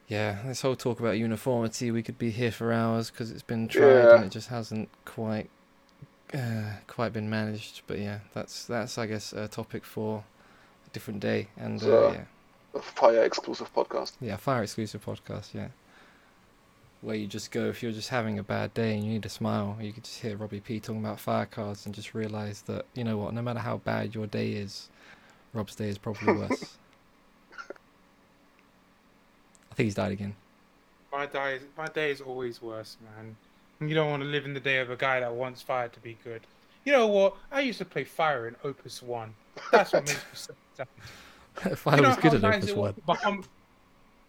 Yeah, 0.09 0.39
this 0.47 0.63
whole 0.63 0.75
talk 0.77 0.99
about 0.99 1.19
uniformity, 1.19 1.91
we 1.91 2.03
could 2.03 2.19
be 2.19 2.31
here 2.31 2.51
for 2.53 2.73
hours 2.73 3.11
because 3.11 3.31
it's 3.31 3.43
been 3.43 3.69
tried 3.69 3.87
Yeah. 3.87 4.15
and 4.17 4.25
it 4.25 4.31
just 4.31 4.49
hasn't 4.49 4.89
quite, 5.05 5.51
uh, 6.35 6.71
quite 6.87 7.13
been 7.13 7.29
managed. 7.29 7.83
But 7.87 7.99
yeah, 7.99 8.21
that's 8.35 8.65
that's 8.65 8.99
I 8.99 9.07
guess 9.07 9.33
a 9.33 9.47
topic 9.49 9.85
for 9.85 10.25
a 10.87 10.91
different 10.91 11.21
day. 11.21 11.49
And 11.57 11.81
uh, 11.81 11.85
So- 11.85 12.13
yeah, 12.13 12.25
fire 12.81 13.25
exclusive 13.25 13.73
podcast. 13.75 14.13
yeah, 14.21 14.37
fire 14.37 14.63
exclusive 14.63 15.05
podcast. 15.05 15.55
Yeah, 15.55 15.69
where 17.03 17.17
you 17.17 17.27
just 17.27 17.51
go 17.51 17.67
if 17.67 17.83
you're 17.83 17.93
just 17.93 18.09
having 18.09 18.39
a 18.39 18.43
bad 18.43 18.73
day 18.75 18.95
and 18.95 19.05
you 19.05 19.11
need 19.13 19.27
a 19.27 19.29
smile, 19.31 19.77
you 19.81 19.93
could 19.93 20.05
just 20.05 20.21
hear 20.21 20.37
Robbie 20.37 20.61
P 20.61 20.81
talking 20.81 21.05
about 21.05 21.21
fire 21.21 21.47
cards 21.47 21.87
and 21.87 21.95
just 21.95 22.15
realize 22.15 22.63
that 22.63 22.85
you 22.95 23.05
know 23.05 23.17
what, 23.17 23.35
no 23.35 23.43
matter 23.43 23.61
how 23.61 23.79
bad 23.79 24.15
your 24.15 24.27
day 24.27 24.53
is, 24.53 24.89
Rob's 25.53 25.75
day 25.75 25.89
is 25.89 25.99
probably 25.99 26.33
worse. 26.39 26.79
I 29.71 29.75
think 29.75 29.87
he's 29.87 29.95
died 29.95 30.13
again. 30.13 30.35
my 31.13 31.27
day, 31.27 31.61
my 31.77 31.87
day 31.87 32.11
is 32.11 32.21
always 32.21 32.63
worse, 32.63 32.97
man. 33.17 33.37
You 33.89 33.95
don't 33.95 34.09
want 34.11 34.23
to 34.23 34.29
live 34.29 34.47
in 34.47 34.55
the 34.55 34.61
day 34.61 34.79
of 34.79 34.91
a 34.91 34.97
guy 34.97 35.21
that 35.21 35.35
wants 35.35 35.61
fire 35.61 35.89
to 35.89 36.01
be 36.01 36.17
good. 36.25 36.41
You 36.85 36.93
know 36.93 37.07
what? 37.09 37.37
I 37.53 37.61
used 37.61 37.79
to 37.79 37.85
play 37.85 38.05
fire 38.05 38.49
in 38.49 38.57
Opus 38.65 39.03
One. 39.03 39.35
That's 39.73 39.93
what 39.93 40.07
makes 40.07 40.15
me 40.15 40.23
so 40.33 40.55
sad. 40.77 40.87
Fire 41.77 41.97
you 41.97 42.03
was 42.07 42.17
good 42.17 42.35
at 42.35 42.43
nice 42.43 42.65
was 42.65 42.75
One. 42.75 42.95
Baham- 43.09 43.27
um, 43.27 43.45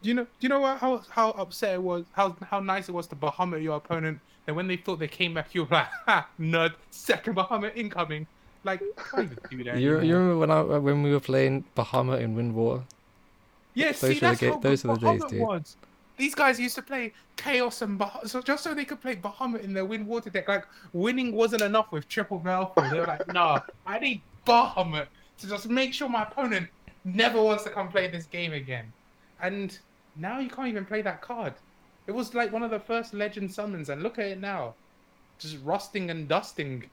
Do 0.02 0.10
you 0.10 0.16
know? 0.16 0.24
Do 0.24 0.30
you 0.42 0.50
know 0.50 0.60
what, 0.60 0.78
how 0.78 1.04
how 1.10 1.32
upset 1.32 1.76
it 1.76 1.82
was? 1.84 2.06
How 2.14 2.36
how 2.50 2.60
nice 2.60 2.90
it 2.90 2.94
was 2.94 3.08
to 3.08 3.16
Bahamut 3.16 3.62
your 3.64 3.78
opponent. 3.78 4.20
And 4.48 4.56
when 4.56 4.68
they 4.68 4.78
thought 4.78 5.00
they 5.00 5.10
came 5.10 5.34
back, 5.34 5.54
you 5.54 5.64
were 5.66 5.70
like, 5.72 5.88
"Ha, 6.06 6.28
nerd, 6.40 6.74
second 6.92 7.36
Bahamut 7.36 7.76
incoming." 7.76 8.26
Like, 8.64 8.82
you 8.82 8.94
can't 8.98 9.32
even 9.32 9.38
do 9.50 9.64
that. 9.66 9.78
You, 9.80 10.02
you 10.02 10.16
remember 10.16 10.38
when 10.40 10.52
I 10.52 10.62
when 10.62 11.04
we 11.04 11.12
were 11.12 11.20
playing 11.20 11.64
Bahamut 11.76 12.22
in 12.22 12.36
Windwater? 12.36 12.84
Yeah, 13.74 13.88
Those 13.92 14.00
see, 14.00 14.14
the 14.16 14.20
that's 14.22 14.40
ga- 14.40 14.52
how 14.54 14.60
those 14.60 14.84
were 14.84 14.96
the 14.98 15.12
days, 15.12 15.24
dude. 15.26 15.42
was. 15.42 15.76
These 16.18 16.34
guys 16.34 16.60
used 16.60 16.74
to 16.76 16.82
play 16.82 17.14
Chaos 17.36 17.84
and 17.84 18.00
Bahamut, 18.00 18.28
so 18.28 18.42
just 18.42 18.64
so 18.64 18.74
they 18.74 18.86
could 18.86 19.00
play 19.02 19.16
Bahamut 19.16 19.62
in 19.64 19.74
their 19.74 19.86
Wind 19.86 20.08
Water 20.08 20.30
deck. 20.32 20.48
Like, 20.48 20.66
winning 20.94 21.32
wasn't 21.34 21.62
enough 21.62 21.92
with 21.92 22.10
Triple 22.10 22.40
Baleful. 22.40 22.90
They 22.90 23.00
were 23.00 23.06
like, 23.06 23.32
no, 23.32 23.60
I 23.86 24.00
need 24.00 24.22
Bahamut 24.48 25.06
to 25.40 25.48
just 25.48 25.70
make 25.70 25.94
sure 25.94 26.10
my 26.10 26.24
opponent 26.24 26.68
never 27.08 27.42
wants 27.42 27.64
to 27.64 27.70
come 27.70 27.88
play 27.88 28.08
this 28.08 28.26
game 28.26 28.54
again. 28.54 28.92
And 29.42 29.78
now 30.16 30.40
you 30.40 30.50
can't 30.50 30.68
even 30.68 30.86
play 30.86 31.02
that 31.02 31.22
card. 31.22 31.54
It 32.06 32.12
was 32.12 32.34
like 32.34 32.52
one 32.52 32.64
of 32.64 32.72
the 32.72 32.80
first 32.80 33.14
legend 33.14 33.52
summons, 33.52 33.90
and 33.90 34.02
look 34.04 34.20
at 34.20 34.26
it 34.26 34.40
now. 34.40 34.76
Just 35.40 35.58
rusting 35.64 36.10
and 36.10 36.28
dusting 36.28 36.90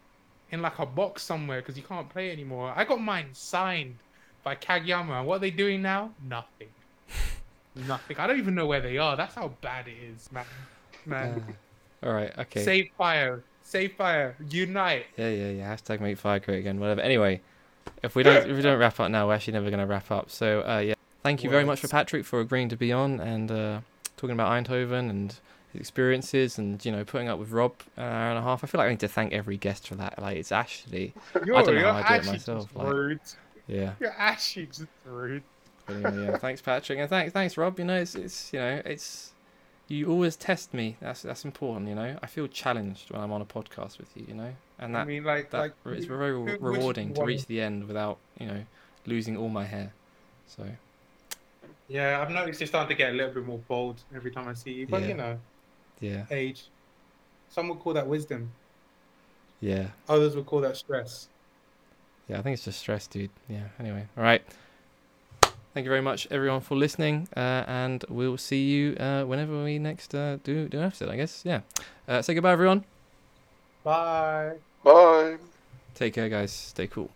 in 0.50 0.60
like 0.60 0.78
a 0.78 0.86
box 0.86 1.22
somewhere 1.22 1.60
because 1.60 1.76
you 1.76 1.82
can't 1.82 2.08
play 2.08 2.30
anymore. 2.30 2.72
I 2.76 2.84
got 2.84 3.00
mine 3.00 3.28
signed 3.32 3.96
by 4.42 4.54
Kageyama. 4.56 5.24
What 5.24 5.36
are 5.36 5.38
they 5.38 5.50
doing 5.50 5.82
now? 5.82 6.10
Nothing. 6.28 6.68
Nothing. 7.74 8.18
I 8.18 8.26
don't 8.26 8.38
even 8.38 8.54
know 8.54 8.66
where 8.66 8.80
they 8.80 8.98
are. 8.98 9.16
That's 9.16 9.34
how 9.34 9.48
bad 9.60 9.88
it 9.88 9.96
is, 9.96 10.30
man. 10.30 10.44
Man. 11.06 11.56
All 12.02 12.12
right, 12.12 12.36
okay. 12.38 12.62
Save 12.62 12.90
fire. 12.98 13.42
Save 13.62 13.94
fire. 13.94 14.36
Unite. 14.50 15.06
Yeah, 15.16 15.30
yeah, 15.30 15.50
yeah. 15.50 15.74
Hashtag 15.74 16.00
make 16.00 16.18
fire 16.18 16.38
great 16.38 16.58
again. 16.58 16.78
Whatever. 16.78 17.00
Anyway, 17.00 17.40
if 18.02 18.14
we 18.14 18.22
don't 18.22 18.48
if 18.50 18.56
we 18.56 18.62
don't 18.62 18.78
wrap 18.78 18.98
up 19.00 19.10
now, 19.10 19.26
we're 19.26 19.34
actually 19.34 19.54
never 19.54 19.70
going 19.70 19.80
to 19.80 19.86
wrap 19.86 20.10
up. 20.10 20.30
So 20.30 20.60
uh, 20.60 20.78
yeah, 20.78 20.94
thank 21.22 21.42
you 21.44 21.50
very 21.50 21.64
much 21.64 21.80
for 21.80 21.88
Patrick 21.88 22.24
for 22.24 22.40
agreeing 22.40 22.68
to 22.68 22.76
be 22.76 22.92
on 22.92 23.20
and 23.20 23.50
uh, 23.50 23.80
talking 24.16 24.34
about 24.34 24.50
Eindhoven 24.50 25.10
and 25.10 25.34
his 25.72 25.80
experiences 25.80 26.58
and 26.58 26.84
you 26.84 26.92
know 26.92 27.04
putting 27.04 27.28
up 27.28 27.38
with 27.38 27.50
Rob 27.50 27.74
an 27.96 28.04
hour 28.04 28.30
and 28.30 28.38
a 28.38 28.42
half. 28.42 28.62
I 28.64 28.66
feel 28.66 28.78
like 28.78 28.86
I 28.86 28.90
need 28.90 29.00
to 29.00 29.08
thank 29.08 29.32
every 29.32 29.56
guest 29.56 29.88
for 29.88 29.94
that. 29.96 30.20
Like 30.20 30.36
it's 30.36 30.52
actually 30.52 31.14
You're, 31.44 31.62
don't 31.62 31.74
know 31.74 31.92
how 31.92 32.14
I 32.14 32.18
do 32.18 32.28
it 32.28 32.32
myself, 32.32 32.64
just 32.64 32.76
like- 32.76 32.92
rude. 32.92 33.20
yeah. 33.66 33.92
You're 34.00 34.14
actually 34.16 34.66
just 34.66 34.86
rude. 35.04 35.42
Anyway, 35.88 36.26
yeah. 36.26 36.38
Thanks 36.38 36.62
Patrick 36.62 36.98
and 36.98 37.08
thanks 37.10 37.32
thanks 37.32 37.56
Rob. 37.56 37.78
You 37.78 37.84
know 37.84 37.96
it's 37.96 38.14
it's 38.14 38.52
you 38.52 38.58
know 38.58 38.80
it's 38.84 39.32
you 39.88 40.08
always 40.08 40.36
test 40.36 40.72
me. 40.72 40.96
That's 41.00 41.22
that's 41.22 41.44
important, 41.44 41.88
you 41.88 41.94
know. 41.94 42.16
I 42.22 42.26
feel 42.26 42.46
challenged 42.46 43.10
when 43.10 43.20
I'm 43.20 43.32
on 43.32 43.42
a 43.42 43.44
podcast 43.44 43.98
with 43.98 44.08
you, 44.16 44.24
you 44.28 44.34
know, 44.34 44.54
and 44.78 44.96
I 44.96 45.00
that 45.00 45.06
mean, 45.08 45.24
like, 45.24 45.50
that 45.50 45.58
like 45.58 45.72
it's 45.86 46.06
very 46.06 46.32
re- 46.36 46.56
rewarding 46.60 47.14
to 47.14 47.24
reach 47.24 47.46
the 47.46 47.60
end 47.60 47.86
without 47.86 48.18
you 48.38 48.46
know 48.46 48.64
losing 49.06 49.36
all 49.36 49.48
my 49.48 49.64
hair. 49.64 49.92
So 50.46 50.64
Yeah, 51.88 52.20
I've 52.22 52.30
noticed 52.30 52.60
you're 52.60 52.66
starting 52.66 52.96
to 52.96 52.98
get 53.02 53.10
a 53.12 53.16
little 53.16 53.32
bit 53.34 53.44
more 53.46 53.58
bold 53.68 54.02
every 54.14 54.30
time 54.30 54.48
I 54.48 54.54
see 54.54 54.72
you. 54.72 54.86
But 54.86 55.02
Yeah. 55.02 55.08
you 55.08 55.14
know, 55.14 55.38
yeah, 56.00 56.24
age. 56.30 56.64
Some 57.50 57.68
would 57.68 57.78
call 57.80 57.92
that 57.94 58.06
wisdom. 58.08 58.50
yeah, 59.60 59.88
Others 60.08 60.34
would 60.36 60.46
call 60.46 60.60
that 60.62 60.76
stress. 60.76 61.28
yeah. 62.28 62.38
I 62.38 62.42
think 62.42 62.54
it's 62.54 62.64
just 62.64 62.80
stress, 62.80 63.06
dude. 63.06 63.30
Yeah. 63.48 63.68
Anyway, 63.78 64.06
all 64.16 64.22
right. 64.24 64.42
Thank 65.74 65.84
you 65.84 65.90
very 65.90 66.02
much, 66.02 66.28
everyone, 66.30 66.60
for 66.60 66.76
listening, 66.76 67.26
uh, 67.36 67.64
and 67.66 68.04
we'll 68.08 68.38
see 68.38 68.62
you 68.64 68.94
uh, 68.96 69.24
whenever 69.24 69.64
we 69.64 69.78
next 69.78 70.14
uh, 70.14 70.38
do 70.44 70.68
do 70.68 70.78
an 70.78 70.84
episode. 70.84 71.08
I 71.10 71.16
guess. 71.16 71.42
Yeah. 71.44 71.60
Uh, 72.08 72.22
say 72.22 72.32
goodbye, 72.34 72.52
everyone. 72.52 72.84
Bye. 73.84 74.54
Bye. 74.82 75.36
Take 75.94 76.14
care, 76.14 76.28
guys. 76.28 76.52
Stay 76.52 76.86
cool. 76.86 77.10